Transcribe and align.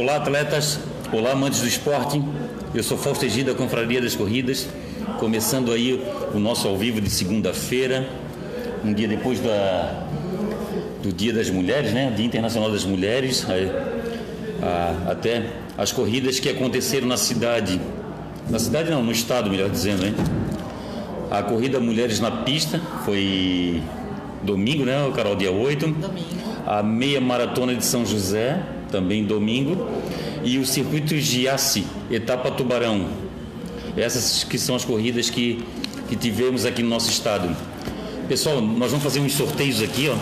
Olá, 0.00 0.16
atletas. 0.16 0.80
Olá, 1.12 1.32
amantes 1.32 1.60
do 1.60 1.66
esporte. 1.66 2.22
Eu 2.74 2.82
sou 2.82 2.96
Fausto 2.96 3.22
Egida, 3.26 3.52
Confraria 3.52 4.00
das 4.00 4.16
Corridas. 4.16 4.66
Começando 5.18 5.70
aí 5.70 6.02
o 6.32 6.38
nosso 6.38 6.66
ao 6.66 6.74
vivo 6.78 7.02
de 7.02 7.10
segunda-feira, 7.10 8.08
um 8.82 8.94
dia 8.94 9.06
depois 9.06 9.40
da, 9.40 10.06
do 11.02 11.12
Dia 11.12 11.34
das 11.34 11.50
Mulheres, 11.50 11.92
né? 11.92 12.10
Dia 12.16 12.24
Internacional 12.24 12.70
das 12.70 12.82
Mulheres. 12.82 13.46
A, 14.62 15.10
até 15.10 15.44
as 15.76 15.92
corridas 15.92 16.40
que 16.40 16.48
aconteceram 16.48 17.06
na 17.06 17.18
cidade. 17.18 17.78
Na 18.48 18.58
cidade 18.58 18.90
não, 18.90 19.04
no 19.04 19.12
estado, 19.12 19.50
melhor 19.50 19.68
dizendo, 19.68 20.06
hein? 20.06 20.14
A 21.30 21.42
corrida 21.42 21.78
Mulheres 21.78 22.20
na 22.20 22.30
Pista 22.30 22.80
foi 23.04 23.82
domingo, 24.42 24.82
né, 24.82 24.94
Carol? 25.14 25.36
Dia 25.36 25.52
8. 25.52 25.86
Domingo. 25.88 26.26
A 26.66 26.82
meia 26.82 27.20
maratona 27.20 27.74
de 27.74 27.84
São 27.84 28.06
José, 28.06 28.62
também 28.90 29.24
domingo. 29.24 29.88
E 30.42 30.58
o 30.58 30.66
circuito 30.66 31.16
Giasse, 31.16 31.86
etapa 32.10 32.50
Tubarão. 32.50 33.08
Essas 33.96 34.44
que 34.44 34.58
são 34.58 34.74
as 34.74 34.84
corridas 34.84 35.30
que, 35.30 35.64
que 36.08 36.16
tivemos 36.16 36.64
aqui 36.64 36.82
no 36.82 36.88
nosso 36.88 37.10
estado. 37.10 37.54
Pessoal, 38.28 38.60
nós 38.60 38.90
vamos 38.90 39.02
fazer 39.02 39.20
uns 39.20 39.32
sorteios 39.32 39.82
aqui, 39.82 40.08
ó. 40.08 40.16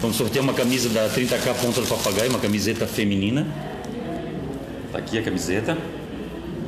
Vamos 0.00 0.16
sortear 0.16 0.44
uma 0.44 0.52
camisa 0.52 0.88
da 0.90 1.08
30K 1.08 1.54
Ponta 1.54 1.80
do 1.80 1.86
Papagaio, 1.86 2.30
uma 2.30 2.38
camiseta 2.38 2.86
feminina. 2.86 3.46
Tá 4.92 4.98
aqui 4.98 5.18
a 5.18 5.22
camiseta. 5.22 5.76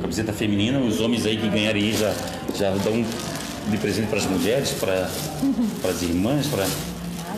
Camiseta 0.01 0.33
feminina. 0.33 0.79
Os 0.79 0.99
homens 0.99 1.25
aí 1.25 1.37
que 1.37 1.47
ganharem 1.47 1.83
aí 1.83 1.95
já, 1.95 2.13
já 2.55 2.71
dão 2.71 3.05
de 3.69 3.77
presente 3.77 4.07
para 4.07 4.17
as 4.17 4.25
mulheres, 4.25 4.71
para, 4.71 5.09
para 5.81 5.91
as 5.91 6.01
irmãs, 6.01 6.47
para. 6.47 6.65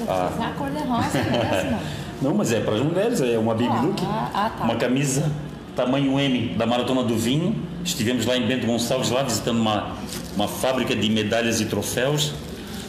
Claro, 0.06 0.34
a... 0.40 0.48
a 0.48 0.52
cor 0.54 0.70
de 0.70 0.80
rosa 0.80 1.24
mesmo. 1.24 1.80
Não, 2.22 2.34
mas 2.36 2.52
é 2.52 2.60
para 2.60 2.76
as 2.76 2.82
mulheres, 2.82 3.22
é 3.22 3.38
uma 3.38 3.54
baby 3.54 3.68
Ah, 3.72 3.82
look. 3.82 4.02
ah, 4.06 4.30
ah, 4.34 4.50
tá. 4.58 4.64
Uma 4.64 4.76
camisa 4.76 5.32
tamanho 5.76 6.20
M 6.20 6.50
da 6.58 6.66
Maratona 6.66 7.04
do 7.04 7.16
Vinho. 7.18 7.56
Estivemos 7.84 8.26
lá 8.26 8.38
em 8.38 8.46
Bento 8.46 8.68
Gonçalves, 8.68 9.10
lá 9.10 9.24
visitando 9.24 9.58
uma, 9.60 9.96
uma 10.36 10.48
fábrica 10.48 10.96
de 10.96 11.10
medalhas 11.10 11.60
e 11.62 11.66
troféus. 11.66 12.34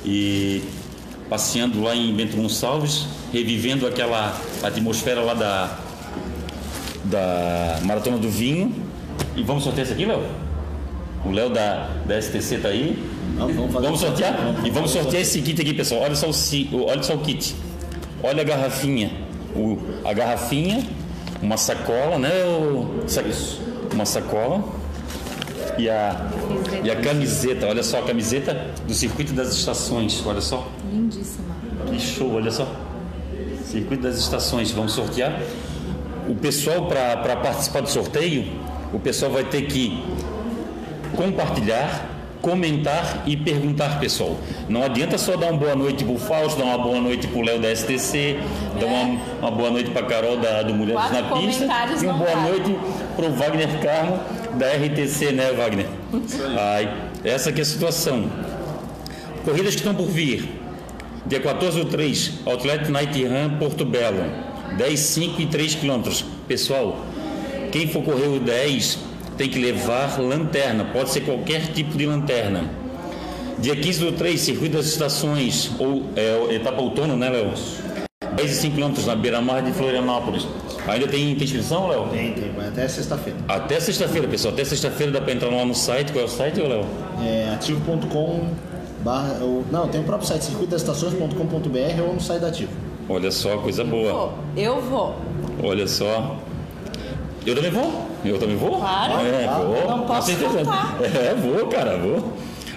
E 0.04 0.62
passeando 1.30 1.80
lá 1.82 1.94
em 1.96 2.12
Bento 2.14 2.36
Gonçalves, 2.36 3.06
revivendo 3.32 3.86
aquela 3.86 4.36
atmosfera 4.62 5.22
lá 5.22 5.32
da, 5.32 5.78
da 7.04 7.78
Maratona 7.84 8.18
do 8.18 8.28
Vinho. 8.28 8.74
E 9.36 9.42
vamos 9.42 9.62
sortear 9.64 9.84
esse 9.86 9.94
aqui, 9.94 10.04
Léo? 10.04 10.22
O 11.24 11.30
Léo 11.30 11.50
da, 11.50 11.88
da 12.04 12.20
STC 12.20 12.58
tá 12.58 12.68
aí. 12.68 12.98
Vamos, 13.38 13.54
vamos 13.56 13.72
fazer 13.72 13.86
Vamos 13.86 14.00
sortear? 14.00 14.36
E 14.64 14.70
vamos 14.70 14.90
sortear 14.90 15.22
esse 15.22 15.40
kit 15.40 15.60
aqui, 15.60 15.72
pessoal. 15.72 16.02
Olha 16.02 16.14
só 16.14 16.28
o- 16.28 16.84
olha 16.86 17.02
só 17.02 17.14
o 17.14 17.18
kit. 17.18 17.54
Olha 18.22 18.42
a 18.42 18.44
garrafinha. 18.44 19.10
O, 19.54 19.78
a 20.04 20.12
garrafinha, 20.12 20.84
uma 21.42 21.56
sacola, 21.56 22.18
né? 22.18 22.30
O, 22.44 23.04
sa- 23.06 23.22
uma 23.92 24.04
sacola. 24.06 24.62
E 25.78 25.88
a, 25.88 26.30
e 26.84 26.90
a 26.90 26.96
camiseta. 26.96 27.66
Olha 27.66 27.82
só 27.82 28.00
a 28.00 28.02
camiseta 28.02 28.66
do 28.86 28.92
Circuito 28.94 29.32
das 29.32 29.52
Estações. 29.54 30.22
Olha 30.26 30.40
só. 30.40 30.66
Lindíssima. 30.92 31.54
Que 31.86 31.98
show, 31.98 32.34
olha 32.34 32.50
só. 32.50 32.66
Circuito 33.64 34.02
das 34.02 34.16
Estações, 34.18 34.70
vamos 34.70 34.92
sortear. 34.92 35.40
O 36.28 36.34
pessoal, 36.34 36.86
para 36.86 37.36
participar 37.36 37.80
do 37.80 37.88
sorteio, 37.88 38.52
o 38.92 38.98
pessoal 39.00 39.32
vai 39.32 39.44
ter 39.44 39.62
que 39.62 40.02
compartilhar, 41.16 42.08
comentar 42.42 43.22
e 43.24 43.36
perguntar, 43.36 44.00
pessoal. 44.00 44.36
Não 44.68 44.82
adianta 44.82 45.16
só 45.16 45.36
dar 45.36 45.46
uma 45.46 45.58
boa 45.58 45.76
noite 45.76 46.04
pro 46.04 46.18
Fausto, 46.18 46.58
dar 46.58 46.66
uma 46.66 46.78
boa 46.78 47.00
noite 47.00 47.28
pro 47.28 47.40
Léo 47.40 47.60
da 47.60 47.74
STC, 47.74 48.38
dar 48.78 48.86
uma, 48.86 49.20
uma 49.40 49.50
boa 49.50 49.70
noite 49.70 49.90
pra 49.90 50.02
Carol 50.02 50.36
da, 50.36 50.62
do 50.62 50.74
Mulheres 50.74 51.00
Quatro 51.00 51.22
na 51.22 51.40
Pista 51.40 51.64
e 52.02 52.06
uma 52.06 52.14
boa 52.14 52.36
noite 52.36 52.76
pro 53.14 53.30
Wagner 53.30 53.80
Carmo 53.80 54.20
da 54.58 54.66
RTC, 54.66 55.32
né, 55.32 55.52
Wagner? 55.52 55.86
Ai, 56.58 56.92
essa 57.24 57.50
aqui 57.50 57.60
é 57.60 57.62
a 57.62 57.64
situação. 57.64 58.28
Corridas 59.44 59.74
que 59.74 59.80
estão 59.80 59.94
por 59.94 60.06
vir. 60.06 60.60
Dia 61.24 61.40
14 61.40 61.78
do 61.78 61.84
3, 61.84 62.40
Outlet 62.44 62.90
Night 62.90 63.24
Run 63.24 63.58
Porto 63.58 63.84
Belo. 63.84 64.24
10, 64.76 64.98
5 64.98 65.40
e 65.40 65.46
3 65.46 65.76
quilômetros. 65.76 66.24
Pessoal, 66.48 67.06
quem 67.70 67.86
for 67.86 68.02
correr 68.02 68.26
o 68.26 68.40
10 68.40 69.11
tem 69.42 69.50
que 69.50 69.58
levar 69.58 70.20
lanterna. 70.20 70.84
Pode 70.92 71.10
ser 71.10 71.22
qualquer 71.22 71.72
tipo 71.72 71.98
de 71.98 72.06
lanterna. 72.06 72.64
Dia 73.58 73.74
15 73.74 74.04
do 74.04 74.12
3, 74.12 74.40
Circuito 74.40 74.76
das 74.76 74.86
Estações, 74.86 75.72
ou 75.80 76.04
é, 76.14 76.54
etapa 76.54 76.80
outono, 76.80 77.16
né, 77.16 77.28
Léo? 77.28 77.52
10 78.36 78.50
e 78.50 78.54
5 78.54 78.74
quilômetros 78.76 79.06
na 79.06 79.16
beira-mar 79.16 79.60
de 79.62 79.72
Florianópolis. 79.72 80.46
Ainda 80.86 81.08
tem, 81.08 81.34
tem 81.34 81.44
inscrição, 81.44 81.88
Léo? 81.88 82.06
Tem, 82.10 82.32
tem, 82.34 82.52
vai 82.52 82.68
até 82.68 82.86
sexta-feira. 82.86 83.38
Até 83.48 83.80
sexta-feira, 83.80 84.28
pessoal. 84.28 84.54
Até 84.54 84.64
sexta-feira 84.64 85.10
dá 85.12 85.20
para 85.20 85.32
entrar 85.32 85.48
lá 85.50 85.64
no 85.64 85.74
site. 85.74 86.12
Qual 86.12 86.22
é 86.22 86.26
o 86.26 86.30
site, 86.30 86.60
Léo? 86.60 86.86
É 87.24 87.50
ativo.com 87.54 88.46
barra, 89.02 89.38
ou- 89.42 89.64
não, 89.72 89.88
tem 89.88 90.00
o 90.00 90.04
próprio 90.04 90.28
site 90.28 90.42
circuitodastações.com.br 90.44 92.02
ou 92.06 92.14
no 92.14 92.20
site 92.20 92.40
da 92.40 92.48
Ativo. 92.48 92.70
Olha 93.08 93.32
só, 93.32 93.56
coisa 93.58 93.82
boa. 93.84 94.12
Vou. 94.12 94.32
Eu 94.56 94.80
vou. 94.80 95.16
Olha 95.62 95.86
só. 95.88 96.36
Eu 97.46 97.54
também 97.54 97.70
vou. 97.70 98.08
Eu 98.24 98.38
também 98.38 98.56
vou. 98.56 98.78
Claro. 98.78 99.12
É, 99.26 99.46
vou. 99.46 99.88
Não 99.96 100.02
posso 100.06 100.30
faltar. 100.32 100.98
É, 101.02 101.34
vou, 101.34 101.66
cara, 101.66 101.96
vou. 101.98 102.32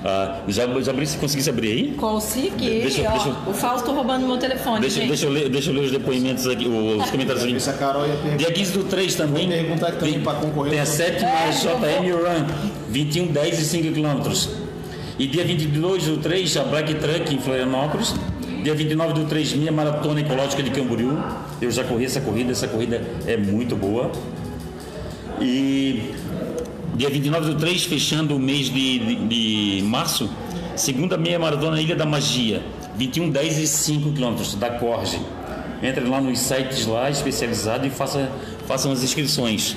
Ah, 0.08 0.38
já, 0.48 0.68
já 0.82 0.92
abri, 0.92 1.08
se 1.08 1.18
conseguisse 1.18 1.50
abrir 1.50 1.72
aí? 1.72 1.92
Consegui. 1.98 2.82
Deixa 2.82 3.02
eu- 3.02 3.08
ó, 3.10 3.12
deixa 3.14 3.30
eu- 3.30 3.36
O 3.50 3.54
Fausto 3.54 3.92
roubando 3.92 4.28
meu 4.28 4.38
telefone, 4.38 4.82
Deixa, 4.82 4.98
gente. 5.00 5.08
deixa, 5.08 5.26
eu 5.26 5.32
ler, 5.32 5.50
deixa 5.50 5.72
eu 5.72 5.74
ler 5.76 5.86
os 5.86 5.92
depoimentos 5.92 6.46
aqui, 6.48 6.68
os 6.68 7.10
comentários 7.10 7.44
aqui. 7.44 7.56
Essa 7.56 7.74
Carol 7.74 8.06
ia 8.06 8.14
perguntar. 8.14 8.36
Dia 8.38 8.52
15 8.52 8.72
do 8.74 8.84
3 8.84 9.16
também. 9.16 9.48
Vou 9.48 9.58
perguntar 9.58 9.88
aqui 9.88 9.98
também 9.98 10.14
tem, 10.14 10.22
pra 10.24 10.34
concorrer. 10.36 10.72
Tem 10.74 10.80
a 10.80 10.86
sétima 10.86 11.28
É, 11.30 11.50
JM 11.50 12.12
Run, 12.12 12.46
21, 12.90 13.28
10 13.28 13.60
e 13.60 13.66
5 13.66 13.92
quilômetros. 13.94 14.50
E 15.18 15.26
dia 15.28 15.44
22 15.44 16.04
do 16.06 16.18
3, 16.18 16.56
a 16.58 16.64
Black 16.66 16.94
Truck 16.96 17.34
em 17.34 17.40
Florianópolis. 17.40 18.14
Dia 18.64 18.76
29 18.76 19.14
do 19.14 19.26
3, 19.26 19.54
minha 19.54 19.72
maratona 19.72 20.22
ecológica 20.22 20.62
de 20.62 20.70
Camboriú. 20.70 21.18
Eu 21.62 21.72
já 21.72 21.84
corri 21.84 22.06
essa 22.06 22.20
corrida, 22.22 22.52
essa 22.52 22.68
corrida 22.68 23.02
é 23.26 23.38
muito 23.38 23.76
boa. 23.76 24.12
E 25.42 26.14
dia 26.96 27.10
29 27.10 27.54
do 27.54 27.60
3, 27.60 27.84
fechando 27.84 28.36
o 28.36 28.40
mês 28.40 28.68
de, 28.68 29.00
de, 29.00 29.16
de 29.16 29.84
março, 29.84 30.30
segunda 30.76 31.18
meia 31.18 31.38
maratona 31.38 31.82
Ilha 31.82 31.96
da 31.96 32.06
Magia, 32.06 32.62
21, 32.96 33.30
10 33.30 33.58
e 33.58 33.68
5 33.68 34.12
quilômetros 34.12 34.56
da 34.56 34.70
Corge. 34.72 35.20
Entre 35.84 36.04
lá 36.08 36.22
nos 36.22 36.40
sites 36.40 36.88
lá 36.88 37.10
especializados 37.10 37.86
e 37.86 37.90
faça, 37.90 38.30
façam 38.66 38.92
as 38.92 39.04
inscrições. 39.04 39.76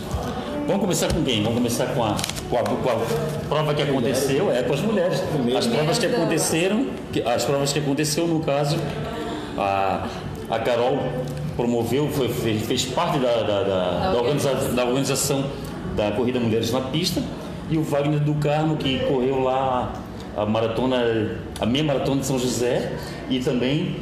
Vamos 0.66 0.82
começar 0.82 1.12
com 1.12 1.22
quem? 1.24 1.42
Vamos 1.42 1.58
começar 1.58 1.86
com 1.86 2.04
a, 2.04 2.16
com 2.48 2.56
a, 2.56 2.62
com 2.62 2.90
a 2.90 3.46
prova 3.48 3.74
que 3.74 3.82
aconteceu, 3.82 4.52
é 4.52 4.62
com 4.62 4.74
as 4.74 4.80
mulheres. 4.80 5.22
As 5.56 5.66
provas 5.66 5.98
que 5.98 6.06
aconteceram, 6.06 6.86
as 7.26 7.44
provas 7.44 7.72
que 7.72 7.78
aconteceu 7.78 8.26
no 8.28 8.40
caso, 8.40 8.76
a, 9.56 10.06
a 10.48 10.58
Carol 10.60 10.98
promoveu, 11.62 12.08
foi, 12.08 12.28
fez, 12.28 12.62
fez 12.62 12.84
parte 12.84 13.18
da, 13.18 13.42
da, 13.42 13.62
da, 13.64 14.12
da 14.12 14.18
organiza- 14.18 14.54
da 14.74 14.84
organização 14.84 15.44
da 15.96 16.12
Corrida 16.12 16.38
Mulheres 16.38 16.70
na 16.70 16.80
Pista 16.82 17.20
e 17.68 17.76
o 17.76 17.82
Wagner 17.82 18.20
do 18.20 18.34
Carmo 18.36 18.76
que 18.76 19.00
correu 19.00 19.40
lá 19.42 19.92
a 20.36 20.46
maratona, 20.46 21.02
a 21.60 21.66
meia 21.66 21.82
maratona 21.84 22.20
de 22.20 22.26
São 22.26 22.38
José 22.38 22.92
e 23.28 23.40
também 23.40 23.96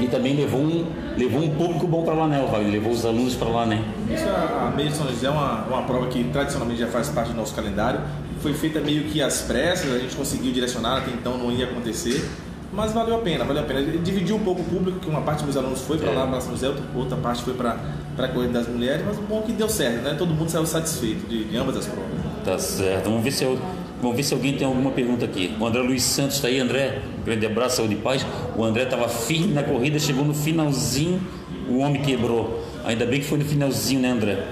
e 0.00 0.06
também 0.08 0.34
levou 0.34 0.60
um, 0.62 0.86
levou 1.18 1.42
um 1.42 1.50
público 1.50 1.86
bom 1.86 2.02
para 2.02 2.14
lá, 2.14 2.26
né, 2.26 2.42
o 2.42 2.50
Wagner? 2.50 2.72
Levou 2.72 2.92
os 2.92 3.04
alunos 3.04 3.34
para 3.34 3.48
lá, 3.48 3.66
né? 3.66 3.84
Isso, 4.12 4.24
a, 4.28 4.68
a 4.68 4.70
Meia 4.74 4.88
de 4.88 4.96
São 4.96 5.06
José 5.06 5.26
é 5.26 5.30
uma, 5.30 5.64
uma 5.66 5.82
prova 5.82 6.06
que 6.08 6.24
tradicionalmente 6.24 6.80
já 6.80 6.88
faz 6.88 7.10
parte 7.10 7.30
do 7.30 7.36
nosso 7.36 7.54
calendário. 7.54 8.00
Foi 8.40 8.54
feita 8.54 8.80
meio 8.80 9.04
que 9.04 9.22
às 9.22 9.42
pressas, 9.42 9.94
a 9.94 9.98
gente 9.98 10.16
conseguiu 10.16 10.50
direcionar, 10.50 10.96
até 10.98 11.10
então 11.12 11.36
não 11.38 11.52
ia 11.52 11.66
acontecer. 11.66 12.28
Mas 12.74 12.92
valeu 12.92 13.16
a 13.16 13.18
pena, 13.18 13.44
valeu 13.44 13.62
a 13.62 13.66
pena. 13.66 13.80
Dividiu 13.98 14.36
um 14.36 14.40
pouco 14.40 14.60
o 14.60 14.64
público, 14.64 14.98
que 14.98 15.08
uma 15.08 15.20
parte 15.20 15.44
dos 15.44 15.54
meus 15.54 15.56
alunos 15.56 15.80
foi 15.82 15.96
para 15.98 16.10
É. 16.10 16.14
lá, 16.14 16.26
para 16.26 16.40
São 16.40 16.52
José, 16.52 16.70
outra, 16.94 17.16
parte 17.16 17.42
foi 17.42 17.54
para 17.54 17.78
a 18.18 18.28
Corrida 18.28 18.52
das 18.54 18.68
Mulheres, 18.68 19.02
mas 19.06 19.18
o 19.18 19.22
bom 19.22 19.40
é 19.40 19.42
que 19.42 19.52
deu 19.52 19.68
certo, 19.68 20.02
né? 20.02 20.14
Todo 20.18 20.34
mundo 20.34 20.48
saiu 20.50 20.66
satisfeito 20.66 21.26
de, 21.28 21.44
de 21.44 21.56
ambas 21.56 21.76
as 21.76 21.86
provas. 21.86 22.10
Tá 22.44 22.58
certo. 22.58 23.04
Vamos 23.04 23.22
ver 23.22 23.30
se 23.30 23.44
eu, 23.44 23.58
vamos 24.02 24.16
ver 24.16 24.22
se 24.22 24.34
alguém 24.34 24.54
tem 24.56 24.66
alguma 24.66 24.90
pergunta 24.90 25.24
aqui. 25.24 25.54
O 25.60 25.66
André 25.66 25.82
Luiz 25.82 26.02
Santos 26.02 26.36
está 26.36 26.48
aí, 26.48 26.58
André. 26.58 27.00
Grande 27.24 27.46
abraço, 27.46 27.76
saúde 27.76 27.94
e 27.94 27.98
paz. 27.98 28.26
O 28.56 28.64
André 28.64 28.82
estava 28.82 29.08
firme 29.08 29.52
na 29.54 29.62
corrida, 29.62 29.98
chegou 29.98 30.24
no 30.24 30.34
finalzinho, 30.34 31.20
o 31.68 31.78
homem 31.78 32.02
quebrou. 32.02 32.62
Ainda 32.84 33.06
bem 33.06 33.20
que 33.20 33.26
foi 33.26 33.38
no 33.38 33.44
finalzinho, 33.44 34.00
né, 34.00 34.10
André? 34.10 34.44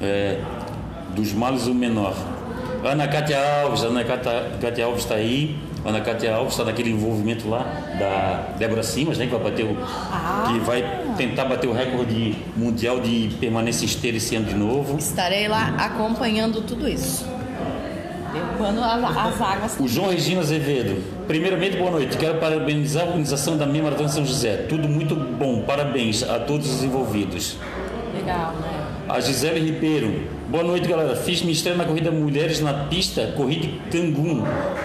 É, 0.00 0.38
dos 1.14 1.32
males 1.32 1.66
o 1.66 1.74
menor. 1.74 2.14
Ana 2.84 3.08
Cátia 3.08 3.36
Alves, 3.62 3.82
Ana 3.82 4.04
Cátia, 4.04 4.52
Cátia 4.60 4.84
Alves 4.84 5.02
está 5.02 5.16
aí. 5.16 5.58
Ana 5.88 6.00
Cátia 6.00 6.34
Alves 6.34 6.52
está 6.54 6.64
naquele 6.64 6.90
envolvimento 6.90 7.48
lá 7.48 7.60
da 7.98 8.54
Débora 8.58 8.82
Simas, 8.82 9.18
né? 9.18 9.26
Que 9.26 9.32
vai 9.32 9.50
bater 9.50 9.64
o. 9.64 9.76
Que 10.52 10.58
vai 10.60 10.82
tentar 11.16 11.44
bater 11.44 11.68
o 11.68 11.72
recorde 11.72 12.36
mundial 12.56 13.00
de 13.00 13.34
permanência 13.40 13.84
esteira 13.84 14.16
esse 14.16 14.36
ano 14.36 14.46
de 14.46 14.54
novo. 14.54 14.98
Estarei 14.98 15.48
lá 15.48 15.74
acompanhando 15.78 16.60
tudo 16.62 16.88
isso. 16.88 17.26
Derrubando 18.32 18.82
as, 18.82 19.16
as 19.16 19.40
águas. 19.40 19.76
O 19.80 19.88
João 19.88 20.10
Regina 20.10 20.40
Azevedo. 20.40 21.02
Primeiramente, 21.26 21.76
boa 21.76 21.90
noite. 21.90 22.16
Quero 22.18 22.38
parabenizar 22.38 23.04
a 23.04 23.06
organização 23.06 23.56
da 23.56 23.66
Minha 23.66 23.84
Maratona 23.84 24.08
São 24.08 24.24
José. 24.24 24.66
Tudo 24.68 24.88
muito 24.88 25.16
bom. 25.16 25.62
Parabéns 25.62 26.22
a 26.22 26.38
todos 26.38 26.68
os 26.70 26.84
envolvidos. 26.84 27.56
legal, 28.14 28.52
né? 28.60 28.86
A 29.08 29.20
Gisele 29.20 29.60
Ribeiro. 29.60 30.37
Boa 30.48 30.64
noite, 30.64 30.88
galera. 30.88 31.14
Fiz 31.14 31.42
minha 31.42 31.52
estreia 31.52 31.76
na 31.76 31.84
corrida 31.84 32.10
Mulheres 32.10 32.60
na 32.60 32.72
pista, 32.72 33.32
corrida 33.36 33.66
de 33.66 33.78
Cangun. 33.90 34.42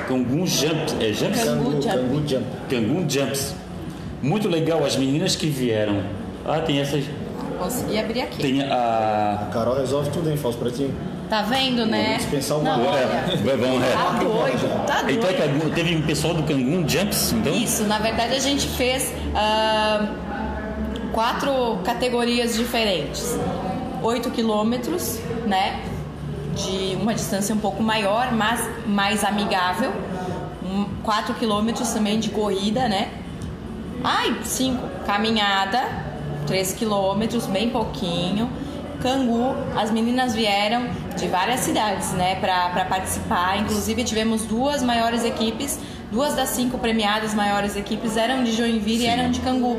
Cangun 0.08 0.46
Jumps. 0.46 0.96
É 1.00 1.14
Jumps? 1.14 1.44
Cangu, 1.44 1.82
Jump. 1.82 1.88
Cangu 1.88 2.28
Jump. 2.28 2.46
Cangun 2.70 3.10
Jumps. 3.10 3.56
Muito 4.22 4.50
legal, 4.50 4.84
as 4.86 4.98
meninas 4.98 5.36
que 5.36 5.48
vieram. 5.48 6.02
Ah, 6.46 6.60
tem 6.60 6.80
essas. 6.80 7.06
Consegui 7.58 7.98
abrir 7.98 8.22
aqui. 8.22 8.38
Tem 8.42 8.62
a. 8.62 9.48
A 9.50 9.54
Carol 9.54 9.76
resolve 9.78 10.10
tudo, 10.12 10.30
hein? 10.30 10.36
Fala 10.36 10.54
os 10.54 10.60
pretinhos. 10.60 10.92
Tá 11.30 11.42
vendo, 11.44 11.86
né? 11.86 12.18
dispensar 12.18 12.58
o 12.60 12.62
Não, 12.64 12.86
olha, 12.86 13.00
É, 13.00 13.58
vamos, 13.58 13.84
é. 13.84 13.92
tá 13.94 14.20
doido, 14.20 14.86
tá 14.86 15.12
Então 15.12 15.30
é 15.30 15.34
doido. 15.34 15.60
Cangun- 15.62 15.74
teve 15.74 15.96
um 15.96 16.02
pessoal 16.02 16.34
do 16.34 16.44
Cangun 16.44 16.88
Jumps, 16.88 17.32
então? 17.32 17.56
Isso, 17.56 17.84
na 17.86 17.98
verdade 17.98 18.36
a 18.36 18.40
gente 18.40 18.68
fez 18.68 19.12
ah, 19.34 20.10
quatro 21.14 21.78
categorias 21.86 22.56
diferentes. 22.56 23.40
8 24.04 24.30
quilômetros, 24.32 25.18
né? 25.48 25.84
De 26.56 26.98
uma 27.02 27.14
distância 27.14 27.54
um 27.54 27.60
pouco 27.60 27.82
maior, 27.82 28.32
mas 28.32 28.68
mais 28.86 29.24
amigável. 29.24 29.92
4 31.04 31.36
quilômetros 31.36 31.90
também 31.92 32.20
de 32.20 32.30
corrida, 32.30 32.88
né? 32.88 33.10
Ai, 34.04 34.38
5. 34.44 35.06
Caminhada, 35.06 35.84
3 36.48 36.74
quilômetros, 36.74 37.46
bem 37.46 37.70
pouquinho. 37.70 38.50
Cangu, 39.02 39.54
as 39.76 39.92
meninas 39.92 40.34
vieram 40.34 40.88
de 41.18 41.28
várias 41.28 41.60
cidades, 41.60 42.12
né, 42.14 42.36
pra 42.36 42.86
participar. 42.86 43.60
Inclusive, 43.60 44.04
tivemos 44.04 44.44
duas 44.46 44.82
maiores 44.82 45.26
equipes, 45.26 45.78
duas 46.10 46.36
das 46.36 46.50
cinco 46.50 46.78
premiadas 46.78 47.34
maiores 47.34 47.76
equipes 47.76 48.16
eram 48.16 48.44
de 48.46 48.54
Joinville 48.54 49.04
e 49.04 49.08
eram 49.08 49.30
de 49.30 49.42
Cangu. 49.42 49.78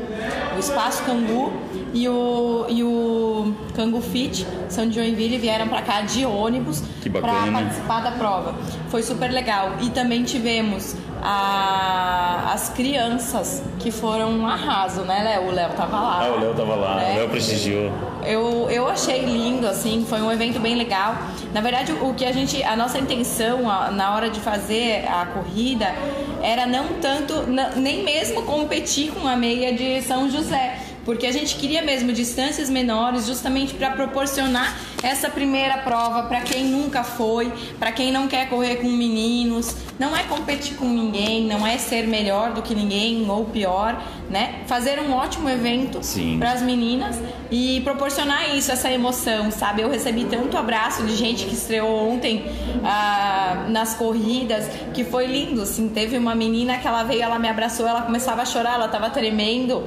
O 0.55 0.59
Espaço 0.59 1.03
Cangu 1.03 1.51
e 1.95 2.07
o, 2.09 2.65
e 2.67 2.83
o 2.83 3.53
Cangu 3.73 4.01
Fit 4.01 4.45
são 4.69 4.87
de 4.87 4.95
Joinville 4.95 5.37
vieram 5.37 5.67
pra 5.69 5.81
cá 5.81 6.01
de 6.01 6.25
ônibus 6.25 6.83
bacana. 7.09 7.51
participar 7.59 8.01
da 8.03 8.11
prova. 8.11 8.53
Foi 8.89 9.01
super 9.01 9.31
legal. 9.31 9.71
E 9.81 9.89
também 9.89 10.23
tivemos 10.23 10.95
a- 11.23 12.51
as 12.53 12.69
crianças 12.69 13.63
que 13.79 13.91
foram 13.91 14.29
um 14.31 14.45
arraso, 14.47 15.01
né, 15.01 15.23
Léo? 15.23 15.49
O 15.49 15.51
Léo 15.51 15.69
tava 15.71 15.99
lá. 15.99 16.19
Ah, 16.25 16.33
o 16.35 16.39
Léo 16.39 16.53
tava 16.53 16.75
lá, 16.75 16.95
né? 16.95 17.13
o 17.13 17.15
Léo 17.19 17.29
prestigiou. 17.29 17.91
Eu, 18.25 18.67
eu 18.69 18.89
achei 18.89 19.21
lindo, 19.23 19.67
assim, 19.67 20.05
foi 20.09 20.19
um 20.21 20.31
evento 20.31 20.59
bem 20.59 20.75
legal. 20.75 21.15
Na 21.53 21.61
verdade, 21.61 21.91
o 21.93 22.13
que 22.13 22.25
a 22.25 22.31
gente, 22.31 22.61
a 22.63 22.75
nossa 22.75 22.97
intenção 22.97 23.69
a- 23.69 23.89
na 23.91 24.13
hora 24.15 24.29
de 24.29 24.39
fazer 24.39 25.05
a 25.07 25.25
corrida 25.27 25.93
era 26.41 26.65
não 26.65 26.85
tanto, 27.01 27.33
nem 27.77 28.03
mesmo 28.03 28.41
competir 28.43 29.11
com 29.11 29.27
a 29.27 29.35
meia 29.35 29.73
de 29.73 30.01
São 30.01 30.29
José, 30.29 30.79
porque 31.05 31.27
a 31.27 31.31
gente 31.31 31.55
queria 31.55 31.83
mesmo 31.83 32.11
distâncias 32.11 32.69
menores, 32.69 33.27
justamente 33.27 33.75
para 33.75 33.91
proporcionar 33.91 34.75
essa 35.03 35.29
primeira 35.29 35.77
prova 35.77 36.23
para 36.23 36.41
quem 36.41 36.65
nunca 36.65 37.03
foi, 37.03 37.53
para 37.79 37.91
quem 37.91 38.11
não 38.11 38.27
quer 38.27 38.49
correr 38.49 38.77
com 38.77 38.89
meninos. 38.89 39.75
Não 39.97 40.13
é 40.13 40.23
competir 40.23 40.75
com 40.75 40.85
ninguém, 40.85 41.45
não 41.45 41.65
é 41.65 41.77
ser 41.77 42.05
melhor 42.05 42.51
do 42.51 42.61
que 42.61 42.75
ninguém 42.75 43.29
ou 43.29 43.45
pior, 43.45 44.03
né? 44.29 44.63
Fazer 44.67 44.99
um 44.99 45.13
ótimo 45.13 45.47
evento 45.47 46.01
para 46.37 46.51
as 46.51 46.61
meninas 46.61 47.17
e 47.49 47.79
proporcionar 47.81 48.53
isso, 48.53 48.73
essa 48.73 48.91
emoção, 48.91 49.51
sabe? 49.51 49.83
Eu 49.83 49.89
recebi 49.89 50.25
tanto 50.25 50.57
abraço 50.57 51.03
de 51.03 51.15
gente 51.15 51.45
que 51.45 51.53
estreou 51.53 52.09
ontem 52.11 52.43
ah, 52.83 53.67
nas 53.69 53.93
corridas, 53.93 54.67
que 54.93 55.05
foi 55.05 55.27
lindo, 55.27 55.61
assim. 55.61 55.87
Teve 55.87 56.17
uma 56.17 56.35
menina 56.35 56.77
que 56.77 56.87
ela 56.87 57.03
veio, 57.03 57.21
ela 57.21 57.39
me 57.39 57.47
abraçou, 57.47 57.87
ela 57.87 58.01
começava 58.01 58.41
a 58.41 58.45
chorar, 58.45 58.73
ela 58.73 58.89
tava 58.89 59.09
tremendo. 59.09 59.81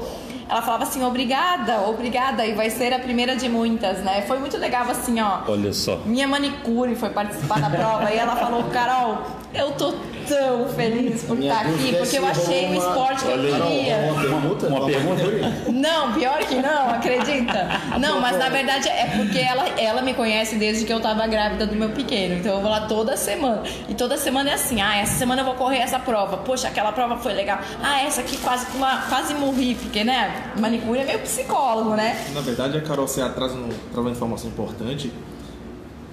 Ela 0.48 0.62
falava 0.62 0.84
assim, 0.84 1.04
obrigada, 1.04 1.82
obrigada, 1.82 2.46
e 2.46 2.54
vai 2.54 2.70
ser 2.70 2.92
a 2.94 2.98
primeira 2.98 3.36
de 3.36 3.48
muitas, 3.48 3.98
né? 3.98 4.22
Foi 4.22 4.38
muito 4.38 4.56
legal, 4.56 4.90
assim, 4.90 5.20
ó. 5.20 5.40
Olha 5.46 5.72
só. 5.74 5.96
Minha 6.06 6.26
manicure 6.26 6.94
foi 6.94 7.10
participar 7.10 7.60
da 7.60 7.68
prova 7.68 8.10
e 8.10 8.16
ela 8.16 8.34
falou, 8.34 8.64
Carol, 8.64 9.18
eu 9.52 9.72
tô 9.72 9.92
tão 10.28 10.68
feliz 10.68 11.22
por 11.22 11.36
Minha 11.36 11.52
estar 11.52 11.66
aqui, 11.66 11.94
é 11.94 11.98
porque 11.98 12.18
eu 12.18 12.26
achei 12.26 12.64
o 12.66 12.68
uma- 12.70 12.76
esporte 12.76 13.24
que 13.24 13.30
eu 13.30 13.38
queria. 13.38 13.96
Uma 14.12 14.20
pergunta? 14.20 14.66
Uma 14.68 14.86
pergunta? 14.86 15.70
Não, 15.72 16.12
pior 16.12 16.38
que 16.38 16.54
não, 16.56 16.90
acredita? 16.90 17.68
Não, 17.98 18.20
mas 18.20 18.38
na 18.38 18.48
verdade 18.48 18.88
é 18.88 19.06
porque 19.16 19.38
ela, 19.38 19.66
ela 19.78 20.02
me 20.02 20.14
conhece 20.14 20.56
desde 20.56 20.84
que 20.84 20.92
eu 20.92 21.00
tava 21.00 21.26
grávida 21.26 21.66
do 21.66 21.74
meu 21.74 21.90
pequeno. 21.90 22.34
Então 22.36 22.54
eu 22.56 22.60
vou 22.60 22.70
lá 22.70 22.82
toda 22.82 23.16
semana. 23.16 23.62
E 23.88 23.94
toda 23.94 24.16
semana 24.16 24.50
é 24.50 24.54
assim: 24.54 24.80
ah, 24.80 24.96
essa 24.96 25.14
semana 25.18 25.40
eu 25.42 25.44
vou 25.46 25.54
correr 25.54 25.78
essa 25.78 25.98
prova. 25.98 26.36
Poxa, 26.38 26.68
aquela 26.68 26.92
prova 26.92 27.16
foi 27.18 27.32
legal. 27.32 27.58
Ah, 27.82 28.02
essa 28.02 28.20
aqui 28.20 28.36
quase, 28.36 28.66
quase 29.08 29.34
morri, 29.34 29.74
porque, 29.74 30.04
né? 30.04 30.52
Manicure 30.58 31.00
é 31.00 31.04
meio 31.04 31.18
psicólogo, 31.20 31.90
né? 31.94 32.16
Na 32.34 32.40
verdade, 32.40 32.78
a 32.78 32.80
Carol 32.82 33.08
você 33.08 33.26
traz, 33.30 33.52
um, 33.52 33.68
traz 33.68 33.98
uma 33.98 34.10
informação 34.10 34.48
importante 34.48 35.12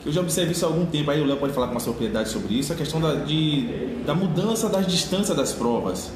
eu 0.05 0.11
já 0.11 0.21
observei 0.21 0.51
isso 0.51 0.65
há 0.65 0.67
algum 0.67 0.85
tempo, 0.85 1.09
aí 1.09 1.19
o 1.19 1.25
Léo 1.25 1.37
pode 1.37 1.53
falar 1.53 1.67
com 1.67 1.73
mais 1.73 1.83
propriedade 1.83 2.29
sobre 2.29 2.53
isso, 2.53 2.71
a 2.71 2.75
questão 2.75 3.01
da, 3.01 3.15
de, 3.15 4.03
da 4.05 4.13
mudança 4.13 4.69
das 4.69 4.85
distâncias 4.85 5.35
das 5.35 5.51
provas. 5.51 6.11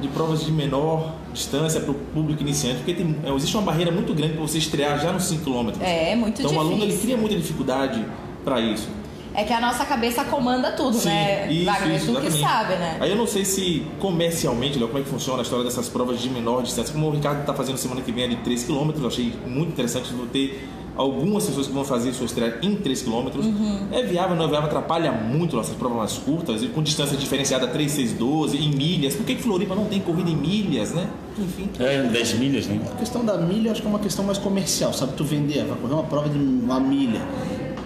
De 0.00 0.08
provas 0.08 0.42
de 0.42 0.50
menor 0.50 1.14
distância 1.30 1.78
para 1.78 1.90
o 1.90 1.94
público 1.94 2.40
iniciante, 2.40 2.78
porque 2.78 2.94
tem, 2.94 3.16
é, 3.22 3.30
existe 3.34 3.54
uma 3.54 3.62
barreira 3.62 3.92
muito 3.92 4.14
grande 4.14 4.32
para 4.32 4.42
você 4.42 4.56
estrear 4.56 4.98
já 4.98 5.12
nos 5.12 5.24
5 5.24 5.44
km. 5.44 5.70
É, 5.80 6.16
muito 6.16 6.40
então 6.40 6.56
o 6.56 6.58
aluno 6.58 6.76
ele 6.76 6.86
difícil. 6.86 7.02
cria 7.02 7.16
muita 7.18 7.36
dificuldade 7.36 8.04
para 8.42 8.60
isso. 8.60 8.88
É 9.32 9.44
que 9.44 9.52
a 9.52 9.60
nossa 9.60 9.84
cabeça 9.84 10.24
comanda 10.24 10.72
tudo, 10.72 10.98
né? 11.04 11.52
isso, 11.52 11.64
Wagner, 11.64 11.96
isso, 11.96 12.06
tu 12.06 12.20
que 12.20 12.26
exatamente. 12.26 12.40
sabe, 12.40 12.74
né? 12.76 12.96
Aí 12.98 13.10
eu 13.10 13.16
não 13.16 13.26
sei 13.26 13.44
se 13.44 13.86
comercialmente, 14.00 14.78
Léo, 14.78 14.88
como 14.88 15.00
é 15.00 15.02
que 15.02 15.08
funciona 15.08 15.38
a 15.38 15.42
história 15.42 15.64
dessas 15.64 15.88
provas 15.88 16.20
de 16.20 16.28
menor 16.28 16.62
distância. 16.62 16.92
Como 16.92 17.06
o 17.06 17.10
Ricardo 17.10 17.40
está 17.40 17.54
fazendo 17.54 17.76
semana 17.76 18.00
que 18.00 18.10
vem 18.10 18.24
ali 18.24 18.36
3 18.36 18.64
km, 18.64 18.90
eu 19.00 19.06
achei 19.06 19.32
muito 19.46 19.70
interessante 19.70 20.12
vou 20.12 20.26
ter 20.26 20.68
algumas 20.96 21.46
pessoas 21.46 21.66
que 21.66 21.72
vão 21.72 21.84
fazer 21.84 22.12
sua 22.12 22.26
estreia 22.26 22.58
em 22.62 22.76
3 22.76 23.02
km. 23.02 23.12
Uhum. 23.36 23.86
É 23.92 24.02
viável, 24.02 24.36
não 24.36 24.44
é 24.44 24.48
viável, 24.48 24.68
atrapalha 24.68 25.12
muito 25.12 25.56
nossas 25.56 25.74
provas 25.76 25.98
mais 25.98 26.12
curtas 26.14 26.62
e 26.62 26.68
com 26.68 26.82
distância 26.82 27.16
diferenciada 27.16 27.66
3, 27.66 27.90
6, 27.90 28.12
12, 28.14 28.56
em 28.58 28.70
milhas. 28.70 29.14
Por 29.14 29.24
que, 29.24 29.34
que 29.34 29.42
Floripa 29.42 29.74
não 29.74 29.86
tem 29.86 30.00
corrida 30.00 30.30
em 30.30 30.36
milhas, 30.36 30.92
né? 30.92 31.08
Enfim. 31.38 31.68
É, 31.78 32.02
10 32.02 32.34
milhas, 32.34 32.66
né? 32.66 32.80
A 32.92 32.96
questão 32.96 33.24
da 33.24 33.38
milha, 33.38 33.72
acho 33.72 33.80
que 33.80 33.86
é 33.86 33.90
uma 33.90 33.98
questão 33.98 34.24
mais 34.24 34.38
comercial, 34.38 34.92
sabe? 34.92 35.12
Tu 35.16 35.24
vender, 35.24 35.64
vai 35.64 35.78
correr 35.78 35.94
uma 35.94 36.04
prova 36.04 36.28
de 36.28 36.38
uma 36.38 36.80
milha. 36.80 37.20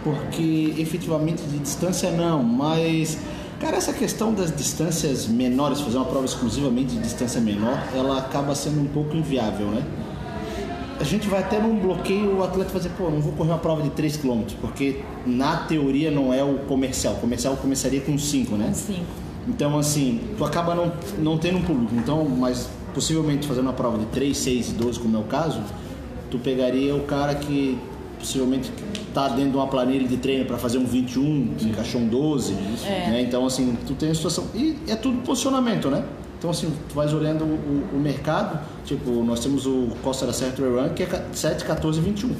Porque 0.02 0.74
efetivamente 0.78 1.42
de 1.42 1.58
distância 1.58 2.10
não, 2.10 2.42
mas. 2.42 3.18
Cara, 3.60 3.76
essa 3.76 3.92
questão 3.92 4.34
das 4.34 4.54
distâncias 4.54 5.26
menores, 5.26 5.80
fazer 5.80 5.96
uma 5.96 6.04
prova 6.04 6.26
exclusivamente 6.26 6.94
de 6.96 7.00
distância 7.00 7.40
menor, 7.40 7.82
ela 7.94 8.18
acaba 8.18 8.54
sendo 8.54 8.80
um 8.80 8.86
pouco 8.86 9.16
inviável, 9.16 9.68
né? 9.68 9.82
A 10.98 11.04
gente 11.04 11.28
vai 11.28 11.40
até 11.40 11.60
num 11.60 11.78
bloqueio, 11.78 12.38
o 12.38 12.42
atleta 12.42 12.70
vai 12.70 12.80
dizer, 12.80 12.94
pô, 12.96 13.10
não 13.10 13.20
vou 13.20 13.32
correr 13.32 13.50
uma 13.50 13.58
prova 13.58 13.82
de 13.82 13.90
3 13.90 14.16
km, 14.18 14.42
porque 14.60 15.00
na 15.26 15.56
teoria 15.56 16.10
não 16.10 16.32
é 16.32 16.42
o 16.42 16.58
comercial. 16.60 17.14
O 17.14 17.16
comercial 17.18 17.56
começaria 17.56 18.00
com 18.00 18.16
5, 18.16 18.56
né? 18.56 18.72
Sim. 18.72 19.02
Então, 19.46 19.78
assim, 19.78 20.20
tu 20.38 20.44
acaba 20.44 20.74
não, 20.74 20.92
não 21.18 21.38
tendo 21.38 21.58
um 21.58 21.62
público. 21.62 21.94
Então, 21.94 22.24
mas 22.28 22.68
possivelmente 22.94 23.46
fazendo 23.46 23.64
uma 23.64 23.72
prova 23.72 23.98
de 23.98 24.06
3, 24.06 24.36
6 24.36 24.70
e 24.70 24.72
12, 24.72 25.00
como 25.00 25.16
é 25.16 25.20
o 25.20 25.24
caso, 25.24 25.60
tu 26.30 26.38
pegaria 26.38 26.94
o 26.94 27.00
cara 27.00 27.34
que 27.34 27.78
possivelmente 28.18 28.70
tá 29.12 29.28
dentro 29.28 29.50
de 29.50 29.56
uma 29.56 29.66
planilha 29.66 30.08
de 30.08 30.16
treino 30.16 30.46
para 30.46 30.56
fazer 30.56 30.78
um 30.78 30.86
21, 30.86 31.54
que 31.58 31.68
encaixou 31.68 32.00
um 32.00 32.08
12. 32.08 32.54
É. 32.84 33.10
Né? 33.10 33.22
Então, 33.22 33.44
assim, 33.44 33.76
tu 33.86 33.94
tem 33.94 34.10
a 34.10 34.14
situação. 34.14 34.46
E 34.54 34.76
é 34.88 34.96
tudo 34.96 35.18
posicionamento, 35.18 35.90
né? 35.90 36.04
Então, 36.44 36.50
assim, 36.50 36.70
tu 36.90 36.94
vais 36.94 37.10
olhando 37.14 37.42
o, 37.42 37.88
o 37.94 37.98
mercado, 37.98 38.60
tipo, 38.84 39.10
nós 39.24 39.40
temos 39.40 39.64
o 39.64 39.88
Costa 40.02 40.26
da 40.26 40.32
Serra 40.34 40.52
Trail 40.52 40.78
Run, 40.78 40.90
que 40.90 41.02
é 41.02 41.24
7, 41.32 41.64
14 41.64 41.98
e 41.98 42.02
21. 42.02 42.36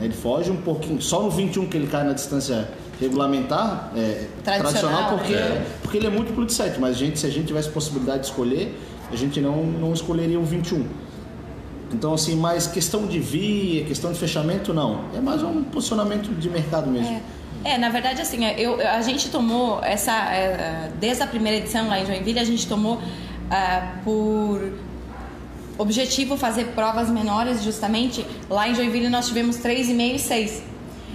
Ele 0.00 0.14
foge 0.14 0.48
um 0.48 0.58
pouquinho, 0.58 1.02
só 1.02 1.20
no 1.24 1.28
21 1.28 1.66
que 1.66 1.76
ele 1.76 1.88
cai 1.88 2.04
na 2.04 2.12
distância 2.12 2.68
regulamentar, 3.00 3.90
é, 3.96 4.28
Tradicional, 4.44 5.18
porque, 5.18 5.32
né? 5.32 5.66
porque 5.82 5.96
ele 5.96 6.06
é 6.06 6.10
múltiplo 6.10 6.46
de 6.46 6.52
7, 6.52 6.78
mas 6.78 6.96
gente, 6.96 7.18
se 7.18 7.26
a 7.26 7.30
gente 7.30 7.48
tivesse 7.48 7.68
possibilidade 7.70 8.20
de 8.20 8.26
escolher, 8.26 8.78
a 9.10 9.16
gente 9.16 9.40
não, 9.40 9.64
não 9.64 9.92
escolheria 9.92 10.38
o 10.38 10.44
21. 10.44 10.86
Então, 11.92 12.14
assim, 12.14 12.36
mais 12.36 12.68
questão 12.68 13.08
de 13.08 13.18
via, 13.18 13.84
questão 13.86 14.12
de 14.12 14.20
fechamento, 14.20 14.72
não. 14.72 15.00
É 15.16 15.20
mais 15.20 15.42
um 15.42 15.64
posicionamento 15.64 16.28
de 16.28 16.48
mercado 16.48 16.88
mesmo. 16.88 17.20
É, 17.64 17.76
na 17.76 17.88
verdade, 17.88 18.22
assim, 18.22 18.44
eu, 18.56 18.80
a 18.80 19.02
gente 19.02 19.28
tomou 19.30 19.82
essa. 19.82 20.12
é, 20.32 20.92
Desde 21.00 21.24
a 21.24 21.26
primeira 21.26 21.58
edição 21.58 21.88
lá 21.88 21.98
em 21.98 22.06
Joinville, 22.06 22.38
a 22.38 22.44
gente 22.44 22.68
tomou 22.68 23.00
ah, 23.50 23.96
por 24.04 24.72
objetivo 25.78 26.36
fazer 26.36 26.66
provas 26.74 27.08
menores, 27.08 27.62
justamente. 27.62 28.26
Lá 28.50 28.68
em 28.68 28.74
Joinville 28.74 29.08
nós 29.08 29.28
tivemos 29.28 29.56
3,5 29.58 30.14
e 30.14 30.18
6, 30.18 30.62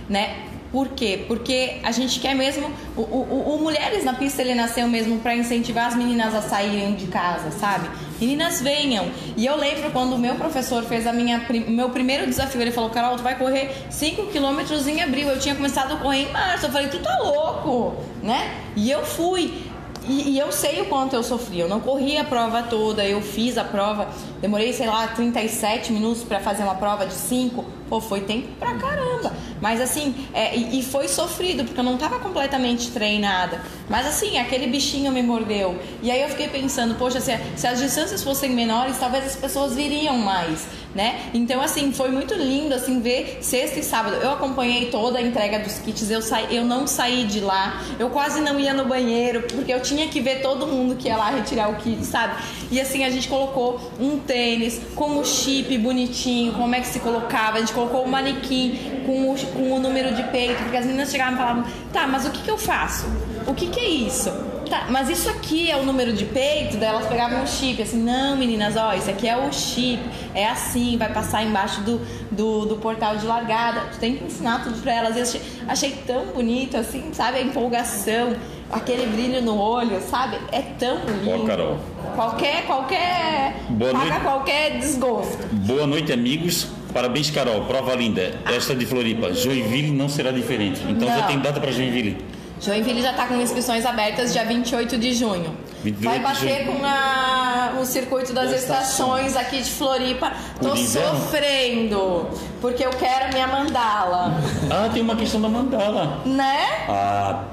né? 0.10 0.36
Por 0.74 0.88
quê? 0.90 1.26
Porque 1.28 1.78
a 1.84 1.92
gente 1.92 2.20
quer 2.20 2.34
mesmo. 2.34 2.68
O, 2.98 3.02
o, 3.02 3.56
o 3.56 3.62
Mulheres 3.62 4.04
na 4.04 4.14
Pista 4.14 4.42
ele 4.42 4.56
nasceu 4.56 4.88
mesmo 4.88 5.20
para 5.20 5.36
incentivar 5.36 5.86
as 5.86 5.96
meninas 5.96 6.34
a 6.34 6.42
saírem 6.42 6.96
de 6.96 7.06
casa, 7.06 7.52
sabe? 7.52 7.88
Meninas 8.20 8.60
venham. 8.60 9.08
E 9.38 9.46
eu 9.46 9.56
lembro 9.56 9.92
quando 9.92 10.14
o 10.14 10.18
meu 10.18 10.34
professor 10.34 10.84
fez 10.84 11.06
a 11.06 11.14
minha, 11.14 11.46
meu 11.68 11.92
primeiro 11.92 12.26
desafio, 12.26 12.60
ele 12.60 12.72
falou: 12.72 12.90
Carol, 12.90 13.16
tu 13.18 13.22
vai 13.22 13.38
correr 13.38 13.72
5 13.92 14.32
quilômetros 14.32 14.88
em 14.88 15.00
abril. 15.00 15.28
Eu 15.28 15.38
tinha 15.38 15.54
começado 15.54 15.94
a 15.94 15.98
correr 15.98 16.24
em 16.24 16.32
março. 16.32 16.66
Eu 16.66 16.72
falei: 16.72 16.88
tu 16.88 16.98
tá 16.98 17.20
louco, 17.20 18.04
né? 18.24 18.58
E 18.76 18.90
eu 18.90 19.06
fui. 19.06 19.72
E, 20.08 20.32
e 20.32 20.40
eu 20.40 20.52
sei 20.52 20.82
o 20.82 20.86
quanto 20.86 21.16
eu 21.16 21.24
sofri. 21.24 21.60
Eu 21.60 21.70
não 21.70 21.80
corri 21.80 22.18
a 22.18 22.24
prova 22.24 22.64
toda, 22.64 23.06
eu 23.06 23.22
fiz 23.22 23.58
a 23.58 23.64
prova. 23.64 24.08
Demorei, 24.42 24.74
sei 24.74 24.88
lá, 24.88 25.08
37 25.08 25.92
minutos 25.92 26.24
para 26.24 26.40
fazer 26.40 26.64
uma 26.64 26.76
prova 26.76 27.06
de 27.06 27.14
5. 27.14 27.64
Pô, 27.90 28.02
foi 28.02 28.22
tempo 28.22 28.48
pra 28.60 28.76
caramba. 28.76 29.34
Mas 29.62 29.80
assim, 29.80 30.16
é, 30.34 30.56
e, 30.56 30.80
e 30.80 30.84
foi 30.84 31.08
sofrido, 31.08 31.64
porque 31.64 31.80
eu 31.80 31.84
não 31.84 31.98
tava 31.98 32.20
completamente 32.20 32.92
treinada. 32.92 33.62
Mas 33.90 34.06
assim, 34.06 34.38
aquele 34.38 34.68
bichinho 34.68 35.12
me 35.12 35.22
mordeu. 35.22 35.80
E 36.02 36.12
aí 36.12 36.22
eu 36.22 36.30
fiquei 36.30 36.48
pensando, 36.48 36.96
poxa, 36.96 37.22
se, 37.22 37.32
se 37.56 37.68
as 37.68 37.80
distâncias 37.80 38.24
fossem 38.24 38.50
menores, 38.50 38.98
talvez 38.98 39.26
as 39.26 39.36
pessoas 39.36 39.76
viriam 39.76 40.18
mais 40.18 40.68
né? 40.96 41.30
Então, 41.34 41.62
assim, 41.62 41.92
foi 41.92 42.10
muito 42.10 42.34
lindo, 42.34 42.74
assim, 42.74 43.00
ver 43.00 43.40
sexta 43.42 43.80
e 43.80 43.84
sábado. 43.84 44.16
Eu 44.18 44.32
acompanhei 44.32 44.90
toda 44.90 45.20
a 45.20 45.22
entrega 45.22 45.60
dos 45.60 45.80
kits, 45.80 46.10
eu, 46.10 46.22
sa... 46.22 46.42
eu 46.44 46.64
não 46.64 46.86
saí 46.86 47.26
de 47.26 47.40
lá, 47.40 47.82
eu 48.00 48.10
quase 48.10 48.42
não 48.42 48.60
ia 48.60 48.74
no 48.74 48.86
banheiro, 48.86 49.44
porque 49.44 49.74
eu 49.74 49.82
tinha 49.82 50.08
que 50.08 50.20
ver 50.20 50.42
todo 50.42 50.68
mundo 50.68 50.96
que 50.96 51.08
ia 51.08 51.18
lá 51.18 51.30
retirar 51.32 51.70
o 51.70 51.76
kit, 51.76 52.04
sabe? 52.06 52.36
E 52.72 52.80
assim, 52.80 53.04
a 53.04 53.10
gente 53.10 53.28
colocou 53.28 53.80
um 54.00 54.20
tênis 54.20 54.80
com 54.96 55.18
o 55.18 55.26
chip 55.26 55.78
bonitinho, 55.78 56.54
como 56.54 56.76
é 56.76 56.80
que 56.80 56.88
se 56.88 57.00
colocava, 57.00 57.58
a 57.58 57.60
gente 57.60 57.74
colocou 57.74 58.04
o 58.04 58.10
manequim 58.10 59.04
com 59.06 59.32
o, 59.32 59.36
com 59.36 59.74
o 59.74 59.80
número 59.80 60.14
de 60.14 60.24
peito, 60.24 60.62
porque 60.64 60.78
as 60.78 60.86
meninas 60.86 61.12
chegavam 61.12 61.34
e 61.34 61.38
falavam, 61.38 61.66
tá, 61.92 62.08
mas 62.08 62.26
o 62.26 62.32
que, 62.32 62.42
que 62.42 62.52
eu 62.52 62.58
faço? 62.58 63.06
O 63.48 63.54
que, 63.54 63.68
que 63.68 63.80
é 63.80 63.90
isso? 63.90 64.53
Tá, 64.74 64.88
mas 64.90 65.08
isso 65.08 65.30
aqui 65.30 65.70
é 65.70 65.78
o 65.78 65.86
número 65.86 66.12
de 66.14 66.26
peito? 66.26 66.78
Daí 66.78 66.90
elas 66.90 67.06
pegavam 67.06 67.44
o 67.44 67.48
chip, 67.48 67.80
assim, 67.80 68.02
não, 68.02 68.36
meninas, 68.36 68.76
ó, 68.76 68.96
isso 68.96 69.08
aqui 69.08 69.30
é 69.30 69.38
o 69.38 69.54
chip, 69.54 70.02
é 70.34 70.48
assim, 70.48 70.98
vai 70.98 71.14
passar 71.14 71.44
embaixo 71.44 71.82
do, 71.82 72.02
do, 72.32 72.66
do 72.66 72.78
portal 72.78 73.16
de 73.16 73.24
largada. 73.28 73.82
Tu 73.92 74.00
tem 74.00 74.16
que 74.16 74.24
ensinar 74.24 74.64
tudo 74.64 74.82
pra 74.82 74.92
elas. 74.92 75.16
Eu 75.16 75.22
achei, 75.22 75.42
achei 75.68 75.92
tão 76.08 76.26
bonito, 76.26 76.76
assim, 76.76 77.14
sabe? 77.14 77.38
A 77.38 77.42
empolgação, 77.44 78.36
aquele 78.72 79.06
brilho 79.06 79.44
no 79.44 79.60
olho, 79.60 80.02
sabe? 80.02 80.40
É 80.52 80.62
tão 80.62 80.98
lindo. 81.22 81.44
Ó, 81.44 81.46
Carol. 81.46 81.78
Qualquer, 82.16 82.66
qualquer. 82.66 83.56
Boa 83.70 83.92
paga 83.92 84.06
noite. 84.06 84.22
qualquer 84.24 84.80
desgosto. 84.80 85.38
Boa 85.52 85.86
noite, 85.86 86.12
amigos. 86.12 86.68
Parabéns, 86.92 87.30
Carol. 87.30 87.66
Prova 87.66 87.94
linda. 87.94 88.40
Esta 88.46 88.74
de 88.74 88.88
Floripa. 88.88 89.34
Joinville 89.34 89.92
não 89.92 90.10
será 90.10 90.32
diferente. 90.32 90.82
Então 90.90 91.08
já 91.08 91.18
Não. 91.18 91.28
tem 91.28 91.40
data 91.40 91.60
para 91.60 91.72
Joinville. 91.72 92.33
Joinville 92.64 93.02
já 93.02 93.12
está 93.12 93.26
com 93.28 93.36
inscrições 93.36 93.86
abertas 93.86 94.32
dia 94.32 94.46
28 94.46 94.98
de 94.98 95.14
junho. 95.14 95.56
28 95.84 96.02
Vai 96.10 96.20
bater 96.20 96.66
com 96.66 96.86
a- 96.86 97.74
o 97.82 97.86
circuito 97.86 98.32
das 98.34 98.52
Da 98.52 98.56
estações 98.56 99.36
aqui 99.36 99.62
de 99.62 99.70
Floripa. 99.70 100.32
Tô 100.62 100.70
de 100.74 100.82
inverno? 100.82 101.20
sofrendo, 101.20 102.30
porque 102.62 102.86
eu 102.86 102.92
quero 102.92 103.34
minha 103.34 103.48
mandala. 103.48 104.36
Ah, 104.72 104.90
tem 104.94 105.02
uma 105.02 105.16
questão 105.18 105.42
da 105.42 105.50
mandala. 105.50 106.22
Né? 106.26 106.86
Ah, 106.88 107.44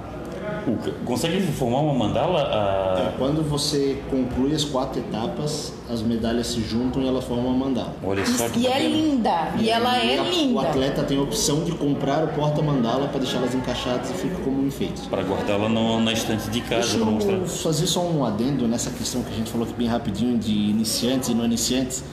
o- 0.67 1.05
consegue 1.05 1.41
formar 1.53 1.79
uma 1.81 1.95
mandala? 1.95 2.43
Ah, 2.53 3.01
É, 3.01 3.19
quando 3.19 3.43
você 3.43 3.99
conclui 4.11 4.55
as 4.55 4.65
quatro 4.65 5.01
etapas, 5.01 5.73
as 5.91 6.03
medalhas 6.03 6.49
se 6.49 6.61
juntam 6.61 7.03
e 7.03 7.09
elas 7.09 7.25
formam 7.25 7.47
uma 7.53 7.67
mandala. 7.67 7.95
olha 8.05 8.25
só 8.27 8.49
que 8.49 8.61
E 8.61 8.67
é 8.67 8.89
linda. 8.89 9.53
E 9.59 9.71
ela 9.71 9.97
é 9.97 10.19
a- 10.19 10.23
O 10.23 10.29
linda. 10.31 10.61
atleta 10.63 11.03
tem 11.03 11.19
a 11.19 11.23
opção 11.23 11.65
de 11.65 11.73
comprar 11.73 12.25
o 12.25 12.29
porta-mandala 12.29 13.09
para 13.09 13.21
deixá-las 13.21 13.55
encaixadas 13.55 14.11
e 14.11 14.15
fica 14.15 14.37
como 14.45 14.63
um 14.63 14.67
enfeite. 14.67 15.03
Para 15.09 15.23
guardá-la 15.23 15.69
na 15.69 16.13
estante 16.13 16.51
de 16.51 16.61
casa 16.61 16.99
Deixa 16.99 17.31
eu 17.31 17.47
fazer 17.47 17.87
só 17.87 18.03
um 18.03 18.25
adendo 18.25 18.67
nessa 18.69 18.91
questão 18.91 19.23
que 19.23 19.33
a 19.33 19.37
gente 19.37 19.51
falou 19.51 19.67
aqui 19.67 19.75
bem 19.77 19.89
rapidinho 19.89 20.37
de 20.39 20.53
iniciantes 20.53 21.29
e 21.29 21.35
não 21.35 21.45
iniciantes. 21.45 22.05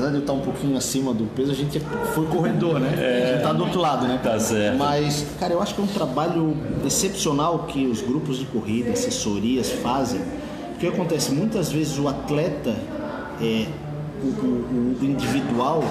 Apesar 0.00 0.10
de 0.12 0.16
eu 0.16 0.20
estar 0.20 0.32
um 0.32 0.40
pouquinho 0.40 0.78
acima 0.78 1.12
do 1.12 1.24
peso, 1.26 1.52
a 1.52 1.54
gente 1.54 1.78
foi 2.14 2.24
corredor, 2.26 2.80
né? 2.80 2.88
A 2.88 3.32
gente 3.34 3.42
tá 3.42 3.52
do 3.52 3.64
outro 3.64 3.80
lado, 3.82 4.06
né? 4.06 4.18
Tá 4.22 4.38
certo. 4.40 4.78
Mas, 4.78 5.26
cara, 5.38 5.52
eu 5.52 5.60
acho 5.60 5.74
que 5.74 5.80
é 5.82 5.84
um 5.84 5.88
trabalho 5.88 6.56
excepcional 6.86 7.64
que 7.68 7.86
os 7.86 8.00
grupos 8.00 8.38
de 8.38 8.46
corrida, 8.46 8.92
assessorias 8.92 9.70
fazem. 9.70 10.20
O 10.74 10.78
que 10.78 10.86
acontece? 10.86 11.32
Muitas 11.32 11.70
vezes 11.70 11.98
o 11.98 12.08
atleta, 12.08 12.74
é, 13.42 13.66
o, 14.22 14.26
o- 14.26 14.96
o 15.02 15.04
individual, 15.04 15.84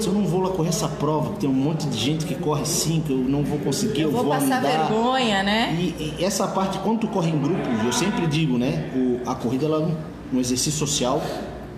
se 0.00 0.08
eu 0.08 0.12
não 0.12 0.24
vou 0.26 0.40
lá 0.40 0.48
correr 0.50 0.70
essa 0.70 0.88
prova, 0.88 1.34
que 1.34 1.38
tem 1.40 1.48
um 1.48 1.52
monte 1.52 1.86
de 1.86 1.96
gente 1.96 2.24
que 2.26 2.34
corre 2.34 2.64
cinco, 2.66 3.12
eu 3.12 3.18
não 3.18 3.44
vou 3.44 3.60
conseguir, 3.60 4.00
eu, 4.02 4.08
Eu 4.08 4.16
vou 4.16 4.24
passar 4.26 4.58
andar. 4.58 4.88
vergonha, 4.88 5.44
né? 5.44 5.76
E, 5.78 6.16
e 6.18 6.24
essa 6.24 6.48
parte, 6.48 6.78
quando 6.80 6.98
tu 7.00 7.06
corre 7.06 7.30
em 7.30 7.38
grupos, 7.38 7.84
eu 7.84 7.92
sempre 7.92 8.26
digo, 8.26 8.58
né? 8.58 8.90
O, 8.96 9.20
a 9.30 9.36
corrida 9.36 9.66
ela 9.66 9.76
é 9.76 9.80
um, 9.80 9.94
um 10.36 10.40
exercício 10.40 10.72
social 10.80 11.22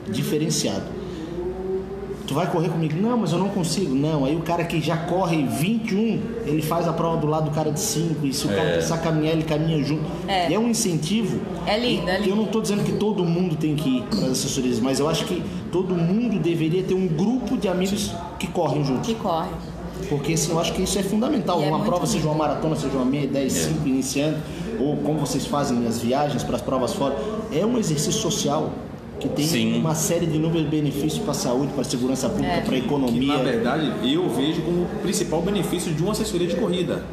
diferenciado. 0.08 0.99
Tu 2.30 2.34
vai 2.34 2.46
correr 2.46 2.68
comigo? 2.68 2.94
Não, 2.96 3.16
mas 3.16 3.32
eu 3.32 3.40
não 3.40 3.48
consigo. 3.48 3.92
Não, 3.92 4.24
aí 4.24 4.36
o 4.36 4.42
cara 4.42 4.62
que 4.62 4.80
já 4.80 4.96
corre 4.96 5.42
21, 5.42 6.20
ele 6.46 6.62
faz 6.62 6.86
a 6.86 6.92
prova 6.92 7.16
do 7.16 7.26
lado 7.26 7.46
do 7.46 7.50
cara 7.50 7.72
de 7.72 7.80
5. 7.80 8.24
E 8.24 8.32
se 8.32 8.46
o 8.46 8.50
cara 8.50 8.70
precisar 8.70 8.98
caminhar, 8.98 9.32
ele 9.32 9.42
caminha 9.42 9.82
junto. 9.82 10.04
É. 10.28 10.48
E 10.48 10.54
é 10.54 10.56
um 10.56 10.68
incentivo. 10.68 11.40
É 11.66 11.76
lindo, 11.76 12.06
E 12.06 12.08
é 12.08 12.18
lindo. 12.18 12.30
Eu 12.30 12.36
não 12.36 12.44
estou 12.44 12.62
dizendo 12.62 12.84
que 12.84 12.92
todo 12.92 13.24
mundo 13.24 13.56
tem 13.56 13.74
que 13.74 13.96
ir 13.96 14.02
para 14.02 14.26
as 14.26 14.30
assessorias, 14.30 14.78
mas 14.78 15.00
eu 15.00 15.08
acho 15.08 15.24
que 15.24 15.42
todo 15.72 15.92
mundo 15.96 16.38
deveria 16.38 16.84
ter 16.84 16.94
um 16.94 17.08
grupo 17.08 17.56
de 17.56 17.66
amigos 17.66 18.14
que 18.38 18.46
correm 18.46 18.84
juntos. 18.84 19.08
Que 19.08 19.16
corre. 19.16 19.50
Porque 20.08 20.34
assim, 20.34 20.52
eu 20.52 20.60
acho 20.60 20.72
que 20.72 20.82
isso 20.82 21.00
é 21.00 21.02
fundamental. 21.02 21.60
E 21.60 21.64
é 21.64 21.66
uma 21.66 21.78
muito 21.78 21.88
prova, 21.88 22.04
lindo. 22.04 22.16
seja 22.16 22.28
uma 22.28 22.36
maratona, 22.36 22.76
seja 22.76 22.94
uma 22.94 23.06
meia, 23.06 23.26
10, 23.26 23.52
5, 23.52 23.88
iniciando, 23.88 24.36
ou 24.78 24.98
como 24.98 25.18
vocês 25.18 25.46
fazem 25.46 25.84
as 25.84 25.98
viagens 25.98 26.44
para 26.44 26.54
as 26.54 26.62
provas 26.62 26.92
fora, 26.92 27.16
é 27.52 27.66
um 27.66 27.76
exercício 27.76 28.12
social 28.12 28.70
que 29.20 29.28
tem 29.28 29.46
Sim. 29.46 29.76
uma 29.78 29.94
série 29.94 30.26
de 30.26 30.36
inúmeros 30.36 30.68
benefícios 30.68 31.18
para 31.18 31.32
a 31.32 31.34
saúde, 31.34 31.72
para 31.72 31.82
a 31.82 31.84
segurança 31.84 32.28
pública, 32.28 32.52
É. 32.54 32.60
para 32.62 32.74
a 32.76 32.80
Que 32.80 32.86
economia. 32.86 33.36
na 33.36 33.42
verdade 33.42 33.92
eu 34.12 34.28
vejo 34.30 34.62
como 34.62 34.82
o 34.82 34.86
principal 35.02 35.42
benefício 35.42 35.92
de 35.92 36.02
uma 36.02 36.12
assessoria 36.12 36.46
de 36.46 36.56
corrida. 36.56 37.04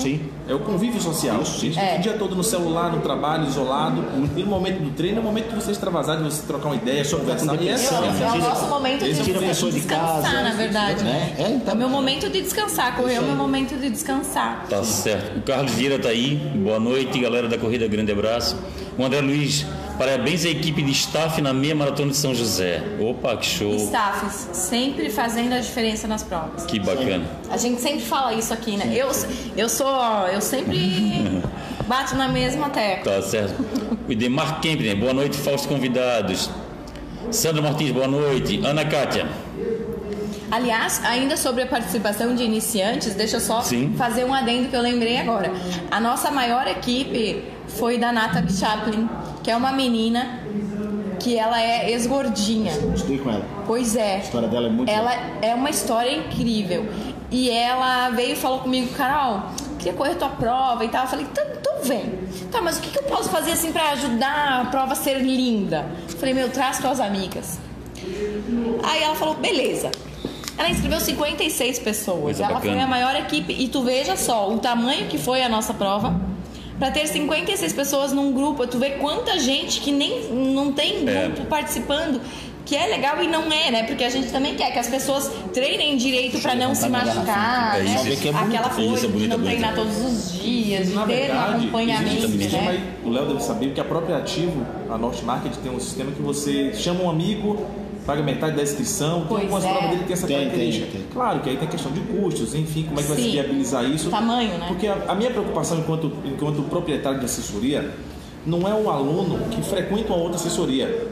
Sim. 0.00 0.20
É 0.48 0.54
o 0.54 0.58
convívio 0.58 1.00
social. 1.00 1.40
Isso, 1.40 1.56
a 1.56 1.60
gente 1.60 1.78
é. 1.78 1.82
fica 1.86 1.98
o 1.98 2.02
dia 2.02 2.12
todo 2.14 2.34
no 2.36 2.42
celular, 2.44 2.90
no 2.92 3.00
trabalho, 3.00 3.46
isolado. 3.46 4.04
E 4.36 4.40
no 4.42 4.46
momento 4.46 4.82
do 4.82 4.90
treino 4.90 5.18
é 5.18 5.20
o 5.20 5.24
momento 5.24 5.48
de 5.50 5.54
você 5.54 5.70
extravasar, 5.70 6.18
de 6.18 6.24
você 6.24 6.42
trocar 6.46 6.66
uma 6.66 6.74
ideia, 6.76 7.02
que 7.04 7.08
tá 7.10 7.16
com 7.16 7.22
conversar. 7.22 7.62
E 7.62 7.68
essa 7.68 7.94
depressão, 7.94 8.26
É 8.26 8.32
o 8.32 8.38
nosso 8.38 8.66
momento 8.66 9.04
de, 9.04 9.14
tira 9.22 9.38
de 9.40 9.70
descansar, 9.70 10.22
casa, 10.22 10.42
na 10.42 10.50
verdade. 10.52 11.04
né? 11.04 11.34
É, 11.38 11.48
então. 11.52 11.72
É 11.72 11.76
o 11.76 11.78
meu 11.78 11.88
momento 11.88 12.28
de 12.28 12.42
descansar. 12.42 12.96
Correr 12.96 13.14
é 13.14 13.20
o 13.20 13.24
meu 13.24 13.36
momento 13.36 13.76
de 13.78 13.88
descansar. 13.88 14.66
Tá 14.68 14.82
certo. 14.82 15.38
O 15.38 15.42
Carlos 15.42 15.72
Vieira 15.72 15.98
tá 15.98 16.08
aí. 16.08 16.36
Boa 16.56 16.80
noite, 16.80 17.18
galera 17.20 17.48
da 17.48 17.56
Corrida 17.56 17.86
Grande 17.86 18.10
Abraço. 18.12 18.56
O 18.98 19.04
André 19.04 19.20
Luiz, 19.22 19.64
parabéns 19.98 20.44
à 20.44 20.48
equipe 20.48 20.82
de 20.82 20.90
staff 20.92 21.40
na 21.40 21.52
meia 21.52 21.74
maratona 21.74 22.10
de 22.10 22.16
São 22.16 22.34
José. 22.34 22.82
Opa, 23.00 23.36
que 23.36 23.46
show. 23.46 23.74
Staffs, 23.76 24.48
sempre 24.52 25.10
fazendo 25.10 25.54
a 25.54 25.58
diferença 25.58 26.06
nas 26.08 26.22
provas. 26.22 26.64
Que 26.66 26.78
bacana. 26.78 27.24
A 27.50 27.56
gente 27.56 27.80
sempre 27.80 28.00
fala 28.00 28.34
isso 28.34 28.52
aqui, 28.52 28.76
né? 28.76 28.92
Eu, 28.94 29.10
eu 29.56 29.68
sou, 29.68 29.88
eu 30.32 30.40
sempre 30.40 31.42
bato 31.86 32.14
na 32.16 32.28
mesma 32.28 32.70
tecla. 32.70 33.12
Tá 33.12 33.22
certo. 33.22 33.64
O 34.08 34.14
Demar 34.14 34.60
Kempner, 34.60 34.96
boa 34.96 35.12
noite, 35.12 35.36
falsos 35.36 35.66
convidados. 35.66 36.50
Sandra 37.30 37.62
Martins, 37.62 37.92
boa 37.92 38.08
noite. 38.08 38.60
Ana 38.64 38.84
Kátia. 38.84 39.26
Aliás, 40.50 41.02
ainda 41.02 41.34
sobre 41.34 41.62
a 41.62 41.66
participação 41.66 42.34
de 42.34 42.42
iniciantes, 42.42 43.14
deixa 43.14 43.36
eu 43.36 43.40
só 43.40 43.62
Sim. 43.62 43.94
fazer 43.96 44.24
um 44.26 44.34
adendo 44.34 44.68
que 44.68 44.76
eu 44.76 44.82
lembrei 44.82 45.16
agora. 45.16 45.50
A 45.90 45.98
nossa 45.98 46.30
maior 46.30 46.66
equipe 46.66 47.42
foi 47.76 47.98
da 47.98 48.12
Natalie 48.12 48.52
Chaplin, 48.52 49.08
que 49.42 49.50
é 49.50 49.56
uma 49.56 49.72
menina 49.72 50.40
que 51.18 51.38
ela 51.38 51.60
é 51.60 51.90
ex-gordinha. 51.90 52.72
Estudei 52.94 53.18
com 53.18 53.30
ela. 53.30 53.44
Pois 53.66 53.94
é. 53.94 54.16
A 54.16 54.18
história 54.18 54.48
dela 54.48 54.66
é 54.66 54.70
muito 54.70 54.90
Ela 54.90 55.12
é 55.40 55.54
uma 55.54 55.70
história 55.70 56.10
incrível. 56.12 56.86
E 57.30 57.48
ela 57.48 58.10
veio 58.10 58.32
e 58.32 58.36
falou 58.36 58.58
comigo, 58.58 58.92
Carol, 58.94 59.42
queria 59.78 59.94
correr 59.94 60.16
tua 60.16 60.28
prova 60.28 60.84
e 60.84 60.88
tal. 60.88 61.04
Eu 61.04 61.08
falei, 61.08 61.26
então, 61.30 61.44
então 61.58 61.74
vem. 61.84 62.18
Tá, 62.50 62.60
mas 62.60 62.78
o 62.78 62.82
que, 62.82 62.90
que 62.90 62.98
eu 62.98 63.04
posso 63.04 63.30
fazer 63.30 63.52
assim 63.52 63.72
pra 63.72 63.90
ajudar 63.92 64.62
a 64.62 64.64
prova 64.66 64.92
a 64.92 64.96
ser 64.96 65.18
linda? 65.18 65.86
Eu 66.10 66.18
falei, 66.18 66.34
meu, 66.34 66.50
traz 66.50 66.78
tuas 66.78 67.00
amigas. 67.00 67.58
Aí 68.82 69.02
ela 69.02 69.14
falou, 69.14 69.34
beleza. 69.34 69.90
Ela 70.58 70.68
inscreveu 70.68 71.00
56 71.00 71.78
pessoas. 71.78 72.20
Coisa 72.20 72.44
ela 72.44 72.54
bacana. 72.54 72.74
foi 72.74 72.82
a 72.82 72.86
maior 72.86 73.14
equipe. 73.16 73.52
E 73.52 73.68
tu 73.68 73.82
veja 73.82 74.16
só 74.16 74.52
o 74.52 74.58
tamanho 74.58 75.06
que 75.06 75.18
foi 75.18 75.42
a 75.42 75.48
nossa 75.48 75.72
prova. 75.72 76.31
Pra 76.78 76.90
ter 76.90 77.06
56 77.06 77.72
pessoas 77.72 78.12
num 78.12 78.32
grupo, 78.32 78.66
tu 78.66 78.78
vê 78.78 78.90
quanta 78.92 79.38
gente 79.38 79.80
que 79.80 79.92
nem 79.92 80.24
não 80.32 80.72
tem 80.72 81.08
É. 81.08 81.26
grupo 81.28 81.44
participando, 81.46 82.20
que 82.64 82.74
é 82.76 82.86
legal 82.86 83.22
e 83.22 83.26
não 83.28 83.52
é, 83.52 83.70
né? 83.70 83.82
Porque 83.84 84.02
a 84.04 84.08
gente 84.08 84.30
também 84.30 84.54
quer 84.54 84.72
que 84.72 84.78
as 84.78 84.88
pessoas 84.88 85.30
treinem 85.52 85.96
direito 85.96 86.40
pra 86.40 86.54
não 86.54 86.74
se 86.74 86.84
Levantar 86.84 87.02
minha 87.04 87.14
machucar, 87.14 87.34
garrafa. 87.34 87.78
né? 87.78 87.90
É 87.90 88.12
é. 88.26 88.30
Aquela 88.30 88.68
Isso 88.68 88.76
coisa 88.88 89.06
é 89.06 89.08
bonito, 89.08 89.22
de 89.22 89.28
não 89.28 89.34
é 89.34 89.38
bonito. 89.38 89.44
treinar 89.46 89.74
todos 89.74 89.96
os 90.04 90.32
dias, 90.42 90.88
de 90.88 90.94
Na 90.94 91.06
ter 91.06 91.12
um 91.12 91.16
verdade, 91.16 91.54
acompanhamento, 91.66 92.12
existe 92.16 92.26
um 92.26 92.40
sistema 92.40 92.72
né? 92.72 92.94
o 93.04 93.10
Léo 93.10 93.26
deve 93.26 93.42
saber 93.42 93.74
que 93.74 93.80
a 93.80 93.84
própria 93.84 94.16
Ativo, 94.16 94.66
a 94.90 94.96
Norte 94.96 95.24
Market, 95.24 95.52
tem 95.56 95.70
um 95.72 95.78
sistema 95.80 96.10
que 96.12 96.22
você 96.22 96.72
chama 96.74 97.02
um 97.04 97.10
amigo, 97.10 97.66
paga 98.06 98.22
metade 98.22 98.56
da 98.56 98.62
inscrição, 98.62 99.20
tem 99.20 99.28
Pois 99.28 99.42
algumas 99.42 99.64
é. 99.64 99.68
provas 99.70 99.88
dele 99.90 100.00
que 100.00 100.06
tem 100.06 100.12
essa 100.14 100.26
Tem, 100.26 100.36
tem, 100.36 100.44
característica. 100.46 100.86
tem. 100.92 101.02
Claro 101.12 101.40
que 101.40 101.50
aí 101.50 101.56
tem 101.56 101.68
questão 101.68 101.92
de 101.92 102.00
custos, 102.00 102.54
enfim, 102.54 102.84
como 102.84 102.98
é 102.98 103.02
que 103.02 103.08
vai 103.08 103.18
se 103.18 103.30
viabilizar 103.30 103.84
isso. 103.84 104.10
Tamanho, 104.10 104.58
né? 104.58 104.66
Porque 104.68 104.86
a, 104.86 104.96
a 105.08 105.14
minha 105.14 105.30
preocupação 105.30 105.78
enquanto, 105.78 106.12
enquanto 106.24 106.62
proprietário 106.62 107.18
de 107.18 107.24
assessoria 107.26 107.90
não 108.44 108.66
é 108.66 108.74
o 108.74 108.90
aluno 108.90 109.38
que 109.50 109.62
frequenta 109.62 110.12
uma 110.12 110.22
outra 110.22 110.36
assessoria. 110.36 111.08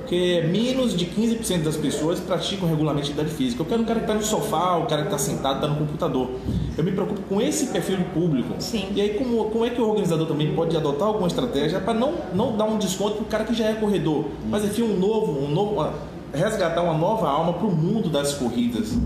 Porque 0.00 0.42
menos 0.50 0.96
de 0.96 1.06
15% 1.06 1.62
das 1.62 1.76
pessoas 1.76 2.18
praticam 2.18 2.68
regularmente 2.68 3.10
atividade 3.12 3.32
física. 3.36 3.62
Eu 3.62 3.66
quero 3.66 3.82
um 3.82 3.84
cara 3.84 4.00
que 4.00 4.06
está 4.06 4.14
no 4.14 4.22
sofá, 4.24 4.76
o 4.76 4.86
cara 4.86 5.02
que 5.02 5.08
está 5.08 5.18
sentado, 5.18 5.56
está 5.56 5.68
no 5.68 5.76
computador. 5.76 6.30
Eu 6.76 6.82
me 6.82 6.90
preocupo 6.90 7.20
com 7.28 7.40
esse 7.40 7.66
perfil 7.66 7.98
de 7.98 8.04
público. 8.04 8.54
Sim. 8.58 8.86
E 8.92 9.00
aí, 9.00 9.10
como, 9.10 9.44
como 9.50 9.64
é 9.64 9.70
que 9.70 9.80
o 9.80 9.88
organizador 9.88 10.26
também 10.26 10.52
pode 10.52 10.76
adotar 10.76 11.06
alguma 11.06 11.28
estratégia 11.28 11.78
para 11.78 11.94
não, 11.94 12.14
não 12.34 12.56
dar 12.56 12.64
um 12.64 12.76
desconto 12.76 13.16
para 13.16 13.22
o 13.22 13.26
cara 13.26 13.44
que 13.44 13.54
já 13.54 13.66
é 13.66 13.74
corredor, 13.74 14.24
mas 14.48 14.64
enfim, 14.64 14.82
um 14.82 14.98
novo, 14.98 15.44
um 15.44 15.48
novo, 15.48 15.80
resgatar 16.34 16.82
uma 16.82 16.94
nova 16.94 17.28
alma 17.28 17.52
pro 17.54 17.70
mundo 17.70 18.08
das 18.08 18.34
corridas. 18.34 18.90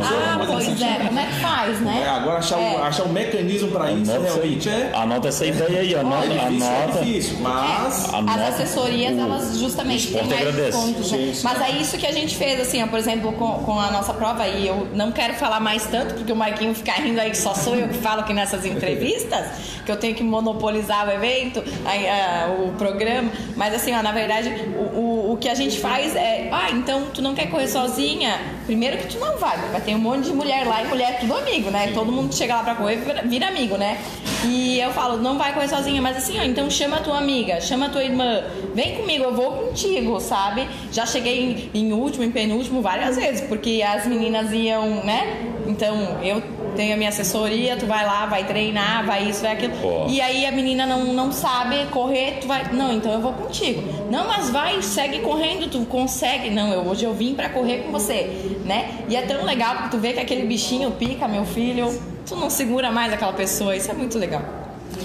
Ah, 0.00 0.38
pois 0.46 0.80
é, 0.80 1.06
como 1.06 1.18
é 1.18 1.26
que 1.26 1.34
faz, 1.40 1.80
né? 1.80 2.02
É, 2.04 2.08
agora 2.08 2.38
achar, 2.38 2.58
É. 2.60 2.76
um, 2.78 2.82
achar 2.82 3.02
um 3.04 3.08
mecanismo 3.12 3.70
para 3.70 3.90
isso 3.92 4.10
Anota, 4.10 4.26
realmente 4.34 4.68
é, 4.68 4.90
anota 4.94 5.28
essa 5.28 5.46
ideia 5.46 5.80
aí, 5.80 5.94
anota. 5.94 6.26
é 6.26 6.28
difícil, 6.28 6.66
é 6.66 6.82
anota. 6.82 6.98
difícil, 7.04 7.36
mas 7.40 8.04
As 8.04 8.14
anota. 8.14 8.40
assessorias, 8.48 9.16
O- 9.16 9.20
elas 9.20 9.58
justamente 9.58 10.08
o 10.08 10.12
têm 10.18 10.24
mais 10.28 10.54
descontos, 10.54 11.12
né? 11.12 11.32
Mas 11.42 11.60
é 11.62 11.70
isso 11.80 11.98
que 11.98 12.06
a 12.06 12.12
gente 12.12 12.36
fez, 12.36 12.60
assim, 12.60 12.82
ó, 12.82 12.86
por 12.86 12.98
exemplo, 12.98 13.32
com, 13.32 13.52
com 13.64 13.78
a 13.78 13.90
nossa 13.90 14.12
prova, 14.14 14.46
e 14.46 14.66
eu 14.66 14.88
não 14.94 15.12
quero 15.12 15.34
falar 15.34 15.60
mais 15.60 15.86
tanto, 15.86 16.14
porque 16.14 16.32
o 16.32 16.36
Marquinho 16.36 16.74
fica 16.74 16.92
rindo 16.92 17.20
aí 17.20 17.30
que 17.30 17.38
só 17.38 17.54
sou 17.54 17.74
eu 17.74 17.88
que 17.88 17.98
falo 17.98 18.20
aqui 18.20 18.32
nessas 18.32 18.64
entrevistas, 18.64 19.46
que 19.84 19.90
eu 19.92 19.96
tenho 19.96 20.14
que 20.14 20.22
monopolizar 20.22 21.06
o 21.08 21.10
evento, 21.12 21.62
aí, 21.84 22.08
ah, 22.08 22.54
o 22.66 22.72
programa. 22.72 23.30
Mas 23.56 23.74
assim, 23.74 23.94
ó, 23.94 24.02
na 24.02 24.12
verdade, 24.12 24.48
o, 24.76 24.98
o, 24.98 25.32
o 25.32 25.36
que 25.36 25.48
a 25.48 25.54
gente 25.54 25.78
faz 25.78 26.14
é, 26.14 26.37
ah, 26.52 26.70
então 26.70 27.06
tu 27.12 27.22
não 27.22 27.34
quer 27.34 27.50
correr 27.50 27.68
sozinha? 27.68 28.40
Primeiro 28.66 28.98
que 28.98 29.06
tu 29.06 29.18
não 29.18 29.36
vai, 29.38 29.56
vai 29.70 29.80
ter 29.80 29.94
um 29.94 29.98
monte 29.98 30.24
de 30.24 30.32
mulher 30.32 30.66
lá 30.66 30.82
e 30.82 30.88
mulher 30.88 31.10
é 31.10 31.12
tudo 31.14 31.34
amigo, 31.34 31.70
né? 31.70 31.90
Todo 31.92 32.12
mundo 32.12 32.28
que 32.28 32.34
chega 32.34 32.56
lá 32.56 32.62
pra 32.62 32.74
correr 32.74 32.98
vira, 33.24 33.48
amigo, 33.48 33.76
né? 33.76 33.98
E 34.44 34.78
eu 34.78 34.92
falo, 34.92 35.16
não 35.16 35.38
vai 35.38 35.52
correr 35.52 35.68
sozinha, 35.68 36.00
mas 36.00 36.16
assim, 36.16 36.38
ó, 36.38 36.42
então 36.42 36.70
chama 36.70 36.96
a 36.96 37.00
tua 37.00 37.18
amiga, 37.18 37.60
chama 37.60 37.86
a 37.86 37.88
tua 37.88 38.04
irmã, 38.04 38.44
vem 38.74 38.96
comigo, 38.96 39.24
eu 39.24 39.34
vou 39.34 39.52
contigo, 39.52 40.20
sabe? 40.20 40.68
Já 40.92 41.06
cheguei 41.06 41.70
em, 41.74 41.80
em 41.80 41.92
último, 41.92 42.24
em 42.24 42.30
penúltimo 42.30 42.80
várias 42.80 43.16
vezes, 43.16 43.40
porque 43.48 43.82
as 43.82 44.06
meninas 44.06 44.52
iam, 44.52 45.04
né? 45.04 45.44
Então 45.66 46.18
eu 46.22 46.42
tenho 46.78 46.94
a 46.94 46.96
minha 46.96 47.08
assessoria, 47.08 47.76
tu 47.76 47.86
vai 47.86 48.06
lá, 48.06 48.26
vai 48.26 48.44
treinar, 48.44 49.04
vai 49.04 49.28
isso, 49.28 49.42
vai 49.42 49.52
aquilo. 49.52 49.74
Ó. 49.82 50.06
E 50.08 50.20
aí 50.20 50.46
a 50.46 50.52
menina 50.52 50.86
não, 50.86 51.12
não 51.12 51.32
sabe 51.32 51.86
correr, 51.86 52.38
tu 52.40 52.46
vai. 52.46 52.72
Não, 52.72 52.92
então 52.92 53.12
eu 53.12 53.20
vou 53.20 53.32
contigo. 53.32 53.82
Não, 54.08 54.28
mas 54.28 54.48
vai, 54.50 54.80
segue 54.80 55.18
correndo, 55.18 55.68
tu 55.68 55.84
consegue. 55.86 56.27
Não, 56.52 56.72
eu, 56.72 56.80
hoje 56.80 57.04
eu 57.04 57.14
vim 57.14 57.34
pra 57.34 57.48
correr 57.48 57.78
com 57.78 57.92
você, 57.92 58.30
né? 58.64 59.04
E 59.08 59.16
é 59.16 59.22
tão 59.22 59.44
legal 59.44 59.76
porque 59.76 59.90
tu 59.90 59.98
vê 59.98 60.12
que 60.12 60.20
aquele 60.20 60.46
bichinho 60.46 60.90
pica, 60.90 61.26
meu 61.26 61.44
filho, 61.44 61.98
tu 62.26 62.36
não 62.36 62.50
segura 62.50 62.90
mais 62.90 63.12
aquela 63.12 63.32
pessoa, 63.32 63.74
isso 63.74 63.90
é 63.90 63.94
muito 63.94 64.18
legal. 64.18 64.42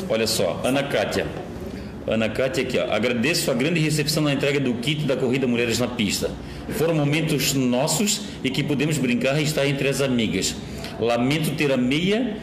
Olha 0.09 0.27
só, 0.27 0.59
Ana 0.63 0.83
Kátia. 0.83 1.25
Ana 2.05 2.27
Kátia 2.27 2.63
aqui, 2.63 2.77
ó. 2.77 2.93
Agradeço 2.93 3.49
a 3.49 3.53
grande 3.53 3.79
recepção 3.79 4.23
na 4.23 4.33
entrega 4.33 4.59
do 4.59 4.73
kit 4.75 5.05
da 5.05 5.15
Corrida 5.15 5.47
Mulheres 5.47 5.79
na 5.79 5.87
Pista. 5.87 6.29
Foram 6.77 6.93
momentos 6.93 7.53
nossos 7.53 8.21
e 8.43 8.49
que 8.49 8.61
pudemos 8.61 8.97
brincar 8.97 9.39
e 9.39 9.43
estar 9.43 9.65
entre 9.65 9.87
as 9.87 10.01
amigas. 10.01 10.55
Lamento 10.99 11.51
ter 11.51 11.71
a 11.71 11.77
meia, 11.77 12.37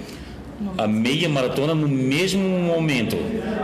a 0.79 0.87
meia 0.87 1.29
maratona 1.29 1.75
no 1.75 1.89
mesmo 1.89 2.43
momento, 2.43 3.17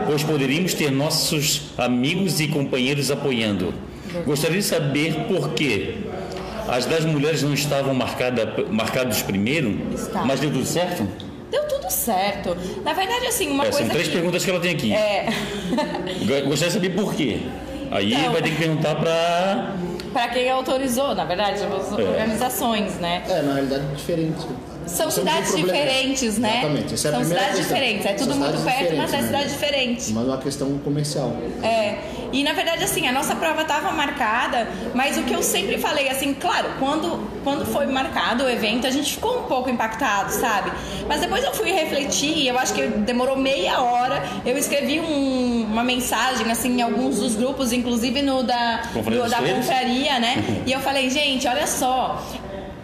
pois 0.07 0.23
poderíamos 0.23 0.75
ter 0.75 0.91
nossos 0.91 1.73
amigos 1.79 2.41
e 2.41 2.49
companheiros 2.49 3.11
apoiando. 3.11 3.73
Gostaria 4.25 4.57
de 4.59 4.65
saber 4.65 5.15
por 5.29 5.51
quê. 5.55 5.95
As 6.69 6.85
das 6.85 7.05
mulheres 7.05 7.43
não 7.43 7.55
estavam 7.55 7.95
marcada, 7.95 8.55
marcados 8.71 9.23
primeiro, 9.23 9.79
Estavam. 9.95 10.27
mas 10.27 10.41
deu 10.41 10.51
tudo 10.51 10.67
certo? 10.67 11.07
Deu 11.51 11.63
tudo 11.69 11.89
certo. 11.91 12.57
Na 12.85 12.93
verdade, 12.93 13.27
assim, 13.27 13.49
uma 13.51 13.65
É, 13.65 13.71
coisa. 13.71 13.79
são 13.87 13.89
três 13.89 14.09
que... 14.09 14.15
perguntas 14.15 14.45
que 14.45 14.51
ela 14.51 14.59
tem 14.61 14.73
aqui. 14.73 14.93
É. 14.93 15.29
Gostaria 16.45 16.69
de 16.69 16.73
saber 16.73 16.91
por 16.91 17.15
quê. 17.15 17.39
Aí 17.93 18.13
Então. 18.15 18.33
vai 18.33 18.43
ter 18.43 18.51
que 18.51 18.57
perguntar 18.57 18.97
para. 18.97 19.75
pra 20.13 20.29
quem 20.29 20.51
autorizou, 20.51 21.15
na 21.15 21.25
verdade, 21.25 21.61
as 21.63 21.93
organizações, 21.93 22.95
né? 22.99 23.23
É, 23.29 23.43
na 23.43 23.55
realidade 23.55 23.85
é 23.93 23.95
diferente. 23.95 24.45
São 24.87 25.07
é 25.07 25.09
um 25.09 25.11
cidades 25.11 25.51
problema. 25.53 25.73
diferentes, 25.73 26.39
né? 26.39 26.59
Exatamente, 26.59 26.95
essa 26.95 27.09
é 27.09 27.11
a 27.11 27.15
São 27.15 27.25
cidades 27.25 27.47
questão. 27.57 27.65
diferentes. 27.65 28.07
É 28.07 28.13
tudo 28.15 28.29
São 28.31 28.39
muito 28.39 28.65
perto, 28.65 28.67
mas 28.67 28.81
é 28.81 28.83
diferentes, 28.87 29.27
cidade 29.27 29.45
né? 29.45 29.51
diferente. 29.53 30.13
Mas 30.13 30.25
é 30.25 30.27
uma 30.29 30.39
questão 30.39 30.79
comercial. 30.79 31.37
É, 31.63 31.99
e 32.33 32.43
na 32.45 32.53
verdade 32.53 32.85
assim, 32.85 33.07
a 33.07 33.13
nossa 33.13 33.35
prova 33.37 33.63
estava 33.63 33.91
marcada, 33.93 34.69
mas 34.95 35.17
o 35.17 35.23
que 35.23 35.33
eu 35.35 35.43
sempre 35.43 35.79
falei, 35.79 36.09
assim, 36.09 36.35
claro, 36.35 36.69
quando, 36.79 37.29
quando 37.45 37.65
foi 37.67 37.87
marcado 37.87 38.45
o 38.45 38.51
evento, 38.51 38.87
a 38.87 38.91
gente 38.91 39.15
ficou 39.15 39.41
um 39.41 39.43
pouco 39.45 39.71
impactado, 39.71 40.33
sabe? 40.33 40.71
Mas 41.09 41.21
depois 41.21 41.45
eu 41.45 41.53
fui 41.55 41.71
refletir, 41.73 42.47
eu 42.47 42.59
acho 42.59 42.73
que 42.75 42.83
demorou 42.87 43.37
meia 43.37 43.81
hora, 43.81 44.23
eu 44.45 44.57
escrevi 44.59 45.01
um- 45.01 45.67
uma 45.71 45.85
mensagem, 45.85 46.51
assim, 46.51 46.79
em 46.79 46.83
alguns 46.83 47.19
dos 47.21 47.35
grupos, 47.37 47.73
inclusive 47.73 48.23
no 48.23 48.43
da, 48.43 48.83
do- 48.95 49.03
dos 49.23 49.31
da 49.31 49.39
confraria, 49.57 50.19
né? 50.19 50.37
E 50.67 50.73
eu 50.73 50.81
falei, 50.81 51.09
gente, 51.11 51.47
olha 51.47 51.67
só, 51.67 52.23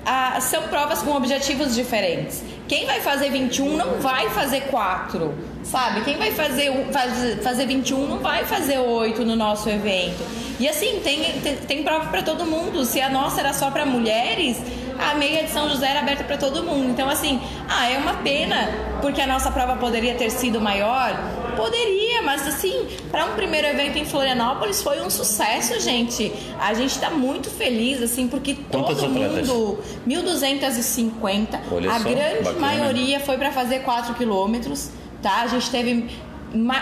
ah, 0.04 0.38
são 0.40 0.62
provas 0.64 1.00
com 1.02 1.12
objetivos 1.16 1.74
diferentes. 1.74 2.42
Quem 2.72 2.86
vai 2.86 3.00
fazer 3.02 3.28
21 3.30 3.76
não 3.76 4.00
vai 4.00 4.30
fazer 4.30 4.62
4, 4.62 5.34
sabe? 5.62 6.00
Quem 6.04 6.16
vai 6.16 6.30
fazer, 6.30 6.72
faz- 6.90 7.44
fazer 7.44 7.66
21 7.66 8.06
não 8.08 8.18
vai 8.20 8.46
fazer 8.46 8.78
8 8.78 9.26
no 9.26 9.36
nosso 9.36 9.68
evento. 9.68 10.24
E 10.58 10.66
assim, 10.66 10.98
tem, 11.04 11.22
tem, 11.42 11.56
tem 11.56 11.82
prova 11.82 12.06
para 12.06 12.22
todo 12.22 12.46
mundo. 12.46 12.82
Se 12.86 12.98
a 12.98 13.10
nossa 13.10 13.40
era 13.40 13.52
só 13.52 13.70
para 13.70 13.84
mulheres, 13.84 14.56
a 14.98 15.14
meia 15.16 15.44
de 15.44 15.50
São 15.50 15.68
José 15.68 15.86
era 15.90 16.00
aberta 16.00 16.24
para 16.24 16.38
todo 16.38 16.62
mundo. 16.64 16.88
Então, 16.88 17.10
assim, 17.10 17.42
ah, 17.68 17.90
é 17.90 17.98
uma 17.98 18.14
pena, 18.14 18.70
porque 19.02 19.20
a 19.20 19.26
nossa 19.26 19.50
prova 19.50 19.76
poderia 19.76 20.14
ter 20.14 20.30
sido 20.30 20.58
maior. 20.58 21.14
Poderia, 21.56 22.22
mas 22.22 22.46
assim, 22.46 22.86
para 23.10 23.26
um 23.26 23.34
primeiro 23.34 23.66
evento 23.66 23.98
em 23.98 24.04
Florianópolis 24.04 24.82
foi 24.82 25.00
um 25.00 25.10
sucesso, 25.10 25.78
gente. 25.80 26.32
A 26.58 26.74
gente 26.74 26.98
tá 26.98 27.10
muito 27.10 27.50
feliz, 27.50 28.02
assim, 28.02 28.28
porque 28.28 28.56
Quantas 28.70 28.98
todo 28.98 29.10
atletas? 29.10 29.48
mundo. 29.48 29.78
1.250. 30.06 31.60
Olha 31.70 31.90
a 31.92 31.98
só, 32.00 32.08
grande 32.08 32.42
bacana. 32.44 32.60
maioria 32.60 33.20
foi 33.20 33.36
para 33.36 33.52
fazer 33.52 33.80
4 33.80 34.14
quilômetros, 34.14 34.90
tá? 35.22 35.42
A 35.42 35.46
gente 35.46 35.70
teve 35.70 36.10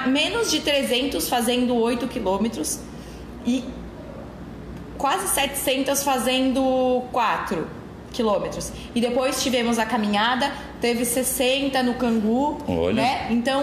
menos 0.07 0.51
de 0.51 0.61
300 0.61 1.29
fazendo 1.29 1.77
8 1.77 2.09
quilômetros 2.09 2.81
e 3.47 3.65
quase 4.99 5.29
700 5.29 6.03
fazendo 6.03 7.03
4 7.13 7.67
quilômetros. 8.13 8.73
E 8.95 9.01
depois 9.01 9.43
tivemos 9.43 9.79
a 9.79 9.87
caminhada, 9.87 10.53
teve 10.81 11.05
60 11.05 11.83
no 11.83 11.95
Cangu, 11.95 12.59
Olha. 12.67 12.95
né? 13.03 13.27
Então, 13.31 13.63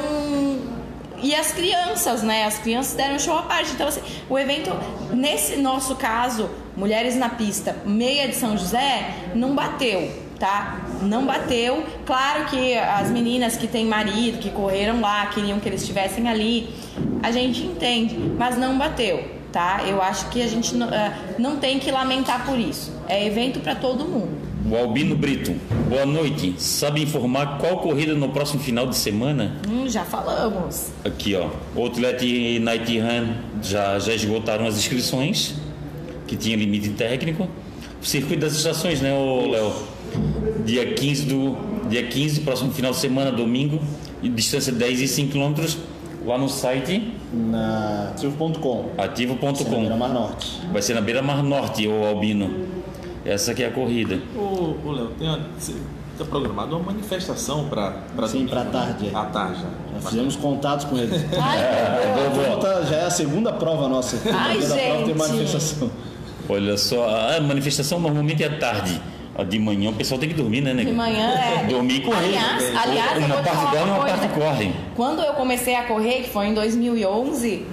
e 1.22 1.34
as 1.34 1.52
crianças, 1.52 2.24
né? 2.24 2.46
As 2.46 2.60
crianças 2.60 2.96
deram 2.96 3.18
show 3.20 3.38
à 3.38 3.44
parte. 3.44 3.72
Então, 3.72 3.88
assim, 3.88 4.02
o 4.30 4.38
evento, 4.38 4.72
nesse 5.14 5.58
nosso 5.58 5.96
caso, 5.96 6.50
Mulheres 6.76 7.16
na 7.16 7.30
Pista, 7.30 7.76
meia 7.86 8.28
de 8.28 8.36
São 8.36 8.56
José, 8.56 9.10
não 9.34 9.56
bateu, 9.56 10.12
tá? 10.38 10.82
Não 11.02 11.26
bateu. 11.26 11.84
Claro 12.06 12.46
que 12.46 12.78
as 12.78 13.10
meninas 13.10 13.58
que 13.58 13.68
têm 13.68 13.86
marido, 13.86 14.38
que 14.38 14.52
correram 14.52 15.02
lá, 15.02 15.26
queriam 15.26 15.60
que 15.60 15.68
eles 15.68 15.82
estivessem 15.82 16.30
ali, 16.30 16.70
a 17.24 17.32
gente 17.32 17.64
entende, 17.64 18.16
mas 18.38 18.60
não 18.60 18.78
bateu, 18.78 19.24
tá? 19.52 19.82
Eu 19.88 20.02
acho 20.02 20.30
que 20.30 20.40
a 20.40 20.48
gente 20.48 20.76
não, 20.76 20.88
ah, 20.88 21.18
não 21.40 21.58
tem 21.58 21.80
que 21.80 21.90
lamentar 21.90 22.46
por 22.46 22.60
isso. 22.60 22.94
É 23.08 23.26
evento 23.26 23.60
para 23.60 23.74
todo 23.74 24.06
mundo. 24.06 24.47
O 24.70 24.76
Albino 24.76 25.16
Brito. 25.16 25.56
Boa 25.88 26.06
noite. 26.06 26.56
Sabe 26.58 27.02
informar 27.02 27.58
qual 27.58 27.78
corrida 27.80 28.14
no 28.14 28.30
próximo 28.30 28.60
final 28.60 28.86
de 28.88 28.98
semana? 28.98 29.56
Hum, 29.70 29.88
já 29.88 30.04
falamos. 30.04 30.92
Aqui, 31.06 31.36
ó. 31.36 31.48
O 31.76 31.84
Outlet 31.84 32.60
Night 32.60 33.00
Run 33.00 33.34
já, 33.62 33.98
já 33.98 34.14
esgotaram 34.14 34.68
as 34.68 34.78
inscrições, 34.78 35.56
que 36.28 36.36
tinha 36.36 36.58
limite 36.58 36.90
técnico. 36.90 37.48
O 38.02 38.06
circuito 38.06 38.42
das 38.42 38.54
estações, 38.54 39.00
né, 39.02 39.12
Léo? 39.12 39.74
Dia 40.66 40.94
15 40.94 41.26
do 41.26 41.58
dia 41.90 42.04
15, 42.04 42.42
próximo 42.42 42.72
final 42.72 42.92
de 42.92 42.98
semana, 42.98 43.32
domingo, 43.32 43.80
e 44.22 44.28
distância 44.28 44.74
10 44.74 45.02
e 45.02 45.08
5 45.08 45.32
km, 45.32 45.66
lá 46.26 46.38
no 46.38 46.50
site 46.50 47.14
Na 47.32 48.10
ativo.com. 48.10 48.90
ativo.com. 48.98 49.54
Beira-Mar 49.80 50.10
Norte. 50.10 50.60
Vai 50.74 50.82
ser 50.82 50.94
na 50.94 51.02
Beira 51.02 51.22
Mar 51.22 51.42
Norte, 51.42 51.88
ô 51.88 52.06
Albino. 52.06 52.77
Essa 53.28 53.52
aqui 53.52 53.62
é 53.62 53.68
a 53.68 53.72
corrida. 53.72 54.22
Ô, 54.34 54.76
ô 54.86 54.92
Léo, 54.94 55.12
tem 55.20 55.28
uma, 55.28 55.40
tá 56.18 56.24
programado 56.24 56.78
uma 56.78 56.94
manifestação 56.94 57.68
para 57.68 57.94
Sim, 58.26 58.48
pra 58.48 58.64
tarde, 58.64 59.10
é. 59.14 59.16
À 59.16 59.26
tarde. 59.26 59.66
Já 59.94 60.10
fizemos 60.10 60.38
contatos 60.38 60.86
com 60.86 60.98
eles. 60.98 61.26
Ai. 61.38 61.60
Volta, 62.48 62.86
já 62.86 62.96
é 62.96 63.06
a 63.06 63.10
segunda 63.10 63.52
prova 63.52 63.90
nossa. 63.90 64.18
Ai, 64.34 64.60
da 64.60 64.68
prova 64.68 64.80
tem 64.80 65.06
gente. 65.08 65.18
manifestação. 65.18 65.92
Olha 66.48 66.78
só, 66.78 67.06
a 67.36 67.42
manifestação 67.42 68.00
normalmente 68.00 68.42
é 68.44 68.48
à 68.48 68.58
tarde. 68.58 69.02
A 69.38 69.44
de 69.44 69.60
manhã 69.60 69.90
o 69.90 69.94
pessoal 69.94 70.20
tem 70.20 70.30
que 70.30 70.36
dormir, 70.36 70.62
né, 70.62 70.74
nego? 70.74 70.90
De 70.90 70.96
manhã 70.96 71.30
é. 71.30 71.66
Dormir 71.66 71.98
e 71.98 72.02
correr. 72.02 72.38
Aliás, 72.38 72.76
aliás, 72.76 73.18
uma 73.26 73.44
parte 73.44 73.76
dorme 73.76 73.92
e 73.92 73.94
uma 73.94 74.06
parte 74.06 74.28
corre. 74.30 74.72
Quando 74.96 75.22
eu 75.22 75.34
comecei 75.34 75.76
a 75.76 75.84
correr, 75.84 76.24
que 76.24 76.30
foi 76.30 76.48
em 76.48 76.54
2011, 76.54 77.66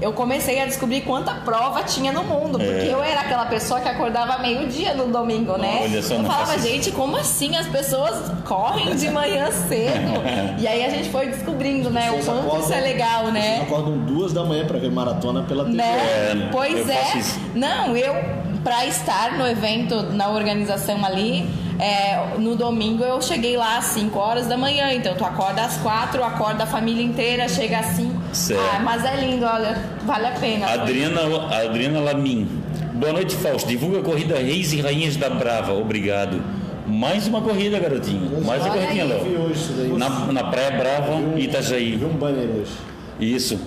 eu 0.00 0.12
comecei 0.12 0.60
a 0.60 0.66
descobrir 0.66 1.00
quanta 1.02 1.32
prova 1.34 1.82
tinha 1.82 2.12
no 2.12 2.22
mundo. 2.24 2.58
Porque 2.58 2.86
eu 2.86 3.02
era 3.02 3.20
aquela 3.20 3.46
pessoa 3.46 3.80
que 3.80 3.88
acordava 3.88 4.38
meio-dia 4.38 4.94
no 4.94 5.06
domingo, 5.08 5.56
né? 5.56 5.80
Olha 5.82 6.02
só, 6.02 6.14
eu 6.14 6.22
não 6.22 6.30
falava, 6.30 6.58
gente, 6.58 6.90
como 6.92 7.16
assim 7.16 7.56
as 7.56 7.66
pessoas 7.66 8.30
correm 8.46 8.94
de 8.94 9.10
manhã 9.10 9.50
cedo? 9.50 10.22
e 10.58 10.66
aí 10.66 10.84
a 10.84 10.90
gente 10.90 11.10
foi 11.10 11.26
descobrindo, 11.26 11.90
né? 11.90 12.10
O 12.10 12.24
quanto 12.24 12.40
acordam- 12.40 12.60
isso 12.60 12.72
é 12.72 12.80
legal, 12.80 13.22
Vocês 13.22 13.34
né? 13.34 13.60
acordam 13.62 13.98
duas 13.98 14.32
da 14.32 14.44
manhã 14.44 14.64
pra 14.66 14.78
ver 14.78 14.90
maratona 14.90 15.42
pela 15.42 15.64
TV. 15.64 15.76
Né? 15.76 15.84
É, 15.84 16.48
pois 16.52 16.86
eu 16.88 16.94
é. 16.94 16.96
faço 16.96 17.18
isso. 17.18 17.40
Não, 17.54 17.96
eu, 17.96 18.14
pra 18.62 18.86
estar 18.86 19.32
no 19.36 19.46
evento, 19.46 20.02
na 20.12 20.28
organização 20.30 21.04
ali, 21.04 21.48
é, 21.78 22.38
no 22.38 22.56
domingo 22.56 23.04
eu 23.04 23.20
cheguei 23.22 23.56
lá 23.56 23.78
às 23.78 23.86
5 23.86 24.18
horas 24.18 24.46
da 24.46 24.56
manhã. 24.56 24.92
Então 24.92 25.14
tu 25.14 25.24
acorda 25.24 25.62
às 25.62 25.76
4, 25.78 26.22
acorda 26.24 26.64
a 26.64 26.66
família 26.66 27.04
inteira, 27.04 27.48
chega 27.48 27.78
às 27.78 27.86
5. 27.96 28.17
Certo. 28.32 28.62
Ah, 28.62 28.80
mas 28.80 29.04
é 29.04 29.16
lindo, 29.16 29.44
olha, 29.44 29.82
vale 30.04 30.26
a 30.26 30.32
pena. 30.32 30.66
Adriana, 30.66 31.20
Adriana 31.64 32.00
Lamin. 32.00 32.46
Boa 32.94 33.12
noite, 33.12 33.36
Fausto. 33.36 33.68
Divulga 33.68 34.00
a 34.00 34.02
corrida 34.02 34.36
Reis 34.36 34.72
e 34.72 34.80
Rainhas 34.80 35.16
da 35.16 35.30
Brava. 35.30 35.72
Obrigado. 35.72 36.42
Mais 36.86 37.26
uma 37.26 37.40
corrida, 37.40 37.78
garotinho. 37.78 38.42
Mais 38.44 38.62
uma 38.62 38.70
corridinha, 38.74 39.04
Léo. 39.04 39.98
Na, 39.98 40.08
na 40.32 40.44
Praia 40.44 40.70
Brava, 40.72 41.12
Eu 41.12 41.38
Itajaí. 41.38 41.96
vi 41.96 42.04
um 42.04 42.08
banner 42.16 42.48
hoje. 42.48 42.72
Isso. 43.20 43.60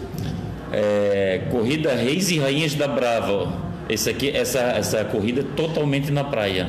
É, 0.71 1.41
corrida 1.51 1.93
Reis 1.93 2.29
e 2.31 2.39
Rainhas 2.39 2.73
da 2.75 2.87
Brava. 2.87 3.51
Esse 3.89 4.09
aqui, 4.09 4.29
essa, 4.29 4.59
essa 4.59 5.03
corrida 5.05 5.43
totalmente 5.55 6.11
na 6.11 6.23
praia. 6.23 6.67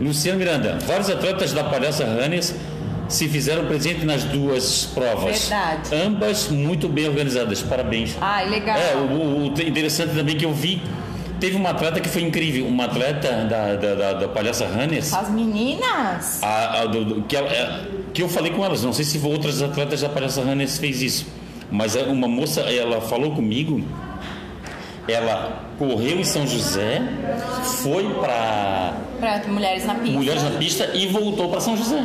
Luciano 0.00 0.38
Miranda, 0.38 0.78
vários 0.86 1.08
atletas 1.10 1.52
da 1.52 1.64
Palhaça 1.64 2.04
Runners 2.04 2.54
se 3.08 3.28
fizeram 3.28 3.64
presente 3.66 4.04
nas 4.04 4.24
duas 4.24 4.84
provas. 4.92 5.48
Verdade. 5.48 5.94
Ambas 5.94 6.48
muito 6.48 6.88
bem 6.88 7.08
organizadas. 7.08 7.62
Parabéns. 7.62 8.16
Ai, 8.20 8.48
legal. 8.48 8.76
É, 8.78 8.94
o, 8.96 9.44
o- 9.46 9.62
interessante 9.62 10.14
também 10.14 10.36
que 10.36 10.44
eu 10.44 10.52
vi, 10.52 10.82
teve 11.40 11.56
uma 11.56 11.70
atleta 11.70 12.00
que 12.00 12.08
foi 12.08 12.22
incrível, 12.22 12.66
uma 12.66 12.84
atleta 12.84 13.30
da, 13.48 13.74
da, 13.76 13.94
da, 13.94 14.12
da 14.14 14.28
Palhaça 14.28 14.66
Runners, 14.66 15.12
As 15.14 15.30
meninas? 15.30 16.42
a- 16.42 16.80
a 16.82 16.86
do- 16.86 17.22
que, 17.22 17.36
ela- 17.36 17.48
é, 17.48 17.80
que 18.12 18.22
eu 18.22 18.28
falei 18.28 18.52
com 18.52 18.64
elas, 18.64 18.82
não 18.84 18.92
sei 18.92 19.04
se 19.04 19.18
outras 19.24 19.62
atletas 19.62 20.00
da 20.02 20.08
Palhaça 20.08 20.42
Runners 20.42 20.76
fez 20.78 21.00
isso, 21.00 21.26
mas 21.70 21.94
é 21.96 22.02
uma 22.02 22.26
moça, 22.28 22.60
ela 22.62 23.00
falou 23.00 23.34
comigo, 23.34 23.80
ela 25.06 25.62
correu 25.78 26.18
em 26.20 26.24
São 26.24 26.46
José, 26.46 27.00
foi 27.82 28.04
para 28.14 28.94
Pra 29.20 29.42
mulheres 29.48 29.84
na 29.84 29.94
pista. 29.94 30.12
Mulheres 30.18 30.42
na 30.42 30.50
Pista 30.50 30.90
e 30.94 31.06
voltou 31.06 31.48
para 31.48 31.60
São 31.60 31.76
José. 31.76 32.04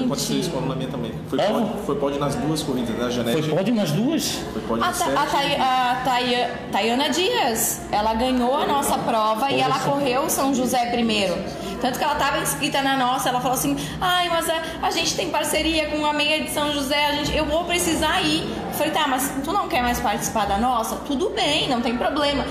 Aconteceu 0.00 0.38
isso 0.38 0.50
com 0.50 0.58
a 0.72 0.74
minha 0.74 0.88
também. 0.88 1.12
Foi 1.28 1.38
pódio, 1.38 1.68
foi 1.86 1.94
pódio 1.96 2.20
nas 2.20 2.34
duas 2.34 2.62
corridas, 2.62 2.96
né? 2.96 3.04
A 3.06 3.10
Janete 3.10 3.42
Foi 3.42 3.56
pódio 3.56 3.74
nas 3.74 3.90
duas. 3.92 4.28
foi 4.52 4.62
pódio 4.62 4.84
A, 4.84 4.88
nas 4.88 4.98
Ta- 4.98 5.04
sete. 5.04 5.60
a, 5.60 5.92
a 5.92 6.54
Tayana 6.72 7.08
Dias, 7.10 7.82
ela 7.90 8.14
ganhou 8.14 8.54
a 8.56 8.66
nossa 8.66 8.98
prova 8.98 9.50
e 9.50 9.60
ela 9.60 9.74
Poxa. 9.74 9.90
correu 9.90 10.28
São 10.30 10.54
José 10.54 10.86
primeiro. 10.86 11.36
Tanto 11.80 11.98
que 11.98 12.04
ela 12.04 12.12
estava 12.12 12.38
inscrita 12.38 12.80
na 12.80 12.96
nossa, 12.96 13.28
ela 13.28 13.40
falou 13.40 13.56
assim: 13.56 13.76
ai, 14.00 14.28
mas 14.28 14.48
a, 14.48 14.62
a 14.82 14.90
gente 14.92 15.16
tem 15.16 15.30
parceria 15.30 15.88
com 15.88 16.06
a 16.06 16.12
meia 16.12 16.42
de 16.44 16.50
São 16.50 16.72
José, 16.72 17.06
a 17.06 17.12
gente, 17.16 17.36
eu 17.36 17.44
vou 17.44 17.64
precisar 17.64 18.20
ir. 18.22 18.42
Eu 18.42 18.72
falei: 18.72 18.92
tá, 18.92 19.06
mas 19.08 19.32
tu 19.42 19.52
não 19.52 19.66
quer 19.68 19.82
mais 19.82 19.98
participar 19.98 20.46
da 20.46 20.58
nossa? 20.58 20.94
Tudo 21.06 21.30
bem, 21.30 21.68
não 21.68 21.80
tem 21.80 21.96
problema. 21.96 22.44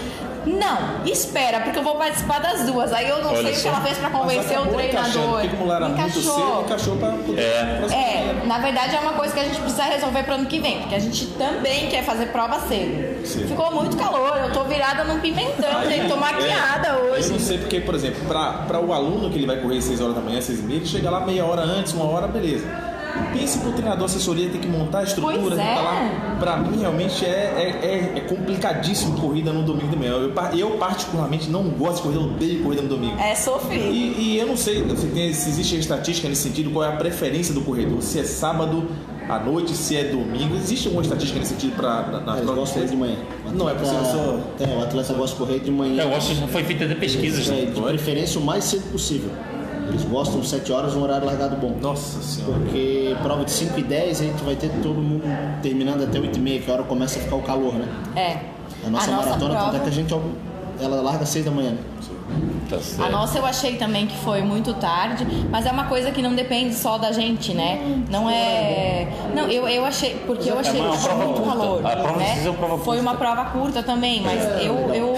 Não, 0.46 1.06
espera, 1.06 1.60
porque 1.62 1.78
eu 1.80 1.84
vou 1.84 1.96
participar 1.96 2.40
das 2.40 2.66
duas. 2.66 2.92
Aí 2.94 3.08
eu 3.08 3.22
não 3.24 3.30
Olha 3.34 3.44
sei 3.44 3.52
o 3.52 3.56
só. 3.56 3.62
que 3.62 3.68
ela 3.68 3.82
fez 3.82 3.98
pra 3.98 4.10
convencer 4.10 4.58
o 4.58 4.62
acabou 4.64 4.82
encaixando, 4.82 5.12
treinador. 5.14 5.42
Porque 5.42 5.56
como 5.58 5.72
era 5.74 5.90
muito 5.90 6.12
cedo, 6.22 6.62
encaixou 6.66 6.96
pra 6.98 7.10
poder. 7.12 7.42
É. 7.42 7.82
pra- 7.86 7.96
É, 7.96 8.42
na 8.46 8.58
verdade 8.60 8.96
é 8.96 9.00
uma 9.00 9.14
coisa 9.14 9.34
que 9.34 9.40
a 9.40 9.44
gente 9.44 9.60
precisa 9.60 9.84
resolver 9.84 10.24
pro 10.24 10.34
ano 10.34 10.46
que 10.48 10.60
vem, 10.60 10.80
porque 10.80 10.96
a 10.96 11.00
gente 11.00 11.26
também 11.38 11.90
quer 11.90 12.04
fazer 12.04 12.28
prova 12.28 12.60
cedo. 12.68 13.26
Sim. 13.26 13.48
Ficou 13.48 13.72
muito 13.72 13.96
calor, 13.98 14.38
eu 14.38 14.52
tô 14.52 14.64
virada 14.64 15.04
num 15.04 15.20
pimentão, 15.20 15.84
gente, 15.90 16.08
tô 16.08 16.16
maquiada 16.16 16.88
É, 16.90 16.92
Eu 16.92 17.12
hoje. 17.14 17.30
não 17.32 17.40
sei 17.40 17.58
porque, 17.60 17.80
por 17.80 17.94
exemplo, 17.96 18.22
para 18.28 18.80
o 18.80 18.92
aluno 18.94 19.30
que 19.30 19.38
ele 19.38 19.46
vai 19.48 19.58
correr 19.58 19.82
6 19.82 20.02
horas 20.02 20.16
da 20.16 20.22
manhã, 20.22 20.42
6 20.42 20.60
e 20.60 20.62
meia, 20.64 20.78
ele 20.78 20.86
chega 20.88 21.10
lá 21.10 21.20
meia 21.26 21.46
hora 21.46 21.62
antes, 21.62 21.94
uma 21.94 22.06
hora, 22.06 22.28
beleza. 22.28 22.66
Pense 23.34 23.58
pro 23.60 23.72
treinador, 23.72 24.06
assessoria, 24.06 24.50
tem 24.50 24.60
que 24.60 24.68
montar 24.68 25.00
a 25.00 25.04
estrutura, 25.04 25.40
que 25.52 25.56
tá 25.56 25.62
é. 25.64 25.76
lá. 25.76 26.36
Pra 26.40 26.58
mim, 26.58 26.80
realmente, 26.80 27.26
é, 27.26 27.30
é, 27.30 27.86
é- 27.86 28.18
é 28.18 28.22
complicadíssimo 28.22 29.20
corrida 29.20 29.52
no 29.54 29.64
domingo 29.64 29.88
de 29.88 29.96
manhã. 29.98 30.12
Eu, 30.12 30.34
eu, 30.58 30.72
particularmente, 30.78 31.50
não 31.50 31.64
gosto 31.70 31.98
de 31.98 32.02
corrida, 32.04 32.22
eu 32.22 32.28
odeio 32.28 32.64
corrida 32.64 32.82
no 32.82 32.90
domingo. 32.90 33.18
É 33.20 33.34
sofrido. 33.36 33.84
E, 33.86 34.34
e 34.34 34.38
eu 34.40 34.48
não 34.48 34.58
sei 34.58 34.84
se, 34.96 35.08
tem- 35.08 35.34
se 35.34 35.50
existe 35.50 35.76
estatística 35.78 36.28
nesse 36.28 36.42
sentido, 36.44 36.72
qual 36.72 36.84
é 36.86 36.90
a 36.90 36.96
preferência 36.98 37.54
do 37.54 37.62
corredor, 37.62 38.02
se 38.02 38.20
é 38.20 38.24
sábado 38.24 38.86
à 39.30 39.40
noite, 39.40 39.72
se 39.74 39.96
é 39.96 40.04
domingo. 40.06 40.56
Existe 40.56 40.88
alguma 40.88 41.04
estatística 41.04 41.40
nesse 41.40 41.54
sentido 41.54 41.76
para 41.76 42.02
na, 42.08 42.20
na 42.20 42.32
Eles 42.34 42.44
prova 42.46 42.60
gostam 42.60 42.82
de 42.86 42.88
correr 42.90 42.92
de 42.92 42.96
manhã. 42.98 43.16
Não, 43.54 43.70
é 43.70 43.74
possível, 43.74 44.00
eu 44.00 44.06
sou- 44.06 44.40
Tem, 44.58 44.78
o 44.78 44.82
atleta 44.84 45.14
gosta 45.14 45.36
de 45.38 45.42
correr 45.46 45.60
de 45.60 45.72
manhã. 45.72 46.04
Eu 46.04 46.16
acho 46.16 46.30
que 46.30 46.36
já 46.36 46.48
foi 46.48 46.64
feita 46.64 46.86
até 46.86 46.96
pesquisas. 46.96 47.48
É, 47.50 47.52
né? 47.54 47.72
de 47.74 47.82
preferência 47.82 48.40
o 48.40 48.44
mais 48.44 48.64
cedo 48.66 48.92
possível. 48.92 49.30
Eles 49.92 50.06
gostam 50.06 50.42
7 50.42 50.72
horas, 50.72 50.96
um 50.96 51.04
horário 51.04 51.26
largado 51.26 51.58
bom. 51.58 51.76
Nossa 51.82 52.22
senhora. 52.22 52.60
Porque 52.60 53.16
prova 53.22 53.44
de 53.44 53.52
5 53.52 53.78
e 53.78 53.84
10 53.84 54.22
a 54.22 54.24
gente 54.24 54.44
vai 54.44 54.56
ter 54.56 54.70
todo 54.82 54.96
mundo 55.02 55.24
terminando 55.62 56.04
até 56.04 56.18
8 56.18 56.38
e 56.38 56.42
meia, 56.42 56.62
que 56.62 56.70
é 56.70 56.74
a 56.74 56.78
hora 56.78 56.84
começa 56.84 57.20
a 57.20 57.22
ficar 57.22 57.36
o 57.36 57.42
calor, 57.42 57.74
né? 57.74 57.88
É. 58.16 58.38
A 58.88 58.90
nossa 58.90 59.12
maratona, 59.12 59.56
tanto 59.56 59.76
é 59.76 59.80
que 59.80 59.90
a 59.90 59.92
gente 59.92 60.14
ela 60.80 61.02
larga 61.02 61.24
às 61.24 61.30
6 61.30 61.46
da 61.46 61.52
manhã. 61.52 61.72
Né? 61.72 61.78
Tá 62.70 63.06
A 63.06 63.10
nossa 63.10 63.38
eu 63.38 63.46
achei 63.46 63.76
também 63.76 64.08
que 64.08 64.16
foi 64.20 64.42
muito 64.42 64.74
tarde, 64.76 65.28
mas 65.50 65.66
é 65.66 65.72
uma 65.72 65.86
coisa 65.86 66.10
que 66.12 66.22
não 66.22 66.34
depende 66.34 66.74
só 66.74 66.98
da 66.98 67.12
gente, 67.12 67.54
né? 67.54 68.04
Não 68.10 68.30
é. 68.30 69.10
Não, 69.36 69.50
eu, 69.50 69.68
eu 69.68 69.84
achei. 69.84 70.16
Porque 70.26 70.50
eu 70.50 70.58
achei 70.58 70.80
É 70.80 70.84
uma 70.84 70.96
que 70.96 71.04
prova 71.04 71.16
tinha 71.16 71.28
muito 71.28 71.42
calor. 71.42 71.86
A 71.86 71.96
prova 71.98 72.18
né? 72.18 72.54
prova 72.58 72.78
Foi 72.80 73.00
uma 73.00 73.16
prova 73.16 73.46
curta 73.46 73.84
também, 73.84 74.22
mas 74.22 74.42
eu, 74.64 74.74
legal. 74.74 74.96
eu 74.96 75.16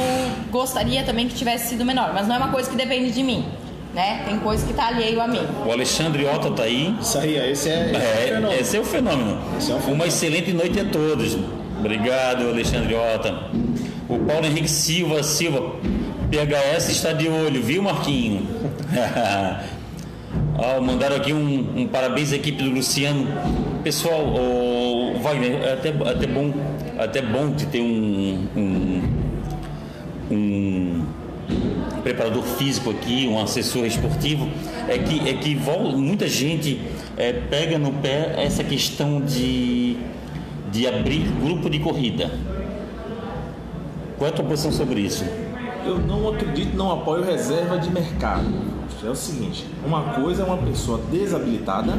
gostaria 0.52 1.04
também 1.04 1.28
que 1.28 1.36
tivesse 1.36 1.70
sido 1.70 1.86
menor. 1.86 2.12
Mas 2.14 2.28
não 2.28 2.36
é 2.36 2.38
uma 2.40 2.50
coisa 2.50 2.70
que 2.70 2.76
depende 2.76 3.12
de 3.12 3.22
mim. 3.22 3.46
Né? 3.94 4.24
Tem 4.26 4.40
coisa 4.40 4.66
que 4.66 4.74
tá 4.74 4.88
alheio 4.88 5.22
a 5.22 5.28
mim. 5.28 5.42
O 5.66 5.72
Alexandre 5.72 6.26
Otto 6.26 6.52
tá 6.52 6.64
aí. 6.64 6.96
Isso 7.00 7.18
aí, 7.20 7.36
esse 7.52 7.70
é, 7.70 7.92
esse 7.92 7.96
é 7.96 8.00
o 8.00 8.02
É, 8.02 8.26
fenômeno. 8.28 8.54
esse 8.60 8.78
é 8.78 8.80
o 8.80 8.84
fenômeno. 8.84 9.38
Esse 9.58 9.72
é 9.72 9.76
o 9.76 9.78
fenômeno. 9.78 9.96
Uma 9.96 10.08
excelente 10.08 10.52
noite 10.52 10.80
a 10.80 10.86
todos. 10.86 11.38
Obrigado, 11.80 12.48
Alexandre 12.48 12.96
Ota. 12.96 13.36
O 14.10 14.18
Paulo 14.20 14.46
Henrique 14.46 14.68
Silva 14.70 15.22
Silva, 15.22 15.76
PHS 16.32 16.90
está 16.90 17.14
de 17.14 17.28
olho, 17.28 17.62
viu, 17.62 17.84
Marquinho? 17.84 18.48
Ó, 20.58 20.82
mandaram 20.82 21.16
aqui 21.16 21.32
um, 21.34 21.74
um 21.76 21.88
parabéns 21.88 22.34
à 22.34 22.36
equipe 22.36 22.64
do 22.64 22.70
Luciano. 22.72 23.28
Pessoal, 23.84 24.22
o 24.26 25.20
Wagner, 25.22 25.62
é 25.62 25.74
até, 25.74 25.90
até 25.90 26.26
bom, 26.28 26.52
até 26.98 27.22
bom 27.22 27.52
de 27.52 27.66
ter 27.68 27.82
um, 27.82 28.48
um, 28.56 29.02
um 30.32 31.06
preparador 32.04 32.44
físico 32.44 32.92
aqui, 32.92 33.28
um 33.28 33.42
assessor 33.42 33.86
esportivo, 33.86 34.48
é 34.88 34.98
que, 34.98 35.28
é 35.28 35.34
que 35.34 35.56
muita 35.96 36.28
gente 36.28 36.82
é, 37.18 37.32
pega 37.32 37.80
no 37.80 37.94
pé 37.94 38.36
essa 38.38 38.64
questão 38.64 39.22
de, 39.22 39.98
de 40.72 40.88
abrir 40.88 41.22
grupo 41.42 41.70
de 41.70 41.80
corrida. 41.80 42.30
Qual 44.18 44.30
é 44.30 44.34
a 44.34 44.36
tua 44.36 44.46
posição 44.46 44.72
sobre 44.72 45.00
isso? 45.02 45.26
Eu 45.86 45.98
não 46.00 46.30
acredito, 46.30 46.76
não 46.76 46.92
apoio 46.92 47.24
reserva 47.24 47.78
de 47.78 47.90
mercado. 47.90 48.46
É 49.04 49.10
o 49.10 49.16
seguinte, 49.16 49.66
uma 49.86 50.14
coisa 50.14 50.44
é 50.44 50.46
uma 50.46 50.58
pessoa 50.58 51.02
desabilitada 51.12 51.94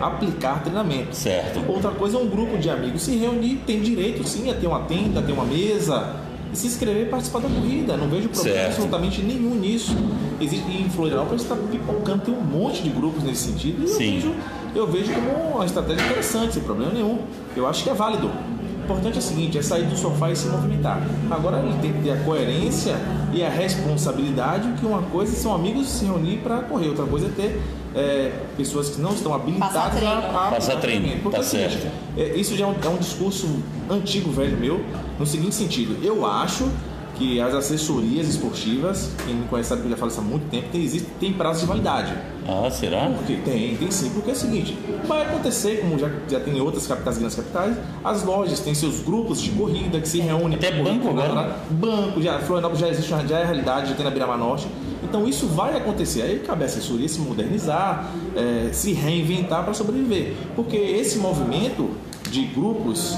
aplicar 0.00 0.62
treinamento. 0.62 1.14
Certo. 1.14 1.60
Outra 1.68 1.90
coisa 1.90 2.16
é 2.16 2.20
um 2.20 2.28
grupo 2.28 2.58
de 2.58 2.68
amigos 2.70 3.02
se 3.02 3.16
reunir, 3.16 3.56
tem 3.66 3.80
direito 3.80 4.24
sim 4.24 4.50
a 4.50 4.54
ter 4.54 4.66
uma 4.66 4.80
tenda, 4.80 5.22
ter 5.22 5.32
uma 5.32 5.44
mesa 5.44 6.23
e 6.54 6.56
se 6.56 6.68
inscrever 6.68 7.02
e 7.02 7.06
participar 7.06 7.40
da 7.40 7.48
corrida. 7.48 7.96
Não 7.96 8.08
vejo 8.08 8.28
problema 8.28 8.56
Certo. 8.56 8.70
absolutamente 8.70 9.20
nenhum 9.22 9.56
nisso. 9.56 9.94
Existe, 10.40 10.70
e 10.70 10.82
em 10.82 10.88
Florianópolis 10.88 11.42
está 11.42 11.56
pipocando, 11.56 12.22
tem 12.22 12.34
um 12.34 12.40
monte 12.40 12.82
de 12.82 12.90
grupos 12.90 13.22
nesse 13.24 13.50
sentido 13.50 13.82
e 13.82 13.84
eu 13.84 13.88
Sim. 13.88 14.12
vejo, 14.14 14.34
eu 14.74 14.86
vejo 14.86 15.12
como 15.12 15.56
uma 15.56 15.64
estratégia 15.66 16.04
interessante, 16.04 16.54
sem 16.54 16.62
problema 16.62 16.92
nenhum. 16.92 17.18
Eu 17.56 17.66
acho 17.66 17.82
que 17.82 17.90
é 17.90 17.94
válido. 17.94 18.28
O 18.28 18.84
importante 18.84 19.16
é 19.16 19.18
o 19.18 19.22
seguinte, 19.22 19.58
é 19.58 19.62
sair 19.62 19.84
do 19.86 19.96
sofá 19.96 20.30
e 20.30 20.36
se 20.36 20.46
movimentar. 20.46 21.02
Agora 21.30 21.58
ele 21.58 21.76
tem 21.80 21.92
que 21.92 22.02
ter 22.02 22.10
a 22.12 22.16
coerência 22.18 22.94
e 23.34 23.44
a 23.44 23.50
responsabilidade 23.50 24.72
que 24.78 24.86
uma 24.86 25.02
coisa 25.02 25.34
são 25.34 25.54
amigos 25.54 25.88
se 25.88 26.04
reunir 26.04 26.38
para 26.38 26.58
correr, 26.58 26.88
outra 26.88 27.04
coisa 27.04 27.26
é 27.26 27.30
ter 27.30 27.60
é, 27.94 28.32
pessoas 28.56 28.90
que 28.90 29.00
não 29.00 29.12
estão 29.12 29.34
habilitadas 29.34 30.02
a, 30.02 30.18
a 30.18 30.50
Passar 30.52 30.80
treino, 30.80 31.20
Porque 31.20 31.36
tá 31.36 31.42
é 31.42 31.46
certo. 31.46 31.86
é, 32.16 32.36
isso 32.36 32.56
já 32.56 32.64
é 32.64 32.68
um, 32.68 32.74
é 32.82 32.88
um 32.88 32.96
discurso 32.96 33.62
antigo, 33.90 34.30
velho 34.30 34.56
meu, 34.56 34.84
no 35.18 35.26
seguinte 35.26 35.54
sentido. 35.54 35.96
Eu 36.04 36.24
acho 36.24 36.68
que 37.16 37.40
as 37.40 37.54
assessorias 37.54 38.28
esportivas, 38.28 39.10
quem 39.24 39.34
me 39.34 39.46
conhece 39.46 39.70
sabe 39.70 39.82
que 39.82 39.86
eu 39.86 39.90
já 39.90 39.96
falo 39.96 40.10
isso 40.10 40.20
há 40.20 40.24
muito 40.24 40.50
tempo, 40.50 40.68
tem, 40.70 40.82
existe, 40.82 41.08
tem 41.20 41.32
prazo 41.32 41.60
de 41.60 41.66
validade. 41.66 42.14
Ah, 42.46 42.68
será? 42.70 43.10
Porque 43.10 43.36
tem, 43.36 43.76
tem 43.76 43.90
sim, 43.90 44.10
porque 44.10 44.30
é 44.30 44.32
o 44.32 44.36
seguinte, 44.36 44.76
vai 45.06 45.22
acontecer, 45.22 45.80
como 45.80 45.98
já, 45.98 46.10
já 46.28 46.40
tem 46.40 46.56
em 46.56 46.60
outras 46.60 46.86
capitais, 46.86 47.18
grandes 47.18 47.36
capitais, 47.36 47.76
as 48.04 48.22
lojas 48.24 48.60
têm 48.60 48.74
seus 48.74 49.00
grupos 49.00 49.40
de 49.40 49.50
corrida 49.50 50.00
que 50.00 50.08
se 50.08 50.20
reúnem. 50.20 50.58
Até 50.58 50.72
banco 50.82 51.08
agora. 51.08 51.56
Banco, 51.70 52.20
já, 52.20 52.38
Florianópolis 52.40 52.80
já 52.80 52.88
existe, 52.88 53.10
já 53.10 53.38
é 53.38 53.44
realidade, 53.44 53.90
já 53.90 53.94
tem 53.94 54.04
na 54.04 54.10
Beira-Mar 54.10 54.38
Norte. 54.38 54.66
Então 55.02 55.28
isso 55.28 55.46
vai 55.46 55.76
acontecer. 55.76 56.22
Aí 56.22 56.40
cabe 56.40 56.64
a 56.64 56.66
assessoria 56.66 57.08
se 57.08 57.20
modernizar, 57.20 58.10
eh, 58.34 58.70
se 58.72 58.92
reinventar 58.92 59.62
para 59.62 59.72
sobreviver. 59.72 60.34
Porque 60.56 60.76
esse 60.76 61.18
movimento 61.18 61.90
de 62.30 62.46
grupos 62.46 63.16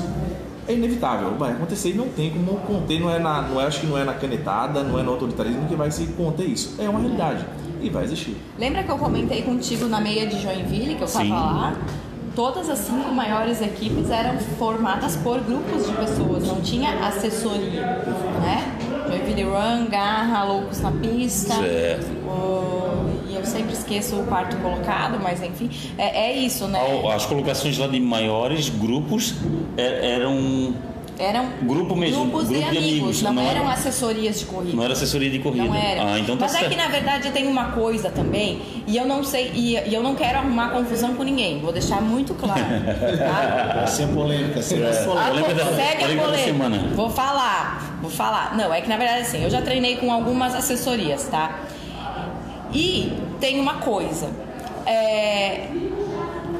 é 0.68 0.74
inevitável, 0.74 1.34
vai 1.38 1.52
acontecer 1.52 1.90
e 1.90 1.94
não 1.94 2.08
tem 2.08 2.30
como 2.30 2.58
conter, 2.60 3.00
não 3.00 3.10
é 3.10 3.18
na, 3.18 3.42
não 3.42 3.60
é, 3.60 3.66
acho 3.66 3.80
que 3.80 3.86
não 3.86 3.96
é 3.98 4.04
na 4.04 4.14
canetada, 4.14 4.82
não 4.82 4.98
é 4.98 5.02
no 5.02 5.12
autoritarismo 5.12 5.66
que 5.68 5.74
vai 5.76 5.90
se 5.90 6.06
conter 6.08 6.46
isso. 6.46 6.74
É 6.78 6.88
uma 6.88 6.98
realidade 7.00 7.44
e 7.80 7.88
vai 7.90 8.04
existir. 8.04 8.36
Lembra 8.58 8.82
que 8.82 8.90
eu 8.90 8.98
comentei 8.98 9.42
contigo 9.42 9.86
na 9.86 10.00
meia 10.00 10.26
de 10.26 10.40
Joinville, 10.40 10.94
que 10.96 11.02
eu 11.02 11.08
tava 11.08 11.24
Sim. 11.24 11.30
lá? 11.30 11.76
Todas 12.34 12.68
as 12.68 12.80
cinco 12.80 13.12
maiores 13.14 13.62
equipes 13.62 14.10
eram 14.10 14.38
formadas 14.58 15.16
por 15.16 15.40
grupos 15.40 15.86
de 15.86 15.92
pessoas, 15.92 16.46
não 16.46 16.60
tinha 16.60 17.06
assessoria, 17.06 17.80
né? 18.42 18.72
Joinville 19.08 19.44
Run, 19.44 19.88
Garra, 19.88 20.44
Loucos 20.44 20.80
na 20.80 20.90
Pista. 20.92 21.54
Certo. 21.54 22.06
o- 22.28 23.15
sempre 23.46 23.72
esqueço 23.72 24.16
o 24.16 24.24
quarto 24.26 24.56
colocado, 24.58 25.18
mas 25.22 25.42
enfim, 25.42 25.70
é, 25.96 26.30
é 26.30 26.36
isso, 26.36 26.66
né? 26.66 26.80
As 27.14 27.24
colocações 27.26 27.78
lá 27.78 27.86
de 27.86 27.98
maiores 28.00 28.68
grupos 28.68 29.34
é- 29.76 30.14
eram 30.14 30.74
Eram 31.18 31.46
Grupo 31.62 31.96
mesmo, 31.96 32.24
grupos 32.26 32.48
grupo 32.50 32.54
e 32.54 32.58
de 32.58 32.64
amigos, 32.78 32.90
amigos, 32.92 33.22
não, 33.22 33.32
não 33.32 33.42
eram 33.42 33.62
era- 33.62 33.72
assessorias 33.72 34.38
de 34.38 34.44
corrida. 34.44 34.76
Não 34.76 34.84
era 34.84 34.92
assessoria 34.92 35.30
de 35.30 35.38
corrida. 35.38 35.64
Não 35.64 35.74
era. 35.74 36.12
Ah, 36.12 36.18
então 36.18 36.36
tá 36.36 36.42
Mas 36.44 36.52
certo. 36.52 36.66
é 36.66 36.68
que 36.68 36.76
na 36.76 36.88
verdade 36.88 37.30
tem 37.30 37.46
uma 37.46 37.70
coisa 37.70 38.10
também, 38.10 38.60
e 38.86 38.98
eu 38.98 39.06
não 39.06 39.24
sei, 39.24 39.50
e, 39.54 39.78
e 39.88 39.94
eu 39.94 40.02
não 40.02 40.14
quero 40.14 40.40
arrumar 40.40 40.68
confusão 40.72 41.14
com 41.14 41.22
ninguém, 41.22 41.58
vou 41.58 41.72
deixar 41.72 42.02
muito 42.02 42.34
claro. 42.34 42.60
Tá? 42.60 43.72
Vai 43.76 43.86
ser 43.86 44.08
polêmica, 44.08 44.60
sempre 44.60 44.84
É. 44.88 45.04
polêmica. 45.04 45.30
Polêmica 45.30 45.54
da- 45.54 45.64
segue 45.64 45.80
a 45.80 45.96
polêmica 46.00 46.16
da 46.16 46.22
polêmica. 46.24 46.44
semana. 46.44 46.78
Vou 46.94 47.08
falar, 47.08 47.98
vou 48.02 48.10
falar. 48.10 48.54
Não, 48.54 48.74
é 48.74 48.82
que 48.82 48.88
na 48.90 48.98
verdade 48.98 49.22
assim, 49.22 49.42
eu 49.42 49.48
já 49.48 49.62
treinei 49.62 49.96
com 49.96 50.12
algumas 50.12 50.54
assessorias, 50.54 51.24
tá? 51.30 51.60
E 52.74 53.10
tem 53.40 53.60
uma 53.60 53.74
coisa. 53.74 54.28
É, 54.86 55.68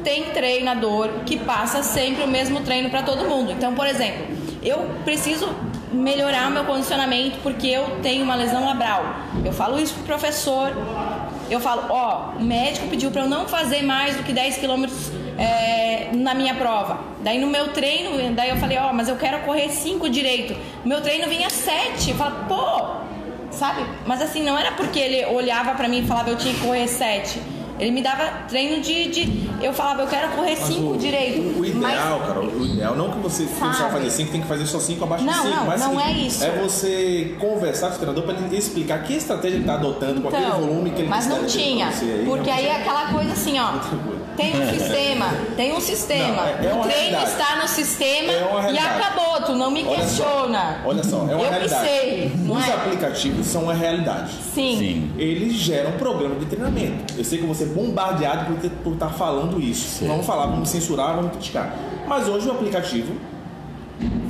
tem 0.03 0.23
treinador 0.25 1.09
que 1.25 1.37
passa 1.37 1.83
sempre 1.83 2.23
o 2.23 2.27
mesmo 2.27 2.61
treino 2.61 2.89
para 2.89 3.03
todo 3.03 3.25
mundo. 3.25 3.51
Então, 3.51 3.73
por 3.75 3.85
exemplo, 3.85 4.25
eu 4.63 4.89
preciso 5.03 5.49
melhorar 5.91 6.49
meu 6.49 6.65
condicionamento 6.65 7.37
porque 7.41 7.67
eu 7.67 7.99
tenho 8.01 8.23
uma 8.23 8.35
lesão 8.35 8.65
labral. 8.65 9.03
Eu 9.43 9.51
falo 9.51 9.79
isso 9.79 9.93
pro 9.95 10.03
professor. 10.03 10.71
Eu 11.49 11.59
falo, 11.59 11.85
ó, 11.89 12.31
o 12.37 12.43
médico 12.43 12.87
pediu 12.87 13.09
para 13.09 13.21
eu 13.21 13.29
não 13.29 13.47
fazer 13.47 13.81
mais 13.81 14.17
do 14.17 14.23
que 14.23 14.33
10 14.33 14.57
quilômetros 14.57 15.11
é, 15.37 16.09
na 16.13 16.33
minha 16.33 16.55
prova. 16.55 16.99
Daí 17.21 17.39
no 17.39 17.47
meu 17.47 17.69
treino, 17.69 18.33
daí 18.33 18.49
eu 18.49 18.57
falei, 18.57 18.77
ó, 18.77 18.91
mas 18.91 19.07
eu 19.07 19.15
quero 19.15 19.39
correr 19.39 19.69
5 19.69 20.09
direito. 20.09 20.55
Meu 20.83 21.01
treino 21.01 21.27
vinha 21.27 21.49
7. 21.49 22.09
Eu 22.09 22.15
falo, 22.17 22.35
pô, 22.47 23.06
sabe? 23.57 23.83
Mas 24.05 24.21
assim, 24.21 24.43
não 24.43 24.57
era 24.57 24.71
porque 24.73 24.99
ele 24.99 25.25
olhava 25.25 25.71
pra 25.73 25.87
mim 25.87 25.99
e 25.99 26.07
falava 26.07 26.29
eu 26.29 26.37
tinha 26.37 26.53
que 26.53 26.61
correr 26.61 26.87
7. 26.87 27.39
Ele 27.79 27.91
me 27.91 28.01
dava 28.01 28.23
treino 28.49 28.81
de. 28.81 29.07
de 29.09 29.47
eu 29.61 29.71
falava, 29.71 30.01
eu 30.01 30.07
quero 30.07 30.29
correr 30.29 30.57
Mas 30.59 30.67
5 30.67 30.81
o- 30.93 30.97
direito. 30.97 31.39
O, 31.41 31.59
o 31.61 31.65
ideal, 31.65 32.17
Mas- 32.19 32.27
cara, 32.27 32.39
o 32.41 32.65
ideal 32.65 32.95
não 32.95 33.11
que 33.11 33.19
você 33.19 33.43
Sabe? 33.45 33.59
precisa 33.67 33.89
fazer 33.89 34.09
5, 34.09 34.31
tem 34.31 34.41
que 34.41 34.47
fazer 34.47 34.65
só 34.65 34.79
5 34.79 35.03
abaixo 35.03 35.23
de 35.23 35.29
Não, 35.29 35.43
5. 35.43 35.55
não, 35.55 35.65
mas 35.67 35.81
não 35.81 35.89
seguinte, 35.99 36.07
é 36.07 36.11
isso. 36.27 36.43
É 36.43 36.51
você 36.57 37.35
conversar 37.39 37.89
com 37.89 37.93
o 37.93 37.97
treinador 37.97 38.23
para 38.23 38.33
ele 38.33 38.57
explicar 38.57 39.03
que 39.03 39.13
estratégia 39.15 39.57
ele 39.57 39.63
está 39.63 39.75
adotando 39.75 40.21
com 40.21 40.27
aquele 40.29 40.45
volume 40.49 40.89
que 40.89 40.95
ele 41.01 41.03
Então, 41.05 41.09
mas 41.17 41.27
não 41.27 41.37
considera 41.37 41.65
tinha. 41.69 41.87
aí, 41.89 42.23
porque 42.25 42.49
aí 42.49 42.65
é 42.65 42.75
aquela 42.77 43.11
coisa 43.11 43.31
assim, 43.33 43.59
ó. 43.59 43.73
Tem 44.37 44.55
um 44.61 44.69
sistema, 44.69 45.33
tem 45.55 45.73
um 45.73 45.81
sistema. 45.81 46.27
Não, 46.35 46.43
é- 46.45 46.51
é 46.51 46.55
o 46.55 46.81
treino 46.83 46.85
realidade. 46.87 47.25
está 47.31 47.55
no 47.57 47.67
sistema 47.67 48.31
É 48.31 48.71
e 48.71 48.77
acabou, 48.77 49.41
tu 49.41 49.53
não 49.55 49.71
me 49.71 49.83
Olha 49.83 49.97
só, 49.97 50.03
questiona. 50.03 50.81
Olha 50.85 51.03
só, 51.03 51.17
é 51.17 51.21
uma 51.21 51.31
eu 51.43 51.49
realidade. 51.49 51.83
que 51.87 51.89
sei, 51.99 52.31
não 52.37 52.55
Os 52.55 52.67
é? 52.67 52.71
aplicativos 52.73 53.47
são 53.47 53.63
uma 53.63 53.73
realidade. 53.73 54.31
Sim. 54.53 54.77
Sim. 54.77 55.11
Eles 55.17 55.53
geram 55.53 55.93
programa 55.93 56.35
de 56.35 56.45
treinamento. 56.45 57.15
Eu 57.17 57.23
sei 57.23 57.39
que 57.39 57.43
eu 57.43 57.47
vou 57.47 57.55
ser 57.55 57.65
bombardeado 57.65 58.45
por, 58.45 58.59
ter- 58.61 58.69
por 58.83 58.93
estar 58.93 59.09
falando 59.09 59.59
isso. 59.59 59.99
Sim. 59.99 60.07
Vamos 60.07 60.25
falar, 60.25 60.43
vamos 60.45 60.59
me 60.59 60.67
censurar, 60.67 61.15
vamos 61.15 61.31
criticar. 61.31 61.75
Mas 62.07 62.27
hoje 62.27 62.47
o 62.47 62.51
aplicativo 62.51 63.13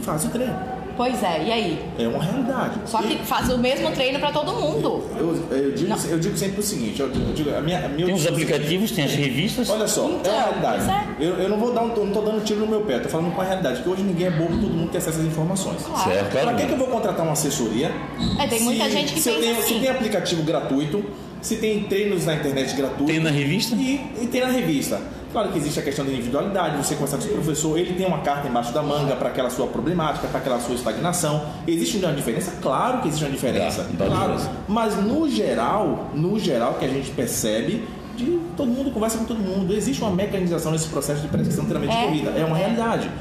faz 0.01 0.23
o 0.25 0.29
treino. 0.29 0.76
Pois 0.97 1.21
é, 1.21 1.43
e 1.45 1.51
aí? 1.51 1.85
É 1.99 2.07
uma 2.07 2.23
realidade. 2.23 2.79
Só 2.85 2.97
que 3.01 3.13
E 3.13 3.17
faz 3.19 3.49
o 3.53 3.57
mesmo 3.59 3.91
treino 3.91 4.17
pra 4.19 4.31
todo 4.31 4.51
mundo. 4.53 5.03
eu, 5.17 5.55
eu, 5.55 5.71
digo, 5.73 5.89
Não. 5.89 5.97
eu 6.09 6.19
digo 6.19 6.35
sempre 6.35 6.59
o 6.59 6.63
seguinte: 6.63 6.99
eu, 6.99 7.09
digo, 7.09 7.55
a 7.55 7.61
minha, 7.61 7.85
a 7.85 7.87
minha 7.87 8.05
Tem 8.07 8.15
os 8.15 8.25
aplicativos, 8.25 8.91
tem 8.91 9.05
as 9.05 9.13
revistas. 9.13 9.69
Olha 9.69 9.87
só, 9.87 10.09
Então, 10.09 10.33
é 10.33 10.35
uma 10.35 10.43
realidade. 10.45 10.83
pois 10.85 10.89
é. 10.89 11.07
Eu, 11.27 11.33
eu 11.43 11.49
não 11.49 11.57
vou 11.57 11.73
dar 11.73 11.83
um, 11.83 11.87
não 11.87 12.11
tô 12.11 12.21
dando 12.21 12.43
tiro 12.43 12.59
no 12.61 12.67
meu 12.67 12.81
pé, 12.81 12.99
tô 12.99 13.09
falando 13.09 13.33
com 13.33 13.41
a 13.41 13.43
realidade, 13.45 13.75
porque 13.77 13.89
hoje 13.91 14.01
ninguém 14.03 14.27
é 14.27 14.31
bobo, 14.31 14.49
todo 14.57 14.69
mundo 14.73 14.89
tem 14.89 14.97
acesso 14.97 15.19
às 15.19 15.25
informações. 15.25 15.81
Claro. 15.83 16.09
Certo, 16.11 16.31
Pra 16.31 16.53
que, 16.55 16.65
que 16.65 16.71
eu 16.73 16.77
vou 16.77 16.87
contratar 16.87 17.23
uma 17.23 17.33
assessoria? 17.33 17.91
É, 18.39 18.47
tem 18.47 18.61
muita 18.61 18.89
gente 18.89 19.13
que 19.13 19.19
se 19.19 19.29
pensa 19.29 19.41
tenho- 19.41 19.59
assim. 19.59 19.73
Se 19.75 19.79
tem 19.79 19.89
aplicativo 19.89 20.41
gratuito, 20.43 21.03
se 21.41 21.57
tem 21.57 21.83
treinos 21.83 22.25
na 22.25 22.33
internet 22.35 22.75
gratuito. 22.75 23.05
Tem 23.05 23.19
na 23.19 23.29
revista? 23.29 23.75
E, 23.75 24.01
e 24.21 24.27
tem 24.27 24.41
na 24.41 24.47
revista. 24.47 24.99
Claro 25.37 25.51
que 25.51 25.59
existe 25.59 25.79
a 25.79 25.83
questão 25.83 26.03
da 26.03 26.11
individualidade, 26.11 26.77
você 26.77 26.95
conversar 26.95 27.17
com 27.17 27.23
o 27.23 27.27
seu 27.27 27.35
professor, 27.35 27.77
ele 27.77 27.93
tem 27.93 28.07
uma 28.07 28.21
carta 28.21 28.47
embaixo 28.47 28.73
da 28.73 28.81
manga 28.81 29.15
para 29.15 29.29
aquela 29.29 29.51
sua 29.51 29.67
problemática, 29.67 30.27
para 30.27 30.39
aquela 30.39 30.59
sua 30.59 30.73
estagnação. 30.73 31.45
Existe 31.67 31.97
uma 31.97 32.11
diferença? 32.11 32.53
Claro 32.59 33.01
que 33.03 33.07
existe 33.07 33.23
uma 33.23 33.29
diferença. 33.29 33.83
Dá, 33.91 34.05
dá 34.05 34.15
claro. 34.15 34.31
diferença. 34.33 34.51
Mas 34.67 34.95
no 34.97 35.29
geral, 35.29 36.09
no 36.15 36.39
geral 36.39 36.73
que 36.79 36.85
a 36.85 36.87
gente 36.87 37.11
percebe, 37.11 37.87
de 38.15 38.39
todo 38.57 38.67
mundo 38.67 38.89
conversa 38.89 39.19
com 39.19 39.25
todo 39.25 39.37
mundo. 39.39 39.75
Existe 39.75 40.01
uma 40.01 40.09
mecanização 40.09 40.71
nesse 40.71 40.87
processo 40.87 41.21
de 41.21 41.27
prescrição 41.27 41.65
de 41.65 41.69
treinamento 41.69 41.95
É. 41.95 42.01
de 42.01 42.07
corrida. 42.07 42.31
É 42.31 42.43
uma 42.43 42.57
É. 42.57 42.61
realidade. 42.61 43.11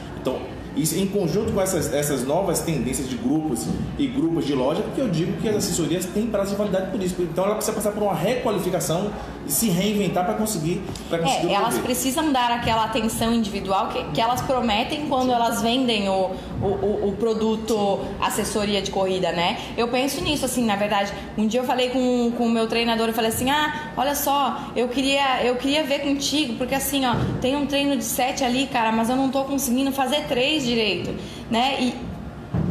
Em 0.76 1.06
conjunto 1.06 1.52
com 1.52 1.60
essas, 1.60 1.92
essas 1.92 2.24
novas 2.26 2.60
tendências 2.60 3.08
de 3.08 3.16
grupos 3.16 3.66
e 3.98 4.06
grupos 4.06 4.44
de 4.44 4.54
loja, 4.54 4.82
que 4.94 5.00
eu 5.00 5.08
digo 5.08 5.32
que 5.40 5.48
as 5.48 5.56
assessorias 5.56 6.04
têm 6.04 6.26
prazo 6.26 6.50
de 6.50 6.56
validade 6.56 6.90
por 6.90 7.02
isso. 7.02 7.14
Então 7.18 7.44
ela 7.44 7.54
precisa 7.54 7.74
passar 7.74 7.92
por 7.92 8.02
uma 8.02 8.14
requalificação 8.14 9.10
e 9.46 9.50
se 9.50 9.70
reinventar 9.70 10.24
para 10.26 10.34
conseguir, 10.34 10.82
para 11.08 11.18
conseguir 11.20 11.48
É, 11.48 11.54
elas 11.54 11.78
precisam 11.78 12.30
dar 12.30 12.50
aquela 12.50 12.84
atenção 12.84 13.32
individual 13.32 13.88
que, 13.88 14.02
que 14.12 14.20
elas 14.20 14.42
prometem 14.42 15.06
quando 15.08 15.32
elas 15.32 15.62
vendem 15.62 16.08
o, 16.10 16.30
o, 16.62 17.08
o- 17.08 17.16
produto 17.18 18.00
assessoria 18.20 18.82
de 18.82 18.90
corrida, 18.90 19.32
né? 19.32 19.56
Eu 19.76 19.88
penso 19.88 20.22
nisso, 20.22 20.44
assim, 20.44 20.64
na 20.64 20.76
verdade. 20.76 21.12
Um 21.38 21.46
dia 21.46 21.60
eu 21.60 21.64
falei 21.64 21.88
com, 21.88 22.30
com 22.36 22.46
o 22.46 22.50
meu 22.50 22.66
treinador, 22.66 23.08
eu 23.08 23.14
falei 23.14 23.30
assim, 23.30 23.48
ah, 23.50 23.92
olha 23.96 24.14
só, 24.14 24.70
eu 24.76 24.88
queria, 24.88 25.42
eu 25.42 25.56
queria 25.56 25.82
ver 25.84 26.00
contigo, 26.00 26.54
porque 26.58 26.74
assim, 26.74 27.06
ó, 27.06 27.14
tem 27.40 27.56
um 27.56 27.64
treino 27.66 27.96
de 27.96 28.04
sete 28.04 28.44
ali, 28.44 28.66
cara, 28.66 28.92
mas 28.92 29.08
eu 29.08 29.16
não 29.16 29.30
tô 29.30 29.44
conseguindo 29.44 29.90
fazer 29.92 30.24
três 30.28 30.65
direito, 30.66 31.14
né? 31.50 31.76
E, 31.80 31.94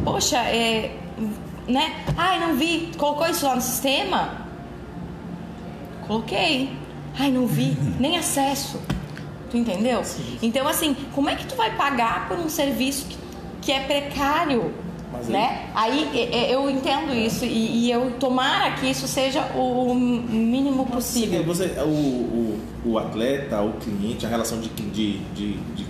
poxa, 0.04 0.38
é... 0.38 0.96
Né? 1.68 1.92
Ai, 2.16 2.38
não 2.38 2.54
vi. 2.54 2.90
Colocou 2.96 3.26
isso 3.28 3.44
lá 3.44 3.56
no 3.56 3.60
sistema? 3.60 4.46
Coloquei. 6.06 6.70
Ai, 7.18 7.30
não 7.30 7.46
vi, 7.46 7.76
nem 7.98 8.16
acesso. 8.18 8.78
Tu 9.50 9.56
entendeu? 9.56 10.02
Então, 10.42 10.68
assim, 10.68 10.94
como 11.14 11.28
é 11.28 11.34
que 11.34 11.46
tu 11.46 11.56
vai 11.56 11.74
pagar 11.76 12.28
por 12.28 12.38
um 12.38 12.48
serviço 12.48 13.06
que, 13.06 13.16
que 13.62 13.72
é 13.72 13.80
precário? 13.80 14.72
Mas 15.12 15.26
aí- 15.26 15.32
né? 15.32 15.66
Aí 15.74 16.10
e- 16.12 16.18
e- 16.36 16.52
eu 16.52 16.68
entendo 16.68 17.14
isso 17.14 17.44
e, 17.44 17.86
e 17.86 17.90
eu 17.90 18.12
tomara 18.20 18.72
que 18.72 18.86
isso 18.90 19.06
seja 19.08 19.42
o 19.56 19.94
mínimo 19.94 20.84
Sim, 20.84 20.90
possível. 20.92 21.44
você, 21.44 21.66
o, 21.80 21.88
o, 21.88 22.60
o 22.84 22.98
atleta, 22.98 23.62
o 23.62 23.72
cliente, 23.74 24.26
a 24.26 24.28
relação 24.28 24.60
de, 24.60 24.68
de, 24.68 25.18
de, 25.32 25.52
de 25.74 25.84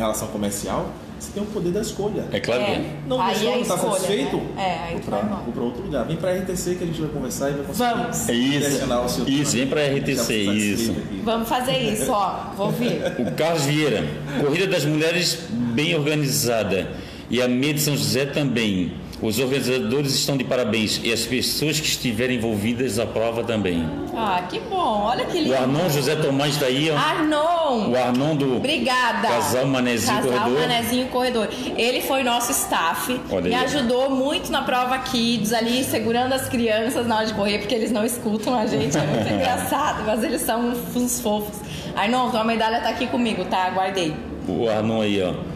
relação 0.00 0.28
comercial, 0.28 0.90
você 1.18 1.30
tem 1.32 1.42
o 1.42 1.46
poder 1.46 1.70
da 1.70 1.80
escolha. 1.80 2.24
É 2.32 2.40
claro 2.40 2.64
que 2.64 2.70
É. 2.70 2.74
é. 2.74 2.96
Não 3.06 3.20
Aí 3.20 3.32
gostou, 3.34 3.48
é 3.48 3.54
não 3.54 3.62
está 3.62 3.74
escolha, 3.76 3.92
satisfeito? 3.94 4.36
né? 4.36 4.42
É, 4.56 4.78
aí 4.86 4.92
vou 4.92 5.00
tu 5.00 5.04
pra, 5.06 5.16
vai 5.18 5.26
embora. 5.26 5.42
vou 5.44 5.52
pra 5.52 5.62
outro 5.62 5.82
lugar. 5.82 6.04
Vem 6.06 6.16
pra 6.16 6.32
RTC 6.32 6.74
que 6.74 6.84
a 6.84 6.86
gente 6.86 7.00
vai 7.00 7.10
conversar 7.10 7.50
e 7.50 7.52
vai 7.54 7.64
conseguir 7.66 7.90
Vamos. 7.94 8.28
É 8.28 8.32
isso. 8.34 8.50
direcionar 8.58 9.00
o 9.04 9.08
seu 9.08 9.28
Isso, 9.28 9.56
vem 9.56 9.66
pra 9.68 9.80
treinamento. 9.82 10.10
RTC, 10.12 10.34
isso. 10.34 10.96
Vamos 11.22 11.48
fazer 11.48 11.78
isso, 11.78 12.10
ó. 12.10 12.52
Vou 12.56 12.70
vir. 12.72 13.00
O 13.18 13.30
Carlos 13.32 13.62
Vieira, 13.64 14.04
Corrida 14.40 14.66
das 14.66 14.84
Mulheres 14.84 15.46
bem 15.50 15.94
organizada. 15.94 16.88
E 17.30 17.40
a 17.40 17.48
Meia 17.48 17.72
de 17.74 17.80
São 17.80 17.96
José 17.96 18.26
também. 18.26 18.92
Os 19.22 19.38
organizadores 19.38 20.14
estão 20.14 20.36
de 20.36 20.42
parabéns. 20.42 21.00
E 21.04 21.12
as 21.12 21.24
pessoas 21.24 21.78
que 21.78 21.86
estiverem 21.86 22.38
envolvidas 22.38 22.98
à 22.98 23.06
prova 23.06 23.44
também. 23.44 23.88
Ah, 24.16 24.42
que 24.50 24.58
bom. 24.58 25.04
Olha 25.04 25.24
que 25.24 25.38
O 25.38 25.42
lindo. 25.42 25.54
Arnon 25.54 25.88
José 25.88 26.16
Tomás 26.16 26.54
está 26.54 26.66
aí, 26.66 26.90
ó. 26.90 26.96
Arnon. 26.96 27.90
O 27.90 27.96
Arnon 27.96 28.34
do 28.34 28.56
Obrigada. 28.56 29.28
Casal 29.28 29.64
Manezinho 29.66 30.16
Casal 30.16 30.32
Corredor. 30.32 30.60
Manezinho 30.60 31.06
Corredor. 31.06 31.48
Ele 31.76 32.00
foi 32.00 32.24
nosso 32.24 32.50
staff. 32.50 33.20
Olha 33.30 33.48
me 33.48 33.54
aí, 33.54 33.64
ajudou 33.64 34.10
muito 34.10 34.50
na 34.50 34.62
prova 34.62 34.98
Kids 34.98 35.52
ali, 35.52 35.84
segurando 35.84 36.32
as 36.32 36.48
crianças 36.48 37.06
na 37.06 37.18
hora 37.18 37.26
de 37.26 37.34
correr, 37.34 37.58
porque 37.60 37.76
eles 37.76 37.92
não 37.92 38.04
escutam 38.04 38.58
a 38.58 38.66
gente. 38.66 38.96
É 38.98 39.06
muito 39.06 39.28
engraçado, 39.32 40.02
mas 40.04 40.24
eles 40.24 40.42
são 40.42 40.74
uns 40.96 41.20
fofos. 41.20 41.58
Arnon, 41.94 42.28
tua 42.30 42.42
medalha 42.42 42.80
tá 42.80 42.88
aqui 42.88 43.06
comigo, 43.06 43.44
tá? 43.44 43.70
Guardei. 43.70 44.12
O 44.48 44.68
Arnon 44.68 45.00
aí, 45.02 45.22
ó. 45.22 45.51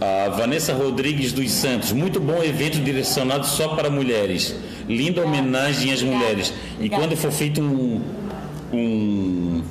A 0.00 0.28
Vanessa 0.30 0.72
Rodrigues 0.74 1.32
dos 1.32 1.50
Santos. 1.52 1.92
Muito 1.92 2.20
bom 2.20 2.42
evento 2.42 2.78
direcionado 2.78 3.46
só 3.46 3.68
para 3.68 3.88
mulheres. 3.88 4.54
Linda 4.88 5.22
homenagem 5.22 5.92
às 5.92 6.00
Obrigada. 6.02 6.24
mulheres. 6.24 6.48
E 6.48 6.74
Obrigada. 6.74 7.02
quando 7.02 7.16
for 7.16 7.30
feito 7.32 7.60
um, 7.60 8.00
um. 8.72 9.62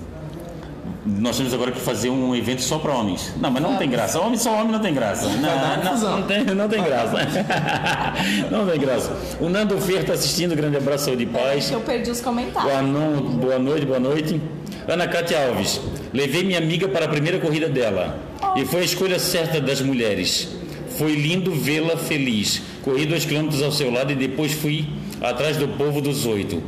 Nós 1.05 1.35
temos 1.35 1.53
agora 1.53 1.71
que 1.71 1.79
fazer 1.81 2.09
um 2.09 2.33
evento 2.33 2.61
só 2.61 2.79
para 2.79 2.93
homens. 2.93 3.33
Não, 3.37 3.51
mas 3.51 3.61
não 3.61 3.75
tem 3.75 3.89
graça. 3.89 4.19
Homem 4.21 4.37
só 4.37 4.53
homem 4.53 4.71
não 4.71 4.79
tem 4.79 4.93
graça. 4.93 5.27
Não, 5.27 5.83
não, 5.83 6.17
não 6.17 6.23
tem, 6.23 6.45
não 6.45 6.69
tem 6.69 6.81
graça. 6.81 7.17
Não 8.49 8.65
tem 8.65 8.79
graça. 8.79 9.11
O 9.41 9.49
Nando 9.49 9.77
Fer 9.81 10.01
está 10.01 10.13
assistindo. 10.13 10.55
Grande 10.55 10.77
abraço, 10.77 11.05
saúde 11.05 11.23
e 11.23 11.25
paz. 11.25 11.69
Eu 11.71 11.81
perdi 11.81 12.09
os 12.09 12.21
comentários. 12.21 12.71
Arnon, 12.73 13.21
boa 13.37 13.59
noite, 13.59 13.85
boa 13.85 13.99
noite. 13.99 14.39
Ana 14.87 15.07
Cátia 15.07 15.47
Alves, 15.47 15.81
levei 16.13 16.43
minha 16.43 16.59
amiga 16.59 16.87
para 16.87 17.05
a 17.05 17.07
primeira 17.07 17.39
corrida 17.39 17.67
dela. 17.67 18.17
E 18.55 18.65
foi 18.65 18.81
a 18.81 18.83
escolha 18.83 19.19
certa 19.19 19.59
das 19.59 19.81
mulheres. 19.81 20.49
Foi 20.97 21.13
lindo 21.13 21.51
vê-la 21.51 21.97
feliz. 21.97 22.61
Corri 22.83 23.05
dois 23.05 23.25
quilômetros 23.25 23.61
ao 23.63 23.71
seu 23.71 23.91
lado 23.91 24.11
e 24.11 24.15
depois 24.15 24.51
fui 24.53 24.85
atrás 25.21 25.57
do 25.57 25.67
povo 25.69 26.01
dos 26.01 26.25
oito. 26.25 26.61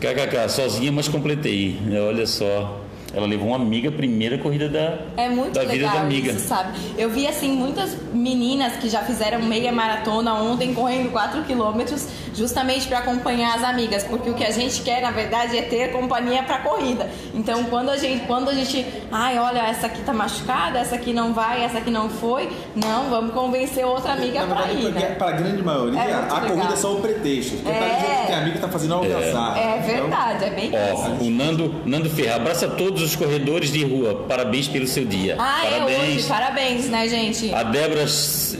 KKK, 0.00 0.48
sozinha, 0.48 0.90
mas 0.90 1.06
completei. 1.08 1.78
Olha 2.08 2.26
só. 2.26 2.80
Ela 3.14 3.26
levou 3.26 3.48
uma 3.48 3.56
amiga 3.56 3.92
primeira 3.92 4.38
corrida 4.38 4.70
da, 4.70 4.98
É 5.22 5.28
muito 5.28 5.52
da 5.52 5.64
vida 5.64 5.84
da 5.86 6.00
amiga. 6.00 6.32
isso, 6.32 6.48
sabe? 6.48 6.78
Eu 6.96 7.10
vi, 7.10 7.26
assim, 7.26 7.52
muitas 7.52 7.94
meninas 8.12 8.76
que 8.76 8.88
já 8.88 9.00
fizeram 9.02 9.42
meia 9.42 9.70
maratona 9.70 10.32
ontem, 10.32 10.72
correndo 10.72 11.10
4 11.12 11.42
quilômetros, 11.42 12.06
justamente 12.34 12.86
para 12.88 12.98
acompanhar 12.98 13.54
as 13.56 13.62
amigas, 13.64 14.02
porque 14.04 14.30
o 14.30 14.34
que 14.34 14.44
a 14.44 14.50
gente 14.50 14.82
quer, 14.82 15.02
na 15.02 15.10
verdade, 15.10 15.56
é 15.56 15.62
ter 15.62 15.92
companhia 15.92 16.42
para 16.42 16.58
corrida. 16.58 17.08
Então, 17.34 17.64
quando 17.64 17.90
a 17.90 17.96
gente, 17.96 18.24
quando 18.26 18.48
a 18.48 18.54
gente, 18.54 18.84
ai, 19.10 19.38
olha, 19.38 19.60
essa 19.60 19.86
aqui 19.86 20.00
tá 20.02 20.12
machucada, 20.12 20.78
essa 20.78 20.94
aqui 20.94 21.12
não 21.12 21.32
vai, 21.34 21.64
essa 21.64 21.78
aqui 21.78 21.90
não 21.90 22.08
foi, 22.08 22.50
não, 22.74 23.10
vamos 23.10 23.34
convencer 23.34 23.84
outra 23.84 24.12
amiga 24.12 24.46
para 24.46 24.72
ir, 24.72 24.90
né? 24.92 25.14
para 25.18 25.28
a 25.28 25.32
grande 25.32 25.62
maioria, 25.62 26.00
É 26.00 26.12
a 26.12 26.20
legal. 26.20 26.40
corrida 26.56 26.72
é 26.72 26.76
só 26.76 26.92
o 26.94 27.00
pretexto. 27.00 27.56
Porque 27.56 27.70
tá 27.70 27.84
É. 27.84 27.94
dizendo 27.96 28.20
que 28.20 28.26
tem 28.26 28.36
amigo 28.36 28.52
que 28.54 28.60
tá 28.60 28.68
fazendo 28.68 28.94
alcançar. 28.94 29.56
É 29.58 29.78
Então, 29.78 29.94
verdade, 29.94 30.44
é 30.44 30.50
bem 30.50 30.70
Ó, 30.92 31.24
o 31.24 31.30
Nando, 31.30 31.74
Nando 31.84 32.08
Ferreira, 32.10 32.36
abraça 32.36 32.66
todos 32.68 33.02
os 33.02 33.14
corredores 33.16 33.70
de 33.70 33.84
rua. 33.84 34.24
Parabéns 34.28 34.68
pelo 34.68 34.86
seu 34.86 35.04
dia. 35.04 35.36
Ah, 35.38 35.66
é 35.66 35.68
hoje, 35.84 36.26
Parabéns. 36.26 36.26
parabéns, 36.26 36.88
né, 36.88 37.08
gente? 37.08 37.52
A 37.54 37.62
Débora, 37.62 38.04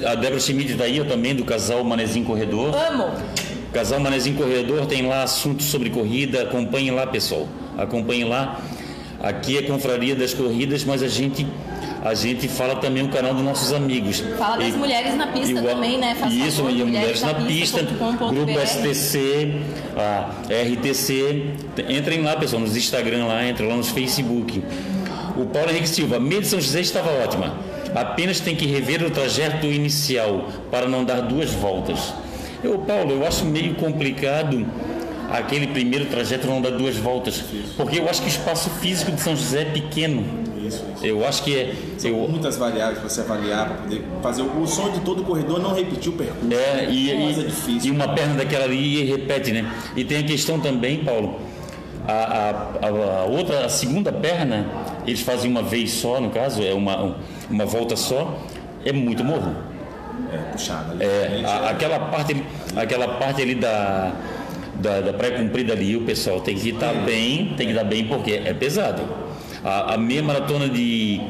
a 0.06 0.14
Débora 0.14 0.40
Schmidt 0.40 0.74
tá 0.74 0.85
aí, 0.85 0.96
eu 0.98 1.06
também, 1.08 1.35
do 1.35 1.44
casal 1.44 1.82
Manezinho 1.85 2.24
Corredor. 2.24 2.74
Amo. 2.74 3.11
Casal 3.72 4.00
Manezinho 4.00 4.37
Corredor 4.37 4.87
tem 4.87 5.06
lá 5.06 5.22
assuntos 5.22 5.66
sobre 5.66 5.90
corrida. 5.90 6.42
Acompanhe 6.42 6.90
lá, 6.90 7.06
pessoal. 7.06 7.48
Acompanhe 7.76 8.24
lá. 8.24 8.61
Aqui 9.22 9.56
é 9.56 9.62
Confraria 9.62 10.14
das 10.16 10.35
Corridas, 10.35 10.85
mas 10.85 11.02
a 11.02 11.08
gente, 11.08 11.46
a 12.04 12.12
gente 12.12 12.48
fala 12.48 12.74
também 12.76 13.04
o 13.04 13.08
canal 13.08 13.32
dos 13.32 13.42
nossos 13.44 13.72
amigos. 13.72 14.20
Fala 14.37 14.56
das 14.56 14.74
E- 14.74 14.76
mulheres 14.76 15.14
na 15.16 15.28
pista 15.28 15.62
também, 15.62 15.96
né? 15.98 16.16
Faz 16.18 16.35
Isso, 16.35 16.68
e 16.68 16.85
Mulheres 16.85 17.22
na 17.22 17.35
Pista, 17.35 17.82
mulheresnapista.com.br. 17.82 18.35
Grupo 18.35 18.66
STC, 18.66 19.54
a 19.96 20.30
RTC. 20.50 21.54
Entrem 21.88 22.22
lá, 22.22 22.37
pessoal, 22.37 22.61
nos 22.61 22.76
Instagram 22.76 23.26
lá, 23.26 23.48
entrem 23.48 23.68
lá 23.68 23.76
nos 23.76 23.90
Facebook. 23.90 24.62
O 25.37 25.46
Paulo 25.46 25.70
Henrique 25.70 25.88
Silva, 25.88 26.18
meia 26.18 26.40
de 26.40 26.48
São 26.48 26.61
José 26.61 26.80
estava 26.80 27.11
ótima. 27.22 27.54
Apenas 27.94 28.40
tem 28.40 28.56
que 28.56 28.66
rever 28.66 29.02
o 29.04 29.11
trajeto 29.11 29.66
inicial 29.66 30.48
para 30.70 30.88
não 30.88 31.04
dar 31.04 31.20
duas 31.20 31.50
voltas. 31.52 32.12
Eu, 32.62 32.79
Paulo, 32.79 33.11
eu 33.12 33.27
acho 33.27 33.44
meio 33.44 33.75
complicado 33.75 34.66
aquele 35.31 35.66
primeiro 35.68 36.07
trajeto 36.07 36.46
não 36.46 36.61
dar 36.61 36.70
duas 36.70 36.96
voltas, 36.96 37.42
porque 37.77 37.98
eu 37.98 38.09
acho 38.09 38.20
que 38.20 38.29
o 38.29 38.31
espaço 38.31 38.68
físico 38.70 39.11
de 39.12 39.20
São 39.20 39.35
José 39.35 39.62
é 39.62 39.64
pequeno. 39.64 40.25
Isso, 40.59 40.85
isso. 40.94 41.05
Eu 41.05 41.27
acho 41.27 41.42
que 41.42 41.57
é. 41.57 41.75
São 41.98 42.11
Eu, 42.11 42.29
muitas 42.29 42.57
variáveis 42.57 42.98
para 42.98 43.09
você 43.09 43.20
avaliar, 43.22 43.66
para 43.66 43.77
poder 43.79 44.05
fazer 44.22 44.42
o 44.42 44.61
o 44.62 44.66
sonho 44.66 44.92
de 44.92 45.01
todo 45.01 45.25
corredor 45.25 45.59
é 45.59 45.62
não 45.62 45.75
repetir 45.75 46.12
o 46.12 46.16
percurso. 46.16 46.53
É, 46.57 46.88
e, 46.88 47.09
e- 47.09 47.31
é 47.31 47.33
difícil. 47.44 47.92
e 47.92 47.94
uma 47.94 48.09
perna 48.14 48.35
daquela 48.35 48.64
ali 48.64 49.05
repete, 49.05 49.51
né? 49.53 49.68
E 49.96 50.05
tem 50.05 50.18
a 50.18 50.22
questão 50.22 50.61
também, 50.61 50.98
Paulo, 51.03 51.40
a, 52.07 52.12
a- 52.12 52.87
a- 52.87 53.20
a 53.22 53.25
outra, 53.25 53.64
a 53.64 53.68
segunda 53.68 54.12
perna, 54.12 54.66
eles 55.07 55.20
fazem 55.22 55.51
uma 55.51 55.62
vez 55.62 55.90
só, 55.92 56.20
no 56.20 56.31
caso, 56.31 56.62
é 56.62 56.72
uma, 56.72 57.16
uma 57.51 57.64
volta 57.66 57.96
só, 57.96 58.38
é 58.85 58.92
muito 58.92 59.25
morro. 59.25 59.55
É, 60.33 60.37
puxada. 60.53 60.92
ali. 60.92 61.03
É, 61.05 61.42
a- 61.47 61.66
é. 61.66 61.71
aquela, 61.71 61.99
parte, 62.01 62.33
ali- 62.33 62.47
aquela 62.77 63.09
parte 63.16 63.42
ali 63.42 63.55
da, 63.55 64.12
da, 64.77 65.01
da 65.01 65.12
pré-comprida 65.12 65.73
ali, 65.73 65.97
o 65.97 66.03
pessoal 66.03 66.40
tem 66.40 66.57
que 66.57 66.71
estar 66.71 66.92
bem, 67.05 67.55
tem 67.57 67.66
que 67.66 67.73
estar 67.73 67.85
bem 67.85 68.07
porque 68.07 68.33
é 68.45 68.53
pesado. 68.55 69.03
A, 69.64 69.95
a 69.95 69.97
meia 69.99 70.23
maratona 70.23 70.68
de. 70.68 71.21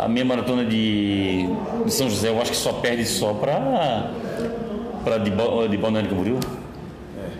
A 0.00 0.08
meia 0.08 0.24
maratona 0.24 0.64
de, 0.64 1.46
de 1.84 1.92
São 1.92 2.08
José, 2.10 2.28
eu 2.30 2.40
acho 2.40 2.50
que 2.50 2.56
só 2.56 2.72
perde 2.74 3.04
só 3.04 3.34
para 3.34 4.10
para 5.04 5.18
de, 5.18 5.30
de 5.30 5.76
Balneário 5.76 6.08
Camboriú. 6.10 6.40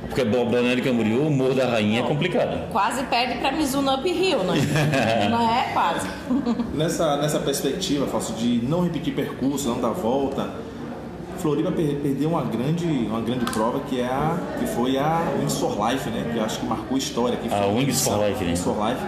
Porque 0.09 0.25
Ba- 0.25 0.45
Balneário 0.45 0.83
Camboriú, 0.85 1.27
o 1.27 1.31
Morro 1.31 1.55
da 1.55 1.67
Rainha 1.67 2.01
é 2.01 2.03
complicado. 2.03 2.69
Quase 2.71 3.03
perde 3.05 3.39
pra 3.39 3.51
Mizuno 3.53 3.95
Uphill, 3.95 4.39
né? 4.45 4.55
Não 5.31 5.41
é? 5.51 5.73
Quase. 5.73 6.07
Nessa, 6.75 7.17
nessa 7.17 7.39
perspectiva, 7.39 8.07
Fausto, 8.07 8.33
de 8.35 8.61
não 8.63 8.83
repetir 8.85 9.15
percurso, 9.15 9.69
não 9.69 9.81
dar 9.81 9.89
volta, 9.91 10.51
Floripa 11.43 11.73
per- 11.73 11.97
perdeu 11.97 12.31
uma 12.31 12.43
grande, 12.43 12.87
uma 12.87 13.21
grande 13.21 13.45
prova 13.47 13.81
que, 13.81 14.01
é 14.01 14.07
a, 14.07 14.39
que 14.59 14.67
foi 14.67 14.97
a 14.97 15.21
Wings 15.41 15.59
for 15.59 15.71
Life, 15.91 16.09
né? 16.11 16.31
Que 16.33 16.39
eu 16.39 16.45
acho 16.45 16.61
que 16.61 16.67
marcou 16.67 16.97
história 16.97 17.35
aqui. 17.37 17.53
A 17.53 17.67
Wings 17.67 18.03
for 18.05 18.19
Life, 18.25 18.41
né? 18.45 18.51
Wings 18.51 18.61
for 18.63 18.77
Life. 18.89 19.01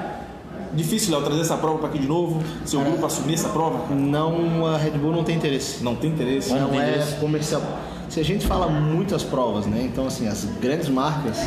Difícil, 0.74 1.12
Léo, 1.14 1.22
trazer 1.24 1.40
essa 1.42 1.56
prova 1.56 1.78
para 1.78 1.88
aqui 1.88 1.98
de 2.00 2.08
novo? 2.08 2.42
Seu 2.64 2.80
grupo 2.80 3.06
assumir 3.06 3.34
essa 3.34 3.48
prova? 3.50 3.94
Não, 3.94 4.66
a 4.66 4.76
Red 4.76 4.90
Bull 4.90 5.12
não 5.12 5.22
tem 5.22 5.36
interesse. 5.36 5.84
Não 5.84 5.94
tem 5.94 6.10
interesse? 6.10 6.50
Mas 6.50 6.60
Não 6.62 6.68
tem 6.70 6.80
é 6.80 6.88
interesse. 6.90 7.14
comercial. 7.16 7.62
Se 8.08 8.18
a 8.18 8.24
gente 8.24 8.44
fala 8.44 8.66
muitas 8.68 9.22
provas, 9.22 9.66
né? 9.66 9.82
Então, 9.84 10.06
assim, 10.06 10.26
as 10.26 10.44
grandes 10.60 10.88
marcas, 10.88 11.38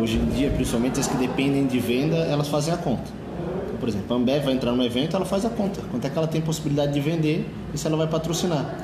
hoje 0.00 0.16
em 0.16 0.24
dia, 0.26 0.50
principalmente 0.50 0.98
as 0.98 1.06
que 1.06 1.16
dependem 1.16 1.66
de 1.66 1.78
venda, 1.78 2.16
elas 2.16 2.48
fazem 2.48 2.74
a 2.74 2.76
conta. 2.76 3.04
Então, 3.66 3.76
por 3.78 3.88
exemplo, 3.88 4.12
a 4.16 4.18
Ambev 4.18 4.44
vai 4.44 4.54
entrar 4.54 4.72
no 4.72 4.82
evento, 4.84 5.14
ela 5.14 5.24
faz 5.24 5.44
a 5.44 5.50
conta. 5.50 5.80
Quanto 5.92 6.04
é 6.04 6.10
que 6.10 6.18
ela 6.18 6.26
tem 6.26 6.40
possibilidade 6.40 6.92
de 6.92 7.00
vender 7.00 7.48
e 7.72 7.78
se 7.78 7.86
ela 7.86 7.96
vai 7.96 8.08
patrocinar. 8.08 8.74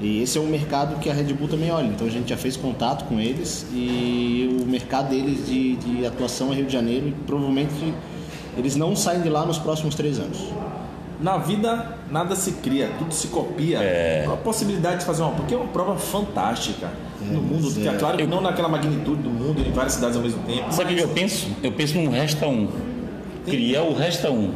E 0.00 0.22
esse 0.22 0.38
é 0.38 0.40
um 0.40 0.46
mercado 0.46 0.98
que 1.00 1.10
a 1.10 1.12
Red 1.12 1.32
Bull 1.34 1.48
também 1.48 1.70
olha. 1.70 1.86
Então, 1.86 2.06
a 2.06 2.10
gente 2.10 2.28
já 2.28 2.36
fez 2.36 2.56
contato 2.56 3.04
com 3.06 3.18
eles 3.18 3.66
e 3.72 4.58
o 4.62 4.66
mercado 4.66 5.10
deles 5.10 5.46
de, 5.46 5.76
de 5.76 6.06
atuação 6.06 6.52
é 6.52 6.56
Rio 6.56 6.66
de 6.66 6.72
Janeiro 6.72 7.08
e 7.08 7.12
provavelmente 7.26 7.92
eles 8.56 8.76
não 8.76 8.94
saem 8.94 9.22
de 9.22 9.28
lá 9.28 9.44
nos 9.44 9.58
próximos 9.58 9.94
três 9.94 10.18
anos. 10.18 10.38
Na 11.20 11.36
vida, 11.36 11.98
nada 12.10 12.36
se 12.36 12.52
cria, 12.52 12.90
tudo 12.96 13.12
se 13.12 13.26
copia. 13.26 13.78
É. 13.78 14.24
A 14.32 14.36
possibilidade 14.36 15.00
de 15.00 15.04
fazer 15.04 15.22
uma. 15.22 15.32
Porque 15.32 15.52
é 15.52 15.56
uma 15.56 15.66
prova 15.66 15.96
fantástica. 15.96 16.88
no 17.20 17.42
mundo, 17.42 17.72
mas 17.74 17.86
é. 17.86 17.96
claro 17.96 18.16
que 18.16 18.26
não 18.26 18.40
naquela 18.40 18.68
magnitude 18.68 19.22
do 19.22 19.30
mundo, 19.30 19.60
em 19.66 19.72
várias 19.72 19.94
cidades 19.94 20.16
ao 20.16 20.22
mesmo 20.22 20.40
tempo. 20.44 20.72
Sabe 20.72 20.94
o 20.94 20.96
que 20.96 21.02
eu 21.02 21.08
penso? 21.08 21.48
Eu 21.60 21.72
penso 21.72 21.96
num 21.96 22.08
resta 22.08 22.46
um. 22.46 22.68
Criar 23.44 23.82
o 23.82 23.94
resta 23.94 24.30
um. 24.30 24.52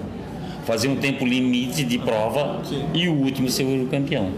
Fazer 0.64 0.86
um 0.86 0.94
tempo 0.94 1.26
limite 1.26 1.82
de 1.82 1.98
prova 1.98 2.60
Sim. 2.64 2.84
e 2.94 3.08
o 3.08 3.14
último 3.14 3.50
ser 3.50 3.64
o 3.64 3.88
campeão. 3.88 4.30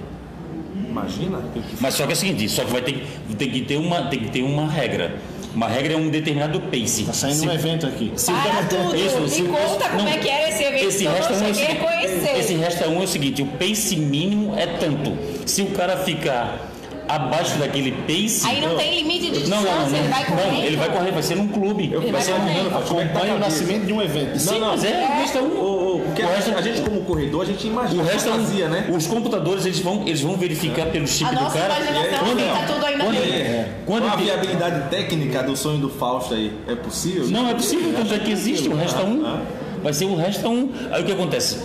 Imagina. 1.00 1.38
Mas 1.80 1.94
só 1.94 2.04
que 2.06 2.12
é 2.12 2.14
o 2.14 2.16
seguinte, 2.16 2.48
só 2.48 2.64
que 2.64 2.70
vai 2.70 2.80
ter, 2.82 3.04
tem 3.36 3.50
que 3.50 3.62
ter 3.62 3.76
uma, 3.76 4.02
tem 4.06 4.20
que 4.20 4.30
ter 4.30 4.42
uma 4.42 4.68
regra. 4.68 5.16
Uma 5.54 5.68
regra 5.68 5.94
é 5.94 5.96
um 5.96 6.08
determinado 6.08 6.60
pace. 6.62 7.04
Tá 7.04 7.12
saindo 7.12 7.36
Se- 7.40 7.48
um 7.48 7.52
evento 7.52 7.86
aqui. 7.86 8.12
Para 8.26 8.64
tudo. 8.64 8.96
Isso, 8.96 9.28
se- 9.28 9.42
Me 9.42 9.48
conta 9.48 9.88
como 9.88 10.02
não, 10.02 10.08
é 10.08 10.18
que 10.18 10.28
era 10.28 10.48
esse 10.48 10.64
evento 10.64 10.84
Esse 10.88 10.98
que 10.98 11.04
eu 11.04 11.12
resta 11.12 11.32
não 11.32 11.40
um 11.40 11.44
é 11.50 11.54
cheguei 11.54 11.64
a 11.64 11.68
seguinte, 11.68 11.84
conhecer. 11.84 12.38
esse 12.38 12.54
resta 12.54 12.88
um 12.88 13.00
é 13.00 13.04
o 13.04 13.08
seguinte, 13.08 13.42
o 13.42 13.46
pace 13.46 13.96
mínimo 13.96 14.54
é 14.56 14.66
tanto. 14.66 15.16
Se 15.46 15.62
o 15.62 15.66
cara 15.66 15.96
ficar 15.98 16.72
abaixo 17.08 17.58
daquele 17.58 17.92
pace. 17.92 18.46
Aí 18.46 18.60
não 18.60 18.76
tem 18.76 19.02
limite 19.02 19.30
de 19.30 19.48
Não, 19.48 19.58
distância, 19.62 19.74
não, 19.74 19.88
não, 19.90 19.98
ele 19.98 20.08
vai 20.08 20.20
não, 20.30 20.36
correndo. 20.36 20.64
ele 20.64 20.76
vai 20.76 20.92
correr, 20.92 21.10
vai 21.12 21.22
ser 21.22 21.34
num 21.36 21.48
clube. 21.48 21.84
Ele 21.84 21.98
vai 21.98 22.10
vai 22.12 22.22
ser 22.22 22.30
é 22.32 22.34
a 22.34 22.78
Acompanha 22.78 23.34
o 23.34 23.38
nascimento 23.38 23.86
de 23.86 23.92
um 23.92 24.02
evento. 24.02 24.38
Sim, 24.38 24.58
mas 24.60 24.84
é, 24.84 24.88
o 25.04 25.18
resta 25.18 25.38
um. 25.42 25.74
Porque 26.04 26.22
O 26.22 26.26
a, 26.26 26.30
resto- 26.30 26.50
gente, 26.50 26.58
a 26.58 26.62
gente, 26.62 26.80
como 26.82 27.00
corredor, 27.02 27.42
a 27.42 27.44
gente 27.44 27.66
O 27.66 27.70
imagina 27.70 28.02
resto 28.04 28.28
é 28.28 28.32
um- 28.32 28.34
fantasia, 28.36 28.68
né? 28.68 28.86
Os 28.94 29.06
computadores 29.06 29.64
eles 29.66 29.78
vão, 29.80 30.02
eles 30.06 30.20
vão 30.20 30.36
verificar 30.36 30.86
pelo 30.86 31.06
chip 31.06 31.24
A 31.30 31.34
do 31.34 31.42
nossa 31.44 31.58
cara. 31.58 31.74
imaginação 31.80 32.18
Quando- 32.26 32.40
aceita 32.40 32.72
tudo 32.72 32.86
ainda 32.86 33.04
quando- 33.04 33.16
bem. 33.20 33.32
É. 33.32 33.68
Quando 33.86 34.02
Qual 34.02 34.12
a 34.12 34.16
tem- 34.16 34.24
viabilidade 34.26 34.90
técnica 34.90 35.42
do 35.42 35.56
sonho 35.56 35.78
do 35.78 35.88
Fausto 35.90 36.34
aí? 36.34 36.52
É 36.68 36.74
possível? 36.74 37.26
Não, 37.28 37.48
é 37.48 37.54
possível, 37.54 37.92
tanto 37.96 38.14
é 38.14 38.18
que 38.18 38.30
existe 38.32 38.68
o 38.68 38.76
resta 38.76 39.02
um. 39.02 39.38
Vai 39.82 39.92
ser 39.92 40.04
o 40.06 40.16
resta 40.16 40.48
um. 40.48 40.70
Aí 40.92 41.02
o 41.02 41.04
que 41.06 41.12
acontece? 41.12 41.58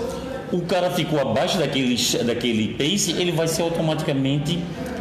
O 0.52 0.62
cara 0.62 0.89
ficou 0.89 1.19
abaixo 1.19 1.58
daquele, 1.58 1.95
daquele 2.23 2.73
pace, 2.73 3.12
ele 3.12 3.32
vai 3.32 3.47
ser 3.47 3.62
automaticamente. 3.62 4.60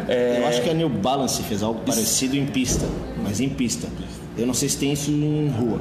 É, 0.09 0.38
Eu 0.40 0.47
acho 0.49 0.62
que 0.62 0.71
a 0.71 0.75
New 0.75 0.88
Balance 0.88 1.42
fez 1.42 1.62
algo 1.62 1.81
parecido 1.85 2.37
em 2.37 2.47
pista, 2.47 2.87
mas 3.23 3.40
em 3.40 3.49
pista. 3.49 3.87
Eu 4.37 4.47
não 4.47 4.55
sei 4.55 4.68
se 4.68 4.79
tem 4.79 4.92
isso 4.92 5.11
em 5.11 5.49
rua. 5.49 5.81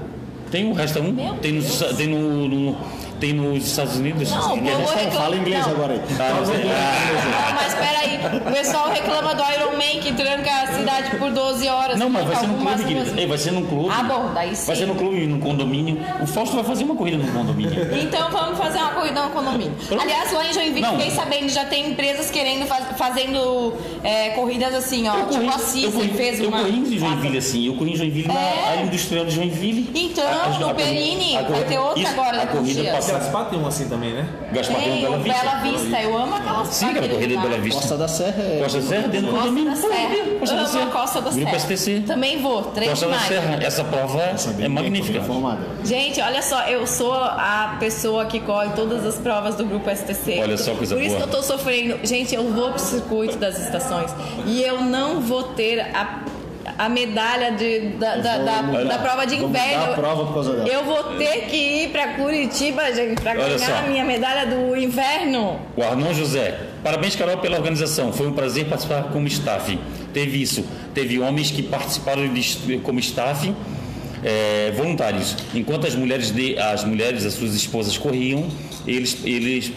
Tem 0.51 0.69
o 0.69 0.73
resta 0.73 0.99
um? 1.01 1.15
Tem, 1.41 1.51
nos, 1.53 1.77
tem, 1.97 2.07
no, 2.07 2.47
no- 2.47 2.77
tem 3.19 3.33
nos 3.33 3.65
Estados 3.65 3.95
Unidos? 3.97 4.29
Não, 4.31 4.49
Tem- 4.57 4.59
o 4.59 4.71
povo 4.77 4.87
Fala, 4.87 4.97
reclama- 5.01 5.21
fala 5.25 5.35
inglês 5.35 5.65
não. 5.65 5.73
agora 5.73 5.93
aí. 5.93 6.01
Ah, 6.19 6.33
não 6.39 6.45
sei. 6.45 6.55
Ah, 6.69 7.47
Não, 7.47 7.55
mas 7.55 7.73
peraí, 7.73 8.37
o 8.37 8.51
pessoal 8.53 8.89
reclama 8.89 9.35
do 9.35 9.43
Iron 9.53 9.71
Man 9.77 10.01
que 10.01 10.13
tranca 10.13 10.49
a 10.51 10.67
cidade 10.73 11.15
por 11.17 11.31
12 11.31 11.67
horas. 11.67 11.97
Não, 11.99 12.09
mas 12.09 12.25
vai 12.25 12.35
ser 12.35 12.47
no 12.47 12.53
algumas 12.53 12.75
clube, 12.81 12.93
querido. 12.95 13.19
Ei, 13.19 13.27
Vai 13.27 13.37
ser 13.37 13.51
no 13.51 13.65
clube. 13.67 13.89
Ah, 13.91 14.03
bom, 14.03 14.31
daí 14.33 14.55
sim. 14.55 14.65
Vai 14.67 14.75
ser 14.75 14.85
no 14.85 14.95
clube, 14.95 15.27
no 15.27 15.39
condomínio. 15.39 15.99
O 16.21 16.27
Fausto 16.27 16.55
vai 16.55 16.63
fazer 16.63 16.83
uma 16.83 16.95
corrida 16.95 17.17
no 17.17 17.31
condomínio. 17.31 17.87
Então 18.01 18.29
vamos 18.31 18.57
fazer 18.57 18.79
uma 18.79 18.89
corrida 18.91 19.23
no 19.23 19.29
condomínio. 19.31 19.73
Pronto. 19.87 20.01
Aliás, 20.01 20.31
lá 20.31 20.45
em 20.47 20.53
Joinville, 20.53 20.81
Não. 20.81 20.97
fiquei 20.97 21.11
sabendo, 21.11 21.49
já 21.49 21.65
tem 21.65 21.89
empresas 21.91 22.29
querendo, 22.31 22.65
faz- 22.65 22.85
fazendo 22.97 23.73
é, 24.03 24.29
corridas 24.29 24.73
assim, 24.73 25.07
ó. 25.07 25.13
Eu 25.17 25.27
tipo 25.27 25.45
corri, 25.45 25.47
a 25.49 25.85
eu 25.85 25.91
corri, 25.91 26.09
fez 26.09 26.39
eu 26.39 26.47
uma. 26.49 26.59
corri 26.59 26.77
em 26.79 26.97
Joinville, 26.99 27.37
assim. 27.37 27.65
Eu 27.67 27.73
corri 27.75 27.91
em 27.93 27.95
Joinville 27.95 28.29
É. 28.29 28.33
na 28.33 28.67
área 28.71 28.81
industrial 28.83 29.25
de 29.25 29.31
Joinville. 29.35 29.89
Então, 29.93 30.25
A- 30.27 30.45
a- 30.55 30.59
no 30.59 30.73
Perini, 30.75 31.33
vai 31.49 31.63
ter 31.65 31.77
outra 31.77 32.09
agora 32.09 32.37
A 32.41 32.45
daqui 32.45 32.57
uns 32.57 32.73
corrida. 32.73 32.91
Passada. 33.13 33.19
Gaspar 33.23 33.49
tem 33.49 33.59
um 33.59 33.67
assim 33.67 33.89
também, 33.89 34.13
né? 34.13 34.27
Gaspar 34.51 34.77
tem 34.77 34.91
um 34.93 35.01
Bela 35.01 35.17
o 35.17 35.19
Vista. 35.21 35.39
Bela 35.43 35.55
Vista, 35.61 36.01
eu 36.01 36.17
amo 36.17 36.35
aquelas 36.35 36.67
Sim, 36.69 36.93
cara, 36.93 37.07
corrida 37.09 37.27
de 37.27 37.37
Bela 37.37 37.57
Vista. 37.57 37.79
Costa 37.81 37.97
da 37.97 38.07
Serra 38.07 38.43
é. 38.43 38.59
Costa 38.63 38.79
da 38.81 38.87
Serra, 38.87 39.07
dentro 39.07 39.27
do 39.27 39.31
Costa 39.33 39.47
condomínio. 39.47 39.75
da 39.75 39.81
Pô, 39.81 39.87
Serra. 39.87 40.39
Costa 40.39 40.55
da 40.55 40.61
Amo 40.61 40.69
Serra. 40.69 40.85
Costa 40.91 41.21
da 41.21 41.29
Grupo 41.31 41.59
Serra. 41.59 41.59
STC. 41.59 42.03
Também 42.07 42.41
vou, 42.41 42.63
3 42.63 42.89
Costa 42.89 43.07
da. 43.07 43.19
Serra. 43.19 43.63
Essa 43.63 43.83
prova 43.83 44.21
é 44.59 44.67
magnífica. 44.67 45.21
Gente, 45.83 46.21
olha 46.21 46.41
só, 46.41 46.61
eu 46.67 46.85
sou 46.87 47.13
a 47.13 47.77
pessoa 47.79 48.25
que 48.25 48.39
corre 48.39 48.69
todas 48.75 49.05
as 49.05 49.15
provas 49.15 49.55
do 49.55 49.65
grupo 49.65 49.89
STC. 49.89 50.39
Olha 50.41 50.57
só, 50.57 50.73
coisa 50.75 50.95
Por 50.95 51.01
isso 51.01 51.15
boa. 51.15 51.27
que 51.27 51.35
eu 51.35 51.39
tô 51.39 51.43
sofrendo. 51.43 51.99
Gente, 52.03 52.35
eu 52.35 52.51
vou 52.51 52.71
pro 52.71 52.79
circuito 52.79 53.37
das 53.37 53.59
estações 53.59 54.11
e 54.45 54.61
eu 54.61 54.81
não 54.81 55.21
vou 55.21 55.43
ter 55.43 55.79
a 55.81 56.19
a 56.77 56.87
medalha 56.89 57.51
de, 57.53 57.89
da, 57.97 58.17
da, 58.17 58.37
da, 58.37 58.61
mudar. 58.63 58.83
da 58.83 58.97
prova 58.99 59.25
de 59.25 59.35
inverno. 59.35 59.83
a 59.85 59.87
prova 59.95 60.25
por 60.25 60.33
causa 60.33 60.53
dela. 60.53 60.67
Eu 60.69 60.83
vou 60.85 61.03
ter 61.17 61.45
que 61.47 61.55
ir 61.57 61.89
pra 61.89 62.09
Curitiba, 62.13 62.93
gente, 62.93 63.19
Olha 63.27 63.33
ganhar 63.35 63.57
só. 63.59 63.77
a 63.77 63.81
minha 63.83 64.03
medalha 64.05 64.45
do 64.45 64.75
inverno. 64.75 65.59
O 65.75 65.81
Arnon 65.83 66.13
José. 66.13 66.59
Parabéns, 66.83 67.15
Carol, 67.15 67.37
pela 67.39 67.57
organização. 67.57 68.13
Foi 68.13 68.27
um 68.27 68.33
prazer 68.33 68.65
participar 68.65 69.03
como 69.11 69.27
staff. 69.27 69.77
Teve 70.13 70.41
isso. 70.41 70.63
Teve 70.93 71.19
homens 71.19 71.49
que 71.51 71.63
participaram 71.63 72.31
de- 72.33 72.79
como 72.83 72.99
staff, 72.99 73.51
eh, 74.23 74.71
voluntários. 74.75 75.35
Enquanto 75.53 75.87
as 75.87 75.95
mulheres, 75.95 76.31
de, 76.31 76.57
as 76.57 76.83
mulheres, 76.83 77.25
as 77.25 77.33
suas 77.33 77.53
esposas 77.53 77.97
corriam, 77.97 78.47
eles, 78.85 79.17
eles 79.25 79.71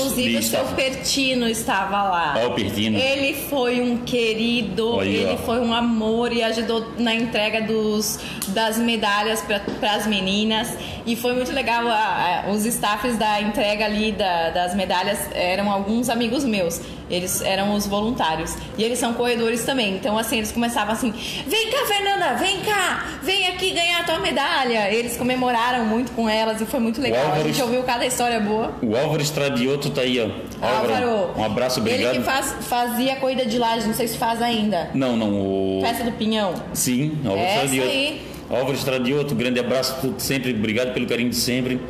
Inclusive 0.00 0.36
o 0.38 0.42
seu. 0.42 0.64
Pertino 0.76 1.48
estava 1.48 2.02
lá. 2.02 2.34
Ah, 2.36 2.46
o 2.46 2.52
Pertino. 2.54 2.98
Ele 2.98 3.34
foi 3.34 3.80
um 3.80 3.98
querido, 3.98 5.00
ele 5.02 5.38
foi 5.44 5.58
um 5.60 5.72
amor 5.72 6.32
e 6.32 6.42
ajudou 6.42 6.86
na 6.98 7.14
entrega 7.14 7.60
dos, 7.62 8.18
das 8.48 8.76
medalhas 8.78 9.42
para 9.42 9.92
as 9.94 10.06
meninas. 10.06 10.68
E 11.06 11.14
foi 11.14 11.34
muito 11.34 11.52
legal. 11.52 11.86
a- 11.86 12.44
a- 12.46 12.50
os 12.50 12.64
staffs 12.64 13.16
da 13.16 13.40
entrega 13.40 13.84
ali 13.84 14.10
da- 14.12 14.50
das 14.50 14.74
medalhas 14.74 15.18
eram 15.34 15.70
alguns 15.70 16.08
amigos 16.08 16.44
meus. 16.44 16.80
Eles 17.08 17.40
eram 17.42 17.74
os 17.74 17.86
voluntários. 17.86 18.56
E 18.76 18.82
eles 18.82 18.98
são 18.98 19.12
corredores 19.14 19.64
também. 19.64 19.94
Então, 19.94 20.18
assim, 20.18 20.38
eles 20.38 20.50
começavam 20.50 20.92
assim: 20.94 21.12
vem 21.46 21.70
cá, 21.70 21.86
Fernanda, 21.86 22.34
vem 22.34 22.60
cá, 22.62 23.04
vem 23.22 23.46
aqui 23.48 23.70
ganhar 23.70 24.00
a 24.00 24.04
tua 24.04 24.18
medalha. 24.18 24.90
Eles 24.92 25.16
comemoraram 25.16 25.84
muito 25.84 26.10
com 26.12 26.28
elas 26.28 26.60
e 26.60 26.66
foi 26.66 26.80
muito 26.80 27.00
legal. 27.00 27.20
A 27.22 27.28
Álvaro- 27.28 27.44
gente 27.44 27.62
ouviu 27.62 27.82
cada 27.84 28.04
história 28.06 28.40
boa. 28.40 28.74
O 28.82 28.96
Álvaro 28.96 29.22
Estradioto 29.46 29.90
tá 29.90 30.00
aí, 30.02 30.18
ó. 30.20 30.66
Álvaro, 30.66 31.30
um 31.38 31.44
abraço, 31.44 31.80
obrigado. 31.80 32.10
Ele 32.14 32.18
que 32.18 32.24
faz, 32.24 32.56
fazia 32.62 33.16
corrida 33.16 33.44
de 33.46 33.58
laje, 33.58 33.86
não 33.86 33.94
sei 33.94 34.08
se 34.08 34.16
faz 34.18 34.40
ainda. 34.42 34.90
Não, 34.94 35.16
não, 35.16 35.30
o... 35.32 35.80
Festa 35.82 36.04
do 36.04 36.12
Pinhão. 36.12 36.54
Sim, 36.72 37.12
Álvaro 37.24 37.40
Essa 37.40 37.54
Estradioto. 37.64 37.88
aí. 37.90 38.22
Álvaro 38.50 38.74
Estradioto, 38.74 39.34
grande 39.34 39.60
abraço 39.60 39.96
tudo 40.00 40.20
sempre, 40.20 40.52
obrigado 40.52 40.92
pelo 40.92 41.06
carinho 41.06 41.30
de 41.30 41.36
sempre. 41.36 41.80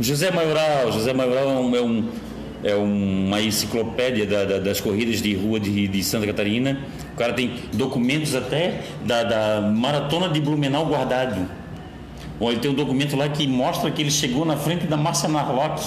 José 0.00 0.30
Maioral, 0.30 0.92
José 0.92 1.12
Maioral 1.12 1.48
é, 1.48 1.52
um, 1.60 1.76
é, 1.76 1.80
um- 1.82 2.08
é 2.64 2.74
uma 2.74 3.40
enciclopédia 3.40 4.26
da- 4.26 4.44
da- 4.44 4.58
das 4.58 4.80
corridas 4.80 5.20
de 5.22 5.34
rua 5.34 5.58
de, 5.60 5.86
de 5.88 6.02
Santa 6.02 6.26
Catarina. 6.26 6.78
O 7.14 7.16
cara 7.18 7.32
tem 7.32 7.52
documentos 7.72 8.34
até 8.34 8.80
da, 9.04 9.22
da 9.24 9.60
maratona 9.60 10.28
de 10.28 10.40
Blumenau 10.40 10.86
guardado. 10.86 11.48
Bom, 12.38 12.50
ele 12.50 12.60
tem 12.60 12.70
um 12.70 12.74
documento 12.74 13.16
lá 13.16 13.28
que 13.28 13.46
mostra 13.48 13.90
que 13.90 14.00
ele 14.00 14.10
chegou 14.10 14.44
na 14.44 14.56
frente 14.56 14.86
da 14.86 14.96
Márcia 14.96 15.28
Narlock. 15.28 15.82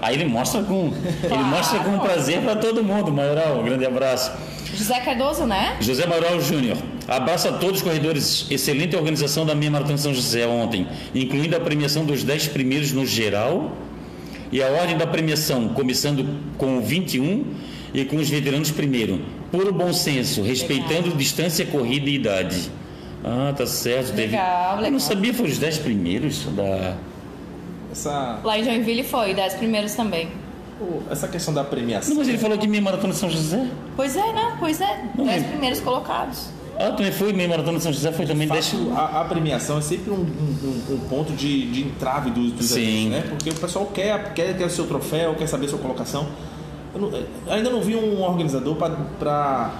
Aí 0.00 0.14
ele 0.14 0.24
mostra 0.24 0.62
com, 0.62 0.92
ele 1.22 1.42
mostra 1.44 1.80
com 1.80 1.98
prazer 1.98 2.40
para 2.42 2.54
todo 2.56 2.82
mundo. 2.84 3.12
Maioral, 3.12 3.58
um 3.58 3.64
grande 3.64 3.84
abraço. 3.84 4.30
José 4.72 5.00
Cardoso, 5.00 5.46
né? 5.46 5.76
José 5.80 6.06
Manuel 6.06 6.40
Júnior. 6.40 6.76
Abraço 7.08 7.48
a 7.48 7.52
todos 7.52 7.78
os 7.78 7.82
corredores. 7.82 8.46
Excelente 8.50 8.94
organização 8.94 9.44
da 9.44 9.54
minha 9.54 9.70
Maratona 9.70 9.98
São 9.98 10.14
José 10.14 10.46
ontem, 10.46 10.86
incluindo 11.14 11.56
a 11.56 11.60
premiação 11.60 12.04
dos 12.04 12.22
10 12.22 12.48
primeiros 12.48 12.92
no 12.92 13.04
geral 13.04 13.72
e 14.52 14.62
a 14.62 14.68
ordem 14.68 14.96
da 14.96 15.06
premiação, 15.06 15.68
começando 15.68 16.26
com 16.56 16.78
o 16.78 16.80
21 16.80 17.44
e 17.94 18.04
com 18.04 18.16
os 18.16 18.28
veteranos 18.28 18.70
primeiro. 18.70 19.22
Puro 19.50 19.72
bom 19.72 19.92
senso, 19.92 20.42
respeitando 20.42 21.10
distância, 21.16 21.64
corrida 21.66 22.10
e 22.10 22.14
idade. 22.14 22.70
Ah, 23.26 23.52
tá 23.56 23.66
certo. 23.66 24.08
teve- 24.14 24.22
Legal, 24.32 24.70
Eu 24.70 24.76
legal. 24.76 24.90
não 24.92 25.00
sabia 25.00 25.34
foi 25.34 25.48
os 25.48 25.58
10 25.58 25.78
primeiros 25.78 26.44
da. 26.54 26.94
Essa, 27.90 28.38
Lá 28.44 28.58
em 28.58 28.64
Joinville 28.64 29.02
foi, 29.02 29.34
dez 29.34 29.54
primeiros 29.54 29.94
também. 29.94 30.28
essa 31.10 31.26
questão 31.26 31.52
da 31.54 31.64
premiação. 31.64 32.10
Não, 32.10 32.18
mas 32.18 32.28
ele 32.28 32.36
falou 32.38 32.58
que 32.58 32.68
minha 32.68 32.82
maratona 32.82 33.12
de 33.12 33.18
São 33.18 33.30
José. 33.30 33.66
Pois 33.96 34.14
é, 34.14 34.32
não, 34.32 34.56
pois 34.58 34.80
é. 34.80 35.04
Não, 35.16 35.24
dez 35.24 35.42
mas- 35.42 35.50
primeiros 35.50 35.80
colocados. 35.80 36.50
Ah, 36.78 36.90
também 36.90 37.10
foi 37.10 37.32
minha 37.32 37.48
maratona 37.48 37.78
de 37.78 37.82
São 37.84 37.92
José, 37.92 38.12
foi 38.12 38.26
também 38.26 38.46
10. 38.46 38.68
Fato, 38.68 38.92
a, 38.94 39.22
a 39.22 39.24
premiação 39.24 39.78
é 39.78 39.80
sempre 39.80 40.10
um, 40.10 40.16
um- 40.16 40.82
um- 40.94 41.00
ponto 41.08 41.32
de, 41.32 41.70
de 41.70 41.82
entrave 41.84 42.30
dos, 42.30 42.52
dos 42.52 42.66
Sim. 42.66 43.08
né? 43.08 43.24
Porque 43.30 43.48
o 43.48 43.54
pessoal 43.54 43.86
quer, 43.86 44.34
quer 44.34 44.54
ter 44.54 44.64
o 44.64 44.68
seu 44.70 44.86
troféu, 44.86 45.34
quer 45.36 45.46
saber 45.46 45.64
a 45.66 45.68
sua 45.70 45.78
colocação. 45.78 46.26
Eu 46.94 47.00
não- 47.00 47.08
eu 47.10 47.26
ainda 47.48 47.70
não 47.70 47.80
vi 47.80 47.96
um 47.96 48.20
organizador 48.22 48.76
para 48.76 49.70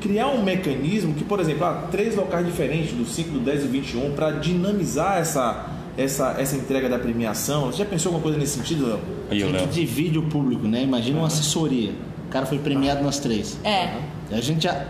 criar 0.00 0.28
um 0.28 0.42
mecanismo 0.42 1.14
que, 1.14 1.24
por 1.24 1.40
exemplo, 1.40 1.64
ah, 1.64 1.88
três 1.90 2.14
locais 2.16 2.44
diferentes, 2.46 2.92
do 2.92 3.04
5, 3.04 3.30
do 3.30 3.40
10 3.40 3.60
e 3.60 3.66
do 3.66 3.72
21, 3.72 4.12
para 4.12 4.30
dinamizar 4.32 5.18
essa, 5.18 5.66
essa, 5.96 6.36
essa 6.38 6.56
entrega 6.56 6.88
da 6.88 6.98
premiação. 6.98 7.66
Você 7.66 7.78
já 7.78 7.84
pensou 7.84 8.10
alguma 8.10 8.22
coisa 8.22 8.38
nesse 8.38 8.58
sentido, 8.58 8.86
Léo? 8.86 9.00
Gente 9.30 9.66
divide 9.66 10.18
o 10.18 10.22
público, 10.22 10.66
né? 10.66 10.82
Imagina 10.82 11.18
uma 11.18 11.26
assessoria. 11.26 11.92
O 12.26 12.30
cara 12.30 12.46
foi 12.46 12.58
premiado 12.58 13.02
nas 13.02 13.18
três. 13.18 13.58
É. 13.64 13.94
A 14.30 14.40
gente 14.40 14.64
já. 14.64 14.86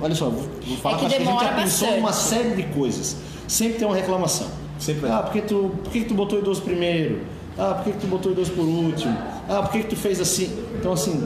Olha 0.00 0.14
só, 0.14 0.28
vou 0.28 0.48
vou 0.66 0.76
falar 0.78 0.96
É 0.96 0.98
que 1.00 1.06
que 1.08 1.14
a 1.14 1.18
gente 1.18 1.44
já 1.44 1.52
pensou 1.52 1.88
bastante. 1.88 1.98
uma 2.00 2.12
série 2.12 2.56
de 2.56 2.62
coisas. 2.74 3.16
Sempre 3.46 3.78
tem 3.78 3.86
uma 3.86 3.96
reclamação. 3.96 4.48
Sempre 4.78 5.02
vai. 5.02 5.10
Ah, 5.12 5.22
por 5.22 5.32
que 5.32 5.42
tu, 5.42 5.72
por 5.84 5.92
que 5.92 6.04
tu 6.04 6.14
botou 6.14 6.38
idoso 6.38 6.62
primeiro? 6.62 7.20
Ah, 7.56 7.74
por 7.74 7.84
que, 7.84 7.92
que 7.92 7.98
tu 7.98 8.06
botou 8.06 8.32
idoso 8.32 8.50
por 8.52 8.64
último? 8.64 9.16
Ah, 9.48 9.62
por 9.62 9.72
que 9.72 9.84
tu 9.84 9.94
fez 9.96 10.20
assim? 10.20 10.50
Então, 10.78 10.92
assim, 10.92 11.22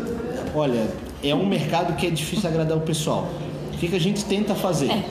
olha, 0.54 0.86
é 1.30 1.34
um 1.34 1.46
mercado 1.46 1.94
que 1.96 2.06
é 2.06 2.10
difícil 2.10 2.48
agradar 2.48 2.76
o 2.76 2.80
pessoal. 2.80 3.28
O 3.74 3.78
que, 3.78 3.88
que 3.88 3.96
a 3.96 4.00
gente 4.00 4.24
tenta 4.24 4.54
fazer? 4.54 4.90
É. 4.90 5.02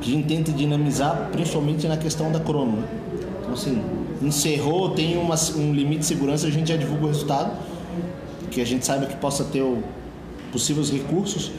A 0.00 0.04
gente 0.04 0.26
tenta 0.28 0.52
dinamizar, 0.52 1.28
principalmente 1.32 1.86
na 1.88 1.96
questão 1.96 2.30
da 2.30 2.38
crono. 2.40 2.84
Então, 3.40 3.52
assim, 3.54 3.82
encerrou, 4.22 4.90
tem 4.90 5.16
uma- 5.16 5.34
um 5.56 5.72
limite 5.72 6.00
de 6.00 6.06
segurança, 6.06 6.46
a 6.46 6.50
gente 6.50 6.68
já 6.68 6.76
divulga 6.76 7.04
o 7.04 7.08
resultado, 7.08 7.50
que 8.50 8.60
a 8.60 8.64
gente 8.66 8.84
saiba 8.86 9.06
que 9.06 9.16
possa 9.16 9.44
ter 9.44 9.62
o- 9.62 9.82
possíveis 10.52 10.90
recursos, 10.90 11.50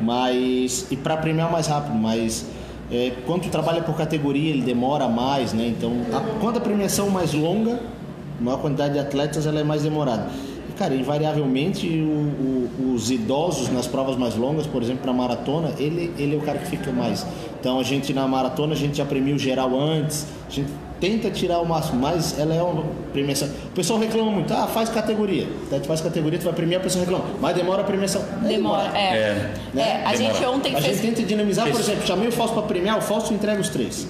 mas 0.00 0.86
e 0.90 0.96
para 0.96 1.16
premiar 1.16 1.50
mais 1.50 1.66
rápido, 1.66 1.94
mas 1.94 2.46
é, 2.90 3.12
quando 3.26 3.42
tu 3.42 3.48
trabalha 3.48 3.82
por 3.82 3.96
categoria 3.96 4.50
ele 4.50 4.62
demora 4.62 5.08
mais, 5.08 5.52
né? 5.52 5.66
Então, 5.66 5.92
a, 6.12 6.20
quando 6.40 6.58
a 6.58 6.60
premiação 6.60 7.08
é 7.08 7.10
mais 7.10 7.32
longa, 7.32 7.80
maior 8.40 8.58
quantidade 8.60 8.92
de 8.94 9.00
atletas 9.00 9.46
ela 9.46 9.58
é 9.58 9.64
mais 9.64 9.82
demorada. 9.82 10.28
Cara, 10.78 10.94
invariavelmente 10.94 11.86
o- 11.86 12.70
o- 12.82 12.94
os 12.94 13.10
idosos 13.10 13.70
nas 13.72 13.86
provas 13.86 14.16
mais 14.16 14.36
longas, 14.36 14.66
por 14.66 14.82
exemplo, 14.82 15.02
para 15.02 15.12
maratona, 15.12 15.70
ele, 15.78 16.12
ele 16.18 16.34
é 16.34 16.38
o 16.38 16.42
cara 16.42 16.58
que 16.58 16.66
fica 16.66 16.92
mais. 16.92 17.26
Então 17.58 17.80
a 17.80 17.82
gente 17.82 18.12
na 18.12 18.26
maratona 18.28 18.74
a 18.74 18.76
gente 18.76 18.96
já 18.98 19.04
premia 19.04 19.34
o 19.34 19.38
geral 19.38 19.70
antes, 19.78 20.26
a 20.46 20.50
gente 20.52 20.68
tenta 21.00 21.30
tirar 21.30 21.60
o 21.60 21.66
máximo, 21.66 22.00
mas 22.00 22.38
ela 22.38 22.54
é 22.54 22.62
uma 22.62 22.84
premiação. 23.12 23.48
O 23.66 23.74
pessoal 23.74 23.98
reclama 23.98 24.30
muito, 24.30 24.52
ah, 24.52 24.66
faz 24.66 24.88
categoria. 24.88 25.46
Então, 25.66 25.78
tu 25.80 25.86
faz 25.86 26.00
categoria, 26.00 26.38
tu 26.38 26.44
vai 26.44 26.54
premiar, 26.54 26.80
a 26.80 26.84
pessoa 26.84 27.04
reclama, 27.04 27.24
mas 27.40 27.54
demora 27.56 27.82
a 27.82 27.84
premiação. 27.84 28.22
Não 28.40 28.48
Demora, 28.48 28.90
é. 28.96 28.98
É. 29.14 29.52
É, 29.76 30.04
a 30.04 30.12
Demora. 30.12 30.16
gente 30.16 30.44
ontem 30.46 30.74
A 30.74 30.80
fez. 30.80 30.96
gente 30.98 31.06
tenta 31.14 31.22
dinamizar, 31.26 31.70
por 31.70 31.80
exemplo, 31.80 32.06
chamei 32.06 32.28
o 32.28 32.32
Fausto 32.32 32.54
para 32.54 32.62
premiar, 32.66 32.96
o 32.98 33.02
Fausto 33.02 33.32
entrega 33.34 33.60
os 33.60 33.68
três. 33.68 34.06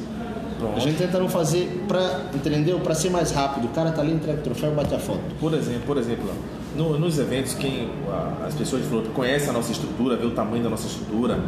A 0.75 0.81
gente 0.81 0.97
tenta 0.97 1.19
não 1.19 1.29
fazer 1.29 1.85
para, 1.87 2.23
entendeu? 2.35 2.79
Para 2.81 2.95
ser 2.95 3.11
mais 3.11 3.31
rápido. 3.31 3.67
O 3.67 3.69
cara 3.69 3.91
tá 3.93 4.01
ali, 4.03 4.13
entrega 4.13 4.39
o 4.41 4.43
troféu, 4.43 4.73
bate 4.73 4.95
a 4.95 4.99
foto. 4.99 5.21
Por 5.39 5.53
exemplo, 5.55 5.83
por 5.87 5.97
exemplo, 5.99 6.25
no- 6.77 6.99
nos 6.99 7.19
eventos, 7.19 7.55
quem 7.55 7.91
a- 8.11 8.47
as 8.47 8.55
pessoas 8.55 8.83
de 8.83 8.89
Floripa 8.89 9.13
conhecem 9.13 9.51
a 9.51 9.53
nossa 9.53 9.73
estrutura, 9.73 10.17
vê 10.17 10.27
o 10.27 10.31
tamanho 10.31 10.63
da 10.63 10.71
nossa 10.71 10.87
estrutura. 10.87 11.39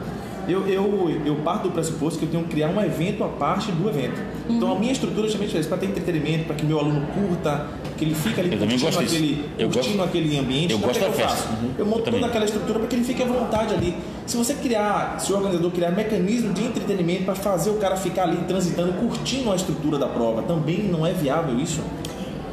Eu, 0.49 0.67
eu, 0.67 1.21
eu 1.27 1.37
parto 1.45 1.65
do 1.65 1.71
pressuposto 1.73 2.19
que 2.19 2.25
eu 2.25 2.31
tenho 2.31 2.45
que 2.45 2.51
criar 2.51 2.69
um 2.69 2.81
evento 2.83 3.23
à 3.23 3.29
parte 3.29 3.71
do 3.71 3.87
evento. 3.89 4.19
Então 4.49 4.73
a 4.73 4.79
minha 4.79 4.91
estrutura 4.93 5.21
é 5.21 5.25
justamente 5.25 5.59
isso, 5.59 5.69
para 5.69 5.77
ter 5.77 5.87
entretenimento, 5.87 6.45
para 6.45 6.57
que 6.57 6.65
meu 6.65 6.79
aluno 6.79 7.07
curta, 7.09 7.67
que 7.99 8.05
ele 8.07 8.15
fique 8.15 8.41
ali 8.41 8.53
Eu 8.53 8.59
curtindo, 8.59 8.87
aquele, 8.99 9.51
Eu 9.59 9.69
curtindo 9.69 9.97
gosto- 9.99 10.09
aquele 10.09 10.39
ambiente. 10.39 10.73
eu 10.73 10.79
Então, 10.79 10.79
o 10.79 10.81
que 10.81 10.87
gosto 10.87 10.97
é 10.97 11.01
que 11.01 11.17
da 11.19 11.23
eu 11.25 11.29
festa. 11.29 11.49
faço? 11.49 11.63
Uhum. 11.63 11.71
Eu 11.79 11.85
monto 11.87 11.99
Eu 11.99 12.05
também. 12.05 12.21
toda 12.21 12.31
aquela 12.31 12.45
estrutura 12.47 12.79
para 12.79 12.89
que 12.89 12.97
ele 12.97 13.05
fique 13.05 13.23
à 13.23 13.27
vontade 13.27 13.75
ali. 13.75 13.95
Se 14.27 14.37
você 14.39 14.55
criar, 14.55 15.21
se 15.21 15.31
o 15.33 15.37
organizador 15.37 15.71
criar 15.71 15.91
mecanismo 15.91 16.55
de 16.55 16.65
entretenimento 16.65 17.25
para 17.25 17.35
fazer 17.35 17.69
o 17.71 17.75
cara 17.75 17.97
ficar 17.97 18.23
ali 18.23 18.39
transitando, 18.49 18.93
curtindo 18.95 19.53
a 19.53 19.57
estrutura 19.57 19.99
da 19.99 20.07
prova, 20.07 20.43
também 20.43 20.79
não 20.85 21.07
é 21.07 21.13
viável 21.13 21.59
isso? 21.61 21.83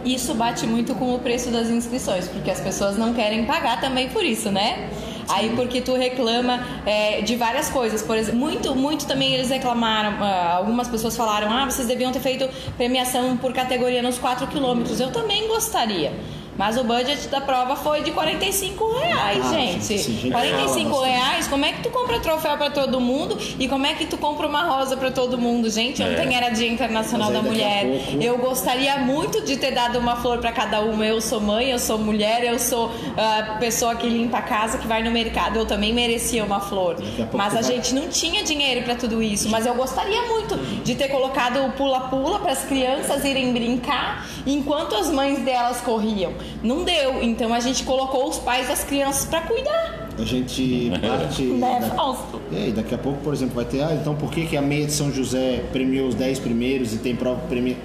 Isso 0.04 0.36
bate 0.36 0.68
muito 0.68 0.94
com 0.96 1.16
o 1.16 1.20
preço 1.20 1.50
das 1.50 1.68
inscrições, 1.70 2.28
porque 2.28 2.52
as 2.52 2.60
pessoas 2.60 2.96
não 2.98 3.14
querem 3.14 3.46
pagar 3.46 3.80
também 3.82 4.10
por 4.10 4.24
isso, 4.24 4.52
né? 4.52 4.90
Aí 5.30 5.56
porque 5.56 5.82
tu 5.82 5.96
reclama 5.96 6.66
é, 6.86 7.22
de 7.22 7.36
várias 7.36 7.70
coisas, 7.70 8.02
por 8.02 8.18
exemplo, 8.18 8.40
muito, 8.40 8.76
muito 8.76 9.08
também 9.08 9.34
eles 9.34 9.50
reclamaram, 9.50 10.24
ah, 10.24 10.56
algumas 10.58 10.88
pessoas 10.88 11.16
falaram, 11.16 11.52
ah, 11.52 11.66
vocês 11.66 11.88
deviam 11.88 12.12
ter 12.12 12.20
feito 12.20 12.48
premiação 12.78 13.36
por 13.38 13.54
categoria 13.54 14.02
nos 14.02 14.18
4 14.18 14.48
quilômetros. 14.48 15.00
Eu 15.00 15.12
também 15.12 15.48
gostaria. 15.48 16.14
Mas 16.58 16.78
o 16.78 16.84
budget 16.84 17.28
da 17.28 17.42
prova 17.42 17.76
foi 17.76 18.02
de 18.02 18.12
45 18.12 18.94
reais, 19.00 19.46
Ah, 19.46 19.50
gente. 19.54 19.98
gente, 19.98 20.32
45 20.32 20.90
fala 20.90 21.06
reais, 21.08 21.48
como 21.48 21.66
é 21.66 21.74
que 21.74 21.84
tu 21.84 21.90
compra 21.90 22.20
troféu 22.20 22.58
pra 22.58 22.70
todo 22.70 23.00
mundo 23.02 23.38
e 23.60 23.68
como 23.68 23.86
é 23.86 23.94
que 23.94 24.06
tu 24.06 24.18
compra 24.18 24.48
uma 24.48 24.64
rosa 24.64 24.96
pra 24.96 25.12
todo 25.12 25.38
mundo? 25.38 25.70
Gente, 25.70 26.02
ontem 26.02 26.34
era 26.36 26.50
Dia 26.50 26.68
Internacional 26.70 27.32
da 27.32 27.40
a 27.40 27.42
Mulher. 27.42 27.86
pouco- 27.86 28.24
Eu 28.24 28.38
gostaria 28.38 28.98
muito 29.00 29.42
de 29.42 29.58
ter 29.58 29.72
dado 29.72 30.00
uma 30.00 30.16
flor 30.16 30.38
pra 30.40 30.52
cada 30.54 30.80
uma. 30.82 31.06
Eu 31.06 31.20
sou 31.20 31.42
mãe, 31.42 31.70
eu 31.72 31.80
sou 31.80 31.98
mulher, 31.98 32.44
eu 32.46 32.58
sou 32.58 32.90
ah, 33.18 33.58
pessoa 33.60 33.96
que 33.96 34.08
limpa 34.08 34.38
a 34.38 34.42
casa, 34.42 34.78
que 34.78 34.88
vai 34.88 35.04
no 35.04 35.12
mercado. 35.12 35.58
Eu 35.60 35.66
também 35.66 35.94
merecia 35.94 36.44
uma 36.44 36.60
flor. 36.62 36.96
A 37.34 37.36
Mas 37.38 37.54
a 37.54 37.62
vai- 37.62 37.64
gente 37.64 37.94
não 37.94 38.08
tinha 38.08 38.44
dinheiro 38.44 38.84
pra 38.84 38.96
tudo 38.96 39.22
isso. 39.22 39.50
Mas 39.50 39.66
eu 39.66 39.76
gostaria 39.76 40.22
muito 40.24 40.56
de 40.84 40.96
ter 40.96 41.10
colocado 41.10 41.66
o 41.66 41.72
pula-pula 41.74 42.40
para 42.40 42.52
as 42.54 42.64
crianças 42.64 43.26
irem 43.26 43.52
brincar 43.52 44.26
enquanto 44.48 44.96
as 44.96 45.10
mães 45.12 45.40
delas 45.40 45.82
corriam. 45.82 46.34
Não 46.64 46.84
deu. 46.84 47.22
Então 47.22 47.54
a 47.54 47.60
gente 47.60 47.84
colocou 47.84 48.28
os 48.30 48.38
pais 48.40 48.68
das 48.68 48.84
crianças 48.84 49.26
pra 49.26 49.42
cuidar. 49.42 50.10
A 50.18 50.24
gente 50.24 50.92
parte. 51.02 51.46
Da- 51.60 51.82
Fausto? 51.96 52.42
É, 52.54 52.70
e 52.70 52.72
daqui 52.72 52.96
a 52.96 52.98
pouco, 52.98 53.20
por 53.22 53.34
exemplo, 53.34 53.56
vai 53.56 53.66
ter, 53.66 53.82
ah, 53.84 53.94
então 54.00 54.16
por 54.16 54.32
que, 54.32 54.46
que 54.46 54.56
a 54.56 54.62
meia 54.62 54.86
de 54.86 54.94
São 54.94 55.12
José 55.12 55.64
premiou 55.74 56.08
os 56.08 56.16
10 56.16 56.40
primeiros 56.40 56.94
e 56.94 56.98
tem 57.00 57.16
prova 57.16 57.42
que 57.42 57.48
premia? 57.48 57.76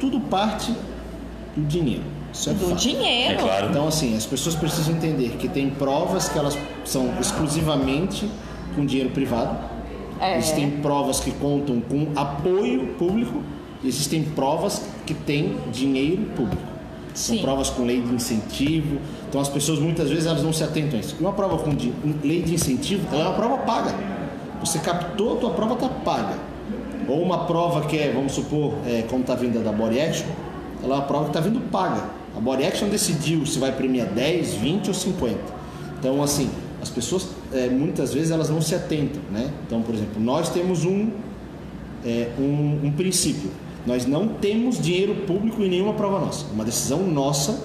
Tudo 0.00 0.18
parte 0.20 0.72
do 1.54 1.66
dinheiro. 1.66 2.02
Isso 2.32 2.50
é 2.50 2.52
Do 2.54 2.66
fato. 2.68 2.78
dinheiro. 2.80 3.34
É 3.34 3.36
claro. 3.42 3.68
Então, 3.70 3.88
assim, 3.88 4.16
as 4.16 4.26
pessoas 4.26 4.54
precisam 4.54 4.94
entender 4.94 5.36
que 5.38 5.48
tem 5.48 5.70
provas 5.70 6.28
que 6.28 6.38
elas 6.38 6.56
são 6.84 7.10
exclusivamente 7.20 8.28
com 8.74 8.84
dinheiro 8.84 9.10
privado. 9.10 9.56
É. 10.20 10.36
Existem 10.38 10.70
provas 10.82 11.20
que 11.20 11.30
contam 11.32 11.80
com 11.80 12.08
apoio 12.16 12.94
público. 12.98 13.42
e 13.82 13.88
Existem 13.88 14.22
provas 14.22 14.82
que 15.06 15.12
têm 15.14 15.56
dinheiro 15.72 16.22
público. 16.34 16.62
São 17.16 17.34
Sim. 17.36 17.42
provas 17.42 17.70
com 17.70 17.84
lei 17.84 18.00
de 18.02 18.12
incentivo. 18.14 18.98
Então, 19.28 19.40
as 19.40 19.48
pessoas 19.48 19.78
muitas 19.78 20.10
vezes 20.10 20.26
elas 20.26 20.42
não 20.42 20.52
se 20.52 20.62
atentam 20.62 20.98
a 20.98 21.00
isso. 21.00 21.16
Uma 21.18 21.32
prova 21.32 21.56
com 21.58 21.74
di- 21.74 21.92
lei 22.22 22.42
de 22.42 22.54
incentivo, 22.54 23.06
ela 23.10 23.22
é 23.24 23.26
uma 23.28 23.34
prova 23.34 23.58
paga. 23.58 23.94
Você 24.60 24.78
captou, 24.78 25.36
a 25.36 25.40
tua 25.40 25.50
prova 25.50 25.74
está 25.74 25.88
paga. 25.88 26.34
Ou 27.08 27.22
uma 27.22 27.46
prova 27.46 27.82
que 27.86 27.96
é, 27.96 28.12
vamos 28.12 28.32
supor, 28.32 28.74
é, 28.86 29.02
como 29.08 29.22
está 29.22 29.34
vindo 29.34 29.58
a 29.58 29.62
da 29.62 29.72
Body 29.72 29.98
Action, 30.00 30.26
ela 30.84 30.94
é 30.96 30.98
uma 30.98 31.04
prova 31.06 31.24
que 31.24 31.30
está 31.30 31.40
vindo 31.40 31.58
paga. 31.70 32.02
A 32.36 32.40
Body 32.40 32.64
Action 32.64 32.88
decidiu 32.88 33.46
se 33.46 33.58
vai 33.58 33.72
premiar 33.72 34.08
10, 34.08 34.54
20 34.56 34.88
ou 34.88 34.94
50. 34.94 35.38
Então, 35.98 36.22
assim, 36.22 36.50
as 36.82 36.90
pessoas 36.90 37.28
é, 37.52 37.68
muitas 37.68 38.12
vezes 38.12 38.30
elas 38.30 38.50
não 38.50 38.60
se 38.60 38.74
atentam, 38.74 39.22
né? 39.32 39.50
Então, 39.66 39.80
por 39.80 39.94
exemplo, 39.94 40.20
nós 40.22 40.50
temos 40.50 40.84
um, 40.84 41.08
é, 42.04 42.28
um, 42.38 42.80
um 42.84 42.92
princípio. 42.94 43.50
Nós 43.86 44.04
não 44.04 44.26
temos 44.26 44.80
dinheiro 44.80 45.14
público 45.26 45.62
em 45.62 45.68
nenhuma 45.68 45.94
prova 45.94 46.18
nossa. 46.18 46.46
É 46.50 46.52
uma 46.52 46.64
decisão 46.64 47.06
nossa. 47.06 47.58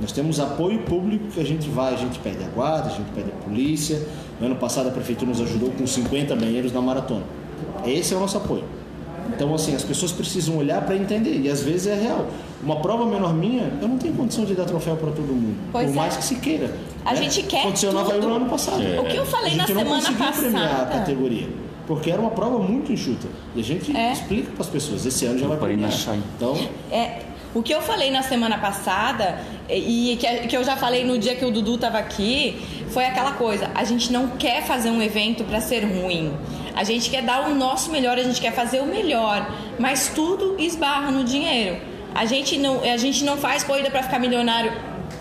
Nós 0.00 0.10
temos 0.10 0.40
apoio 0.40 0.80
público 0.80 1.26
que 1.28 1.40
a 1.40 1.44
gente 1.44 1.68
vai, 1.68 1.94
a 1.94 1.96
gente 1.96 2.18
pede 2.18 2.42
a 2.42 2.48
guarda, 2.48 2.88
a 2.88 2.92
gente 2.92 3.10
pede 3.14 3.30
a 3.30 3.44
polícia. 3.44 4.02
No 4.40 4.46
ano 4.46 4.56
passado 4.56 4.88
a 4.88 4.90
prefeitura 4.90 5.30
nos 5.30 5.40
ajudou 5.40 5.70
com 5.70 5.86
50 5.86 6.34
banheiros 6.34 6.72
na 6.72 6.80
maratona. 6.80 7.22
Esse 7.86 8.12
é 8.12 8.16
o 8.16 8.20
nosso 8.20 8.36
apoio. 8.36 8.64
Então, 9.34 9.54
assim, 9.54 9.74
as 9.74 9.84
pessoas 9.84 10.10
precisam 10.12 10.56
olhar 10.56 10.82
para 10.82 10.96
entender. 10.96 11.40
E 11.40 11.48
às 11.48 11.62
vezes 11.62 11.86
é 11.86 11.94
real. 11.94 12.26
Uma 12.62 12.76
prova 12.80 13.06
menor 13.06 13.32
minha, 13.32 13.72
eu 13.80 13.88
não 13.88 13.98
tenho 13.98 14.14
condição 14.14 14.44
de 14.44 14.54
dar 14.54 14.64
troféu 14.64 14.96
para 14.96 15.10
todo 15.10 15.26
mundo. 15.28 15.56
Pois 15.70 15.86
por 15.86 15.92
é. 15.92 15.96
mais 15.96 16.16
que 16.16 16.24
se 16.24 16.36
queira. 16.36 16.74
A 17.04 17.12
né? 17.12 17.22
gente 17.22 17.42
quer 17.44 17.60
Aconteceu 17.60 17.92
no 17.92 18.00
Havaí 18.00 18.20
tudo. 18.20 18.28
no 18.28 18.36
ano 18.36 18.46
passado. 18.46 18.82
É. 18.82 19.00
O 19.00 19.04
que 19.04 19.16
eu 19.16 19.24
falei 19.24 19.52
a 19.52 19.56
na 19.56 19.66
gente 19.66 19.74
não 19.74 19.82
semana 19.82 20.02
conseguiu 20.02 20.32
premiar 20.32 20.64
a 20.64 20.68
passada. 20.68 20.98
categoria. 20.98 21.48
Porque 21.86 22.10
era 22.10 22.20
uma 22.20 22.30
prova 22.30 22.58
muito 22.58 22.92
enxuta. 22.92 23.26
E 23.54 23.60
a 23.60 23.64
gente 23.64 23.96
É. 23.96 24.12
explica 24.12 24.50
para 24.52 24.62
as 24.62 24.68
pessoas. 24.68 25.04
Esse 25.04 25.26
ano 25.26 25.38
já 25.38 25.46
vai 25.46 25.56
premiar. 25.58 25.90
Então, 26.36 26.56
É, 26.90 27.22
o 27.54 27.62
que 27.62 27.74
eu 27.74 27.82
falei 27.82 28.10
na 28.10 28.22
semana 28.22 28.56
passada 28.58 29.40
e 29.68 30.16
que, 30.18 30.26
que 30.48 30.56
eu 30.56 30.64
já 30.64 30.76
falei 30.76 31.04
no 31.04 31.18
dia 31.18 31.34
que 31.34 31.44
o 31.44 31.50
Dudu 31.50 31.76
tava 31.78 31.98
aqui 31.98 32.56
foi 32.90 33.04
aquela 33.04 33.32
coisa: 33.32 33.70
a 33.74 33.84
gente 33.84 34.12
não 34.12 34.28
quer 34.28 34.62
fazer 34.62 34.90
um 34.90 35.02
evento 35.02 35.44
para 35.44 35.60
ser 35.60 35.84
ruim. 35.84 36.32
A 36.74 36.84
gente 36.84 37.10
quer 37.10 37.22
dar 37.22 37.50
o 37.50 37.54
nosso 37.54 37.90
melhor, 37.90 38.16
a 38.16 38.22
gente 38.22 38.40
quer 38.40 38.52
fazer 38.52 38.80
o 38.80 38.86
melhor, 38.86 39.50
mas 39.78 40.10
tudo 40.14 40.56
esbarra 40.58 41.10
no 41.10 41.24
dinheiro. 41.24 41.76
A 42.14 42.24
gente 42.26 42.58
não, 42.58 42.82
a 42.82 42.96
gente 42.96 43.24
não 43.24 43.36
faz 43.36 43.62
corrida 43.64 43.90
para 43.90 44.02
ficar 44.02 44.18
milionário. 44.18 44.72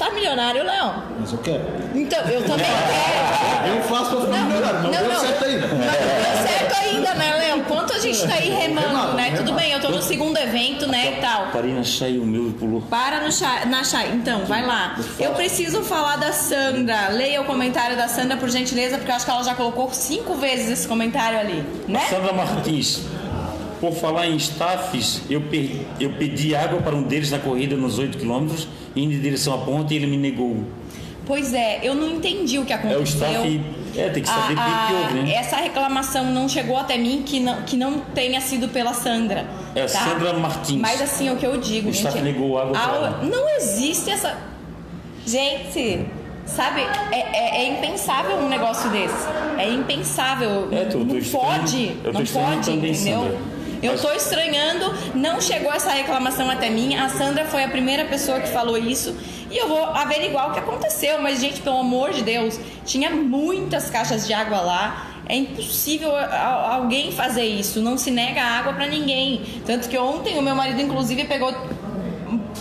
Tá 0.01 0.09
milionário, 0.09 0.63
não. 0.63 1.03
mas 1.19 1.31
eu 1.31 1.37
quero. 1.37 1.61
Então, 1.93 2.19
eu 2.21 2.41
também 2.43 2.65
quero. 2.65 3.75
Eu 3.77 3.83
faço 3.83 4.09
para 4.15 4.21
ficar 4.21 4.37
Não, 4.37 4.47
melhor. 4.47 4.73
Não, 4.73 4.81
não, 4.83 4.89
deu 4.91 5.07
não. 5.09 5.19
certo 5.19 5.45
ainda. 5.45 5.67
Não 5.67 5.77
deu 5.77 6.47
certo 6.47 6.75
ainda, 6.81 7.13
né, 7.13 7.35
Léo? 7.35 7.63
Quanto 7.65 7.93
a 7.93 7.99
gente 7.99 8.27
tá 8.27 8.33
aí 8.33 8.49
remando, 8.49 8.87
Remando, 8.87 9.13
né? 9.13 9.25
Tudo 9.29 9.37
remando. 9.51 9.53
bem, 9.57 9.71
eu 9.73 9.79
tô 9.79 9.89
no 9.89 10.01
segundo 10.01 10.35
evento, 10.37 10.87
né, 10.87 11.17
e 11.17 11.21
tal. 11.21 11.47
Parei 11.53 11.71
na 11.73 11.83
Chay, 11.83 12.17
o 12.17 12.25
meu 12.25 12.51
pulou. 12.59 12.81
Para 12.81 13.19
no 13.21 13.31
chá, 13.31 13.63
na 13.67 13.83
chá. 13.83 14.07
Então, 14.07 14.43
vai 14.45 14.65
lá. 14.65 14.97
Eu 15.19 15.33
preciso 15.33 15.83
falar 15.83 16.15
da 16.15 16.31
Sandra. 16.31 17.09
Leia 17.09 17.39
o 17.39 17.45
comentário 17.45 17.95
da 17.95 18.07
Sandra, 18.07 18.37
por 18.37 18.49
gentileza, 18.49 18.97
porque 18.97 19.11
eu 19.11 19.15
acho 19.15 19.25
que 19.25 19.31
ela 19.31 19.43
já 19.43 19.53
colocou 19.53 19.93
cinco 19.93 20.33
vezes 20.33 20.67
esse 20.71 20.87
comentário 20.87 21.37
ali, 21.39 21.63
né? 21.87 22.01
Sandra 22.09 22.33
Martins. 22.33 23.01
Por 23.79 23.93
falar 23.93 24.25
em 24.27 24.35
staffs, 24.37 25.21
eu, 25.29 25.41
per- 25.41 25.81
eu 25.99 26.11
pedi 26.13 26.55
água 26.55 26.81
para 26.81 26.95
um 26.95 27.01
deles 27.03 27.29
na 27.31 27.39
corrida 27.39 27.75
nos 27.75 27.97
8 27.97 28.17
quilômetros, 28.17 28.67
indo 28.95 29.13
em 29.13 29.19
direção 29.19 29.53
à 29.53 29.57
ponte 29.59 29.93
e 29.93 29.97
ele 29.97 30.07
me 30.07 30.17
negou. 30.17 30.63
Pois 31.25 31.53
é, 31.53 31.79
eu 31.83 31.93
não 31.95 32.09
entendi 32.09 32.57
o 32.59 32.65
que 32.65 32.73
É 32.73 32.75
aconteceu. 32.75 33.01
o 33.01 33.03
staff. 33.03 33.61
É, 33.95 34.09
tem 34.09 34.23
que 34.23 34.29
saber 34.29 34.53
o 34.53 34.55
que 34.55 34.61
A- 34.61 34.85
que 34.87 34.93
a- 34.95 34.99
houve, 35.01 35.13
né? 35.21 35.33
Essa 35.33 35.57
reclamação 35.57 36.25
não 36.31 36.47
chegou 36.47 36.77
até 36.77 36.97
mim 36.97 37.23
que 37.25 37.39
não, 37.39 37.61
que 37.63 37.75
não 37.77 37.99
tenha 37.99 38.39
sido 38.41 38.69
pela 38.69 38.93
Sandra. 38.93 39.45
É 39.75 39.81
a 39.81 39.85
tá? 39.85 39.99
Sandra 39.99 40.33
Martins. 40.33 40.79
Mas 40.79 41.01
assim, 41.01 41.29
o 41.29 41.35
que 41.35 41.45
eu 41.45 41.57
digo, 41.57 41.89
O 41.89 41.91
gente. 41.93 41.97
staff 42.07 42.21
negou 42.21 42.57
água 42.57 42.77
a- 42.77 42.95
ela. 42.95 43.19
Não 43.23 43.49
existe 43.57 44.09
essa. 44.09 44.37
Gente, 45.25 46.05
sabe, 46.45 46.81
é, 47.11 47.19
é- 47.19 47.61
é 47.65 47.69
impensável 47.77 48.37
um 48.37 48.49
negócio 48.49 48.89
desse. 48.89 49.27
É 49.57 49.69
impensável. 49.69 50.67
É, 50.71 50.85
tô- 50.85 50.99
tô 50.99 51.03
não 51.05 51.17
estranhando- 51.17 51.59
pode. 51.59 51.87
tô 52.03 52.11
não 52.11 52.25
pode, 52.25 52.71
entendeu? 52.71 52.95
Sandra. 53.21 53.37
Eu 53.82 53.99
tô 53.99 54.11
estranhando, 54.11 54.93
não 55.15 55.41
chegou 55.41 55.71
essa 55.73 55.91
reclamação 55.91 56.49
até 56.49 56.69
mim. 56.69 56.95
A 56.95 57.09
Sandra 57.09 57.45
foi 57.45 57.63
a 57.63 57.67
primeira 57.67 58.05
pessoa 58.05 58.39
que 58.39 58.47
falou 58.49 58.77
isso. 58.77 59.15
E 59.49 59.57
eu 59.57 59.67
vou 59.67 59.84
averiguar 59.84 60.49
o 60.49 60.53
que 60.53 60.59
aconteceu. 60.59 61.19
Mas, 61.21 61.41
gente, 61.41 61.61
pelo 61.61 61.79
amor 61.79 62.11
de 62.11 62.21
Deus, 62.21 62.59
tinha 62.86 63.09
muitas 63.09 63.89
caixas 63.89 64.27
de 64.27 64.34
água 64.34 64.61
lá. 64.61 65.07
É 65.27 65.36
impossível 65.36 66.11
alguém 66.15 67.11
fazer 67.11 67.43
isso. 67.43 67.82
Não 67.82 67.97
se 67.97 68.11
nega 68.11 68.41
água 68.41 68.73
pra 68.73 68.86
ninguém. 68.86 69.41
Tanto 69.65 69.89
que 69.89 69.97
ontem 69.97 70.38
o 70.38 70.41
meu 70.41 70.55
marido, 70.55 70.82
inclusive, 70.82 71.25
pegou 71.25 71.53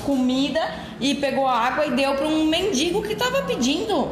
comida 0.04 0.60
e 1.00 1.14
pegou 1.14 1.46
água 1.46 1.86
e 1.86 1.90
deu 1.92 2.14
pra 2.14 2.26
um 2.26 2.44
mendigo 2.46 3.02
que 3.02 3.14
tava 3.14 3.42
pedindo. 3.42 4.08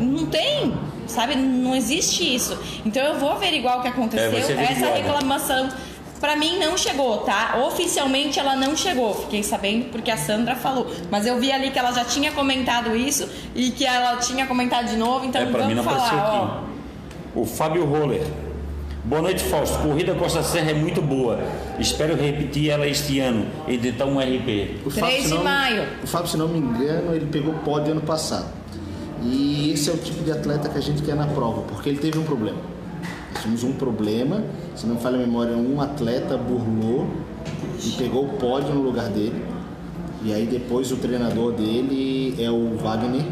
Não 0.00 0.26
tem. 0.26 0.74
Sabe, 1.06 1.36
não 1.36 1.74
existe 1.76 2.34
isso. 2.34 2.58
Então 2.84 3.02
eu 3.02 3.18
vou 3.18 3.30
averiguar 3.30 3.78
o 3.78 3.82
que 3.82 3.88
aconteceu. 3.88 4.58
É, 4.58 4.72
Essa 4.72 4.86
reclamação 4.92 5.68
pra 6.20 6.36
mim 6.36 6.58
não 6.58 6.76
chegou, 6.76 7.18
tá? 7.18 7.56
Oficialmente 7.66 8.38
ela 8.38 8.56
não 8.56 8.76
chegou. 8.76 9.14
Fiquei 9.14 9.42
sabendo 9.42 9.86
porque 9.90 10.10
a 10.10 10.16
Sandra 10.16 10.54
falou. 10.56 10.86
Mas 11.10 11.26
eu 11.26 11.38
vi 11.38 11.52
ali 11.52 11.70
que 11.70 11.78
ela 11.78 11.92
já 11.92 12.04
tinha 12.04 12.32
comentado 12.32 12.94
isso 12.96 13.28
e 13.54 13.70
que 13.70 13.84
ela 13.86 14.16
tinha 14.16 14.46
comentado 14.46 14.86
de 14.88 14.96
novo. 14.96 15.24
Então 15.24 15.40
É, 15.42 15.46
pra 15.46 15.66
mim 15.66 15.74
vamos 15.74 15.84
não 15.86 15.92
apareceu 15.92 16.18
falar, 16.18 16.62
ó. 17.34 17.40
O 17.40 17.44
Fábio 17.44 17.84
Roller. 17.84 18.22
Boa 19.04 19.22
noite, 19.22 19.44
Fausto. 19.44 19.78
Corrida 19.78 20.14
Costa 20.14 20.42
Serra 20.42 20.72
é 20.72 20.74
muito 20.74 21.00
boa. 21.00 21.38
Espero 21.78 22.16
repetir 22.16 22.70
ela 22.70 22.86
este 22.88 23.20
ano 23.20 23.46
e 23.68 23.78
tentar 23.78 24.04
um 24.06 24.18
RP. 24.18 24.80
O 24.84 24.90
3 24.90 25.24
de 25.24 25.34
não- 25.34 25.44
maio. 25.44 25.86
O 26.02 26.06
Fábio, 26.08 26.26
se 26.28 26.36
não 26.36 26.48
me 26.48 26.58
engano, 26.58 27.14
ele 27.14 27.26
pegou 27.26 27.54
pódio 27.64 27.92
ano 27.92 28.00
passado. 28.00 28.46
E 29.22 29.70
esse 29.72 29.88
é 29.90 29.92
o 29.92 29.96
tipo 29.96 30.24
de 30.24 30.32
atleta 30.32 30.68
que 30.68 30.76
a 30.78 30.80
gente 30.80 31.02
quer 31.02 31.14
na 31.14 31.26
prova, 31.26 31.62
porque 31.62 31.88
ele 31.88 31.98
teve 31.98 32.18
um 32.18 32.24
problema. 32.24 32.58
Tínhamos 33.42 33.64
um 33.64 33.72
problema, 33.72 34.42
se 34.74 34.86
não 34.86 34.96
falha 34.96 35.16
a 35.16 35.18
memória, 35.18 35.56
um 35.56 35.80
atleta 35.80 36.36
burlou 36.36 37.06
e 37.84 37.90
pegou 37.92 38.24
o 38.24 38.28
pódio 38.38 38.74
no 38.74 38.82
lugar 38.82 39.08
dele. 39.08 39.44
E 40.24 40.32
aí 40.32 40.46
depois 40.46 40.90
o 40.90 40.96
treinador 40.96 41.52
dele 41.52 42.34
é 42.38 42.50
o 42.50 42.76
Wagner. 42.76 43.24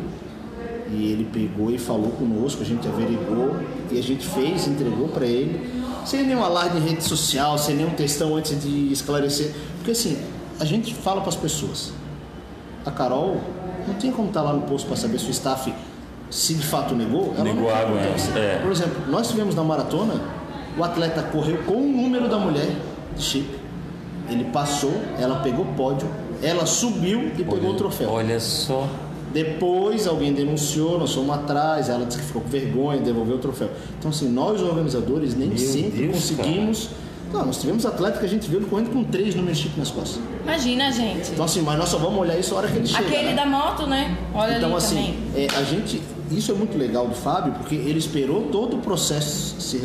E 0.90 1.10
ele 1.10 1.24
pegou 1.32 1.70
e 1.70 1.78
falou 1.78 2.10
conosco, 2.10 2.62
a 2.62 2.64
gente 2.64 2.86
averigou 2.86 3.56
e 3.90 3.98
a 3.98 4.02
gente 4.02 4.26
fez, 4.26 4.68
entregou 4.68 5.08
para 5.08 5.26
ele, 5.26 5.82
sem 6.04 6.24
nenhum 6.24 6.44
alarde 6.44 6.76
em 6.76 6.80
rede 6.80 7.02
social, 7.02 7.58
sem 7.58 7.74
nenhum 7.74 7.90
textão 7.90 8.36
antes 8.36 8.62
de 8.62 8.92
esclarecer. 8.92 9.52
Porque 9.76 9.90
assim, 9.90 10.16
a 10.60 10.64
gente 10.64 10.94
fala 10.94 11.20
para 11.20 11.30
as 11.30 11.36
pessoas. 11.36 11.92
A 12.84 12.90
Carol 12.90 13.40
não 13.88 13.94
tem 13.94 14.12
como 14.12 14.28
estar 14.28 14.42
lá 14.42 14.52
no 14.52 14.62
posto 14.62 14.86
para 14.86 14.96
saber 14.96 15.18
se 15.18 15.26
o 15.26 15.30
staff 15.30 15.72
se 16.34 16.54
de 16.54 16.66
fato 16.66 16.96
negou. 16.96 17.32
Ela 17.36 17.44
Negou 17.44 17.70
não 17.70 17.74
água, 17.74 17.96
é. 18.36 18.58
Por 18.60 18.72
exemplo, 18.72 19.04
nós 19.08 19.28
tivemos 19.28 19.54
na 19.54 19.62
maratona, 19.62 20.14
o 20.76 20.82
atleta 20.82 21.22
correu 21.22 21.58
com 21.58 21.76
o 21.76 21.86
número 21.86 22.28
da 22.28 22.36
mulher 22.38 22.74
de 23.16 23.22
chip. 23.22 23.48
Ele 24.28 24.42
passou, 24.44 24.92
ela 25.16 25.36
pegou 25.36 25.64
pódio, 25.76 26.08
ela 26.42 26.66
subiu 26.66 27.28
e 27.28 27.30
pegou 27.30 27.70
o 27.70 27.74
troféu. 27.74 28.10
Olha 28.10 28.40
só. 28.40 28.88
Depois 29.32 30.08
alguém 30.08 30.32
denunciou, 30.32 30.98
nós 30.98 31.12
fomos 31.14 31.34
atrás, 31.36 31.88
ela 31.88 32.04
disse 32.04 32.18
que 32.18 32.26
ficou 32.26 32.42
com 32.42 32.48
vergonha, 32.48 33.00
devolveu 33.00 33.36
o 33.36 33.38
troféu. 33.38 33.70
Então, 33.98 34.10
assim, 34.10 34.28
nós 34.28 34.60
organizadores 34.60 35.36
nem 35.36 35.48
Meu 35.48 35.58
sempre 35.58 36.06
Deus, 36.06 36.14
conseguimos. 36.16 36.88
Não, 37.32 37.46
nós 37.46 37.60
tivemos 37.60 37.84
atleta 37.86 38.18
que 38.18 38.26
a 38.26 38.28
gente 38.28 38.48
viu 38.48 38.60
ele 38.60 38.66
correndo 38.66 38.90
com 38.92 39.02
três 39.04 39.34
números 39.34 39.58
de 39.58 39.64
chip 39.64 39.78
nas 39.78 39.90
costas. 39.90 40.20
Imagina, 40.42 40.90
gente. 40.92 41.32
Então, 41.32 41.44
assim, 41.44 41.62
mas 41.62 41.78
nós 41.78 41.88
só 41.88 41.98
vamos 41.98 42.18
olhar 42.20 42.38
isso 42.38 42.54
a 42.54 42.58
hora 42.58 42.68
que 42.68 42.76
ele 42.76 42.86
chega. 42.86 43.04
Aquele 43.06 43.30
né? 43.30 43.34
da 43.34 43.46
moto, 43.46 43.86
né? 43.86 44.16
Olha 44.32 44.56
Então, 44.56 44.68
ali 44.68 44.76
assim, 44.78 44.94
também. 45.32 45.44
é, 45.44 45.48
a 45.56 45.62
gente. 45.64 46.00
Isso 46.30 46.52
é 46.52 46.54
muito 46.54 46.76
legal 46.76 47.06
do 47.06 47.14
Fábio, 47.14 47.52
porque 47.52 47.74
ele 47.74 47.98
esperou 47.98 48.48
todo 48.50 48.76
o 48.76 48.80
processo 48.80 49.60
se 49.60 49.82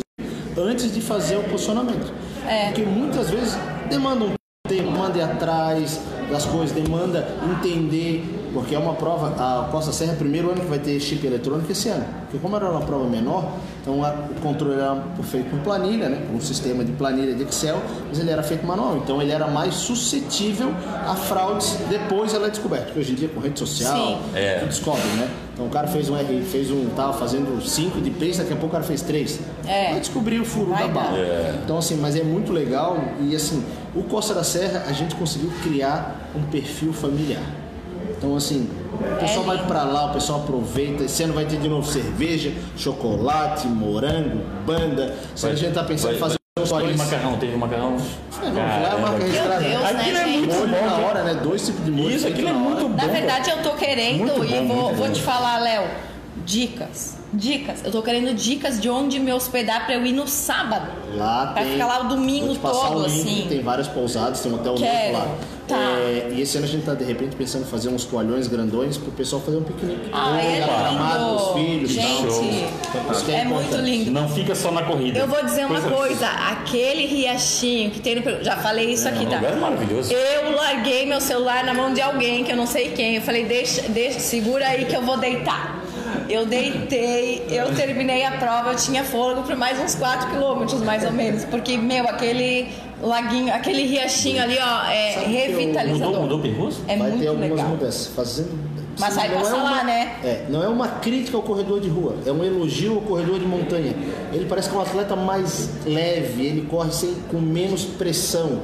antes 0.56 0.92
de 0.92 1.00
fazer 1.00 1.36
o 1.36 1.44
posicionamento. 1.44 2.12
É. 2.46 2.66
Porque 2.66 2.82
muitas 2.82 3.30
vezes 3.30 3.56
demanda 3.88 4.24
um 4.24 4.34
tempo, 4.68 4.90
manda 4.90 5.18
ir 5.18 5.22
atrás, 5.22 6.00
das 6.30 6.44
coisas, 6.46 6.72
demanda 6.72 7.26
entender, 7.58 8.24
porque 8.52 8.74
é 8.74 8.78
uma 8.78 8.94
prova, 8.94 9.28
a 9.38 9.68
Costa 9.70 9.92
Serra 9.92 10.12
é 10.12 10.14
o 10.14 10.18
primeiro 10.18 10.50
ano 10.50 10.60
que 10.60 10.66
vai 10.66 10.78
ter 10.78 10.98
chip 11.00 11.26
eletrônico 11.26 11.70
esse 11.72 11.88
ano. 11.88 12.04
Porque 12.22 12.38
como 12.38 12.56
era 12.56 12.70
uma 12.70 12.80
prova 12.80 13.08
menor, 13.08 13.52
então 13.82 14.04
a- 14.04 14.14
o 14.30 14.40
controle 14.40 14.74
era 14.74 15.02
feito 15.22 15.50
com 15.50 15.58
planilha, 15.58 16.08
né? 16.08 16.22
com 16.28 16.36
um 16.36 16.40
sistema 16.40 16.84
de 16.84 16.92
planilha 16.92 17.34
de 17.34 17.42
Excel, 17.42 17.80
mas 18.08 18.18
ele 18.18 18.30
era 18.30 18.42
feito 18.42 18.66
manual, 18.66 18.96
então 18.98 19.20
ele 19.20 19.32
era 19.32 19.46
mais 19.48 19.74
suscetível 19.74 20.72
a 21.06 21.14
fraudes 21.14 21.76
depois 21.88 22.34
ela 22.34 22.46
é 22.46 22.50
descoberta. 22.50 22.86
Porque 22.86 23.00
hoje 23.00 23.12
em 23.12 23.14
dia 23.16 23.28
com 23.28 23.40
rede 23.40 23.58
social, 23.58 23.96
Sim. 23.96 24.18
É. 24.34 24.58
tu 24.60 24.66
descobre, 24.66 25.02
né? 25.16 25.28
Então 25.54 25.66
o 25.66 25.70
cara 25.70 25.88
fez 25.88 26.08
um 26.08 26.16
R, 26.16 26.42
fez 26.42 26.70
um, 26.70 26.86
tava 26.96 27.12
fazendo 27.12 27.60
5 27.60 28.00
de 28.00 28.10
pace, 28.10 28.38
daqui 28.38 28.52
a 28.52 28.56
pouco 28.56 28.68
o 28.68 28.70
cara 28.70 28.84
fez 28.84 29.02
3. 29.02 29.40
É. 29.66 29.90
Vai 29.90 30.00
descobrir 30.00 30.40
o 30.40 30.44
furo 30.44 30.70
Vai 30.70 30.86
da 30.88 30.94
bala. 30.94 31.10
dar. 31.18 31.54
Então, 31.64 31.76
assim, 31.78 31.96
mas 31.96 32.16
é 32.16 32.22
muito 32.22 32.52
legal 32.52 32.96
e, 33.20 33.34
assim, 33.36 33.62
o 33.94 34.02
Costa 34.04 34.32
da 34.32 34.42
Serra 34.44 34.84
a 34.88 34.92
gente 34.92 35.14
conseguiu 35.16 35.50
criar 35.62 36.30
um 36.34 36.42
perfil 36.44 36.92
familiar. 36.92 37.42
Então, 38.22 38.36
assim, 38.36 38.68
o 38.92 39.18
pessoal 39.18 39.44
É 39.44 39.46
vai 39.56 39.66
pra 39.66 39.82
lá, 39.82 40.10
o 40.10 40.12
pessoal 40.12 40.40
aproveita. 40.40 41.04
Esse 41.04 41.22
ano 41.22 41.32
vai 41.32 41.46
ter 41.46 41.58
de 41.58 41.68
novo 41.70 41.90
cerveja, 41.90 42.52
chocolate, 42.76 43.66
morango, 43.66 44.42
banda. 44.66 45.14
Se 45.34 45.46
a 45.46 45.54
gente 45.54 45.72
tá 45.72 45.82
pensando 45.84 46.10
em 46.16 46.18
vai- 46.18 46.28
fazer 46.28 46.38
uns 46.58 46.68
Teve 46.70 46.84
olhos. 46.84 46.96
macarrão, 46.98 47.36
teve 47.38 47.56
macarrão. 47.56 47.96
É, 48.42 48.46
não, 48.50 48.54
lá 48.56 48.60
é 48.62 48.80
Caramba, 48.82 48.98
marca 49.00 49.16
que- 49.18 49.24
registrada. 49.24 49.60
Deus, 49.62 49.82
né, 49.82 49.88
Aquilo 49.90 50.18
é 50.18 50.24
gente? 50.26 50.38
muito 50.38 50.68
bom. 50.68 50.86
na 50.86 50.96
hora, 51.06 51.22
né? 51.24 51.40
Dois 51.42 51.64
tipos 51.66 51.84
de 51.86 51.90
molho. 51.90 52.10
Isso, 52.10 52.28
aquilo 52.28 52.48
é 52.48 52.52
na 52.52 52.58
hora. 52.58 52.68
muito 52.68 52.88
bom. 52.88 52.96
Na 52.96 53.06
verdade, 53.06 53.50
eu 53.50 53.62
tô 53.62 53.70
querendo 53.70 54.18
Muito 54.18 54.44
e 54.44 54.48
bom, 54.60 54.66
vou, 54.68 54.94
vou 54.94 55.06
bom. 55.06 55.12
te 55.12 55.22
falar, 55.22 55.58
Léo. 55.60 55.84
Dicas. 56.44 57.16
Dicas. 57.32 57.84
Eu 57.84 57.92
tô 57.92 58.02
querendo 58.02 58.34
dicas 58.34 58.80
de 58.80 58.90
onde 58.90 59.20
me 59.20 59.32
hospedar 59.32 59.86
pra 59.86 59.94
eu 59.94 60.04
ir 60.04 60.12
no 60.12 60.26
sábado. 60.26 60.90
Lá 61.14 61.48
Pra 61.54 61.62
tem. 61.62 61.72
ficar 61.72 61.86
lá 61.86 62.00
o 62.00 62.08
domingo 62.08 62.46
vou 62.46 62.54
te 62.56 62.60
passar 62.60 62.88
todo, 62.88 63.04
o 63.04 63.06
link, 63.06 63.20
assim. 63.20 63.46
Tem 63.48 63.62
várias 63.62 63.86
pousadas, 63.88 64.40
tem 64.40 64.50
um 64.50 64.56
hotel 64.56 64.74
Quero. 64.74 65.12
novo 65.12 65.26
lá. 65.28 65.34
Tá. 65.68 65.76
É, 65.76 66.32
e 66.34 66.40
esse 66.40 66.56
ano 66.58 66.66
a 66.66 66.68
gente 66.68 66.84
tá 66.84 66.94
de 66.94 67.04
repente 67.04 67.36
pensando 67.36 67.62
em 67.62 67.66
fazer 67.68 67.88
uns 67.90 68.04
toalhões 68.04 68.48
grandões 68.48 68.96
pro 68.96 69.12
pessoal 69.12 69.40
fazer 69.40 69.58
um 69.58 69.62
piquenique. 69.62 70.10
Ah, 70.12 70.36
é 70.42 70.56
gramado, 70.66 71.36
os 71.36 71.54
lindo. 71.56 71.88
filhos 71.88 71.94
tal. 71.96 72.42
Gente, 72.42 72.64
Isso 73.12 73.24
que 73.24 73.30
é 73.32 73.44
muito 73.44 73.76
lindo. 73.76 74.10
Não 74.10 74.28
fica 74.28 74.52
só 74.56 74.72
na 74.72 74.82
corrida. 74.82 75.20
Eu 75.20 75.28
vou 75.28 75.44
dizer 75.44 75.66
uma 75.66 75.80
Coisa- 75.80 75.96
coisa, 75.96 76.26
aquele 76.26 77.06
riachinho 77.06 77.92
que 77.92 78.00
tem 78.00 78.16
no. 78.16 78.42
Já 78.42 78.56
falei 78.56 78.92
isso 78.92 79.06
aqui, 79.06 79.24
o 79.24 79.28
tá? 79.28 79.36
lugar 79.36 79.52
é 79.52 79.56
maravilhoso. 79.56 80.12
Eu 80.12 80.56
larguei 80.56 81.06
meu 81.06 81.20
celular 81.20 81.62
na 81.62 81.72
mão 81.72 81.94
de 81.94 82.00
alguém 82.02 82.42
que 82.42 82.50
eu 82.50 82.56
não 82.56 82.66
sei 82.66 82.90
quem. 82.90 83.14
Eu 83.14 83.22
falei, 83.22 83.44
deixa, 83.44 83.82
deixa, 83.82 84.18
segura 84.18 84.66
aí 84.66 84.86
que 84.86 84.96
eu 84.96 85.02
vou 85.02 85.18
deitar. 85.18 85.79
Eu 86.28 86.46
deitei, 86.46 87.46
eu 87.50 87.74
terminei 87.74 88.24
a 88.24 88.32
prova, 88.32 88.70
eu 88.70 88.76
tinha 88.76 89.04
fôlego 89.04 89.42
por 89.42 89.56
mais 89.56 89.78
uns 89.80 89.94
4 89.94 90.30
quilômetros, 90.30 90.80
mais 90.82 91.04
ou 91.04 91.12
menos. 91.12 91.44
Porque, 91.44 91.76
meu, 91.76 92.04
aquele 92.08 92.68
laguinho, 93.02 93.52
aquele 93.52 93.84
riachinho 93.86 94.42
ali, 94.42 94.58
ó, 94.60 94.90
é 94.90 95.12
Sabe 95.14 95.24
eu- 95.26 95.30
revitalizador. 95.56 96.06
Mudou, 96.06 96.22
mudou 96.22 96.38
o 96.38 96.42
percurso? 96.42 96.82
É 96.86 96.96
vai 96.96 97.08
muito 97.10 97.22
ter 97.22 97.28
algumas 97.28 97.50
legal. 97.50 97.66
mudanças. 97.68 98.06
Fazendo, 98.08 98.70
Mas 98.98 99.14
vai 99.14 99.28
não 99.30 99.36
passar 99.40 99.56
uma, 99.56 99.70
lá, 99.70 99.84
né? 99.84 100.16
É, 100.22 100.44
não 100.50 100.62
é 100.62 100.68
uma 100.68 100.86
crítica 100.86 101.36
ao 101.36 101.42
corredor 101.42 101.80
de 101.80 101.88
rua, 101.88 102.16
é 102.26 102.30
um 102.30 102.44
elogio 102.44 102.96
ao 102.96 103.00
corredor 103.00 103.38
de 103.38 103.46
montanha. 103.46 103.94
Ele 104.32 104.44
parece 104.46 104.68
que 104.68 104.74
é 104.76 104.78
um 104.78 104.82
atleta 104.82 105.16
mais 105.16 105.70
leve, 105.86 106.44
ele 106.44 106.66
corre 106.70 106.92
sem, 106.92 107.14
com 107.30 107.38
menos 107.38 107.84
pressão. 107.84 108.60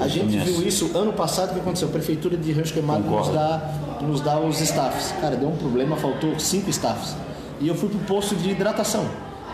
A 0.00 0.08
gente 0.08 0.26
Conheço. 0.38 0.58
viu 0.60 0.66
isso 0.68 0.90
ano 0.96 1.12
passado, 1.12 1.50
o 1.50 1.54
que 1.54 1.60
aconteceu? 1.60 1.88
A 1.88 1.92
prefeitura 1.92 2.36
de 2.36 2.50
Rancho 2.52 2.72
Queimado 2.72 3.02
nos 3.08 3.28
dá, 3.28 3.70
nos 4.02 4.20
dá 4.20 4.38
os 4.38 4.60
staffs. 4.60 5.12
Cara, 5.20 5.36
deu 5.36 5.48
um 5.48 5.56
problema, 5.56 5.96
faltou 5.96 6.38
cinco 6.38 6.70
staffs. 6.70 7.16
E 7.60 7.68
eu 7.68 7.74
fui 7.74 7.88
pro 7.88 7.98
posto 8.00 8.34
de 8.34 8.50
hidratação. 8.50 9.06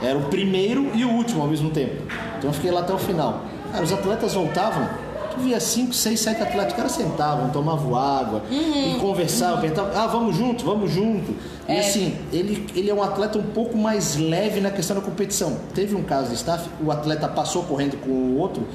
Era 0.03 0.19
o 0.19 0.23
primeiro 0.25 0.91
e 0.95 1.05
o 1.05 1.11
último 1.11 1.43
ao 1.43 1.49
mesmo 1.49 1.71
tempo. 1.71 2.03
Então 2.39 2.51
eu 2.51 2.55
fiquei 2.55 2.71
lá 2.71 2.81
até 2.81 2.93
o 2.93 2.99
final. 2.99 3.43
Cara, 3.71 3.85
os 3.85 3.93
atletas 3.93 4.35
voltavam, 4.35 4.89
tu 5.31 5.41
via 5.41 5.61
cinco, 5.61 5.93
seis, 5.93 6.21
sete 6.21 6.43
atletas, 6.43 6.73
os 6.73 6.77
caras 6.77 6.93
sentavam, 6.93 7.51
tomavam 7.51 7.95
água 7.95 8.43
e 8.51 8.99
conversavam, 8.99 9.61
perguntavam, 9.61 9.93
ah, 9.95 10.07
vamos 10.07 10.35
junto, 10.35 10.65
vamos 10.65 10.91
junto. 10.91 11.35
E 11.69 11.79
assim, 11.79 12.17
ele, 12.33 12.67
ele 12.75 12.91
é 12.91 12.95
um 12.95 13.03
atleta 13.03 13.39
um 13.39 13.43
pouco 13.43 13.77
mais 13.77 14.17
leve 14.17 14.61
na 14.61 14.71
questão 14.71 14.97
da 14.97 15.03
competição. 15.03 15.57
Teve 15.75 15.95
um 15.95 16.03
caso 16.03 16.31
de 16.31 16.35
staff, 16.35 16.69
o 16.83 16.91
atleta 16.91 17.29
passou 17.29 17.63
correndo 17.65 17.97
com 17.99 18.11
o 18.11 18.39
outro 18.39 18.67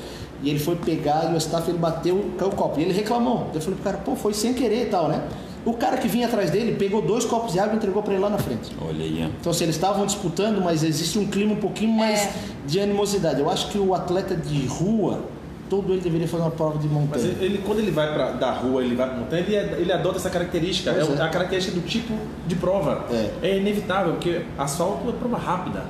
e 0.41 0.49
ele 0.49 0.59
foi 0.59 0.75
pegar 0.75 1.31
e 1.31 1.33
o 1.33 1.37
staff 1.37 1.69
ele 1.69 1.79
bateu, 1.79 2.31
caiu 2.37 2.51
o 2.51 2.55
copo. 2.55 2.79
E 2.79 2.83
ele 2.83 2.93
reclamou. 2.93 3.47
Eu 3.53 3.59
falei 3.59 3.75
pro 3.75 3.83
cara, 3.83 3.97
pô, 3.97 4.15
foi 4.15 4.33
sem 4.33 4.53
querer 4.53 4.83
e 4.83 4.89
tal, 4.89 5.07
né? 5.07 5.23
O 5.65 5.73
cara 5.73 5.97
que 5.97 6.07
vinha 6.07 6.27
atrás 6.27 6.51
dele 6.51 6.75
pegou 6.75 7.01
dois 7.01 7.25
copos 7.25 7.51
de 7.53 7.59
água 7.59 7.73
e 7.73 7.77
entregou 7.77 8.03
para 8.03 8.13
ele 8.13 8.21
lá 8.21 8.29
na 8.29 8.37
frente. 8.37 8.71
Olha 8.79 9.03
aí. 9.03 9.21
ó. 9.25 9.29
Então, 9.41 9.51
se 9.51 9.63
eles 9.63 9.75
estavam 9.75 10.05
disputando, 10.05 10.61
mas 10.63 10.83
existe 10.83 11.17
um 11.17 11.25
clima 11.25 11.53
um 11.53 11.57
pouquinho 11.57 11.91
mais 11.91 12.19
É. 12.21 12.31
de 12.67 12.79
animosidade. 12.79 13.39
Eu 13.39 13.49
acho 13.49 13.69
que 13.69 13.77
o 13.79 13.95
atleta 13.95 14.35
de 14.35 14.65
rua, 14.67 15.21
todo 15.67 15.91
ele 15.91 16.01
deveria 16.01 16.27
fazer 16.27 16.43
uma 16.43 16.51
prova 16.51 16.77
de 16.77 16.87
Mas 16.87 16.93
montanha. 16.93 17.25
ele, 17.25 17.45
ele- 17.45 17.57
quando 17.65 17.79
ele 17.79 17.89
vai 17.89 18.13
pra, 18.13 18.31
da 18.33 18.51
rua, 18.51 18.83
ele 18.83 18.93
vai 18.95 19.07
pra 19.09 19.17
montanha, 19.17 19.41
ele, 19.41 19.81
ele 19.81 19.91
adota 19.91 20.17
essa 20.17 20.29
característica. 20.29 20.91
É, 20.91 20.99
é. 20.99 21.21
a 21.23 21.29
característica 21.29 21.75
do 21.79 21.83
tipo 21.87 22.13
de 22.45 22.55
prova. 22.55 23.05
É. 23.41 23.57
inevitável, 23.57 24.13
porque 24.13 24.41
asfalto 24.59 25.09
é 25.09 25.13
prova 25.13 25.37
rápida. 25.37 25.83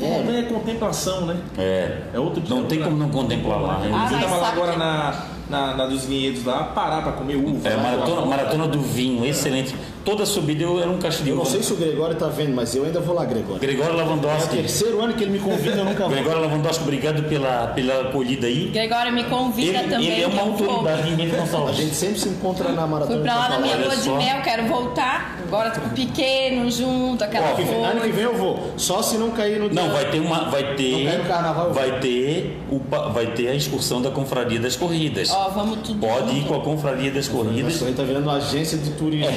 É. 0.00 0.18
Montanha 0.18 0.40
é 0.40 0.42
contemplação, 0.42 1.24
né? 1.24 1.36
É. 1.56 1.98
É 2.12 2.18
outro 2.20 2.42
tipo 2.42 2.54
Não 2.54 2.64
tem 2.66 2.82
como 2.82 2.96
não 2.96 3.08
contemplar 3.08 3.62
lá. 3.62 3.78
né? 3.78 3.90
Ah, 3.94 4.06
Você 4.08 4.14
mas 4.16 4.24
tava 4.24 4.36
lá 4.36 4.48
agora 4.52 4.72
que- 4.72 4.78
na, 4.78 5.26
na, 5.48 5.74
na 5.76 5.86
dos 5.86 6.04
vinhedos 6.06 6.44
lá, 6.44 6.64
parar 6.64 7.02
pra 7.02 7.12
comer 7.12 7.36
uva. 7.36 7.68
É, 7.68 7.74
lá, 7.76 7.82
maratona, 7.82 8.20
uma- 8.20 8.26
maratona 8.26 8.66
do 8.68 8.80
vinho, 8.80 9.24
excelente. 9.24 9.74
Toda 10.04 10.26
subida 10.26 10.62
eu 10.62 10.78
era 10.80 10.90
um 10.90 10.98
cacho 10.98 11.22
de 11.22 11.30
Eu 11.30 11.36
não 11.36 11.42
uva. 11.42 11.50
sei 11.50 11.62
se 11.62 11.72
o 11.72 11.76
Gregório 11.76 12.14
tá 12.14 12.26
vendo, 12.28 12.54
mas 12.54 12.74
eu 12.74 12.84
ainda 12.84 13.00
vou 13.00 13.14
lá, 13.14 13.24
Gregório. 13.24 13.58
Gregório 13.58 13.92
É 13.92 13.94
o 13.94 13.96
Lavandowski. 13.96 14.56
terceiro 14.56 15.02
ano 15.02 15.14
que 15.14 15.22
ele 15.24 15.32
me 15.32 15.38
convida, 15.38 15.76
eu 15.78 15.84
nunca 15.84 16.00
vou. 16.04 16.10
Gregório 16.10 16.42
Lavandowski, 16.42 16.82
obrigado 16.84 17.22
pela, 17.26 17.68
pela 17.68 18.02
acolhida 18.02 18.46
aí. 18.46 18.68
Gregório 18.68 19.12
me 19.14 19.24
convida 19.24 19.78
Ele, 19.78 19.88
também. 19.88 20.06
ele 20.10 20.22
é 20.22 20.26
uma 20.26 20.42
autoridade 20.42 21.08
em 21.10 21.16
Bento 21.16 21.34
A 21.34 21.38
Gonçalves. 21.38 21.76
gente 21.76 21.94
sempre 21.94 22.18
se 22.18 22.28
encontra 22.28 22.68
na 22.72 22.86
maratona. 22.86 23.14
Fui 23.16 23.22
pra 23.24 23.34
lá 23.34 23.48
na 23.48 23.58
minha 23.60 23.76
lua 23.76 23.96
de 23.96 24.10
mel, 24.10 24.42
quero 24.42 24.66
voltar. 24.66 25.33
Agora 25.46 25.70
tô 25.70 25.80
com 25.80 25.90
pequeno 25.90 26.70
junto, 26.70 27.22
aquela 27.22 27.48
Ano 27.48 27.56
que 27.56 27.62
vem- 27.64 27.84
Ano 27.84 27.92
que 27.92 27.98
coisa. 28.00 28.14
vem 28.16 28.24
eu 28.24 28.34
vou. 28.36 28.72
Só 28.76 29.02
se 29.02 29.16
não 29.16 29.30
cair 29.30 29.60
no 29.60 29.68
dia. 29.70 29.80
Não, 29.82 29.90
vai 29.92 30.10
ter 30.10 30.20
uma. 30.20 30.50
Vai 30.50 30.62
Não 30.70 30.76
ter. 30.76 31.18
no 31.18 31.24
carnaval, 31.24 31.66
eu 31.68 31.74
vou. 31.74 31.82
Vai 31.82 32.00
ter, 32.00 32.60
o, 32.70 32.80
pa- 32.80 33.08
vai 33.08 33.26
ter 33.28 33.48
a 33.48 33.54
excursão 33.54 34.02
da 34.02 34.10
Confraria 34.10 34.58
das 34.58 34.74
Corridas. 34.76 35.30
Ó, 35.30 35.48
vamos 35.50 35.78
tudo 35.86 36.00
Pode 36.06 36.32
ir 36.32 36.36
junto. 36.40 36.48
com 36.48 36.54
a 36.56 36.60
Confraria 36.60 37.10
das 37.10 37.28
Corridas. 37.28 37.74
Isso 37.74 37.84
aí 37.84 37.92
tá 37.92 38.02
virando 38.02 38.24
uma 38.28 38.36
agência 38.38 38.76
de 38.78 38.90
turismo. 38.92 39.30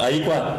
aí 0.00 0.22
com 0.24 0.32
a, 0.32 0.56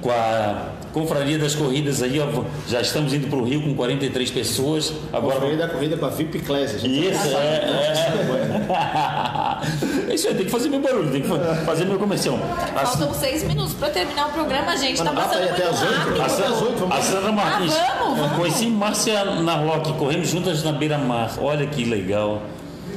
com 0.00 0.10
a 0.10 0.68
Confraria 0.98 1.38
das 1.38 1.54
Corridas 1.54 2.02
aí, 2.02 2.18
ó, 2.20 2.26
já 2.68 2.80
estamos 2.80 3.12
indo 3.14 3.28
para 3.28 3.38
o 3.38 3.44
Rio 3.44 3.62
com 3.62 3.74
43 3.74 4.30
pessoas. 4.30 4.92
Agora 5.12 5.38
veio 5.40 5.56
da 5.56 5.68
corrida 5.68 5.96
com 5.96 6.06
a 6.06 6.08
VIP 6.08 6.40
Class. 6.40 6.74
A 6.74 6.78
gente 6.78 7.08
Isso, 7.08 7.28
é, 7.28 8.68
é. 8.68 10.10
É 10.10 10.14
isso 10.14 10.28
aí, 10.28 10.34
tem 10.34 10.44
que 10.46 10.50
fazer 10.50 10.68
meu 10.68 10.80
barulho, 10.80 11.10
tem 11.10 11.22
que 11.22 11.28
fa- 11.28 11.38
fazer 11.66 11.84
meu 11.84 11.98
comercial. 11.98 12.36
Assim, 12.74 12.98
Faltam 12.98 13.14
seis 13.14 13.42
minutos 13.44 13.74
pra 13.74 13.90
terminar 13.90 14.28
o 14.28 14.32
programa, 14.32 14.76
gente. 14.76 15.02
Tá 15.02 15.10
pra 15.12 15.22
passando 15.22 15.42
até 15.44 15.64
muito 15.64 15.74
às 15.74 15.82
oito? 15.82 15.94
rápido. 15.94 16.20
A 16.20 16.26
Vamos 16.26 16.40
às 16.40 16.40
oito, 16.40 16.58
Sandra, 16.58 16.78
vamos 16.78 16.96
a 16.96 17.02
Sandra 17.02 17.32
Martins. 17.32 17.74
Ah, 17.76 17.96
vamos, 18.00 18.18
vamos. 18.18 18.36
Conheci 18.36 18.66
Márcia 18.66 19.24
Narlock, 19.24 19.92
corremos 19.94 20.28
juntas 20.28 20.62
na 20.64 20.72
beira-mar. 20.72 21.32
Olha 21.40 21.66
que 21.66 21.84
legal. 21.84 22.42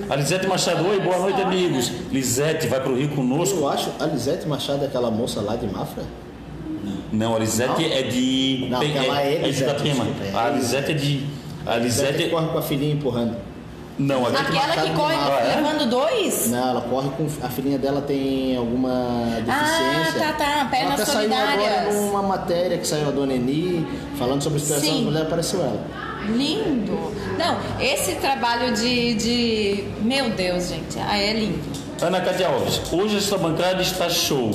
A 0.09 0.15
Lisete 0.15 0.47
Machado, 0.47 0.85
oi, 0.87 0.99
boa 0.99 1.19
noite, 1.19 1.41
amigos. 1.41 1.91
Lisete, 2.11 2.67
vai 2.67 2.81
pro 2.81 2.95
Rio 2.97 3.09
conosco? 3.09 3.59
Eu 3.59 3.69
acho 3.69 3.89
a 3.99 4.05
Lisete 4.05 4.47
Machado 4.47 4.83
é 4.83 4.87
aquela 4.87 5.09
moça 5.11 5.39
lá 5.41 5.55
de 5.55 5.67
Mafra. 5.67 6.03
Não, 7.11 7.35
a 7.35 7.39
Lisete 7.39 7.85
é 7.91 8.03
de. 8.03 8.67
Não, 8.69 8.81
aquela 8.81 9.21
é 9.21 9.35
é 9.35 9.47
Lisete, 9.47 9.83
desculpa, 9.83 10.11
é 10.23 10.37
A 10.37 10.49
Lisete 10.49 10.91
é 10.91 10.95
de. 10.95 11.25
A 11.65 11.75
Lisete 11.77 12.29
corre 12.29 12.47
com 12.47 12.57
a 12.57 12.61
filhinha 12.61 12.93
empurrando. 12.93 13.35
Não, 13.99 14.25
a 14.25 14.29
Aquela 14.29 14.83
que 14.83 14.89
corre 14.93 15.15
mapa, 15.15 15.39
é? 15.41 15.55
levando 15.57 15.89
dois? 15.89 16.49
Não, 16.49 16.69
ela 16.69 16.81
corre 16.81 17.09
com. 17.09 17.27
A 17.45 17.49
filhinha 17.49 17.77
dela 17.77 18.01
tem 18.01 18.55
alguma 18.55 19.25
deficiência. 19.45 20.29
Ah, 20.29 20.33
tá, 20.33 20.33
tá. 20.33 20.51
Ela 20.53 20.65
Pernas 20.69 21.01
até 21.01 21.05
saiu 21.11 21.33
agora 21.33 21.51
solidárias. 21.51 21.95
numa 21.95 22.23
matéria 22.23 22.77
que 22.79 22.87
saiu 22.87 23.07
a 23.09 23.11
Dona 23.11 23.33
Eni, 23.33 23.85
falando 24.17 24.41
sobre 24.41 24.57
a 24.57 24.61
situação 24.61 24.87
Sim. 24.89 24.95
das 24.95 25.03
mulheres, 25.03 25.27
apareceu 25.27 25.59
ela. 25.61 25.83
Lindo. 26.35 26.97
Não, 27.37 27.57
esse 27.79 28.15
trabalho 28.15 28.73
de, 28.73 29.13
de... 29.15 29.83
Meu 30.01 30.29
Deus, 30.31 30.69
gente. 30.69 30.97
Ah, 30.99 31.17
é 31.17 31.33
lindo. 31.33 31.59
Ana 32.01 32.21
Cátia 32.21 32.47
Alves, 32.47 32.81
hoje 32.91 33.17
esta 33.17 33.37
bancada 33.37 33.81
está 33.81 34.09
show. 34.09 34.51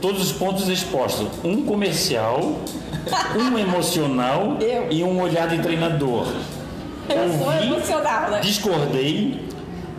Todos 0.00 0.22
os 0.22 0.32
pontos 0.32 0.68
expostos. 0.68 1.26
Um 1.44 1.64
comercial, 1.64 2.58
um 3.36 3.58
emocional 3.58 4.56
Eu. 4.62 4.88
e 4.90 5.02
um 5.02 5.20
olhar 5.20 5.48
de 5.48 5.58
treinador. 5.58 6.26
Eu 7.08 7.32
sou 7.38 7.46
Ouvi, 7.46 7.66
emocionada. 7.66 8.30
né? 8.32 8.40
Discordei, 8.40 9.40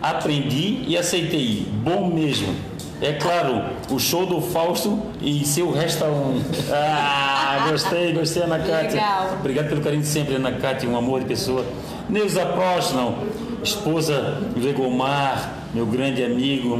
aprendi 0.00 0.84
e 0.86 0.96
aceitei. 0.96 1.66
Bom 1.82 2.06
mesmo. 2.08 2.54
É 3.02 3.14
claro, 3.14 3.62
o 3.90 3.98
show 3.98 4.26
do 4.26 4.40
Fausto 4.42 4.98
e 5.22 5.44
seu 5.44 5.70
resta 5.70 6.04
um. 6.06 6.40
Ah, 6.72 7.66
gostei, 7.70 8.12
gostei, 8.12 8.42
Ana 8.44 8.58
Cátia. 8.58 9.00
Legal. 9.00 9.36
Obrigado 9.40 9.68
pelo 9.68 9.80
carinho 9.80 10.02
de 10.02 10.08
sempre, 10.08 10.36
Ana 10.36 10.52
Cátia, 10.52 10.88
um 10.88 10.96
amor 10.96 11.20
de 11.20 11.26
pessoa. 11.26 11.64
Neuza 12.08 12.46
Prostnal, 12.46 13.18
esposa 13.62 14.38
do 14.54 14.68
Egomar, 14.68 15.52
meu 15.74 15.84
grande 15.86 16.22
amigo, 16.22 16.78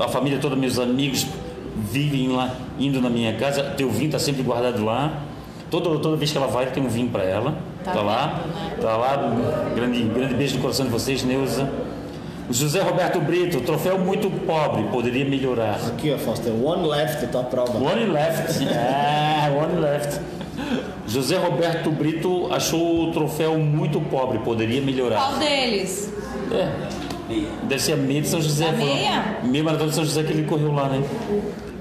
a 0.00 0.08
família 0.08 0.38
toda, 0.38 0.56
meus 0.56 0.78
amigos 0.78 1.26
vivem 1.90 2.28
lá, 2.28 2.54
indo 2.78 3.00
na 3.00 3.08
minha 3.10 3.34
casa. 3.34 3.62
Teu 3.76 3.90
vinho 3.90 4.06
está 4.06 4.18
sempre 4.18 4.42
guardado 4.42 4.84
lá. 4.84 5.22
Toda, 5.70 5.98
toda 5.98 6.16
vez 6.16 6.32
que 6.32 6.38
ela 6.38 6.46
vai, 6.46 6.66
tem 6.66 6.82
um 6.82 6.88
vinho 6.88 7.08
para 7.08 7.24
ela. 7.24 7.54
Tá 7.84 7.92
Tá, 7.92 8.00
lá, 8.02 8.44
né? 8.54 8.76
tá 8.80 8.96
lá. 8.96 9.70
Grande, 9.74 10.02
grande 10.02 10.34
beijo 10.34 10.56
no 10.56 10.62
coração 10.62 10.86
de 10.86 10.92
vocês, 10.92 11.22
Neuza. 11.22 11.70
José 12.50 12.80
Roberto 12.80 13.20
Brito, 13.20 13.60
troféu 13.60 13.98
muito 13.98 14.30
pobre, 14.46 14.82
poderia 14.84 15.24
melhorar. 15.24 15.78
Aqui, 15.86 16.10
ó, 16.12 16.16
Foster, 16.18 16.50
one 16.52 16.88
left, 16.88 17.26
tua 17.26 17.42
prova. 17.44 17.76
One 17.78 18.06
left. 18.06 18.66
Ah, 18.74 19.50
one 19.62 19.78
left. 19.80 20.18
José 21.06 21.36
Roberto 21.36 21.90
Brito 21.90 22.48
achou 22.52 23.08
o 23.08 23.12
troféu 23.12 23.58
muito 23.58 24.00
pobre, 24.00 24.38
poderia 24.38 24.80
melhorar. 24.80 25.16
Qual 25.20 25.38
deles? 25.38 26.12
É. 26.52 26.68
Deve 27.64 27.82
ser 27.82 27.92
a 27.92 27.96
meia 27.96 28.22
de 28.22 28.28
São 28.28 28.40
José. 28.40 28.68
A 28.68 28.72
meia? 28.72 29.38
Meia 29.44 29.64
maratona 29.64 29.90
de 29.90 29.94
São 29.94 30.04
José 30.04 30.22
que 30.22 30.32
ele 30.32 30.44
correu 30.44 30.72
lá, 30.72 30.88
né? 30.88 31.02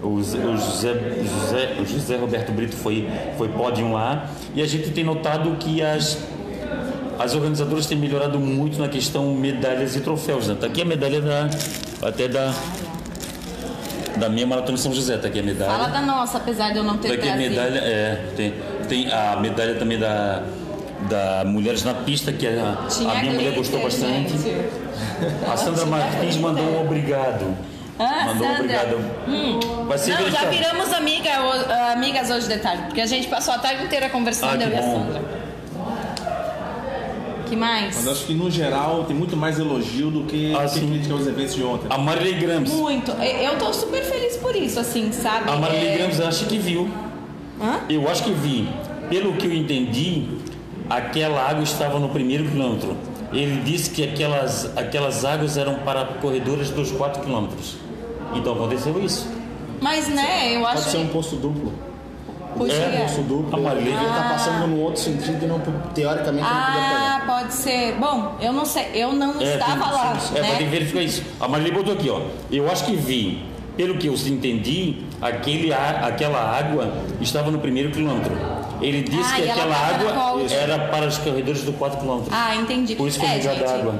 O, 0.03 0.21
Zé- 0.21 0.37
o 0.37 0.55
José, 0.57 0.93
José, 1.23 1.75
o 1.81 1.85
José 1.85 2.17
Roberto 2.17 2.51
Brito 2.51 2.75
foi, 2.75 3.09
foi 3.37 3.49
pódio 3.49 3.91
lá. 3.91 4.27
E 4.55 4.61
a 4.61 4.65
gente 4.67 4.91
tem 4.91 5.03
notado 5.03 5.55
que 5.57 5.81
as, 5.81 6.17
as 7.17 7.33
organizadoras 7.33 7.85
têm 7.87 7.97
melhorado 7.97 8.39
muito 8.39 8.79
na 8.79 8.87
questão 8.87 9.33
medalhas 9.33 9.95
e 9.95 10.01
troféus. 10.01 10.47
Né? 10.47 10.55
Tá 10.59 10.67
aqui 10.67 10.81
a 10.81 10.85
medalha 10.85 11.19
da, 11.19 11.49
até 12.07 12.27
da, 12.27 12.53
da 14.17 14.29
meia 14.29 14.45
maratona 14.45 14.77
São 14.77 14.93
José. 14.93 15.17
Tá 15.17 15.27
aqui 15.27 15.39
a 15.39 15.43
medalha. 15.43 15.71
Fala 15.71 15.87
da 15.87 16.01
nossa, 16.01 16.37
apesar 16.37 16.71
de 16.71 16.77
eu 16.77 16.83
não 16.83 16.97
ter 16.97 17.09
Daqui 17.09 17.27
a 17.27 17.33
trazido. 17.33 17.49
medalha, 17.49 17.79
é, 17.79 18.25
tem, 18.35 18.53
tem 18.87 19.11
a 19.11 19.35
medalha 19.39 19.75
também 19.75 19.97
da, 19.97 20.43
da 21.09 21.43
Mulheres 21.45 21.83
na 21.83 21.95
Pista, 21.95 22.31
que 22.31 22.45
a, 22.47 22.51
a 22.51 23.21
minha 23.21 23.33
mulher 23.33 23.53
glitter, 23.53 23.55
gostou 23.55 23.81
bastante. 23.81 24.29
gente. 24.37 24.87
A 25.51 25.57
Sandra 25.57 25.85
Martins 25.87 26.37
mandou 26.37 26.63
um 26.63 26.81
obrigado. 26.81 27.55
Ah, 27.99 28.25
mandou 28.27 28.33
um 28.47 28.55
Sandra. 28.57 28.59
obrigado. 28.83 29.85
Vai 29.87 29.97
ser 29.97 30.13
Não, 30.19 30.29
já 30.29 30.45
viramos 30.45 30.93
amiga, 30.93 31.29
ho- 31.41 31.91
amigas 31.93 32.29
hoje 32.29 32.47
de 32.47 32.57
tarde, 32.59 32.83
porque 32.83 33.01
a 33.01 33.05
gente 33.07 33.27
passou 33.27 33.53
a 33.53 33.57
tarde 33.59 33.83
inteira 33.85 34.09
conversando, 34.09 34.53
Ah, 34.53 34.57
que 34.57 34.63
eu 34.63 34.69
e 34.69 34.75
a. 34.75 34.81
Sandra. 34.83 35.21
que 37.49 37.55
mais? 37.55 37.95
Mas 37.95 38.07
acho 38.09 38.25
que 38.25 38.33
no 38.33 38.51
geral 38.51 39.05
tem 39.05 39.15
muito 39.15 39.37
mais 39.37 39.57
elogio 39.57 40.11
do 40.11 40.23
que, 40.25 40.53
Ah, 40.53 40.63
do 40.65 40.69
que 40.73 40.79
sim. 40.79 40.89
crítica 40.89 41.13
aos 41.13 41.25
eventos 41.27 41.55
de 41.55 41.63
ontem. 41.63 41.87
A 41.89 41.97
Marilei 41.97 42.33
Grams. 42.33 42.69
Muito. 42.73 43.11
Eu 43.11 43.57
tô 43.57 43.71
super 43.73 44.03
feliz 44.03 44.35
por 44.37 44.53
isso, 44.55 44.79
assim, 44.79 45.11
sabe? 45.13 45.49
A 45.49 45.55
Marilei 45.55 45.93
É- 45.93 45.97
Grams 45.97 46.19
acho 46.21 46.45
que 46.45 46.57
viu. 46.57 46.89
Hã? 47.61 47.79
Eu 47.89 48.07
acho 48.09 48.23
que 48.25 48.31
vi. 48.31 48.67
Pelo 49.09 49.33
que 49.37 49.45
eu 49.47 49.53
entendi, 49.53 50.27
aquela 50.89 51.49
água 51.49 51.63
estava 51.63 51.97
no 51.99 52.09
primeiro 52.09 52.43
quilômetro. 52.49 52.97
Ele 53.31 53.61
disse 53.63 53.89
que 53.91 54.03
aquelas, 54.03 54.69
aquelas 54.77 55.23
águas 55.25 55.57
eram 55.57 55.75
para 55.75 56.03
corredores 56.21 56.69
dos 56.69 56.91
4 56.91 57.21
quilômetros. 57.23 57.75
Então 58.35 58.53
aconteceu 58.53 58.99
isso. 59.03 59.27
Mas, 59.81 60.07
né, 60.09 60.55
eu 60.55 60.61
Pode 60.61 60.77
acho 60.79 60.89
ser 60.89 60.97
um 60.97 61.05
que 61.07 61.13
posto 61.13 61.35
duplo. 61.35 61.73
podia. 62.57 62.73
É, 62.75 63.01
Posto 63.03 63.21
duplo. 63.21 63.55
A 63.55 63.61
Marilei- 63.61 63.93
Ele 63.93 64.05
tá 64.05 64.29
passando 64.31 64.67
no 64.67 64.79
outro 64.81 65.01
sentido 65.01 65.43
e 65.43 65.47
não, 65.47 65.59
teoricamente 65.93 66.43
não 66.43 66.49
podia 66.49 66.81
Ah, 66.81 67.21
pegar. 67.21 67.39
pode 67.41 67.53
ser. 67.53 67.93
Bom, 67.99 68.35
eu 68.41 68.51
não 68.51 68.65
sei, 68.65 68.87
eu 68.95 69.13
não 69.13 69.39
É, 69.39 69.53
estava 69.53 69.83
tem- 69.83 69.93
lá, 69.93 70.17
É, 70.35 70.55
que 70.57 70.63
né? 70.63 70.69
verificar 70.69 71.01
isso. 71.01 71.21
A 71.39 71.47
Marilei 71.47 71.71
botou 71.71 71.93
aqui, 71.93 72.09
ó. 72.09 72.21
Eu 72.51 72.69
acho 72.71 72.85
que 72.85 72.95
vi. 72.95 73.45
Pelo 73.77 73.95
que 73.99 74.07
eu 74.07 74.13
entendi, 74.15 75.03
aquele, 75.21 75.71
a- 75.71 76.07
aquela 76.07 76.39
água 76.57 76.91
estava 77.21 77.51
no 77.51 77.59
primeiro 77.59 77.91
quilômetro. 77.91 78.35
Ele 78.81 79.03
disse 79.03 79.31
Ah, 79.33 79.35
que 79.35 79.41
ela 79.43 79.51
aquela 79.53 79.75
água 79.75 80.41
era 80.51 80.79
para 80.87 81.05
os 81.05 81.19
corredores 81.19 81.61
do 81.61 81.73
4 81.73 81.99
quilômetros. 81.99 82.33
Ah, 82.35 82.55
entendi. 82.55 82.95
Por 82.95 83.07
isso 83.07 83.19
foi 83.19 83.29
é, 83.29 83.39
gente, 83.39 83.63
a 83.63 83.75
água. 83.75 83.93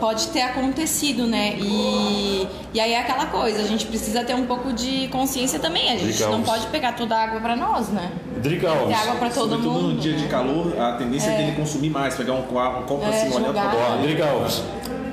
Pode 0.00 0.28
ter 0.28 0.40
acontecido, 0.42 1.26
né? 1.26 1.54
E, 1.58 2.48
e 2.72 2.80
aí 2.80 2.92
é 2.92 3.00
aquela 3.00 3.26
coisa, 3.26 3.60
a 3.60 3.66
gente 3.66 3.84
precisa 3.86 4.24
ter 4.24 4.34
um 4.34 4.46
pouco 4.46 4.72
de 4.72 5.08
consciência 5.08 5.58
também. 5.58 5.88
A 5.88 5.92
gente 5.96 6.04
Drica 6.06 6.24
não 6.26 6.34
Alves. 6.36 6.50
pode 6.50 6.66
pegar 6.68 6.92
toda 6.92 7.14
a 7.14 7.22
água 7.24 7.40
pra 7.40 7.54
nós, 7.54 7.88
né? 7.88 8.10
Drica 8.38 8.68
Ter 8.70 8.78
Alves. 8.78 8.96
água 8.98 9.14
pra 9.16 9.28
todo 9.28 9.50
Sobretudo 9.50 9.70
mundo. 9.82 9.94
no 9.94 10.00
dia 10.00 10.14
de 10.14 10.22
né? 10.22 10.28
calor, 10.28 10.80
a 10.80 10.92
tendência 10.92 11.30
é, 11.30 11.36
dele 11.36 11.52
consumir 11.52 11.90
mais, 11.90 12.14
pegar 12.14 12.32
um, 12.32 12.42
qua- 12.42 12.78
um 12.78 12.82
copo 12.84 13.04
É, 13.04 13.08
assim, 13.08 13.28
Ó, 13.28 13.40
fora. 13.52 13.98
Drica 14.02 14.26
Alves. 14.30 14.62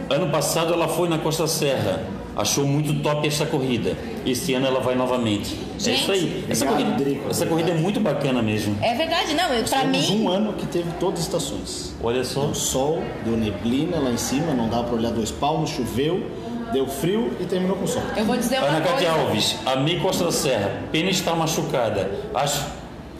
Ano 0.10 0.30
passado 0.32 0.72
ela 0.74 0.88
foi 0.88 1.10
na 1.10 1.18
Costa 1.18 1.46
Serra. 1.48 2.02
Achou 2.38 2.66
muito 2.68 2.94
top 3.02 3.28
essa 3.28 3.48
corrida. 3.48 3.98
Esse 4.24 4.54
ano 4.54 4.68
ela 4.68 4.80
vai 4.80 4.94
novamente. 4.94 5.56
é 5.76 5.80
Gente. 5.80 6.02
isso 6.02 6.12
aí. 6.12 6.46
Essa, 6.48 6.70
Obrigado, 6.70 6.98
corrida, 7.04 7.22
essa 7.32 7.46
corrida 7.48 7.72
é 7.72 7.74
muito 7.74 8.00
bacana 8.00 8.44
mesmo. 8.44 8.78
É 8.82 8.94
verdade, 8.94 9.34
não, 9.34 9.52
eu, 9.52 9.64
pra 9.64 9.80
Temos 9.80 10.10
mim. 10.12 10.22
um 10.24 10.30
ano 10.30 10.54
que 10.54 10.68
teve 10.68 10.92
todas 11.00 11.20
as 11.22 11.26
estações. 11.26 11.96
Olha 12.04 12.24
só. 12.24 12.42
Deu 12.42 12.54
sol, 12.54 13.02
deu 13.26 13.36
neblina 13.36 13.98
lá 13.98 14.12
em 14.12 14.18
cima, 14.18 14.54
não 14.54 14.70
dava 14.70 14.84
pra 14.84 14.96
olhar 14.96 15.12
dois 15.12 15.32
palmos, 15.32 15.72
choveu, 15.72 16.30
deu 16.72 16.86
frio 16.88 17.36
e 17.40 17.46
terminou 17.46 17.76
com 17.76 17.88
sol. 17.88 18.04
Eu 18.16 18.26
vou 18.26 18.38
dizer 18.38 18.60
uma 18.60 18.68
Ana 18.68 18.82
Cátia 18.82 19.10
coisa. 19.10 19.24
Alves, 19.28 19.56
a 19.66 19.76
Mei 19.78 20.00
Costa 20.00 20.32
Serra, 20.32 20.84
pena 20.92 21.10
está 21.10 21.34
machucada. 21.36 22.12
Acho. 22.36 22.77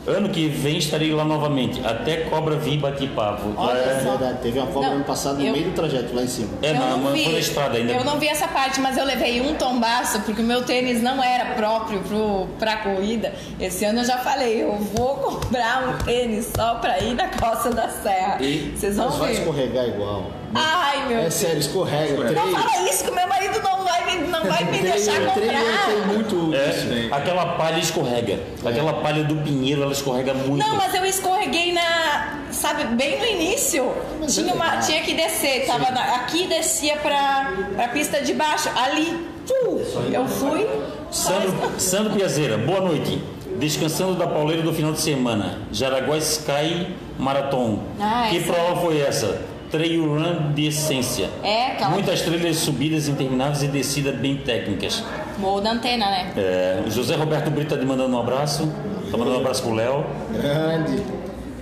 Ano 0.08 0.28
que 0.30 0.48
vem 0.48 0.78
estarei 0.78 1.12
lá 1.12 1.24
novamente. 1.24 1.80
Até 1.84 2.18
cobra 2.22 2.56
vir 2.56 2.74
e 2.74 2.78
bati 2.78 3.06
papo. 3.08 3.52
Olha 3.56 3.78
É 3.78 4.00
só. 4.02 4.10
verdade, 4.16 4.38
teve 4.42 4.58
uma 4.58 4.66
cobra 4.68 4.88
Não, 4.88 4.96
ano 4.96 5.04
passado 5.04 5.38
no 5.38 5.46
eu- 5.46 5.52
meio 5.52 5.66
do 5.66 5.74
trajeto 5.74 6.14
lá 6.14 6.22
em 6.22 6.28
cima. 6.28 6.48
É, 6.62 6.70
eu 6.70 6.74
na, 6.74 6.80
não 6.90 6.98
na, 7.04 7.10
vi, 7.10 7.24
foi 7.24 7.32
na 7.34 7.38
estrada 7.38 7.76
ainda. 7.76 7.92
Eu 7.92 8.04
não 8.04 8.18
vi 8.18 8.28
essa 8.28 8.48
parte, 8.48 8.80
mas 8.80 8.96
eu 8.96 9.04
levei 9.04 9.40
um 9.40 9.54
tombaço 9.54 10.20
porque 10.22 10.40
o 10.40 10.44
meu 10.44 10.62
tênis 10.62 11.02
não 11.02 11.22
era 11.22 11.54
próprio 11.54 12.00
pro, 12.00 12.46
pra 12.58 12.76
corrida. 12.78 13.32
Esse 13.60 13.84
ano 13.84 14.00
eu 14.00 14.04
já 14.04 14.18
falei, 14.18 14.62
eu 14.62 14.72
vou 14.76 15.14
comprar 15.16 15.88
um 15.88 15.98
tênis 16.04 16.50
só 16.56 16.76
pra 16.76 16.98
ir 17.00 17.14
na 17.14 17.28
Costa 17.28 17.70
da 17.70 17.88
Serra. 17.88 18.38
E 18.40 18.74
Vocês 18.76 18.96
vão 18.96 19.06
mas 19.10 19.16
vai 19.18 19.28
ver. 19.32 19.38
escorregar 19.40 19.86
igual. 19.88 20.26
Ai, 20.54 21.06
meu 21.08 21.18
É 21.18 21.22
Deus. 21.22 21.34
sério, 21.34 21.58
escorrega. 21.58 22.14
Não 22.16 22.26
Três, 22.26 22.50
fala 22.52 22.88
isso 22.90 23.04
que 23.04 23.10
o 23.10 23.14
meu 23.14 23.28
marido 23.28 23.60
não 23.62 23.77
vai 23.88 24.04
me, 24.16 24.26
não 24.28 24.44
vai 24.44 24.64
me 24.64 24.78
deixar 24.78 25.12
três 25.32 25.34
tem 25.34 25.96
comprar. 25.96 26.06
muito 26.06 26.54
É, 26.54 26.84
né? 26.84 27.08
aquela 27.10 27.46
palha 27.56 27.78
escorrega. 27.78 28.38
Aquela 28.64 28.92
palha 28.94 29.24
do 29.24 29.36
pinheiro, 29.36 29.82
ela 29.82 29.92
escorrega 29.92 30.34
muito. 30.34 30.58
Não, 30.58 30.76
mas 30.76 30.94
eu 30.94 31.04
escorreguei 31.04 31.72
na. 31.72 32.38
Sabe, 32.50 32.84
bem 32.96 33.18
no 33.18 33.26
início. 33.26 33.92
Mas 34.20 34.34
Tinha, 34.34 34.50
é 34.50 34.54
uma, 34.54 34.76
tinha 34.78 35.02
que 35.02 35.14
descer. 35.14 35.66
Tava 35.66 35.90
na- 35.90 36.16
aqui 36.16 36.46
descia 36.46 36.96
pra, 36.96 37.52
pra 37.74 37.88
pista 37.88 38.20
de 38.20 38.32
baixo. 38.34 38.68
Ali. 38.76 39.26
tu, 39.46 39.80
eu 40.12 40.26
fui. 40.26 40.66
Sandro. 41.10 41.54
Sandro 41.78 42.14
Piazeira, 42.14 42.58
boa 42.58 42.80
noite. 42.80 43.22
Descansando 43.58 44.14
da 44.14 44.26
pauleira 44.26 44.62
do 44.62 44.72
final 44.72 44.92
de 44.92 45.00
semana. 45.00 45.58
Jaraguá 45.72 46.16
Sky 46.18 46.94
Marathon. 47.18 47.80
Ah, 48.00 48.28
que 48.30 48.40
prova 48.40 48.80
foi 48.80 49.00
essa? 49.00 49.40
Trail 49.70 50.04
Run 50.06 50.52
de 50.54 50.66
essência. 50.66 51.28
É, 51.42 51.72
aquela. 51.72 51.90
Muitas 51.90 52.22
trilhas, 52.22 52.56
subidas 52.56 53.08
intermináveis 53.08 53.62
e 53.62 53.68
descidas 53.68 54.14
bem 54.16 54.36
técnicas. 54.36 55.04
Morro 55.38 55.60
da 55.60 55.72
antena, 55.72 56.06
né? 56.10 56.32
É, 56.36 56.82
o 56.86 56.90
José 56.90 57.14
Roberto 57.14 57.50
Brito 57.50 57.74
está 57.74 57.78
te 57.78 57.86
mandando 57.86 58.16
um 58.16 58.20
abraço. 58.20 58.68
Está 59.04 59.16
mandando 59.16 59.36
um 59.36 59.40
abraço 59.40 59.62
pro 59.62 59.74
Léo. 59.74 60.04
Grande. 60.32 61.02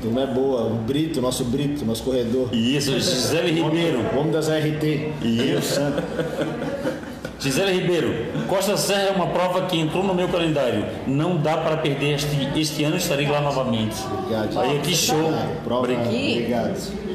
Turma 0.00 0.22
é 0.22 0.26
boa. 0.26 0.62
O 0.66 0.74
Brito, 0.74 1.20
nosso 1.20 1.44
Brito, 1.44 1.84
nosso 1.84 2.02
corredor. 2.02 2.48
Isso, 2.52 2.92
Gisele 2.92 3.50
Ribeiro. 3.52 4.00
O 4.14 4.20
homem 4.20 4.32
das 4.32 4.48
RT. 4.48 5.62
Santo. 5.62 6.02
Gisele 7.38 7.72
Ribeiro, 7.72 8.26
Costa 8.48 8.76
Serra 8.78 9.02
é 9.02 9.10
uma 9.10 9.26
prova 9.26 9.66
que 9.66 9.78
entrou 9.78 10.02
no 10.02 10.14
meu 10.14 10.26
calendário. 10.26 10.86
Não 11.06 11.36
dá 11.36 11.56
para 11.58 11.76
perder 11.76 12.14
este, 12.14 12.48
este 12.58 12.82
ano, 12.82 12.96
estarei 12.96 13.28
lá 13.28 13.40
novamente. 13.40 13.94
Obrigado. 14.10 14.58
Aí, 14.58 14.80
que 14.80 14.94
show. 14.96 15.32
Prova, 15.62 15.80
Obrigado. 15.82 16.06
obrigado. 16.06 17.05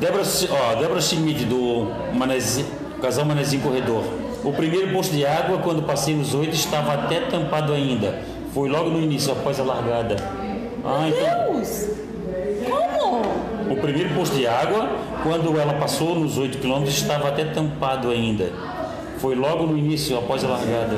Débora, 0.00 0.22
ó, 0.50 0.74
Débora 0.76 1.00
Schmidt, 1.00 1.44
do 1.44 1.88
Casal 3.00 3.24
Manezinho 3.24 3.62
Corredor. 3.62 4.04
O 4.42 4.52
primeiro 4.52 4.92
posto 4.92 5.14
de 5.14 5.24
água, 5.24 5.58
quando 5.58 5.82
passei 5.82 6.14
nos 6.14 6.34
oito, 6.34 6.54
estava 6.54 6.92
até 6.92 7.20
tampado 7.20 7.72
ainda. 7.72 8.20
Foi 8.52 8.68
logo 8.68 8.90
no 8.90 9.00
início, 9.00 9.32
após 9.32 9.58
a 9.58 9.64
largada. 9.64 10.16
Ah, 10.84 11.08
então. 11.08 11.54
Deus! 11.54 11.88
Como? 12.68 13.72
O 13.72 13.76
primeiro 13.80 14.14
posto 14.14 14.36
de 14.36 14.46
água, 14.46 14.88
quando 15.22 15.58
ela 15.58 15.74
passou 15.74 16.14
nos 16.14 16.36
8 16.36 16.58
quilômetros, 16.58 16.94
estava 16.96 17.28
até 17.28 17.44
tampado 17.44 18.10
ainda. 18.10 18.52
Foi 19.18 19.34
logo 19.34 19.64
no 19.66 19.76
início, 19.78 20.18
após 20.18 20.44
a 20.44 20.48
largada. 20.48 20.96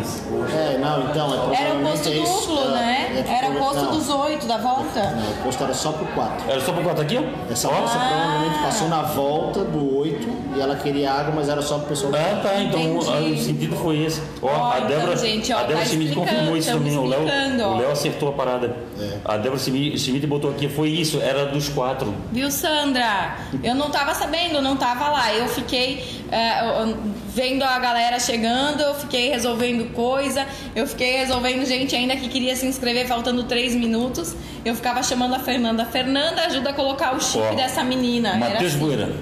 É, 0.53 0.79
não, 0.79 1.05
então, 1.11 1.53
é 1.53 1.63
Era 1.63 1.75
o 1.75 1.83
posto 1.83 2.09
é 2.09 2.13
isso. 2.13 2.41
duplo, 2.49 2.61
É, 2.61 2.69
né? 2.75 3.25
é, 3.27 3.33
Era 3.33 3.51
o 3.51 3.55
posto 3.57 3.83
não, 3.85 3.93
dos 3.93 4.09
oito 4.09 4.47
da 4.47 4.57
volta. 4.57 5.03
Não, 5.11 5.31
o 5.31 5.35
posto 5.45 5.63
era 5.65 5.75
só 5.75 5.93
pro 5.93 6.07
4. 6.07 6.51
Era 6.51 6.61
só 6.61 6.73
por 6.73 6.83
quatro 6.83 7.03
aqui, 7.03 7.19
ó? 7.19 7.53
Essa 7.53 7.69
Ó. 7.69 7.73
moça 7.81 7.99
provavelmente 7.99 8.59
passou 8.63 8.89
na 8.89 9.03
volta 9.03 9.65
do 9.65 9.99
8 9.99 10.29
e 10.57 10.61
ela 10.61 10.77
queria 10.77 11.13
água, 11.13 11.33
mas 11.37 11.49
era 11.49 11.63
só 11.63 11.79
pro 11.79 11.89
pessoal 11.89 12.13
do 12.13 12.19
Ah, 12.19 12.41
tá, 12.43 12.55
então 12.63 12.81
Entendi. 12.81 13.11
ah, 13.11 13.21
o 13.35 13.39
sentido 13.39 13.77
foi 13.77 14.03
esse. 14.05 14.21
Ó, 14.43 14.47
Ó, 14.49 14.73
a 14.73 14.77
então, 14.79 14.89
Débora, 14.89 15.17
gente, 15.17 15.53
ó, 15.53 15.57
a 15.59 15.63
Débora 15.63 15.79
tá 15.79 15.85
explicando, 15.85 16.21
confirmou 16.21 16.57
isso 16.57 16.71
também. 16.73 16.97
O 16.99 17.05
Léo, 17.07 17.21
o 17.23 17.77
Léo 17.79 17.91
acertou 17.93 18.29
a 18.31 18.33
parada. 18.33 18.77
A 19.25 19.37
Débora 19.37 19.59
Schmidt 19.61 19.99
Schmidt 19.99 20.27
botou 20.27 20.51
aqui, 20.51 20.69
foi 20.69 20.89
isso, 20.89 21.21
era 21.21 21.47
dos 21.47 21.69
quatro. 21.69 22.15
Viu, 22.33 22.51
Sandra? 22.51 23.37
Eu 23.63 23.75
não 23.75 23.91
tava 23.91 24.15
sabendo, 24.15 24.61
não 24.63 24.77
tava 24.77 25.09
lá. 25.11 25.33
Eu 25.35 25.47
fiquei 25.49 26.03
é, 26.31 26.61
eu- 26.83 26.97
vendo 27.37 27.63
a 27.63 27.79
galera 27.79 28.19
chegando, 28.19 28.81
eu 28.81 28.95
fiquei 28.95 29.29
resolvendo 29.29 29.93
coisa, 29.93 30.47
eu 30.75 30.87
fiquei 30.87 31.19
resolvendo 31.19 31.67
gente 31.67 31.95
ainda 31.95 32.17
que 32.17 32.31
queria 32.31 32.57
se 32.57 32.65
inscrever 32.65 33.07
faltando 33.07 33.45
três 33.45 33.75
minutos. 33.75 34.35
Eu 34.65 34.75
ficava 34.75 35.03
chamando 35.03 35.35
a 35.35 35.39
Fernanda. 35.39 35.85
Fernanda, 35.85 36.47
ajuda 36.47 36.71
a 36.71 36.73
colocar 36.73 37.15
o 37.15 37.21
chip 37.21 37.45
Ó, 37.53 37.55
dessa 37.55 37.85
menina. 37.85 38.37
Matheus 38.39 38.71
assim. 38.73 38.79
Bueira. 38.79 39.13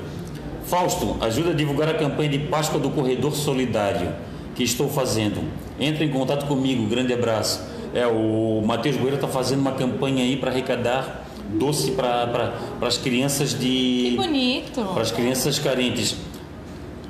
Fausto, 0.65 1.17
ajuda 1.21 1.51
a 1.51 1.55
divulgar 1.55 1.89
a 1.89 1.95
campanha 1.95 2.31
de 2.31 2.39
Páscoa 2.39 2.79
do 2.79 2.89
Corredor 2.91 3.35
Solidário 3.35 4.15
que 4.55 4.63
estou 4.63 4.89
fazendo. 4.89 5.43
Entre 5.81 6.05
em 6.05 6.09
contato 6.11 6.47
comigo, 6.47 6.87
grande 6.87 7.13
abraço. 7.13 7.61
É, 7.93 8.07
o 8.07 8.63
Matheus 8.65 8.97
Bueira 8.97 9.17
está 9.17 9.27
fazendo 9.27 9.59
uma 9.59 9.73
campanha 9.73 10.23
aí 10.23 10.37
para 10.37 10.53
arrecadar 10.53 11.27
doce 11.59 11.91
para 11.91 12.55
as 12.81 12.97
crianças 12.97 13.53
Que 13.55 14.11
de. 14.11 14.17
bonito. 14.17 14.85
para 14.95 15.03
as 15.03 15.11
crianças 15.11 15.59
carentes. 15.59 16.15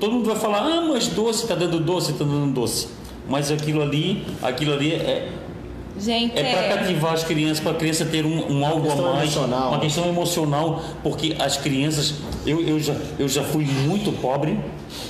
Todo 0.04 0.12
mundo 0.12 0.26
vai 0.26 0.36
falar, 0.36 0.58
ah, 0.58 0.80
mas 0.82 1.08
doce, 1.08 1.46
tá 1.46 1.54
dando 1.54 1.80
doce, 1.80 2.12
tá 2.12 2.24
dando 2.24 2.52
doce. 2.52 2.88
Mas 3.26 3.50
aquilo 3.50 3.80
ali, 3.80 4.26
aquilo 4.42 4.74
ali 4.74 4.92
é, 4.92 5.30
Gente, 5.98 6.38
é 6.38 6.52
para 6.52 6.76
cativar 6.76 7.14
as 7.14 7.24
crianças, 7.24 7.60
para 7.60 7.72
a 7.72 7.74
criança 7.74 8.04
ter 8.04 8.26
um, 8.26 8.52
um 8.52 8.66
algo 8.66 8.80
a 8.80 8.90
questão 8.90 9.12
mais, 9.14 9.22
emocional. 9.22 9.68
uma 9.68 9.80
questão 9.80 10.08
emocional, 10.08 10.82
porque 11.02 11.34
as 11.38 11.56
crianças, 11.56 12.14
eu, 12.44 12.60
eu, 12.60 12.78
já, 12.78 12.94
eu 13.18 13.28
já 13.28 13.42
fui 13.42 13.64
muito 13.64 14.12
pobre, 14.20 14.58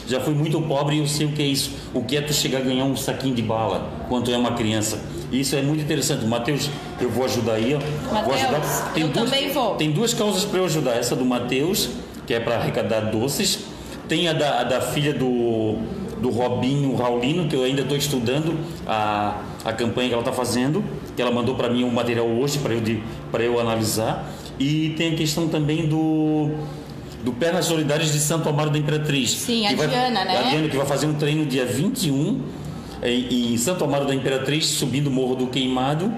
já 0.07 0.21
fui 0.21 0.35
muito 0.35 0.61
pobre 0.61 0.97
e 0.97 0.99
eu 1.01 1.09
sei 1.09 1.27
o 1.27 1.33
que 1.33 1.43
é 1.43 1.47
isso, 1.47 1.73
o 1.93 2.03
que 2.03 2.17
é 2.17 2.21
tu 2.21 2.33
chegar 2.33 2.59
a 2.59 2.63
ganhar 2.63 2.85
um 2.85 2.97
saquinho 2.97 3.35
de 3.35 3.43
bala 3.43 3.91
quando 4.09 4.31
é 4.31 4.37
uma 4.37 4.53
criança. 4.53 5.03
Isso 5.33 5.57
é 5.57 5.63
muito 5.63 5.83
interessante. 5.83 6.25
Matheus, 6.25 6.71
eu 7.01 7.11
vou 7.11 7.25
ajudar 7.25 7.55
aí, 7.55 7.75
ó. 7.75 7.79
vou 7.79 8.15
Mateus, 8.15 8.43
ajudar. 8.43 8.93
eu 8.95 9.09
duas, 9.09 9.31
também 9.31 9.51
vou. 9.51 9.75
Tem 9.75 9.91
duas 9.91 10.15
causas 10.15 10.45
para 10.45 10.61
eu 10.61 10.67
ajudar. 10.67 10.93
Essa 10.93 11.17
do 11.17 11.25
Matheus, 11.25 11.89
que 12.25 12.35
é 12.35 12.39
para 12.39 12.57
arrecadar 12.57 13.01
doces. 13.11 13.74
Tem 14.09 14.29
a 14.29 14.33
da, 14.33 14.61
a 14.61 14.65
da 14.65 14.81
filha 14.81 15.13
do, 15.15 15.77
do 16.21 16.31
Robinho 16.31 16.95
Raulino, 16.95 17.49
que 17.49 17.57
eu 17.57 17.65
ainda 17.65 17.83
estou 17.83 17.97
estudando 17.97 18.57
a, 18.87 19.41
a 19.65 19.73
campanha 19.73 20.09
que 20.09 20.15
ela 20.15 20.23
está 20.23 20.33
fazendo, 20.33 20.85
que 21.17 21.23
ela 21.23 21.31
mandou 21.31 21.55
para 21.55 21.69
mim 21.71 21.85
um 21.85 21.91
material 21.91 22.27
hoje 22.27 22.59
para 22.59 22.75
eu, 22.75 22.81
de- 22.81 23.03
eu 23.41 23.59
analisar. 23.61 24.31
E 24.59 24.91
tem 24.97 25.13
a 25.15 25.17
questão 25.17 25.49
também 25.49 25.87
do, 25.87 26.51
do 27.25 27.33
Pernas 27.33 27.65
Solidárias 27.65 28.13
de 28.13 28.19
Santo 28.21 28.49
Amaro 28.49 28.71
da 28.71 28.79
Imperatriz. 28.79 29.31
Sim, 29.31 29.67
a 29.67 29.75
vai- 29.75 29.89
Diana, 29.89 30.25
né? 30.25 30.39
A 30.39 30.43
Diana 30.51 30.69
que 30.69 30.77
vai 30.77 30.87
fazer 30.87 31.07
um 31.07 31.15
treino 31.15 31.45
dia 31.47 31.65
21 31.67 32.41
em, 33.03 33.53
em 33.55 33.57
Santo 33.57 33.83
Amaro 33.85 34.07
da 34.07 34.15
Imperatriz, 34.15 34.67
subindo 34.67 35.09
o 35.09 35.11
Morro 35.11 35.35
do 35.35 35.47
Queimado. 35.49 36.13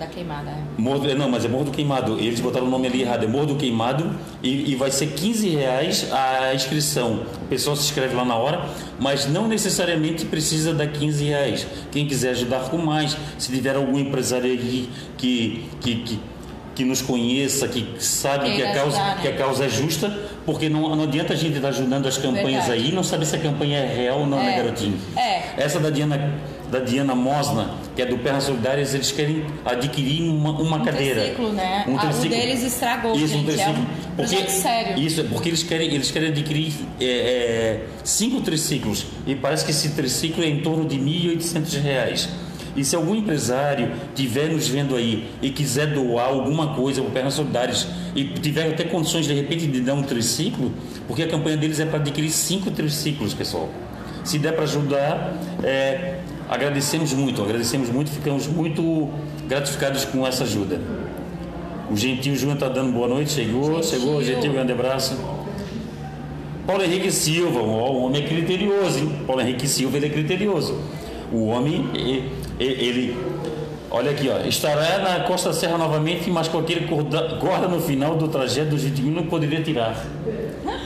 Tá 0.00 0.06
queimada. 0.06 0.50
é. 0.50 0.54
Morro, 0.80 1.00
do- 1.00 1.14
não, 1.14 1.28
mas 1.28 1.44
é 1.44 1.48
Morro 1.48 1.64
do 1.64 1.70
Queimado. 1.72 2.18
Eles 2.18 2.40
botaram 2.40 2.66
o 2.66 2.70
nome 2.70 2.86
ali 2.86 3.02
errado. 3.02 3.24
É 3.24 3.26
Morro 3.28 3.44
do 3.46 3.56
Queimado 3.56 4.10
e, 4.42 4.72
e 4.72 4.74
vai 4.74 4.90
ser 4.90 5.08
15 5.08 5.48
reais 5.50 6.06
a 6.10 6.54
inscrição. 6.54 7.20
O 7.42 7.46
pessoal 7.48 7.76
se 7.76 7.82
inscreve 7.84 8.14
lá 8.14 8.24
na 8.24 8.34
hora, 8.34 8.64
mas 8.98 9.26
não 9.26 9.46
necessariamente 9.46 10.24
precisa 10.24 10.72
dar 10.72 10.86
15 10.86 11.22
reais. 11.24 11.66
Quem 11.92 12.06
quiser 12.06 12.30
ajudar 12.30 12.70
com 12.70 12.78
mais, 12.78 13.14
se 13.38 13.52
tiver 13.52 13.76
algum 13.76 13.98
empresário 13.98 14.46
aí 14.50 14.88
que, 15.18 15.64
que, 15.82 15.94
que, 15.96 16.20
que 16.76 16.84
nos 16.84 17.02
conheça, 17.02 17.68
que 17.68 17.86
sabe 18.02 18.52
que 18.56 18.62
a, 18.62 18.72
causa, 18.72 18.96
ajudar, 18.96 19.16
né? 19.16 19.18
que 19.20 19.28
a 19.28 19.36
causa 19.36 19.64
é 19.66 19.68
justa, 19.68 20.18
porque 20.46 20.70
não, 20.70 20.96
não 20.96 21.04
adianta 21.04 21.34
a 21.34 21.36
gente 21.36 21.56
estar 21.56 21.68
ajudando 21.68 22.06
as 22.06 22.16
campanhas 22.16 22.64
Verdade. 22.64 22.72
aí 22.72 22.88
e 22.88 22.92
não 22.92 23.02
saber 23.04 23.26
se 23.26 23.36
a 23.36 23.38
campanha 23.38 23.78
é 23.80 23.94
real 23.94 24.20
ou 24.20 24.26
não, 24.26 24.38
né, 24.38 24.54
É. 24.54 24.62
garotinho? 24.62 24.98
É. 25.14 25.42
Essa 25.58 25.78
da 25.78 25.90
Diana, 25.90 26.32
da 26.70 26.78
Diana 26.78 27.14
Mosna, 27.14 27.70
que 27.94 28.02
é 28.02 28.06
do 28.06 28.18
Pernas 28.18 28.44
Solidárias, 28.44 28.94
eles 28.94 29.10
querem 29.10 29.44
adquirir 29.64 30.22
uma, 30.22 30.50
uma 30.50 30.76
Um 30.78 30.84
cadeira. 30.84 31.20
triciclo, 31.22 31.52
né? 31.52 31.84
Ah, 31.98 32.10
o 32.10 32.28
deles 32.28 32.62
estragou, 32.62 33.14
Isso, 33.14 33.24
um 33.24 33.38
gente, 33.38 33.50
é 33.50 33.54
triciclo. 33.54 33.82
um 33.82 34.16
projeto 34.16 34.48
sério. 34.50 34.98
Isso, 35.02 35.20
é 35.20 35.24
porque 35.24 35.48
eles 35.48 35.62
querem, 35.62 35.94
eles 35.94 36.10
querem 36.10 36.28
adquirir 36.28 36.72
é, 37.00 37.04
é, 37.04 37.80
cinco 38.04 38.40
triciclos. 38.40 39.06
E 39.26 39.34
parece 39.34 39.64
que 39.64 39.70
esse 39.70 39.90
triciclo 39.90 40.42
é 40.44 40.46
em 40.48 40.60
torno 40.60 40.84
de 40.86 40.96
1.800 40.96 41.80
reais. 41.82 42.28
E 42.76 42.84
se 42.84 42.94
algum 42.94 43.16
empresário 43.16 43.90
estiver 44.10 44.48
nos 44.48 44.68
vendo 44.68 44.94
aí 44.94 45.28
e 45.42 45.50
quiser 45.50 45.88
doar 45.88 46.28
alguma 46.28 46.74
coisa 46.74 47.02
para 47.02 47.10
Pernas 47.10 47.34
Solidárias 47.34 47.88
e 48.14 48.22
tiver 48.24 48.68
até 48.68 48.84
condições 48.84 49.26
de 49.26 49.34
repente 49.34 49.66
de 49.66 49.80
dar 49.80 49.94
um 49.94 50.02
triciclo, 50.02 50.72
porque 51.08 51.24
a 51.24 51.28
campanha 51.28 51.56
deles 51.56 51.80
é 51.80 51.84
para 51.84 51.98
adquirir 51.98 52.30
cinco 52.30 52.70
triciclos, 52.70 53.34
pessoal. 53.34 53.68
Se 54.22 54.38
der 54.38 54.52
para 54.52 54.62
ajudar, 54.64 55.34
é, 55.64 56.19
agradecemos 56.50 57.12
muito, 57.12 57.40
agradecemos 57.42 57.88
muito, 57.88 58.10
ficamos 58.10 58.46
muito 58.48 59.08
gratificados 59.46 60.04
com 60.04 60.26
essa 60.26 60.42
ajuda. 60.44 60.80
O 61.90 61.96
Gentil 61.96 62.34
Júnior 62.36 62.54
está 62.56 62.68
dando 62.68 62.92
boa 62.92 63.06
noite, 63.08 63.30
chegou, 63.32 63.74
Gentil. 63.82 63.82
chegou, 64.00 64.22
Gentil, 64.22 64.52
grande 64.52 64.72
abraço. 64.72 65.16
Paulo 66.66 66.82
Henrique 66.84 67.10
Silva, 67.10 67.60
o 67.60 68.04
homem 68.04 68.22
é 68.22 68.26
criterioso, 68.28 68.98
hein? 68.98 69.12
Paulo 69.26 69.40
Henrique 69.42 69.66
Silva, 69.66 69.96
ele 69.96 70.06
é 70.06 70.08
criterioso. 70.10 70.78
O 71.32 71.46
homem, 71.46 71.88
e- 71.94 72.28
e- 72.60 72.64
ele, 72.64 73.16
olha 73.90 74.10
aqui, 74.10 74.28
ó, 74.28 74.46
estará 74.46 74.98
na 74.98 75.20
Costa 75.24 75.52
Serra 75.52 75.78
novamente, 75.78 76.30
mas 76.30 76.48
aquele 76.52 76.86
corda, 76.86 77.38
corda 77.40 77.66
no 77.66 77.80
final 77.80 78.16
do 78.16 78.28
trajeto 78.28 78.70
do 78.70 78.78
Gentil 78.78 79.06
não 79.06 79.24
poderia 79.26 79.62
tirar. 79.62 79.96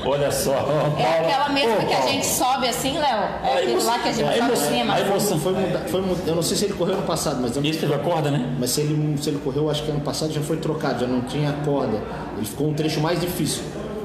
Olha 0.07 0.31
só. 0.31 0.53
É 0.99 1.21
aquela 1.21 1.49
mesma 1.51 1.77
Ô, 1.83 1.87
que 1.87 1.95
a 1.95 2.01
gente 2.03 2.27
sobe 2.27 2.69
assim, 2.69 2.99
Léo? 2.99 3.19
É 3.45 3.67
você- 3.75 3.87
lá 3.87 3.99
que 3.99 4.09
a 4.09 4.13
gente 4.13 4.39
sobe 4.39 4.51
você- 4.51 4.67
cima. 4.69 4.95
aí 4.95 5.05
você- 5.05 5.37
Foi 5.37 5.53
mudar, 5.53 5.79
foi 5.89 6.01
mudar, 6.01 6.23
eu 6.29 6.35
não 6.37 6.43
sei 6.43 6.57
se 6.57 6.65
ele 6.67 6.75
correu 6.75 6.97
no 6.97 7.03
passado, 7.03 7.39
mas 7.41 7.57
Esse 7.57 7.79
teve 7.79 7.95
a 7.95 7.99
corda, 7.99 8.31
né? 8.31 8.55
Mas 8.59 8.71
se 8.71 8.81
ele, 8.83 9.17
se 9.21 9.31
ele 9.31 9.39
correu, 9.43 9.71
acho 9.71 9.83
que 9.83 9.91
ano 9.91 10.01
passado 10.01 10.33
já 10.33 10.41
foi 10.41 10.57
trocado, 10.59 11.01
já 11.01 11.07
não 11.07 11.23
tinha 11.23 11.53
corda. 11.65 12.01
Ele 12.37 12.47
ficou 12.47 12.69
um 12.69 12.75
trecho 12.75 13.01
mais 13.01 13.21
difícil. 13.21 13.63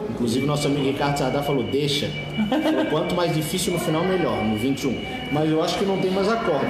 Inclusive, 0.09 0.45
nosso 0.45 0.67
amigo 0.67 0.85
Ricardo 0.85 1.17
Sardá 1.17 1.41
falou: 1.41 1.63
deixa. 1.63 2.09
Falou, 2.49 2.85
quanto 2.89 3.15
mais 3.15 3.33
difícil 3.33 3.71
no 3.73 3.79
final, 3.79 4.03
melhor, 4.03 4.43
no 4.43 4.57
21. 4.57 4.99
Mas 5.31 5.49
eu 5.49 5.63
acho 5.63 5.77
que 5.77 5.85
não 5.85 5.97
tem 5.99 6.11
mais 6.11 6.27
a 6.29 6.35
corda. 6.37 6.67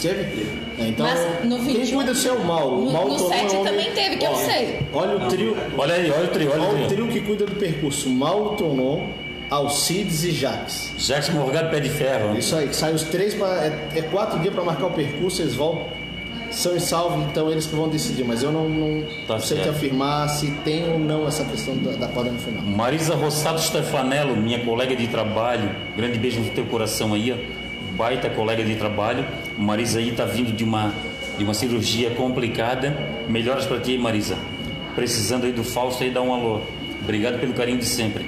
Teve? 0.00 0.20
É, 0.71 0.71
então, 0.88 1.06
Mas 1.06 1.44
no 1.44 1.56
quem 1.56 1.64
21 1.76 1.96
cuida 1.96 2.12
disso 2.12 2.28
é 2.28 2.32
o 2.32 2.44
Mauro. 2.44 2.76
O 2.76 2.84
no- 2.86 2.92
Mauro 2.92 3.08
no 3.10 3.16
tornou 3.16 3.32
7 3.32 3.54
um 3.56 3.60
homem- 3.60 3.72
também 3.72 3.90
teve, 3.92 4.16
que 4.16 4.24
eu 4.26 4.30
Ó, 4.30 4.34
sei. 4.36 4.78
Olha 4.92 5.16
o 5.16 5.28
trio. 5.28 5.56
Olha 5.78 5.94
aí, 5.94 6.10
olha 6.10 6.24
o 6.24 6.28
trio, 6.28 6.50
olha 6.52 6.62
Olha 6.62 6.82
o 6.82 6.84
o 6.84 6.88
trio. 6.88 7.08
que 7.08 7.20
cuida 7.20 7.46
do 7.46 7.54
percurso: 7.56 8.08
Tonon, 8.56 9.06
Alcides 9.50 10.24
e 10.24 10.30
Jaques. 10.30 10.92
Jackson 10.98 11.32
Morgado 11.32 11.70
Pé 11.70 11.80
de 11.80 11.88
Ferro. 11.90 12.36
Isso 12.38 12.56
aí, 12.56 12.68
que 12.68 12.76
sai 12.76 12.92
os 12.94 13.02
três, 13.04 13.34
pra, 13.34 13.46
é, 13.64 13.98
é 13.98 14.02
quatro 14.02 14.38
dias 14.38 14.54
para 14.54 14.64
marcar 14.64 14.86
o 14.86 14.90
percurso, 14.90 15.42
eles 15.42 15.54
voltam, 15.54 15.86
são 16.50 16.74
e 16.74 16.80
salvo, 16.80 17.22
então 17.30 17.50
eles 17.50 17.66
que 17.66 17.74
vão 17.74 17.88
decidir. 17.88 18.24
Mas 18.24 18.42
eu 18.42 18.50
não, 18.50 18.68
não 18.68 19.02
Tá 19.26 19.38
sei 19.38 19.58
te 19.58 19.64
certo. 19.64 19.76
afirmar 19.76 20.28
se 20.28 20.50
tem 20.64 20.90
ou 20.90 20.98
não 20.98 21.26
essa 21.28 21.44
questão 21.44 21.76
da, 21.76 21.92
da 21.92 22.08
corda 22.08 22.30
no 22.30 22.38
final. 22.38 22.62
Marisa 22.62 23.14
Rossato 23.14 23.60
Stefanello, 23.60 24.34
minha 24.36 24.60
colega 24.64 24.96
de 24.96 25.06
trabalho, 25.08 25.70
grande 25.96 26.18
beijo 26.18 26.40
no 26.40 26.48
teu 26.50 26.64
coração 26.66 27.12
aí, 27.12 27.32
ó. 27.32 27.36
baita 27.96 28.30
colega 28.30 28.64
de 28.64 28.74
trabalho. 28.76 29.26
Marisa 29.62 29.98
aí 29.98 30.12
tá 30.12 30.24
vindo 30.24 30.52
de 30.52 30.64
uma, 30.64 30.92
de 31.38 31.44
uma 31.44 31.54
cirurgia 31.54 32.10
complicada. 32.10 32.96
Melhoras 33.28 33.64
para 33.66 33.78
ti, 33.80 33.96
Marisa. 33.96 34.36
Precisando 34.94 35.44
aí 35.44 35.52
do 35.52 35.64
Fausto 35.64 36.02
aí, 36.04 36.10
dá 36.10 36.20
um 36.20 36.32
alô. 36.32 36.60
Obrigado 37.02 37.38
pelo 37.40 37.52
carinho 37.54 37.78
de 37.78 37.86
sempre. 37.86 38.26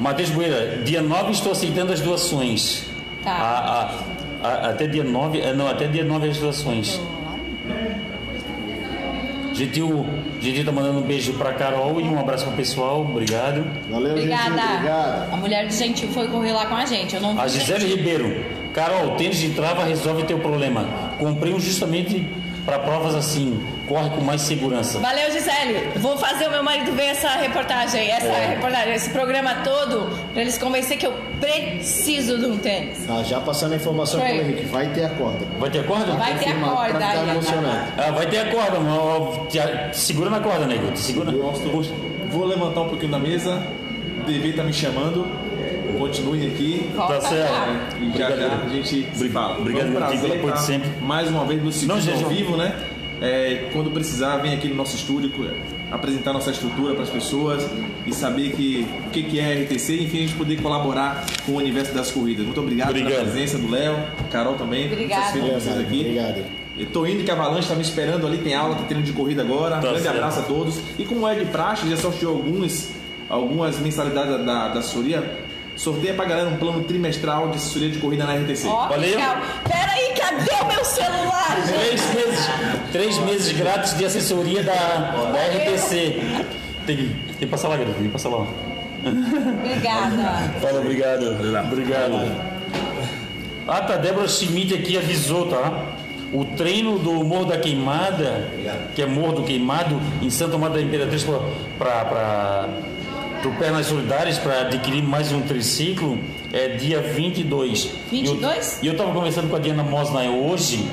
Matheus 0.00 0.30
Bueira, 0.30 0.78
dia 0.84 1.02
9 1.02 1.32
estou 1.32 1.52
aceitando 1.52 1.92
as 1.92 2.00
doações. 2.00 2.84
Tá. 3.22 3.30
A- 3.30 3.92
a- 4.42 4.48
a- 4.48 4.68
até 4.70 4.86
dia 4.86 5.04
9, 5.04 5.38
eh, 5.40 5.52
não, 5.52 5.68
até 5.68 5.86
dia 5.86 6.02
9 6.04 6.28
as 6.28 6.38
doações. 6.38 7.00
Gentil, 9.54 10.06
Gentil 10.40 10.64
tá 10.64 10.72
mandando 10.72 10.98
um 11.00 11.02
beijo 11.02 11.34
pra 11.34 11.52
Carol 11.52 12.00
e 12.00 12.04
um 12.04 12.18
abraço 12.18 12.46
pro 12.46 12.54
pessoal, 12.56 13.02
obrigado. 13.02 13.64
Valeu, 13.90 14.12
Obrigada. 14.12 14.44
gente. 14.44 14.72
Obrigado. 14.74 15.32
A 15.32 15.36
mulher 15.36 15.66
do 15.66 15.72
Gentil 15.72 16.08
foi 16.08 16.26
correr 16.28 16.52
lá 16.52 16.66
com 16.66 16.74
a 16.74 16.86
gente. 16.86 17.14
Eu 17.14 17.20
não 17.20 17.34
vi 17.34 17.40
A 17.40 17.46
Gisele 17.48 17.80
Gentil. 17.80 17.96
Ribeiro, 17.96 18.44
Carol, 18.74 19.16
tênis 19.16 19.36
de 19.38 19.50
trava 19.50 19.84
resolve 19.84 20.24
teu 20.24 20.38
problema. 20.38 20.86
Comprei 21.18 21.52
um 21.52 21.60
justamente 21.60 22.26
para 22.64 22.78
provas 22.78 23.14
assim, 23.14 23.60
corre 23.88 24.08
com 24.10 24.20
mais 24.20 24.40
segurança. 24.42 24.98
Valeu, 25.00 25.30
Gisele. 25.32 25.90
Vou 25.96 26.16
fazer 26.16 26.46
o 26.46 26.50
meu 26.50 26.62
marido 26.62 26.92
ver 26.92 27.06
essa 27.06 27.28
reportagem, 27.30 28.08
essa 28.08 28.26
É. 28.28 28.54
reportagem, 28.54 28.94
esse 28.94 29.10
programa 29.10 29.56
todo, 29.64 30.08
pra 30.32 30.42
eles 30.42 30.56
convencer 30.58 30.96
que 30.96 31.04
eu 31.06 31.12
preciso 31.40 32.38
de 32.38 32.46
um 32.46 32.56
tênis. 32.56 32.98
Ah, 33.10 33.22
já 33.24 33.40
passando 33.40 33.72
a 33.72 33.76
informação 33.76 34.20
para 34.20 34.30
o 34.30 34.34
Henrique, 34.36 34.64
vai 34.66 34.86
ter 34.92 35.04
a 35.04 35.08
corda. 35.10 35.44
Vai 35.58 35.70
ter 35.70 35.84
corda? 35.84 36.12
Vai 36.12 36.38
ter 36.38 36.50
a 36.50 36.54
corda 36.60 37.14
emocionado. 37.32 37.92
Ah, 37.98 38.10
vai 38.12 38.26
ter 38.26 38.38
a 38.38 38.50
corda, 38.52 38.78
mas 38.78 39.96
segura 39.96 40.30
na 40.30 40.38
corda, 40.40 40.64
nego. 40.64 40.96
Segura. 40.96 41.32
Vou 42.30 42.46
levantar 42.46 42.80
um 42.82 42.88
pouquinho 42.88 43.10
da 43.10 43.18
mesa. 43.18 43.60
O 44.20 44.24
DV 44.24 44.52
tá 44.52 44.62
me 44.62 44.72
chamando. 44.72 45.26
Continue 46.02 46.46
aqui. 46.46 46.90
Volta 46.94 47.14
Tá 47.14 47.20
certo. 47.20 47.96
E 48.00 48.18
já 48.18 48.30
já 48.36 48.46
a 48.64 48.68
gente 48.68 49.06
se 49.14 49.28
fala. 49.28 49.58
Obrigado, 49.58 49.86
um 49.86 49.90
meu 49.90 50.00
prazer 50.00 50.36
estar 50.36 50.56
sempre. 50.56 50.90
Mais 51.00 51.28
uma 51.28 51.44
vez 51.44 51.62
no 51.62 51.70
segundo 51.70 51.94
Não, 51.94 52.02
gente, 52.02 52.24
ao 52.24 52.30
vivo, 52.30 52.56
né? 52.56 52.74
É, 53.20 53.68
quando 53.72 53.88
precisar, 53.90 54.38
vem 54.38 54.52
aqui 54.52 54.66
no 54.66 54.74
nosso 54.74 54.96
estúdio 54.96 55.30
apresentar 55.92 56.32
nossa 56.32 56.50
estrutura 56.50 56.94
para 56.94 57.04
as 57.04 57.10
pessoas 57.10 57.64
e 58.04 58.12
saber 58.12 58.50
que, 58.52 58.88
o 59.06 59.10
que, 59.10 59.22
que 59.22 59.38
é 59.38 59.62
RTC 59.62 59.92
e 59.92 60.04
enfim, 60.04 60.18
a 60.18 60.20
gente 60.22 60.34
poder 60.34 60.60
colaborar 60.60 61.24
com 61.46 61.52
o 61.52 61.56
universo 61.58 61.94
das 61.94 62.10
corridas. 62.10 62.44
Muito 62.44 62.60
obrigado, 62.60 62.90
Obrigado. 62.90 63.12
pela 63.12 63.24
presença 63.24 63.58
do 63.58 63.70
Léo, 63.70 63.96
Carol 64.30 64.54
também. 64.54 64.88
Vocês 64.88 65.78
aqui. 65.78 66.00
Obrigado. 66.00 66.42
Eu 66.76 66.86
tô 66.86 67.06
indo 67.06 67.22
que 67.22 67.30
a 67.30 67.34
Avalanche 67.34 67.68
tá 67.68 67.74
me 67.74 67.82
esperando 67.82 68.26
ali, 68.26 68.38
tem 68.38 68.54
aula, 68.54 68.74
tem 68.74 68.86
treino 68.86 69.04
de 69.04 69.12
corrida 69.12 69.42
agora. 69.42 69.76
Tá 69.76 69.82
Grande 69.82 70.00
certo. 70.00 70.16
abraço 70.16 70.40
a 70.40 70.42
todos. 70.42 70.80
E 70.98 71.04
como 71.04 71.28
é 71.28 71.34
de 71.34 71.44
praxe, 71.44 71.88
já 71.88 71.96
sorteou 71.96 72.34
alguns, 72.34 72.88
algumas 73.28 73.78
mensalidades 73.78 74.32
da, 74.32 74.38
da, 74.38 74.68
da 74.68 74.80
assessoria. 74.80 75.41
Sorteia 75.76 76.14
pra 76.14 76.24
galera 76.24 76.48
um 76.48 76.56
plano 76.56 76.84
trimestral 76.84 77.48
de 77.48 77.56
assessoria 77.56 77.90
de 77.90 77.98
corrida 77.98 78.24
na 78.24 78.34
RTC. 78.34 78.66
Ó, 78.68 78.88
Valeu. 78.88 79.10
legal. 79.10 79.36
Pera 79.64 79.90
aí, 79.92 80.12
cadê 80.14 80.62
o 80.62 80.66
meu 80.68 80.84
celular, 80.84 81.56
gente? 81.66 81.78
Três 81.78 82.14
meses, 82.14 82.50
três 82.92 83.18
meses 83.18 83.52
grátis 83.56 83.96
de 83.96 84.04
assessoria 84.04 84.62
da, 84.62 84.72
da 85.32 85.38
RTC. 85.46 86.20
Tem, 86.86 86.96
que- 86.96 87.08
tem 87.08 87.34
que 87.38 87.46
passar 87.46 87.68
lá, 87.68 87.76
garoto. 87.76 87.94
Tem 87.94 88.04
que 88.06 88.12
passar 88.12 88.28
lá. 88.28 88.46
Obrigada. 89.04 90.52
Fala, 90.60 90.80
obrigado. 90.80 91.26
Obrigado. 91.72 92.52
Ah, 93.66 93.80
tá. 93.80 93.96
Débora 93.96 94.28
Schmidt 94.28 94.74
aqui 94.74 94.96
avisou, 94.96 95.46
tá? 95.48 95.86
O 96.32 96.44
treino 96.44 96.98
do 96.98 97.12
Morro 97.24 97.44
da 97.46 97.58
Queimada, 97.58 98.48
que 98.94 99.02
é 99.02 99.06
Morro 99.06 99.32
do 99.32 99.42
Queimado, 99.42 100.00
em 100.22 100.30
Santo 100.30 100.56
Amaro 100.56 100.74
da 100.74 100.80
Imperatriz, 100.80 101.24
para 101.78 102.68
do 103.42 103.50
Pernas 103.58 103.86
Solidárias 103.86 104.38
para 104.38 104.60
adquirir 104.62 105.02
mais 105.02 105.32
um 105.32 105.40
triciclo 105.42 106.18
é 106.52 106.68
dia 106.68 107.00
22. 107.00 107.90
22? 108.10 108.78
E 108.82 108.86
eu 108.86 108.92
estava 108.92 109.12
conversando 109.12 109.48
com 109.48 109.56
a 109.56 109.58
Diana 109.58 109.82
Mosna 109.82 110.20
hoje. 110.22 110.86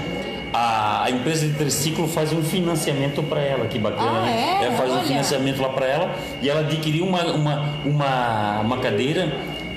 A, 0.51 1.03
a 1.03 1.11
empresa 1.11 1.45
de 1.47 1.53
triciclo 1.53 2.07
faz 2.07 2.33
um 2.33 2.41
financiamento 2.41 3.21
para 3.21 3.39
ela, 3.39 3.67
que 3.67 3.77
bacana, 3.77 4.19
Ah, 4.19 4.25
né? 4.25 4.59
é? 4.67 4.71
faz 4.71 4.89
um 4.89 4.95
Olha. 4.95 5.03
financiamento 5.03 5.61
lá 5.61 5.69
para 5.69 5.85
ela 5.85 6.15
e 6.41 6.49
ela 6.49 6.61
adquiriu 6.61 7.05
uma, 7.05 7.21
uma, 7.25 7.69
uma, 7.85 8.59
uma 8.61 8.77
cadeira 8.79 9.31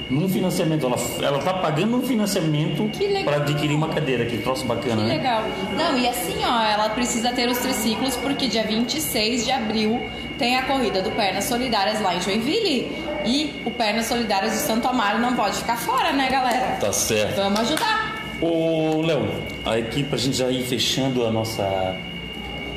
num 0.09 0.27
financiamento. 0.31 0.87
Ela, 0.87 0.97
ela 1.21 1.39
tá 1.41 1.53
pagando 1.53 1.95
um 1.99 2.03
financiamento 2.03 2.91
para 3.23 3.37
adquirir 3.37 3.75
uma 3.75 3.89
cadeira, 3.89 4.25
que 4.25 4.39
troço 4.39 4.65
bacana, 4.65 4.97
Que 4.97 5.03
né? 5.09 5.17
legal. 5.17 5.45
Não, 5.77 5.99
e 5.99 6.09
assim, 6.09 6.37
ó, 6.43 6.63
ela 6.65 6.89
precisa 6.89 7.33
ter 7.33 7.51
os 7.51 7.59
triciclos 7.59 8.17
porque 8.17 8.49
dia 8.49 8.65
26 8.65 9.45
de 9.45 9.53
abril 9.53 10.01
tem 10.39 10.57
a 10.59 10.65
corrida 10.65 11.03
do 11.03 11.11
Pernas 11.13 11.45
Solidárias 11.45 12.01
lá 12.01 12.15
em 12.15 12.21
Joinville. 12.21 12.91
E 13.25 13.63
o 13.65 13.71
Pernas 13.71 14.07
Solidárias 14.07 14.53
de 14.53 14.59
Santo 14.59 14.89
Amaro 14.89 15.19
não 15.21 15.35
pode 15.35 15.57
ficar 15.57 15.77
fora, 15.77 16.13
né, 16.13 16.29
galera? 16.29 16.77
Tá 16.81 16.93
certo. 16.93 17.37
Vamos 17.37 17.61
ajudar. 17.61 18.21
Ô, 18.41 19.01
Léo, 19.05 19.29
aqui 19.65 20.03
pra 20.03 20.19
gente 20.19 20.37
já 20.37 20.51
ir 20.51 20.65
fechando 20.65 21.25
a 21.25 21.31
nossa, 21.31 21.97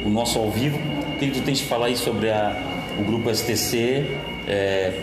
o 0.06 0.10
nosso 0.10 0.38
ao 0.38 0.51
vivo, 0.51 0.78
o 1.16 1.18
que 1.18 1.32
tu 1.32 1.41
tens 1.41 1.58
de 1.58 1.64
falar 1.64 1.88
aí 1.88 1.97
sobre 1.97 2.30
a, 2.30 2.56
o 2.99 3.03
grupo 3.03 3.34
STC, 3.34 4.06
é, 4.47 4.93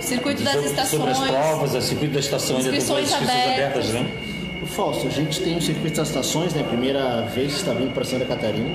Circuito 0.00 0.42
das 0.42 0.54
sobre, 0.54 0.68
estações. 0.68 0.90
sobre 0.90 1.10
as 1.10 1.18
provas, 1.46 1.74
a 1.74 1.80
circuito 1.80 2.14
da 2.14 2.20
estação, 2.20 2.56
ainda 2.56 2.70
tem 2.70 2.78
Inscrições 2.78 3.12
abertas. 3.14 3.52
abertas, 3.52 3.88
né? 3.90 4.06
O 4.62 4.66
Fausto, 4.66 5.06
a 5.06 5.10
gente 5.10 5.40
tem 5.40 5.56
o 5.56 5.62
circuito 5.62 5.96
das 5.96 6.08
estações, 6.08 6.52
né? 6.54 6.62
Primeira 6.62 7.22
vez 7.22 7.52
que 7.52 7.58
está 7.60 7.72
vindo 7.72 7.92
para 7.94 8.04
Santa 8.04 8.24
Catarina. 8.24 8.68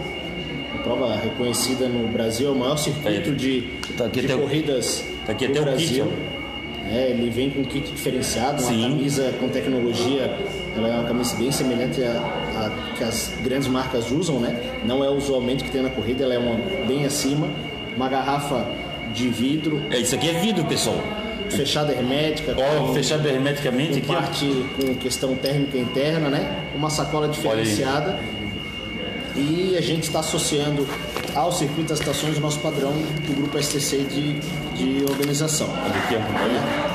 Prova 0.86 1.15
reconhecida 1.15 1.88
no 1.88 2.07
Brasil, 2.07 2.47
é 2.47 2.51
o 2.51 2.55
maior 2.55 2.77
circuito 2.77 3.31
de, 3.31 3.63
tá 3.97 4.07
de 4.07 4.27
corridas 4.27 5.03
tá 5.25 5.31
aqui 5.31 5.47
do 5.47 5.61
Brasil. 5.63 6.05
kit, 6.05 6.15
É, 6.93 7.09
ele 7.09 7.31
vem 7.31 7.49
com 7.49 7.61
um 7.61 7.63
kit 7.63 7.89
diferenciado, 7.91 8.61
uma 8.61 8.71
Sim. 8.71 8.81
camisa 8.83 9.33
com 9.39 9.49
tecnologia, 9.49 10.31
ela 10.77 10.88
é 10.88 10.91
uma 10.99 11.03
camisa 11.05 11.36
bem 11.36 11.51
semelhante 11.51 12.03
à, 12.03 12.71
que 12.95 13.03
as 13.03 13.33
grandes 13.43 13.67
marcas 13.67 14.11
usam, 14.11 14.39
né? 14.39 14.55
Não 14.86 15.03
é 15.03 15.09
usualmente 15.09 15.63
que 15.63 15.71
tem 15.71 15.81
na 15.81 15.89
corrida, 15.89 16.23
ela 16.23 16.36
é 16.36 16.38
uma 16.38 16.55
bem 16.88 17.03
acima, 17.03 17.47
uma 17.97 18.07
garrafa 18.07 18.67
de 19.15 19.27
vidro 19.29 19.81
É, 19.89 19.97
isso 19.99 20.13
aqui 20.13 20.29
é 20.29 20.33
vidro, 20.33 20.63
pessoal. 20.65 21.01
fechada 21.49 21.91
hermética, 21.93 22.55
Ó, 22.55 22.88
com- 22.88 22.93
fechado 22.93 23.27
hermeticamente 23.27 24.01
com 24.01 24.13
parte 24.13 24.45
com 24.79 24.93
questão 24.95 25.36
térmica 25.36 25.77
interna, 25.79 26.29
né? 26.29 26.55
Uma 26.75 26.91
sacola 26.91 27.27
diferenciada. 27.27 28.19
E 29.36 29.75
a 29.77 29.81
gente 29.81 30.03
está 30.03 30.19
associando 30.19 30.88
ao 31.36 31.51
circuito 31.51 31.89
das 31.89 31.99
estações 31.99 32.38
o 32.38 32.41
nosso 32.41 32.59
padrão 32.59 32.91
do 32.91 33.36
grupo 33.36 33.61
STC 33.61 34.03
de, 34.03 34.39
de 34.39 35.05
organização. 35.09 35.67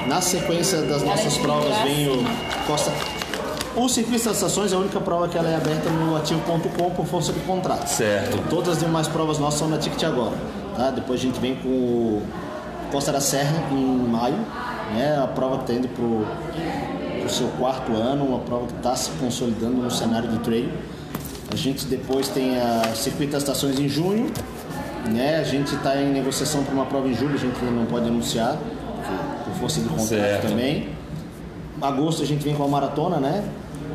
Na 0.06 0.20
sequência 0.22 0.80
das 0.82 1.02
nossas 1.02 1.36
provas 1.36 1.76
vem 1.82 2.08
o 2.08 2.24
Costa. 2.66 2.90
O 3.76 3.88
circuito 3.88 4.24
das 4.24 4.36
estações 4.36 4.72
é 4.72 4.76
a 4.76 4.78
única 4.78 4.98
prova 5.00 5.28
que 5.28 5.36
ela 5.36 5.48
é 5.48 5.54
aberta 5.54 5.90
no 5.90 6.16
ativo.com 6.16 6.90
por 6.90 7.06
força 7.06 7.32
de 7.32 7.40
contrato. 7.40 7.86
Certo. 7.86 8.48
Todas 8.48 8.76
as 8.76 8.78
demais 8.80 9.06
provas 9.06 9.38
nossas 9.38 9.60
são 9.60 9.68
na 9.68 9.78
Ticket 9.78 10.02
agora. 10.04 10.36
Tá? 10.76 10.90
Depois 10.90 11.20
a 11.20 11.22
gente 11.22 11.38
vem 11.38 11.54
com 11.56 11.68
o 11.68 12.22
Costa 12.90 13.12
da 13.12 13.20
Serra 13.20 13.68
em 13.70 14.08
maio. 14.08 14.38
Né? 14.94 15.20
A 15.22 15.26
prova 15.26 15.58
que 15.58 15.72
está 15.72 15.74
indo 15.74 15.88
para 15.88 17.26
o 17.26 17.28
seu 17.28 17.48
quarto 17.58 17.92
ano, 17.92 18.24
uma 18.24 18.38
prova 18.40 18.66
que 18.66 18.76
está 18.76 18.96
se 18.96 19.10
consolidando 19.12 19.76
no 19.76 19.90
cenário 19.90 20.28
de 20.28 20.38
trail. 20.38 20.70
A 21.52 21.56
gente 21.56 21.86
depois 21.86 22.28
tem 22.28 22.58
a 22.58 22.94
Circuito 22.94 23.32
das 23.32 23.42
Estações 23.42 23.78
em 23.78 23.88
junho. 23.88 24.30
Né? 25.12 25.38
A 25.38 25.44
gente 25.44 25.74
está 25.74 25.96
em 26.00 26.12
negociação 26.12 26.62
para 26.62 26.74
uma 26.74 26.86
prova 26.86 27.08
em 27.08 27.14
julho, 27.14 27.34
a 27.34 27.38
gente 27.38 27.58
ainda 27.58 27.72
não 27.72 27.86
pode 27.86 28.06
anunciar, 28.06 28.56
porque 28.56 29.50
por 29.50 29.58
força 29.58 29.80
de 29.80 29.88
contrato 29.88 30.08
Certo. 30.08 30.48
também. 30.48 30.88
Agosto 31.80 32.22
a 32.22 32.26
gente 32.26 32.44
vem 32.44 32.54
com 32.54 32.62
a 32.62 32.68
maratona, 32.68 33.16
né? 33.16 33.42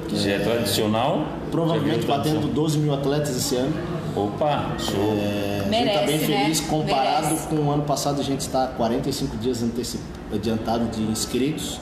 Que 0.10 0.18
já 0.18 0.32
é 0.32 0.40
tradicional. 0.40 1.26
Provavelmente 1.52 2.06
batendo 2.06 2.40
tradição. 2.40 2.54
12 2.54 2.78
mil 2.80 2.94
atletas 2.94 3.36
esse 3.36 3.56
ano. 3.56 3.74
Opa, 4.16 4.76
show. 4.80 5.18
É, 5.18 5.60
a 5.60 5.64
gente 5.64 5.70
Merece, 5.70 5.90
está 5.90 6.06
bem 6.06 6.18
né? 6.18 6.26
feliz 6.26 6.60
comparado 6.62 7.28
Merece. 7.28 7.48
com 7.48 7.56
o 7.56 7.72
ano 7.72 7.84
passado, 7.84 8.20
a 8.20 8.24
gente 8.24 8.42
está 8.42 8.68
45 8.68 9.38
dias 9.38 9.64
adiantado 10.34 10.86
de 10.86 11.04
inscritos. 11.04 11.80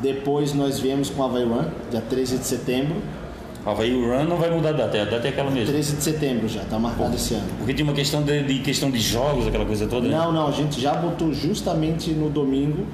Depois 0.00 0.52
nós 0.54 0.78
viemos 0.78 1.10
com 1.10 1.22
a 1.24 1.26
Run, 1.26 1.64
dia 1.90 2.02
13 2.02 2.38
de 2.38 2.46
setembro. 2.46 2.96
Havaí 3.66 3.92
Run 3.94 4.24
não 4.24 4.36
vai 4.36 4.50
mudar 4.50 4.70
a 4.70 4.72
data, 4.72 5.00
a 5.00 5.04
data 5.04 5.26
é 5.26 5.30
aquela 5.30 5.50
mesmo. 5.50 5.72
13 5.72 5.96
de 5.96 6.02
setembro 6.02 6.48
já, 6.48 6.62
está 6.62 6.78
marcado 6.78 7.14
esse 7.14 7.34
ano. 7.34 7.44
Porque 7.58 7.72
tinha 7.72 7.84
uma 7.84 7.94
questão 7.94 8.22
de, 8.22 8.42
de 8.42 8.58
questão 8.60 8.90
de 8.90 8.98
jogos, 8.98 9.46
aquela 9.46 9.64
coisa 9.64 9.86
toda, 9.86 10.06
né? 10.06 10.16
Não, 10.16 10.30
não, 10.32 10.48
a 10.48 10.52
gente 10.52 10.80
já 10.80 10.94
botou 10.94 11.32
justamente 11.32 12.10
no 12.10 12.28
domingo 12.28 12.86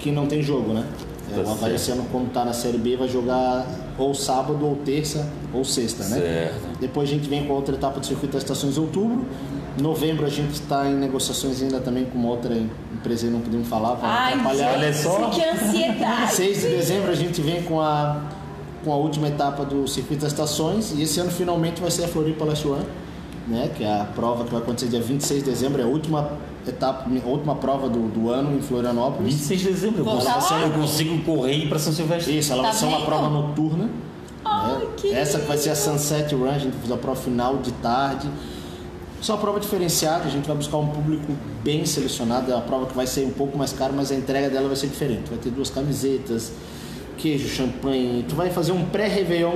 que 0.00 0.10
não 0.12 0.26
tem 0.26 0.42
jogo, 0.42 0.72
né? 0.74 0.84
É, 1.30 1.34
Tá 1.34 1.40
o 1.40 1.42
Havaí 1.52 1.58
certo. 1.58 1.74
esse 1.76 1.90
ano, 1.92 2.04
como 2.12 2.26
tá 2.26 2.44
na 2.44 2.52
Série 2.52 2.78
B, 2.78 2.96
vai 2.96 3.08
jogar 3.08 3.66
ou 3.96 4.14
sábado, 4.14 4.64
ou 4.64 4.76
terça, 4.76 5.28
ou 5.52 5.64
sexta, 5.64 6.04
né? 6.04 6.18
Certo. 6.20 6.78
Depois 6.80 7.08
a 7.08 7.12
gente 7.12 7.28
vem 7.28 7.44
com 7.46 7.52
a 7.54 7.56
outra 7.56 7.74
etapa 7.74 7.98
do 7.98 8.06
circuito 8.06 8.34
das 8.34 8.42
estações 8.42 8.76
em 8.76 8.80
outubro. 8.80 9.24
Novembro 9.80 10.26
a 10.26 10.30
gente 10.30 10.52
está 10.54 10.86
em 10.88 10.94
negociações 10.94 11.62
ainda 11.62 11.78
também 11.80 12.04
com 12.04 12.18
uma 12.18 12.28
outra 12.30 12.54
empresa 12.92 13.26
aí, 13.26 13.32
não 13.32 13.40
podemos 13.40 13.68
falar, 13.68 13.96
para 13.96 14.08
Ai, 14.08 14.32
atrapalhar. 14.34 14.72
olha 14.72 14.92
só. 14.92 15.30
Que 15.30 15.42
ansiedade. 15.42 16.32
6 16.34 16.60
de 16.62 16.68
dezembro 16.68 17.10
a 17.10 17.14
gente 17.14 17.40
vem 17.40 17.62
com 17.62 17.80
a, 17.80 18.20
com 18.84 18.92
a 18.92 18.96
última 18.96 19.28
etapa 19.28 19.64
do 19.64 19.86
circuito 19.88 20.22
das 20.22 20.32
estações 20.32 20.92
e 20.96 21.02
esse 21.02 21.18
ano 21.20 21.30
finalmente 21.30 21.80
vai 21.80 21.90
ser 21.90 22.04
a 22.04 22.08
Floripa 22.08 22.44
Last 22.44 22.66
One, 22.66 22.84
né? 23.46 23.70
Que 23.76 23.84
é 23.84 24.00
a 24.00 24.04
prova 24.04 24.44
que 24.44 24.50
vai 24.52 24.60
acontecer 24.60 24.88
dia 24.88 25.00
26 25.00 25.42
de 25.44 25.50
dezembro, 25.50 25.80
é 25.80 25.84
a 25.84 25.88
última 25.88 26.30
etapa, 26.66 27.08
a 27.08 27.28
última 27.28 27.54
prova 27.56 27.88
do, 27.88 28.08
do 28.08 28.30
ano 28.30 28.56
em 28.56 28.62
Florianópolis. 28.62 29.34
26 29.34 29.60
de 29.60 29.66
dezembro, 29.68 30.00
eu 30.00 30.04
Vou 30.04 30.14
consigo, 30.14 30.32
tá 30.48 30.54
lá. 30.56 30.62
eu 30.62 30.70
consigo 30.72 31.18
correr 31.24 31.68
pra 31.68 31.78
São 31.78 31.92
Silvestre. 31.92 32.38
Isso, 32.38 32.52
ela 32.52 32.62
Tá 32.62 32.68
vai 32.70 32.78
ser 32.78 32.86
uma 32.86 33.00
prova 33.04 33.28
noturna. 33.28 33.88
Ai, 34.44 34.74
né? 34.78 34.86
que 34.96 35.12
Essa 35.12 35.38
que 35.40 35.46
vai 35.46 35.58
ser 35.58 35.70
a 35.70 35.74
Sunset 35.74 36.34
Run, 36.34 36.48
a 36.50 36.58
gente 36.58 36.72
vai 36.72 36.80
fazer 36.82 36.94
a 36.94 36.96
prova 36.98 37.20
final 37.20 37.56
de 37.58 37.72
tarde. 37.72 38.28
Só 39.20 39.32
uma 39.34 39.40
prova 39.40 39.58
diferenciada, 39.58 40.24
a 40.26 40.30
gente 40.30 40.46
vai 40.46 40.56
buscar 40.56 40.76
um 40.76 40.86
público 40.86 41.32
bem 41.64 41.84
selecionado. 41.84 42.52
É 42.52 42.54
uma 42.54 42.62
prova 42.62 42.86
que 42.86 42.94
vai 42.94 43.06
ser 43.06 43.24
um 43.26 43.30
pouco 43.32 43.58
mais 43.58 43.72
cara, 43.72 43.92
mas 43.92 44.12
a 44.12 44.14
entrega 44.14 44.48
dela 44.48 44.68
vai 44.68 44.76
ser 44.76 44.86
diferente. 44.86 45.28
Vai 45.28 45.38
ter 45.38 45.50
duas 45.50 45.70
camisetas, 45.70 46.52
queijo, 47.18 47.48
champanhe. 47.48 48.24
Tu 48.28 48.34
vai 48.34 48.50
fazer 48.50 48.72
um 48.72 48.84
pré-réveillon 48.86 49.54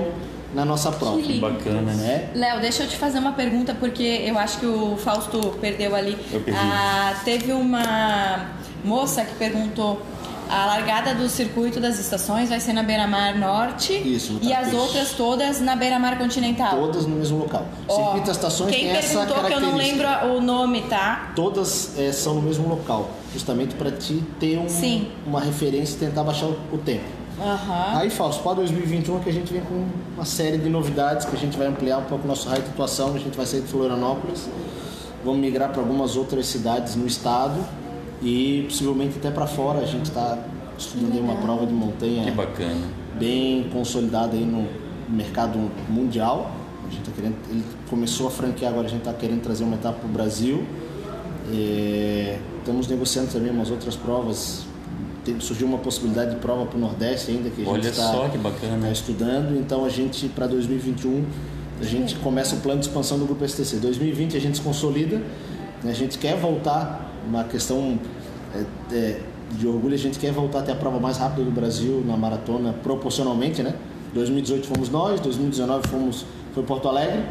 na 0.54 0.64
nossa 0.64 0.92
prova. 0.92 1.16
lindo. 1.20 1.40
Bacana, 1.40 1.92
né? 1.94 2.28
Léo, 2.34 2.60
deixa 2.60 2.82
eu 2.82 2.88
te 2.88 2.96
fazer 2.96 3.18
uma 3.18 3.32
pergunta, 3.32 3.74
porque 3.78 4.02
eu 4.26 4.38
acho 4.38 4.58
que 4.58 4.66
o 4.66 4.96
Fausto 4.96 5.38
perdeu 5.60 5.94
ali. 5.94 6.18
Eu 6.32 6.40
perdi. 6.40 6.60
Ah, 6.62 7.14
teve 7.24 7.52
uma 7.52 8.50
moça 8.84 9.24
que 9.24 9.34
perguntou. 9.36 10.02
A 10.50 10.66
largada 10.66 11.14
do 11.14 11.30
circuito 11.30 11.80
das 11.80 11.98
estações 11.98 12.50
vai 12.50 12.60
ser 12.60 12.74
na 12.74 12.82
Beira-Mar 12.82 13.38
Norte 13.38 13.94
Isso, 13.94 14.34
no 14.34 14.42
e 14.42 14.52
as 14.52 14.74
outras 14.74 15.12
todas 15.12 15.62
na 15.62 15.74
Beira-Mar 15.74 16.18
Continental. 16.18 16.76
Todas 16.78 17.06
no 17.06 17.16
mesmo 17.16 17.38
local. 17.38 17.64
Ó, 17.88 17.96
Circuito 17.96 18.26
das 18.26 18.36
estações 18.36 18.70
Quem 18.70 18.80
tem 18.88 18.90
essa 18.90 19.20
perguntou 19.20 19.44
que 19.44 19.52
eu 19.54 19.60
não 19.60 19.76
lembro 19.76 20.06
o 20.36 20.42
nome, 20.42 20.82
tá? 20.82 21.32
Todas 21.34 21.98
eh, 21.98 22.12
são 22.12 22.34
no 22.34 22.42
mesmo 22.42 22.68
local, 22.68 23.08
justamente 23.32 23.74
para 23.76 23.90
te 23.92 24.22
ter 24.38 24.58
um- 24.58 24.68
Sim. 24.68 25.08
uma 25.26 25.40
referência 25.40 25.94
e 25.94 25.98
tentar 26.00 26.22
baixar 26.22 26.46
o, 26.46 26.58
o 26.70 26.76
tempo. 26.76 27.04
Aham. 27.42 27.98
Aí, 27.98 28.08
Fausto, 28.10 28.42
para 28.42 28.54
2021 28.54 29.18
é 29.18 29.20
que 29.20 29.30
a 29.30 29.32
gente 29.32 29.52
vem 29.52 29.62
com 29.62 29.84
uma 30.14 30.24
série 30.24 30.58
de 30.58 30.68
novidades 30.68 31.26
que 31.26 31.34
a 31.34 31.38
gente 31.38 31.58
vai 31.58 31.66
ampliar 31.66 31.98
um 31.98 32.04
pouco 32.04 32.24
o 32.24 32.28
nosso 32.28 32.48
raio 32.48 32.62
de 32.62 32.68
atuação. 32.70 33.14
A 33.14 33.18
gente 33.18 33.36
vai 33.36 33.44
sair 33.46 33.62
de 33.62 33.66
Florianópolis, 33.66 34.48
vamos 35.24 35.40
migrar 35.40 35.70
para 35.70 35.80
algumas 35.80 36.16
outras 36.16 36.46
cidades 36.46 36.94
no 36.94 37.06
estado 37.06 37.56
e 38.22 38.64
possivelmente 38.68 39.18
até 39.18 39.30
para 39.30 39.46
fora. 39.46 39.80
A 39.80 39.86
gente 39.86 40.04
está 40.06 40.38
estudando 40.78 41.12
aí 41.14 41.20
uma 41.20 41.36
prova 41.36 41.66
de 41.66 41.72
montanha 41.72 42.24
Que 42.24 42.30
bacana. 42.30 42.86
bem 43.18 43.68
consolidada 43.72 44.36
aí 44.36 44.44
no 44.44 44.68
mercado 45.08 45.58
mundial. 45.88 46.50
A 46.86 46.90
gente 46.90 47.02
tá 47.04 47.12
querendo, 47.14 47.36
ele 47.50 47.64
começou 47.90 48.28
a 48.28 48.30
franquear, 48.30 48.70
agora 48.70 48.86
a 48.86 48.90
gente 48.90 49.00
está 49.00 49.12
querendo 49.12 49.42
trazer 49.42 49.64
uma 49.64 49.74
etapa 49.74 49.98
para 49.98 50.08
o 50.08 50.12
Brasil. 50.12 50.64
É, 51.52 52.38
estamos 52.58 52.86
negociando 52.86 53.32
também 53.32 53.50
umas 53.50 53.70
outras 53.70 53.96
provas. 53.96 54.64
Tem- 55.24 55.38
surgiu 55.40 55.66
uma 55.66 55.78
possibilidade 55.78 56.30
de 56.34 56.36
prova 56.40 56.66
para 56.66 56.76
o 56.76 56.80
Nordeste 56.80 57.30
ainda 57.30 57.48
que 57.50 57.62
a 57.62 57.64
gente 57.76 57.86
está 57.90 58.10
tá 58.86 58.90
estudando. 58.92 59.58
Então 59.58 59.84
a 59.84 59.88
gente 59.88 60.28
para 60.28 60.46
2021 60.46 61.24
a 61.80 61.84
gente 61.84 62.14
começa 62.16 62.54
o 62.54 62.60
plano 62.60 62.80
de 62.80 62.86
expansão 62.86 63.18
do 63.18 63.24
grupo 63.24 63.46
STC. 63.46 63.76
2020 63.76 64.36
a 64.36 64.40
gente 64.40 64.56
se 64.58 64.62
consolida. 64.62 65.16
né? 65.82 65.90
A 65.90 65.94
gente 65.94 66.18
quer 66.18 66.36
voltar 66.36 67.12
uma 67.26 67.44
questão 67.44 67.98
é, 68.54 68.94
é, 68.94 69.20
de 69.58 69.66
orgulho. 69.66 69.94
A 69.94 69.98
gente 69.98 70.18
quer 70.18 70.32
voltar 70.32 70.60
até 70.60 70.72
a 70.72 70.76
prova 70.76 70.98
mais 71.00 71.18
rápida 71.18 71.44
do 71.44 71.50
Brasil 71.50 72.02
na 72.06 72.16
maratona 72.16 72.72
proporcionalmente, 72.82 73.62
né? 73.62 73.74
2018 74.14 74.66
fomos 74.66 74.88
nós, 74.90 75.20
2019 75.20 75.88
fomos 75.88 76.24
foi 76.54 76.62
Porto 76.62 76.88
Alegre, 76.88 77.22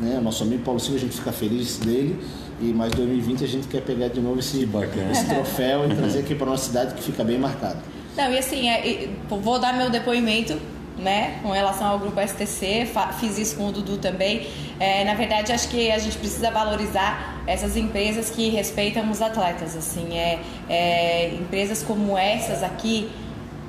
né? 0.00 0.20
Nosso 0.22 0.42
amigo 0.42 0.62
Paulo 0.62 0.78
Silva, 0.80 0.96
a 0.96 1.00
gente 1.00 1.14
fica 1.16 1.32
feliz 1.32 1.78
dele. 1.78 2.18
E 2.60 2.66
mais 2.72 2.92
2020 2.92 3.44
a 3.44 3.46
gente 3.46 3.68
quer 3.68 3.82
pegar 3.82 4.08
de 4.08 4.20
novo 4.20 4.40
esse, 4.40 4.66
bacana. 4.66 5.12
esse 5.12 5.26
troféu 5.26 5.90
e 5.90 5.94
trazer 5.94 6.20
aqui 6.20 6.34
para 6.34 6.46
nossa 6.46 6.64
cidade 6.66 6.94
que 6.94 7.02
fica 7.02 7.22
bem 7.22 7.38
marcado. 7.38 7.78
Não, 8.16 8.32
e 8.32 8.38
assim, 8.38 8.68
é, 8.68 9.08
vou 9.28 9.60
dar 9.60 9.72
meu 9.72 9.90
depoimento 9.90 10.58
né, 10.98 11.38
com 11.42 11.50
relação 11.50 11.86
ao 11.86 11.98
grupo 11.98 12.20
STC, 12.20 12.88
fiz 13.20 13.38
isso 13.38 13.56
com 13.56 13.68
o 13.68 13.72
Dudu 13.72 13.98
também. 13.98 14.48
É, 14.80 15.04
na 15.04 15.14
verdade, 15.14 15.52
acho 15.52 15.68
que 15.68 15.90
a 15.90 15.98
gente 15.98 16.18
precisa 16.18 16.50
valorizar 16.50 17.42
essas 17.46 17.76
empresas 17.76 18.30
que 18.30 18.48
respeitam 18.50 19.08
os 19.10 19.22
atletas. 19.22 19.76
Assim, 19.76 20.18
é, 20.18 20.40
é, 20.68 21.34
empresas 21.34 21.82
como 21.82 22.18
essas 22.18 22.62
aqui 22.62 23.08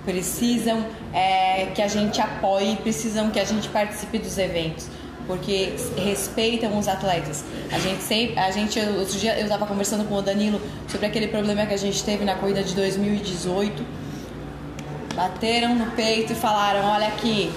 precisam 0.03 0.83
é, 1.13 1.67
que 1.75 1.81
a 1.81 1.87
gente 1.87 2.19
apoie, 2.19 2.75
precisam 2.77 3.29
que 3.29 3.39
a 3.39 3.45
gente 3.45 3.69
participe 3.69 4.17
dos 4.17 4.37
eventos. 4.37 4.87
Porque 5.29 5.73
respeitam 5.95 6.75
os 6.79 6.87
atletas. 6.87 7.45
A 7.71 7.77
gente 7.77 8.01
sempre, 8.01 8.39
a 8.39 8.49
gente, 8.49 8.79
outro 8.79 9.19
dia 9.19 9.37
eu 9.37 9.43
estava 9.43 9.67
conversando 9.67 10.03
com 10.09 10.15
o 10.15 10.21
Danilo 10.23 10.59
sobre 10.87 11.05
aquele 11.05 11.27
problema 11.27 11.67
que 11.67 11.73
a 11.75 11.77
gente 11.77 12.03
teve 12.03 12.25
na 12.25 12.33
corrida 12.33 12.63
de 12.63 12.73
2018 12.73 14.09
bateram 15.19 15.75
no 15.75 15.91
peito 15.91 16.31
e 16.31 16.35
falaram: 16.35 16.85
olha 16.87 17.07
aqui, 17.07 17.51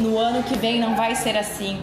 no 0.00 0.16
ano 0.16 0.42
que 0.44 0.56
vem 0.56 0.78
não 0.78 0.94
vai 0.94 1.16
ser 1.16 1.36
assim. 1.36 1.80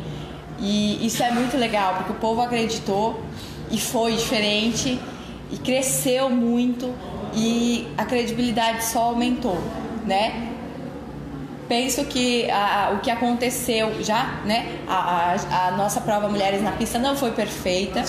E 0.59 1.05
isso 1.05 1.21
é 1.21 1.29
muito 1.29 1.57
legal, 1.57 1.95
porque 1.95 2.13
o 2.13 2.15
povo 2.15 2.41
acreditou 2.41 3.21
e 3.69 3.77
foi 3.77 4.15
diferente 4.15 4.99
e 5.51 5.57
cresceu 5.57 6.29
muito 6.29 6.93
e 7.35 7.87
a 7.97 8.05
credibilidade 8.05 8.85
só 8.85 9.03
aumentou, 9.03 9.57
né? 10.05 10.46
Penso 11.67 12.05
que 12.05 12.49
a- 12.49 12.91
o 12.95 12.99
que 12.99 13.11
aconteceu 13.11 14.01
já, 14.01 14.39
né? 14.45 14.77
A, 14.87 15.33
a- 15.35 15.67
a 15.67 15.71
nossa 15.71 15.99
prova 15.99 16.29
Mulheres 16.29 16.63
na 16.63 16.71
Pista 16.71 16.97
não 16.97 17.15
foi 17.15 17.31
perfeita. 17.31 18.03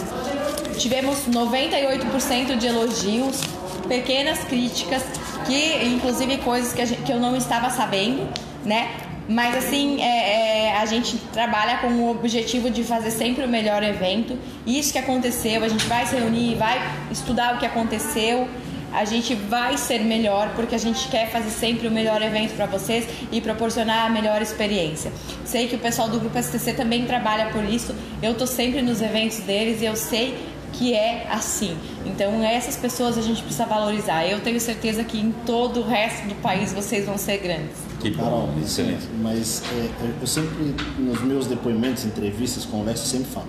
Tivemos 0.79 1.27
98% 1.27 2.57
de 2.57 2.67
elogios, 2.69 3.41
pequenas 3.89 4.41
críticas, 4.45 5.03
que 5.47 5.85
inclusive 5.87 6.39
coisas 6.39 6.73
que, 6.73 6.85
gente- 6.87 7.03
que 7.03 7.13
eu 7.13 7.19
não 7.19 7.37
estava 7.37 7.69
sabendo, 7.71 8.29
né? 8.65 8.91
Mas 9.29 9.57
assim, 9.57 10.01
é- 10.01 10.69
é, 10.69 10.77
a 10.79 10.87
gente 10.87 11.17
trabalha 11.33 11.79
com 11.79 11.89
o 11.89 12.11
objetivo 12.11 12.71
de 12.71 12.83
fazer 12.85 13.11
sempre 13.11 13.45
o 13.45 13.49
melhor 13.49 13.83
evento. 13.83 14.39
Isso 14.67 14.93
que 14.93 14.99
aconteceu, 14.99 15.63
a 15.65 15.69
gente 15.69 15.85
vai 15.87 16.07
se 16.07 16.15
reunir, 16.17 16.55
vai 16.55 16.81
estudar 17.11 17.57
o 17.57 17.59
que 17.59 17.67
aconteceu. 17.67 18.49
A 18.93 19.05
gente 19.05 19.35
vai 19.35 19.77
ser 19.77 20.01
melhor 20.01 20.53
porque 20.57 20.75
a 20.75 20.79
gente 20.79 21.09
quer 21.09 21.31
fazer 21.31 21.51
sempre 21.51 21.87
o 21.87 21.91
melhor 21.91 22.23
evento 22.23 22.55
para 22.55 22.67
vocês 22.67 23.07
e 23.31 23.41
proporcionar 23.41 24.07
a 24.07 24.11
melhor 24.11 24.41
experiência. 24.41 25.13
Sei 25.45 25.69
que 25.69 25.77
o 25.77 25.79
pessoal 25.79 26.09
do 26.09 26.19
grupo 26.19 26.39
STC 26.43 26.73
também 26.73 27.05
trabalha 27.05 27.51
por 27.53 27.63
isso. 27.65 27.95
Eu 28.23 28.35
tô 28.35 28.47
sempre 28.47 28.81
nos 28.83 29.03
eventos 29.03 29.39
deles 29.41 29.83
e 29.83 29.85
eu 29.85 29.95
sei 29.95 30.39
que 30.73 30.95
é 30.95 31.27
assim. 31.31 31.77
Então 32.07 32.43
essas 32.43 32.77
pessoas 32.77 33.19
a 33.19 33.23
gente 33.23 33.43
precisa 33.43 33.67
valorizar. 33.67 34.27
Eu 34.27 34.41
tenho 34.41 34.61
certeza 34.61 35.05
que 35.05 35.19
em 35.19 35.33
todo 35.45 35.81
o 35.81 35.87
resto 35.87 36.27
do 36.29 36.35
país 36.37 36.73
vocês 36.73 37.05
vão 37.07 37.19
ser 37.19 37.39
grandes. 37.39 37.77
Que 38.01 38.11
bom, 38.11 38.23
Carol, 38.25 38.49
excelente. 38.63 39.07
mas 39.21 39.63
é, 39.73 39.89
eu- 40.21 40.27
sempre, 40.27 40.75
nos 40.99 41.21
meus 41.23 41.47
depoimentos, 41.47 42.05
entrevistas, 42.05 42.65
conversas, 42.65 43.09
sempre 43.09 43.29
falo. 43.33 43.49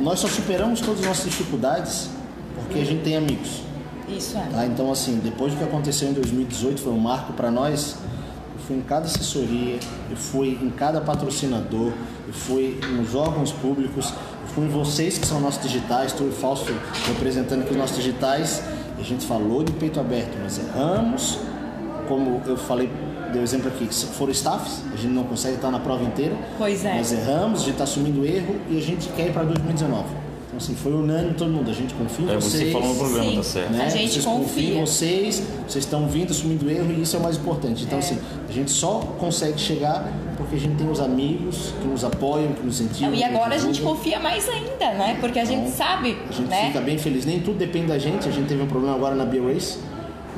Nós 0.00 0.20
só 0.20 0.28
superamos 0.28 0.80
todas 0.80 1.00
as 1.00 1.06
nossas 1.06 1.24
dificuldades 1.24 2.08
porque 2.54 2.78
a 2.78 2.84
gente 2.84 3.02
tem 3.02 3.16
amigos. 3.16 3.65
Isso 4.08 4.36
é. 4.36 4.46
Tá? 4.52 4.66
Então, 4.66 4.90
assim, 4.90 5.20
depois 5.22 5.52
do 5.52 5.58
que 5.58 5.64
aconteceu 5.64 6.08
em 6.08 6.12
2018, 6.12 6.80
foi 6.80 6.92
um 6.92 6.98
marco 6.98 7.32
para 7.32 7.50
nós. 7.50 7.96
Eu 8.54 8.60
fui 8.66 8.76
em 8.76 8.82
cada 8.82 9.06
assessoria, 9.06 9.78
eu 10.10 10.16
fui 10.16 10.58
em 10.60 10.70
cada 10.70 11.00
patrocinador, 11.00 11.92
eu 12.26 12.32
fui 12.32 12.80
nos 12.96 13.14
órgãos 13.14 13.52
públicos, 13.52 14.12
eu 14.42 14.48
fui 14.48 14.64
em 14.64 14.68
vocês 14.68 15.18
que 15.18 15.26
são 15.26 15.40
nossos 15.40 15.62
digitais, 15.62 16.12
estou 16.12 16.28
e 16.28 16.32
Fausto 16.32 16.72
representando 17.06 17.62
aqui 17.62 17.70
os 17.70 17.76
nossos 17.76 17.96
digitais. 17.96 18.62
E 18.98 19.00
a 19.00 19.04
gente 19.04 19.26
falou 19.26 19.62
de 19.62 19.72
peito 19.72 20.00
aberto, 20.00 20.36
mas 20.42 20.58
erramos, 20.58 21.38
como 22.08 22.40
eu 22.46 22.56
falei, 22.56 22.90
deu 23.32 23.42
exemplo 23.42 23.68
aqui, 23.68 23.92
se 23.92 24.06
for 24.06 24.30
staffs, 24.30 24.82
a 24.92 24.96
gente 24.96 25.12
não 25.12 25.24
consegue 25.24 25.56
estar 25.56 25.70
na 25.70 25.78
prova 25.78 26.02
inteira. 26.02 26.34
Pois 26.56 26.84
é. 26.84 26.96
Nós 26.96 27.12
erramos, 27.12 27.60
a 27.60 27.64
gente 27.64 27.72
está 27.72 27.84
assumindo 27.84 28.24
erro 28.24 28.56
e 28.70 28.78
a 28.78 28.80
gente 28.80 29.08
quer 29.10 29.28
ir 29.28 29.32
para 29.32 29.42
2019. 29.42 30.25
Então, 30.56 30.66
assim, 30.68 30.74
foi 30.74 30.92
unânime 30.94 31.34
todo 31.34 31.50
mundo. 31.50 31.70
A 31.70 31.74
gente 31.74 31.92
confia 31.92 32.24
em 32.24 32.30
É, 32.30 32.34
vocês 32.40 32.64
você 32.64 32.72
falou 32.72 32.88
no 32.88 32.94
programa, 32.98 33.30
Sim. 33.30 33.36
tá 33.36 33.42
certo. 33.42 33.72
né? 33.72 33.84
A 33.84 33.88
gente 33.90 34.12
vocês 34.14 34.24
confia. 34.24 34.44
confiam 34.46 34.76
em 34.78 34.86
vocês, 34.86 35.42
vocês 35.68 35.84
estão 35.84 36.08
vindo 36.08 36.30
assumindo 36.30 36.70
erro 36.70 36.92
e 36.96 37.02
isso 37.02 37.14
é 37.16 37.18
o 37.18 37.22
mais 37.22 37.36
importante. 37.36 37.84
Então, 37.84 37.98
assim, 37.98 38.18
a 38.48 38.52
gente 38.52 38.70
só 38.70 39.00
consegue 39.18 39.60
chegar 39.60 40.10
porque 40.38 40.56
a 40.56 40.58
gente 40.58 40.76
tem 40.76 40.90
os 40.90 41.00
amigos 41.00 41.74
que 41.80 41.86
nos 41.86 42.04
apoiam, 42.04 42.52
que 42.54 42.64
nos 42.64 42.80
incentivam. 42.80 43.14
E 43.14 43.22
agora 43.22 43.54
a 43.54 43.58
gente 43.58 43.82
confia 43.82 44.18
mais 44.18 44.48
ainda, 44.48 44.94
né? 44.94 45.18
Porque 45.20 45.38
a 45.38 45.44
gente 45.44 45.60
Então, 45.68 45.72
sabe, 45.76 46.16
A 46.28 46.32
gente 46.32 46.48
né? 46.48 46.66
fica 46.68 46.80
bem 46.80 46.96
feliz. 46.96 47.26
Nem 47.26 47.40
tudo 47.40 47.58
depende 47.58 47.88
da 47.88 47.98
gente. 47.98 48.26
A 48.26 48.32
gente 48.32 48.46
teve 48.48 48.62
um 48.62 48.66
problema 48.66 48.94
agora 48.96 49.14
na 49.14 49.26
B-Race, 49.26 49.78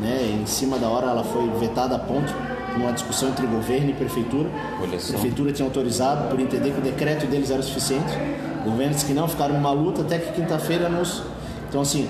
né? 0.01 0.37
Em 0.43 0.47
cima 0.47 0.79
da 0.79 0.89
hora 0.89 1.07
ela 1.07 1.23
foi 1.23 1.49
vetada 1.61 1.95
a 1.95 1.99
ponto 1.99 2.35
uma 2.77 2.93
discussão 2.93 3.29
entre 3.31 3.45
governo 3.47 3.91
e 3.91 3.93
prefeitura. 3.93 4.49
Olha 4.81 4.97
A 4.97 5.01
só. 5.01 5.13
prefeitura 5.13 5.53
tinha 5.53 5.67
autorizado 5.67 6.29
por 6.29 6.39
entender 6.41 6.71
que 6.73 6.79
o 6.79 6.83
decreto 6.83 7.27
deles 7.27 7.51
era 7.51 7.61
o 7.61 7.63
suficiente. 7.63 8.13
O 8.61 8.71
governo 8.71 8.95
disse 8.95 9.07
que 9.07 9.13
não, 9.13 9.29
ficaram 9.29 9.55
numa 9.55 9.73
luta 9.73 10.03
até 10.03 10.19
que 10.19 10.33
quinta-feira 10.33 10.89
nos. 10.89 11.23
Então, 11.69 11.81
assim, 11.81 12.09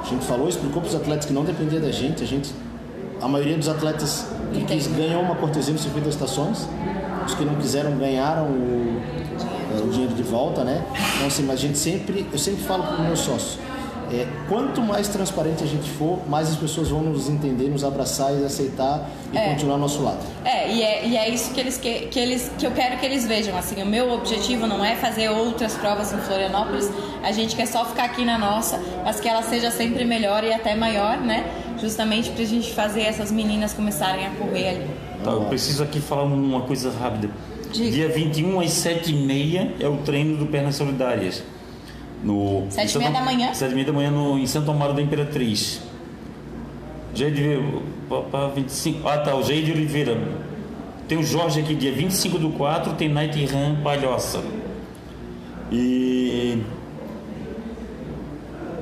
a 0.00 0.04
gente 0.08 0.24
falou, 0.24 0.48
explicou 0.48 0.80
para 0.80 0.88
os 0.88 0.94
atletas 0.94 1.26
que 1.26 1.32
não 1.32 1.44
dependia 1.44 1.80
da 1.80 1.90
gente. 1.90 2.22
A 2.22 2.26
gente, 2.26 2.52
a 3.20 3.28
maioria 3.28 3.56
dos 3.56 3.68
atletas 3.68 4.26
que 4.52 4.64
quis 4.64 4.86
ganhou 4.86 5.22
uma 5.22 5.34
cortesia 5.34 5.72
no 5.72 5.78
circuito 5.78 6.06
das 6.06 6.14
estações. 6.14 6.68
Os 7.26 7.34
que 7.34 7.44
não 7.44 7.56
quiseram 7.56 7.96
ganharam 7.96 8.44
o, 8.44 9.02
é, 9.76 9.82
o 9.82 9.88
dinheiro 9.88 10.14
de 10.14 10.22
volta, 10.22 10.62
né? 10.62 10.84
Então, 11.16 11.26
assim, 11.26 11.42
mas 11.42 11.58
a 11.58 11.62
gente 11.62 11.76
sempre, 11.76 12.26
eu 12.32 12.38
sempre 12.38 12.62
falo 12.62 12.84
para 12.84 12.94
os 12.94 13.00
meus 13.00 13.18
sócios, 13.18 13.58
é, 14.12 14.26
quanto 14.48 14.80
mais 14.82 15.08
transparente 15.08 15.62
a 15.64 15.66
gente 15.66 15.90
for, 15.90 16.20
mais 16.28 16.48
as 16.50 16.56
pessoas 16.56 16.88
vão 16.88 17.02
nos 17.02 17.28
entender, 17.28 17.68
nos 17.68 17.84
abraçar 17.84 18.32
e 18.38 18.44
aceitar 18.44 19.08
e 19.32 19.36
É. 19.36 19.48
continuar 19.50 19.74
ao 19.74 19.80
nosso 19.80 20.02
lado. 20.02 20.18
É, 20.44 20.72
e 20.72 20.82
é, 20.82 21.06
e 21.06 21.16
é 21.16 21.28
isso 21.28 21.52
que 21.52 21.60
eles 21.60 21.76
que, 21.78 22.06
que 22.06 22.18
eles 22.18 22.50
que 22.58 22.66
eu 22.66 22.70
quero 22.72 22.98
que 22.98 23.06
eles 23.06 23.26
vejam. 23.26 23.56
Assim, 23.56 23.82
o 23.82 23.86
meu 23.86 24.12
objetivo 24.12 24.66
não 24.66 24.84
é 24.84 24.94
fazer 24.96 25.28
outras 25.30 25.74
provas 25.74 26.12
em 26.12 26.18
Florianópolis. 26.18 26.90
A 27.22 27.32
gente 27.32 27.56
quer 27.56 27.66
só 27.66 27.84
ficar 27.84 28.04
aqui 28.04 28.24
na 28.24 28.38
nossa, 28.38 28.80
mas 29.04 29.18
que 29.20 29.28
ela 29.28 29.42
seja 29.42 29.70
sempre 29.70 30.04
melhor 30.04 30.44
e 30.44 30.52
até 30.52 30.74
maior, 30.74 31.18
né? 31.18 31.44
Justamente 31.80 32.30
pra 32.30 32.44
gente 32.44 32.72
fazer 32.72 33.02
essas 33.02 33.30
meninas 33.30 33.72
começarem 33.74 34.24
a 34.26 34.30
correr 34.30 34.68
ali. 34.68 34.90
Tá, 35.24 35.30
eu 35.32 35.42
preciso 35.46 35.82
aqui 35.82 36.00
falar 36.00 36.22
uma 36.22 36.60
coisa 36.62 36.90
rápida. 36.90 37.28
Diga. 37.72 37.90
Dia 37.90 38.08
21 38.08 38.60
às 38.60 38.70
7h30 38.70 39.72
é 39.80 39.88
o 39.88 39.96
treino 39.98 40.36
do 40.36 40.46
Pernas 40.46 40.76
Solidárias. 40.76 41.42
No, 42.22 42.66
Sete 42.70 42.94
e 42.94 42.98
meia 42.98 43.10
da 43.10 43.20
manhã? 43.20 43.54
Sete 43.54 43.72
e 43.72 43.74
meia 43.74 43.86
da 43.86 43.92
manhã 43.92 44.10
no, 44.10 44.38
em 44.38 44.46
Santo 44.46 44.70
Amaro 44.70 44.94
da 44.94 45.02
Imperatriz. 45.02 45.82
Jair 47.14 47.60
Para 48.30 48.48
25. 48.48 49.08
Ah, 49.08 49.18
tá, 49.18 49.34
o 49.34 49.42
Jair 49.42 49.64
de 49.64 49.72
Oliveira. 49.72 50.18
Tem 51.08 51.16
o 51.16 51.22
Jorge 51.22 51.60
aqui, 51.60 51.74
dia 51.74 51.92
25 51.92 52.38
do 52.38 52.50
4, 52.50 52.94
tem 52.94 53.08
Night 53.08 53.44
Run 53.46 53.82
Palhoça. 53.82 54.42
E. 55.70 56.62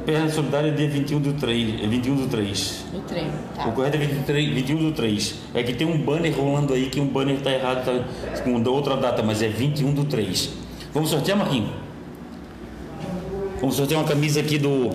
Perna 0.06 0.28
Solidária 0.28 0.70
dia 0.70 0.88
21 0.88 1.20
do 1.20 1.32
3. 1.32 1.82
é 1.82 1.86
21 1.86 2.16
do 2.16 2.26
3. 2.26 2.84
No 2.92 3.00
treino, 3.00 3.32
tá? 3.54 3.68
O 3.68 3.72
correto 3.72 3.96
é 3.96 4.00
23, 4.00 4.48
21 4.54 4.76
do 4.76 4.92
3. 4.92 5.34
É 5.54 5.62
que 5.62 5.72
tem 5.72 5.86
um 5.86 5.98
banner 5.98 6.34
rolando 6.36 6.74
aí 6.74 6.86
que 6.90 7.00
um 7.00 7.06
banner 7.06 7.40
tá 7.40 7.50
errado, 7.50 7.84
tá 7.84 8.42
com 8.42 8.62
outra 8.70 8.96
data, 8.96 9.22
mas 9.22 9.40
é 9.42 9.48
21 9.48 9.94
do 9.94 10.04
3. 10.04 10.50
Vamos 10.92 11.08
sortear, 11.08 11.38
Marquinhos? 11.38 11.83
Vamos 13.64 13.76
sortear 13.76 13.98
uma 14.02 14.06
camisa 14.06 14.40
aqui 14.40 14.58
do. 14.58 14.90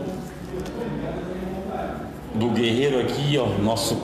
Do 2.35 2.49
Guerreiro 2.51 2.99
aqui, 2.99 3.35
ó. 3.35 3.47
Nosso 3.59 3.99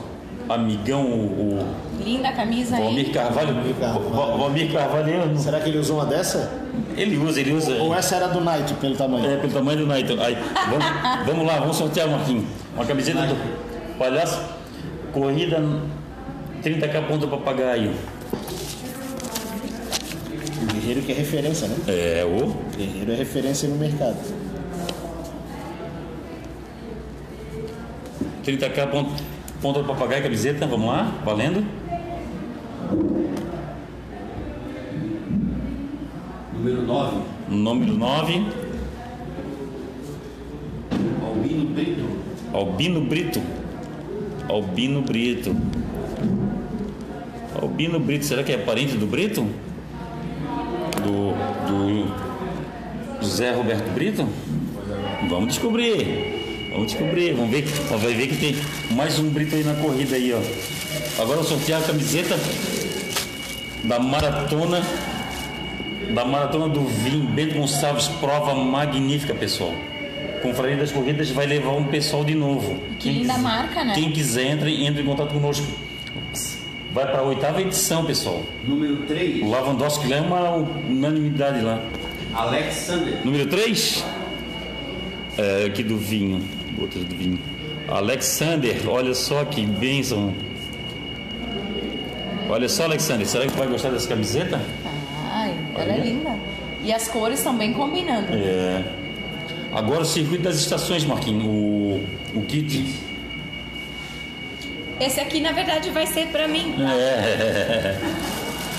amigão, 0.48 1.04
o, 1.04 1.64
Linda 2.04 2.32
camisa 2.32 2.72
o 2.74 2.78
aí. 2.78 2.82
Valmir 2.82 3.12
Carvalho. 3.12 3.54
Carvalho. 3.78 4.10
Va- 4.10 4.36
Valmir 4.36 4.72
Carvalho, 4.72 5.38
Será 5.38 5.60
que 5.60 5.68
ele 5.68 5.78
usou 5.78 5.98
uma 5.98 6.06
dessa? 6.06 6.50
ele 6.96 7.16
usa, 7.16 7.40
ele 7.40 7.52
usa. 7.52 7.74
Ou 7.76 7.94
essa 7.94 8.16
era 8.16 8.26
do 8.26 8.40
Night, 8.40 8.74
pelo 8.74 8.96
tamanho? 8.96 9.24
É, 9.30 9.36
pelo 9.36 9.52
tamanho 9.52 9.78
do 9.78 9.86
Night. 9.86 10.12
Aí, 10.18 10.36
vamos, 10.68 10.86
vamos 11.26 11.46
lá, 11.46 11.60
vamos 11.60 11.76
sortear, 11.76 12.08
Marquinhos. 12.08 12.46
Uma 12.74 12.84
camiseta 12.84 13.20
do 13.24 13.36
Palhaço. 13.96 14.40
Corrida 15.12 15.62
30k 16.64 17.06
ponto 17.06 17.28
papagaio. 17.28 17.92
O 20.60 20.66
Guerreiro 20.74 21.02
que 21.02 21.12
é 21.12 21.14
referência, 21.14 21.68
né? 21.68 21.76
É, 21.86 22.24
o. 22.24 22.46
O 22.48 22.76
Guerreiro 22.76 23.12
é 23.12 23.14
referência 23.14 23.68
no 23.68 23.76
mercado. 23.76 24.16
30k 28.46 28.86
ponto, 28.88 29.10
ponto 29.60 29.82
papagaio, 29.82 30.22
camiseta, 30.22 30.68
vamos 30.68 30.86
lá, 30.86 31.12
valendo. 31.24 31.64
Número 36.54 36.82
9, 36.82 37.16
Número 37.48 37.92
9, 37.92 38.46
Albino 41.24 41.64
Brito. 41.74 42.04
Albino 42.54 43.00
Brito. 43.00 43.42
Albino 44.48 45.02
Brito. 45.02 45.56
Albino 47.60 47.98
Brito, 47.98 48.24
será 48.26 48.44
que 48.44 48.52
é 48.52 48.58
parente 48.58 48.96
do 48.96 49.06
Brito? 49.06 49.44
Do, 51.02 51.34
do 51.66 53.20
José 53.20 53.52
Roberto 53.52 53.92
Brito? 53.92 54.28
Vamos 55.28 55.48
descobrir. 55.48 56.35
Vamos 56.76 56.92
descobrir. 56.92 57.32
Vamos 57.34 57.50
ver. 57.50 57.62
que- 57.62 57.70
Vai 57.96 58.14
ver 58.14 58.26
que 58.28 58.36
tem 58.36 58.56
mais 58.90 59.18
um 59.18 59.28
Brito 59.30 59.54
aí 59.54 59.64
na 59.64 59.74
corrida 59.74 60.14
aí, 60.16 60.32
ó. 60.32 61.22
Agora 61.22 61.40
eu 61.40 61.44
sortear 61.44 61.80
a 61.80 61.84
camiseta 61.84 62.38
da 63.84 63.98
maratona 63.98 64.82
da 66.14 66.24
maratona 66.24 66.68
do 66.68 66.82
vinho 66.84 67.24
Bento 67.24 67.54
Gonçalves, 67.58 68.06
prova 68.20 68.54
magnífica, 68.54 69.34
pessoal. 69.34 69.74
Confraria 70.42 70.76
das 70.76 70.92
Corridas 70.92 71.30
vai 71.30 71.46
levar 71.46 71.72
um 71.72 71.84
pessoal 71.84 72.24
de 72.24 72.34
novo. 72.34 72.78
Que 72.98 73.10
linda 73.10 73.32
quiser- 73.34 73.42
marca, 73.42 73.84
né? 73.84 73.94
Quem 73.94 74.12
quiser, 74.12 74.46
entre, 74.52 74.84
entre 74.84 75.02
em 75.02 75.04
contato 75.06 75.32
conosco. 75.32 75.66
Vai 76.92 77.06
para 77.10 77.18
a 77.18 77.22
oitava 77.22 77.60
edição, 77.60 78.04
pessoal. 78.04 78.42
Número 78.64 78.98
3, 79.08 79.42
O 79.42 79.50
Lavandowski 79.50 80.12
é 80.12 80.20
uma 80.20 80.50
unanimidade 80.52 81.60
lá. 81.62 81.82
Alexander. 82.32 83.24
Número 83.24 83.46
3? 83.46 84.04
É, 85.36 85.64
aqui 85.66 85.82
do 85.82 85.96
vinho. 85.98 86.40
Outro 86.78 87.00
do 87.00 87.16
vinho. 87.16 87.38
Alexander, 87.88 88.88
olha 88.88 89.14
só 89.14 89.44
que 89.44 89.64
bênção. 89.64 90.34
Olha 92.48 92.68
só, 92.68 92.84
Alexander, 92.84 93.26
será 93.26 93.44
que 93.44 93.52
tu 93.52 93.58
vai 93.58 93.66
gostar 93.66 93.90
dessa 93.90 94.08
camiseta? 94.08 94.60
Ai, 95.32 95.54
ela 95.74 95.92
é 95.92 95.98
linda. 95.98 96.36
E 96.82 96.92
as 96.92 97.08
cores 97.08 97.38
estão 97.38 97.56
bem 97.56 97.72
combinando. 97.72 98.28
É. 98.32 98.84
Agora 99.72 100.02
o 100.02 100.04
circuito 100.04 100.44
das 100.44 100.56
estações, 100.56 101.04
Marquinhos. 101.04 101.44
O, 101.44 102.00
o 102.34 102.42
kit. 102.46 102.94
Esse 105.00 105.20
aqui, 105.20 105.40
na 105.40 105.52
verdade, 105.52 105.90
vai 105.90 106.06
ser 106.06 106.28
pra 106.28 106.46
mim. 106.46 106.74
É. 106.80 107.98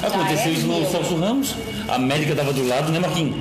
Aconteceu 0.02 0.52
é 0.52 0.54
isso 0.54 0.68
no 0.68 0.80
meu. 0.80 0.90
Celso 0.90 1.16
Ramos. 1.16 1.56
A 1.88 2.00
médica 2.00 2.32
estava 2.32 2.54
do 2.54 2.66
lado, 2.68 2.92
né, 2.92 3.00
Marquinhos? 3.00 3.36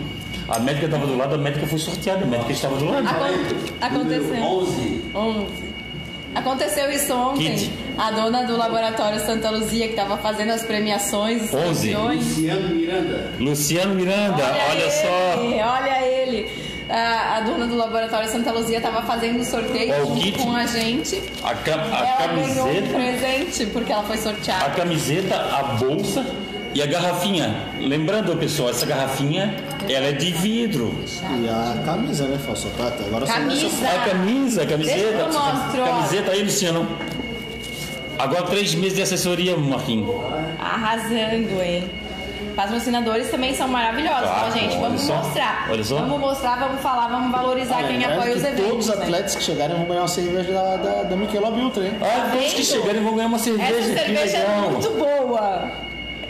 A 0.48 0.58
médica 0.60 0.86
estava 0.86 1.06
do 1.06 1.16
lado, 1.16 1.34
a 1.34 1.38
médica 1.38 1.66
foi 1.66 1.78
sorteada, 1.78 2.24
a 2.24 2.26
médica 2.26 2.52
estava 2.52 2.76
do 2.76 2.84
lado. 2.84 3.06
Acon- 3.08 3.76
Aconteceu. 3.80 4.34
11, 4.42 5.04
11. 5.14 5.46
Aconteceu 6.34 6.90
isso 6.92 7.14
ontem. 7.14 7.56
Kit. 7.56 7.72
A 7.96 8.10
dona 8.10 8.44
do 8.44 8.56
laboratório 8.56 9.18
Santa 9.20 9.48
Luzia, 9.50 9.86
que 9.86 9.94
estava 9.94 10.18
fazendo 10.18 10.50
as 10.52 10.62
premiações, 10.62 11.44
os 11.44 11.54
11. 11.54 11.92
campeões. 11.92 12.24
Luciano 12.36 12.68
Miranda. 12.68 13.30
Luciano 13.40 13.94
Miranda, 13.94 14.44
olha, 14.44 14.82
ele, 14.82 14.90
só. 14.90 15.72
Olha 15.80 16.06
ele. 16.06 16.66
A, 16.88 17.38
a 17.38 17.40
dona 17.40 17.66
do 17.66 17.74
laboratório 17.74 18.28
Santa 18.28 18.52
Luzia 18.52 18.76
estava 18.76 19.02
fazendo 19.02 19.40
o 19.40 19.44
sorteio 19.44 19.94
o 20.04 20.06
junto 20.08 20.20
kit. 20.20 20.38
com 20.38 20.54
a 20.54 20.66
gente. 20.66 21.20
A, 21.42 21.54
ca- 21.54 21.72
a 21.74 22.06
ela 22.06 22.26
ganhou 22.34 22.68
um 22.68 22.74
camiseta. 22.74 22.94
presente 22.94 23.66
porque 23.72 23.92
ela 23.92 24.02
foi 24.04 24.16
a 24.16 24.18
sorteada. 24.20 24.70
camiseta, 24.70 25.34
a 25.36 25.62
bolsa 25.80 26.24
e 26.76 26.82
a 26.82 26.86
garrafinha. 26.86 27.54
Lembrando, 27.80 28.36
pessoal, 28.36 28.68
essa 28.70 28.84
garrafinha, 28.84 29.54
ela 29.88 30.06
é 30.08 30.12
de 30.12 30.30
vidro. 30.32 30.94
E 31.42 31.48
a 31.48 31.82
camisa, 31.84 32.26
né, 32.26 32.38
Falso 32.44 32.68
Prata? 32.76 33.02
Agora 33.04 33.26
Camisa. 33.26 33.64
nessa- 33.64 33.88
A 33.88 34.04
camisa, 34.10 34.62
a 34.62 34.66
camiseta. 34.66 34.98
Deixa 34.98 35.12
que 35.14 35.20
eu 35.20 35.32
mostro, 35.32 35.82
ó. 35.82 35.86
Camiseta 35.86 36.30
aí, 36.32 36.42
Luciano. 36.42 36.86
Agora 38.18 38.42
três 38.44 38.74
meses 38.74 38.96
de 38.96 39.02
assessoria, 39.02 39.56
Marquinhos. 39.56 40.08
Arrasando, 40.58 41.62
hein? 41.62 41.84
Patrocinadores 42.54 43.30
também 43.30 43.54
são 43.54 43.68
maravilhosos, 43.68 44.22
Claro, 44.30 44.46
ó, 44.48 44.50
gente. 44.50 44.76
Vamos 44.78 45.02
só, 45.02 45.14
mostrar. 45.16 45.68
olha 45.70 45.84
só. 45.84 45.96
Vamos 45.96 46.20
mostrar, 46.20 46.58
vamos 46.58 46.80
falar, 46.80 47.08
vamos 47.08 47.30
valorizar 47.30 47.82
quem 47.84 47.98
Lembrando 47.98 48.18
apoia 48.18 48.34
os 48.36 48.44
eventos. 48.44 48.64
Todos 48.66 48.88
os 48.88 48.96
né? 48.96 49.02
atletas 49.04 49.36
que 49.36 49.42
chegarem 49.42 49.76
vão 49.76 49.84
ganhar 49.86 50.00
uma 50.00 50.08
cerveja 50.08 50.52
da, 50.52 50.76
da, 50.76 51.02
da 51.02 51.16
Michelob 51.16 51.60
Ultra, 51.60 51.84
hein? 51.84 51.92
Ah, 52.00 52.30
todos 52.32 52.52
que 52.54 52.64
chegarem 52.64 53.02
vão 53.02 53.14
ganhar 53.14 53.28
uma 53.28 53.38
cerveja. 53.38 53.72
Essa 53.74 53.90
que 53.92 53.98
cerveja 53.98 54.36
é 54.38 54.70
muito 54.70 54.90
boa. 54.90 55.70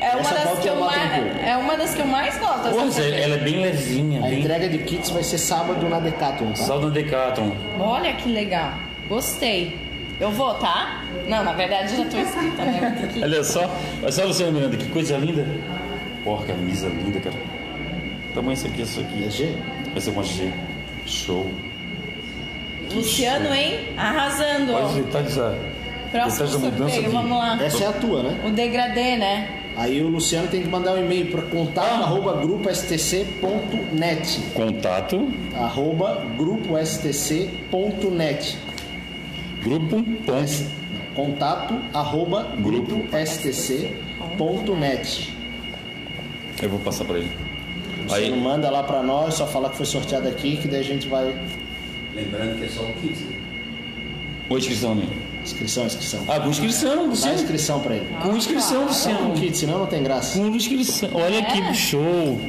É 0.07 0.11
uma, 0.13 0.21
Essa 0.21 0.35
das 0.35 0.59
que 0.61 0.69
é 0.69 0.71
eu 0.71 0.81
mais, 0.81 1.43
é 1.45 1.57
uma 1.57 1.77
das 1.77 1.95
que 1.95 2.01
eu 2.01 2.07
mais 2.07 2.39
gosto. 2.39 2.71
Pô, 2.71 2.91
cerveja. 2.93 3.17
ela 3.17 3.35
é 3.35 3.39
bem 3.39 3.61
levinha, 3.63 4.21
A 4.21 4.29
bem 4.29 4.41
entrega 4.41 4.69
de 4.69 4.79
kits 4.79 5.11
vai 5.11 5.23
ser 5.25 5.39
sábado 5.39 5.89
na 5.89 5.99
Decathlon, 5.99 6.51
tá? 6.51 6.57
saldo 6.57 6.91
Decathlon. 6.91 7.51
Olha 7.81 8.13
que 8.13 8.29
legal. 8.29 8.73
Gostei. 9.09 9.77
Eu 10.21 10.31
vou, 10.31 10.55
tá? 10.55 11.03
Não, 11.27 11.43
na 11.43 11.53
verdade 11.53 11.93
eu 11.93 12.05
já 12.05 12.11
tô 12.11 12.19
inscrita, 12.19 12.63
né? 12.65 13.09
Que- 13.13 13.23
Olha 13.23 13.43
só, 13.43 13.69
olha 14.03 14.13
só, 14.13 14.25
Luciano 14.25 14.53
Miranda, 14.53 14.77
que 14.77 14.89
coisa 14.91 15.17
linda. 15.19 15.47
Porra, 16.23 16.47
camisa 16.47 16.87
linda, 16.89 17.19
cara. 17.21 17.37
Tamanho 18.35 18.55
isso 18.55 18.67
aqui, 18.69 18.83
isso 18.83 19.01
aqui. 19.01 19.25
É 19.27 19.31
G? 19.31 19.55
Essa 19.97 20.11
é 20.11 20.13
uma 20.13 20.23
G. 20.23 20.51
Show. 21.05 21.51
Luciano, 22.93 23.53
hein? 23.53 23.89
Arrasando. 23.97 24.75
Os 24.77 24.95
detalhes 24.95 25.37
da, 25.37 25.55
Próximo 26.13 26.49
mudança 26.61 26.79
sorteio, 26.79 27.03
de... 27.03 27.09
vamos 27.09 27.39
lá. 27.39 27.59
Essa 27.63 27.85
é 27.85 27.87
a 27.89 27.93
tua, 27.93 28.23
né? 28.23 28.41
O 28.47 28.51
degradê, 28.51 29.17
né? 29.17 29.49
Aí 29.77 30.01
o 30.01 30.09
Luciano 30.09 30.49
tem 30.49 30.63
que 30.63 30.69
mandar 30.69 30.95
um 30.95 30.99
e-mail 30.99 31.31
para 31.31 31.43
contato 31.43 32.03
arroba 32.03 32.41
grupostc.net 32.41 34.41
Contato, 34.55 35.29
arroba 35.55 36.25
grupostc.net 36.39 38.57
grupo, 39.63 40.03
ponto. 40.03 40.67
contato 41.15 41.75
arroba 41.93 42.45
grupostc.net 42.59 45.37
Eu 46.63 46.71
vou 46.71 46.79
passar 46.81 47.05
pra 47.05 47.19
ele. 47.19 47.31
Você 48.09 48.15
Aí, 48.15 48.41
manda 48.41 48.71
lá 48.71 48.83
para 48.83 49.03
nós, 49.03 49.35
só 49.35 49.47
fala 49.47 49.69
que 49.69 49.77
foi 49.77 49.85
sorteado 49.85 50.27
aqui, 50.29 50.57
que 50.57 50.69
daí 50.69 50.81
a 50.81 50.85
gente 50.85 51.07
vai... 51.09 51.37
Lembrando 52.15 52.57
que 52.59 52.65
é 52.65 52.69
só 52.69 52.81
o 52.83 52.93
kit. 52.95 53.23
né? 53.25 53.37
com 54.49 54.57
inscrição, 54.57 54.95
né? 54.95 55.05
Inscrição, 55.47 55.87
inscrição. 55.87 56.25
Ah, 56.27 56.41
com 56.41 56.49
inscrição, 56.51 56.97
Dá 56.97 57.03
Luciano. 57.03 57.35
inscrição 57.41 57.79
para 57.81 57.95
ele. 57.95 58.07
Com 58.21 58.37
inscrição, 58.37 58.81
Não 58.81 58.89
Luciano. 58.89 59.19
com 59.31 59.35
kit, 59.35 59.57
senão 59.57 59.79
não 59.79 59.87
tem 59.87 60.03
graça. 60.03 60.37
Com 60.37 60.49
inscrição. 60.49 61.09
Olha 61.15 61.41
que 61.45 61.73
show. 61.73 62.41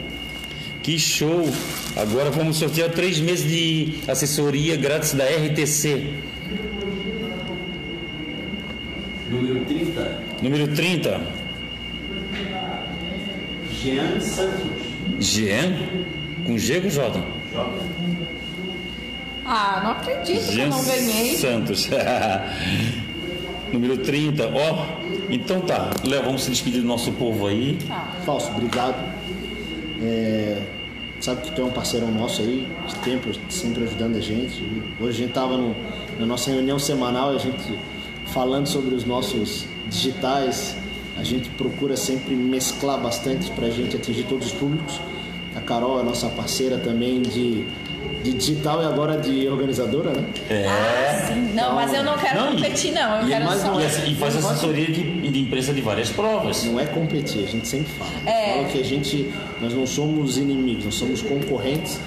Que 0.81 0.97
show. 0.97 1.47
Agora 1.95 2.31
vamos 2.31 2.57
sortear 2.57 2.89
três 2.89 3.19
meses 3.19 3.47
de 3.47 3.99
assessoria 4.07 4.75
grátis 4.77 5.13
da 5.13 5.25
RTC. 5.25 6.07
Número 9.29 9.63
30, 9.65 10.19
Número 10.41 10.67
30. 10.75 11.21
Jean 13.83 14.19
Santos. 14.19 14.71
Jean. 15.19 15.73
Com 16.45 16.57
G 16.57 16.81
com 16.81 16.89
J. 16.89 17.23
Ah, 19.47 19.79
não 19.83 19.91
acredito 19.91 20.39
que 20.45 20.49
eu 20.49 20.53
Jean 20.53 20.69
não 20.69 20.83
ganhei. 20.83 21.37
Santos. 21.37 21.87
Número 23.71 23.97
30. 23.97 24.49
Ó. 24.53 24.85
Então 25.29 25.61
tá. 25.61 25.89
Léo, 26.05 26.23
vamos 26.23 26.43
se 26.43 26.49
despedir 26.51 26.81
do 26.81 26.87
nosso 26.87 27.11
povo 27.13 27.47
aí. 27.47 27.77
Falso, 28.25 28.49
obrigado. 28.51 28.95
É, 30.01 30.61
sabe 31.19 31.41
que 31.41 31.51
tu 31.51 31.61
é 31.61 31.65
um 31.65 31.71
parceirão 31.71 32.11
nosso 32.11 32.41
aí, 32.41 32.67
de 32.87 32.95
tempo, 32.97 33.29
sempre 33.49 33.83
ajudando 33.83 34.17
a 34.17 34.21
gente. 34.21 34.63
Hoje 34.99 35.23
a 35.23 35.25
gente 35.25 35.33
tava 35.33 35.57
no- 35.57 35.75
na 36.19 36.25
nossa 36.25 36.51
reunião 36.51 36.77
semanal, 36.79 37.31
a 37.31 37.37
gente 37.37 37.57
falando 38.27 38.67
sobre 38.67 38.93
os 38.95 39.05
nossos 39.05 39.65
digitais. 39.89 40.75
A 41.17 41.23
gente 41.23 41.49
procura 41.51 41.97
sempre 41.97 42.35
mesclar 42.35 42.99
bastante 42.99 43.49
para 43.51 43.65
a 43.67 43.71
gente 43.71 43.95
atingir 43.95 44.23
todos 44.25 44.47
os 44.47 44.53
públicos. 44.53 45.01
A 45.55 45.61
Carol 45.61 45.99
é 45.99 46.03
nossa 46.03 46.27
parceira 46.29 46.77
também 46.77 47.21
de, 47.23 47.65
de 48.23 48.33
digital 48.33 48.81
e 48.81 48.85
agora 48.85 49.17
de 49.17 49.47
organizadora, 49.47 50.11
né? 50.11 50.23
Ah, 50.67 51.27
sim. 51.27 51.53
Não, 51.53 51.75
mas 51.75 51.93
eu 51.93 52.03
não 52.03 52.17
quero 52.17 52.39
Não, 52.39 52.51
competir, 52.55 52.91
não. 52.91 53.17
Eu 53.21 53.25
e 53.25 53.29
quero 53.29 53.45
mais 53.45 53.61
só. 53.61 53.79
E, 53.79 53.85
assim, 53.85 54.11
e 54.11 54.15
faz 54.15 54.35
assessoria 54.35 54.85
de, 54.85 55.29
de 55.29 55.39
imprensa 55.39 55.73
de 55.73 55.81
várias 55.81 56.09
provas. 56.09 56.63
Não 56.65 56.79
é 56.79 56.85
competir, 56.85 57.43
a 57.43 57.47
gente 57.47 57.67
sempre 57.67 57.91
fala. 57.93 58.11
É. 58.25 58.53
Fala 58.53 58.67
que 58.69 58.79
a 58.79 58.83
gente, 58.83 59.31
nós 59.61 59.73
não 59.73 59.85
somos 59.85 60.37
inimigos, 60.37 60.85
nós 60.85 60.95
somos 60.95 61.21
concorrentes. 61.21 61.99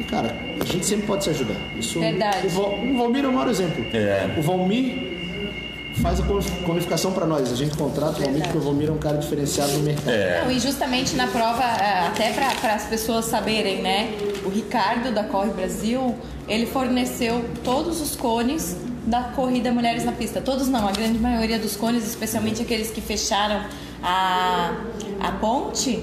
E 0.00 0.04
cara, 0.04 0.34
a 0.60 0.64
gente 0.64 0.86
sempre 0.86 1.06
pode 1.06 1.24
se 1.24 1.30
ajudar. 1.30 1.56
Isso, 1.78 1.98
Verdade. 1.98 2.46
O, 2.46 2.50
Val, 2.50 2.78
o 2.78 2.96
Valmir 2.96 3.24
é 3.24 3.28
o 3.28 3.32
maior 3.32 3.48
exemplo. 3.48 3.84
É. 3.92 4.28
O 4.36 4.42
Valmir 4.42 5.07
faz 6.00 6.20
a 6.20 6.24
qualificação 6.64 7.12
para 7.12 7.26
nós. 7.26 7.52
A 7.52 7.56
gente 7.56 7.76
contrata 7.76 8.18
Verdade. 8.18 8.42
porque 8.42 8.58
o 8.58 8.60
Valmir 8.60 8.88
é 8.88 8.92
um 8.92 8.98
cara 8.98 9.18
diferenciado 9.18 9.72
no 9.72 9.80
mercado. 9.80 10.10
É. 10.10 10.42
Não, 10.44 10.50
e 10.50 10.58
justamente 10.58 11.14
na 11.16 11.26
prova, 11.26 11.62
eh, 11.62 12.06
até 12.06 12.32
para 12.32 12.74
as 12.74 12.84
pessoas 12.84 13.26
saberem, 13.26 13.82
né? 13.82 14.10
O 14.44 14.48
Ricardo 14.48 15.12
da 15.12 15.24
Corre 15.24 15.50
Brasil, 15.50 16.14
ele 16.48 16.66
forneceu 16.66 17.44
todos 17.64 18.00
os 18.00 18.16
cones 18.16 18.76
da 19.06 19.22
corrida 19.22 19.72
Mulheres 19.72 20.04
na 20.04 20.12
Pista. 20.12 20.40
Todos 20.40 20.68
não, 20.68 20.86
a 20.86 20.92
grande 20.92 21.18
maioria 21.18 21.58
dos 21.58 21.76
cones, 21.76 22.06
especialmente 22.06 22.62
aqueles 22.62 22.90
que 22.90 23.00
fecharam 23.00 23.64
a, 24.02 24.72
a 25.20 25.32
ponte, 25.32 26.02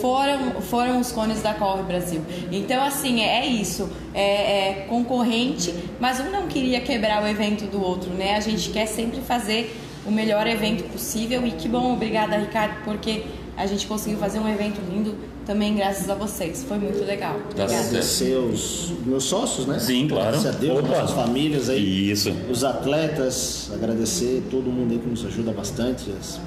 foram, 0.00 0.60
foram 0.60 1.00
os 1.00 1.12
cones 1.12 1.42
da 1.42 1.54
Corre 1.54 1.82
Brasil. 1.82 2.20
Então, 2.50 2.82
assim, 2.82 3.20
é, 3.20 3.40
é 3.40 3.46
isso. 3.46 3.88
É, 4.14 4.22
é 4.22 4.86
concorrente, 4.88 5.74
mas 6.00 6.18
um 6.20 6.30
não 6.30 6.46
queria 6.46 6.80
quebrar 6.80 7.22
o 7.22 7.26
evento 7.28 7.64
do 7.66 7.82
outro, 7.82 8.10
né? 8.10 8.36
A 8.36 8.40
gente 8.40 8.70
quer 8.70 8.86
sempre 8.86 9.20
fazer 9.20 9.74
o 10.06 10.10
melhor 10.10 10.46
evento 10.46 10.84
possível. 10.90 11.46
E 11.46 11.52
que 11.52 11.68
bom, 11.68 11.92
obrigada, 11.94 12.36
Ricardo, 12.36 12.82
porque 12.84 13.22
a 13.56 13.66
gente 13.66 13.86
conseguiu 13.86 14.18
fazer 14.18 14.38
um 14.40 14.48
evento 14.48 14.80
lindo 14.90 15.14
também 15.46 15.74
graças 15.74 16.08
a 16.08 16.14
vocês. 16.14 16.64
Foi 16.66 16.78
muito 16.78 17.04
legal. 17.04 17.36
Tá. 17.54 17.64
Agradecer 17.64 18.36
os 18.36 18.92
meus 19.04 19.24
sócios, 19.24 19.66
né? 19.66 19.78
Sim, 19.78 20.06
claro. 20.08 20.28
Agradecer 20.28 20.48
a 20.48 20.52
Deus, 20.58 20.78
Opa. 20.78 20.88
nossas 20.88 21.10
famílias 21.10 21.68
aí. 21.68 22.10
Isso. 22.10 22.32
os 22.50 22.62
atletas, 22.64 23.70
agradecer 23.74 24.42
todo 24.50 24.70
mundo 24.70 24.92
aí 24.92 24.98
que 24.98 25.08
nos 25.08 25.24
ajuda 25.26 25.52
bastante, 25.52 26.10
as- 26.18 26.40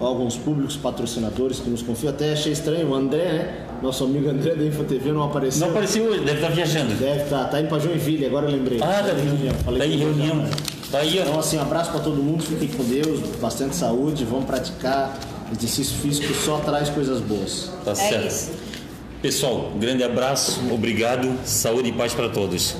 alguns 0.00 0.36
públicos 0.36 0.76
patrocinadores 0.76 1.58
que 1.60 1.68
nos 1.70 1.82
confiam. 1.82 2.10
Até 2.10 2.32
achei 2.32 2.52
estranho, 2.52 2.88
o 2.90 2.94
André, 2.94 3.24
né? 3.24 3.66
Nosso 3.82 4.04
amigo 4.04 4.28
André 4.28 4.54
da 4.54 4.64
InfoTV 4.64 5.12
não 5.12 5.24
apareceu. 5.24 5.60
Não 5.62 5.70
apareceu 5.70 6.04
hoje, 6.04 6.20
deve 6.20 6.34
estar 6.40 6.48
viajando. 6.50 6.94
Deve 6.94 7.22
estar, 7.24 7.44
tá 7.44 7.60
indo 7.60 7.68
pra 7.68 7.78
Joinville, 7.78 8.26
agora 8.26 8.46
eu 8.46 8.52
lembrei. 8.52 8.78
Ah, 8.80 9.02
tá 9.04 9.12
em 9.12 9.24
reunião. 9.24 9.54
Falei 9.64 9.78
Tá 9.80 9.86
em 9.86 9.98
reunião. 9.98 10.36
né? 10.36 10.50
Tá 10.90 10.98
aí, 10.98 11.18
Então, 11.18 11.38
assim, 11.38 11.56
um 11.56 11.62
abraço 11.62 11.90
pra 11.90 12.00
todo 12.00 12.16
mundo, 12.22 12.42
fiquem 12.42 12.68
com 12.68 12.84
Deus, 12.84 13.20
bastante 13.40 13.74
saúde, 13.74 14.24
vamos 14.24 14.44
praticar, 14.44 15.18
Exercício 15.54 15.96
físico 15.98 16.32
só 16.32 16.58
traz 16.58 16.88
coisas 16.88 17.20
boas. 17.20 17.70
Tá 17.84 17.90
É 17.90 17.94
certo. 17.94 18.26
isso. 18.26 18.50
Pessoal, 19.20 19.70
grande 19.78 20.02
abraço, 20.02 20.60
obrigado, 20.72 21.30
saúde 21.44 21.90
e 21.90 21.92
paz 21.92 22.14
para 22.14 22.28
todos. 22.30 22.74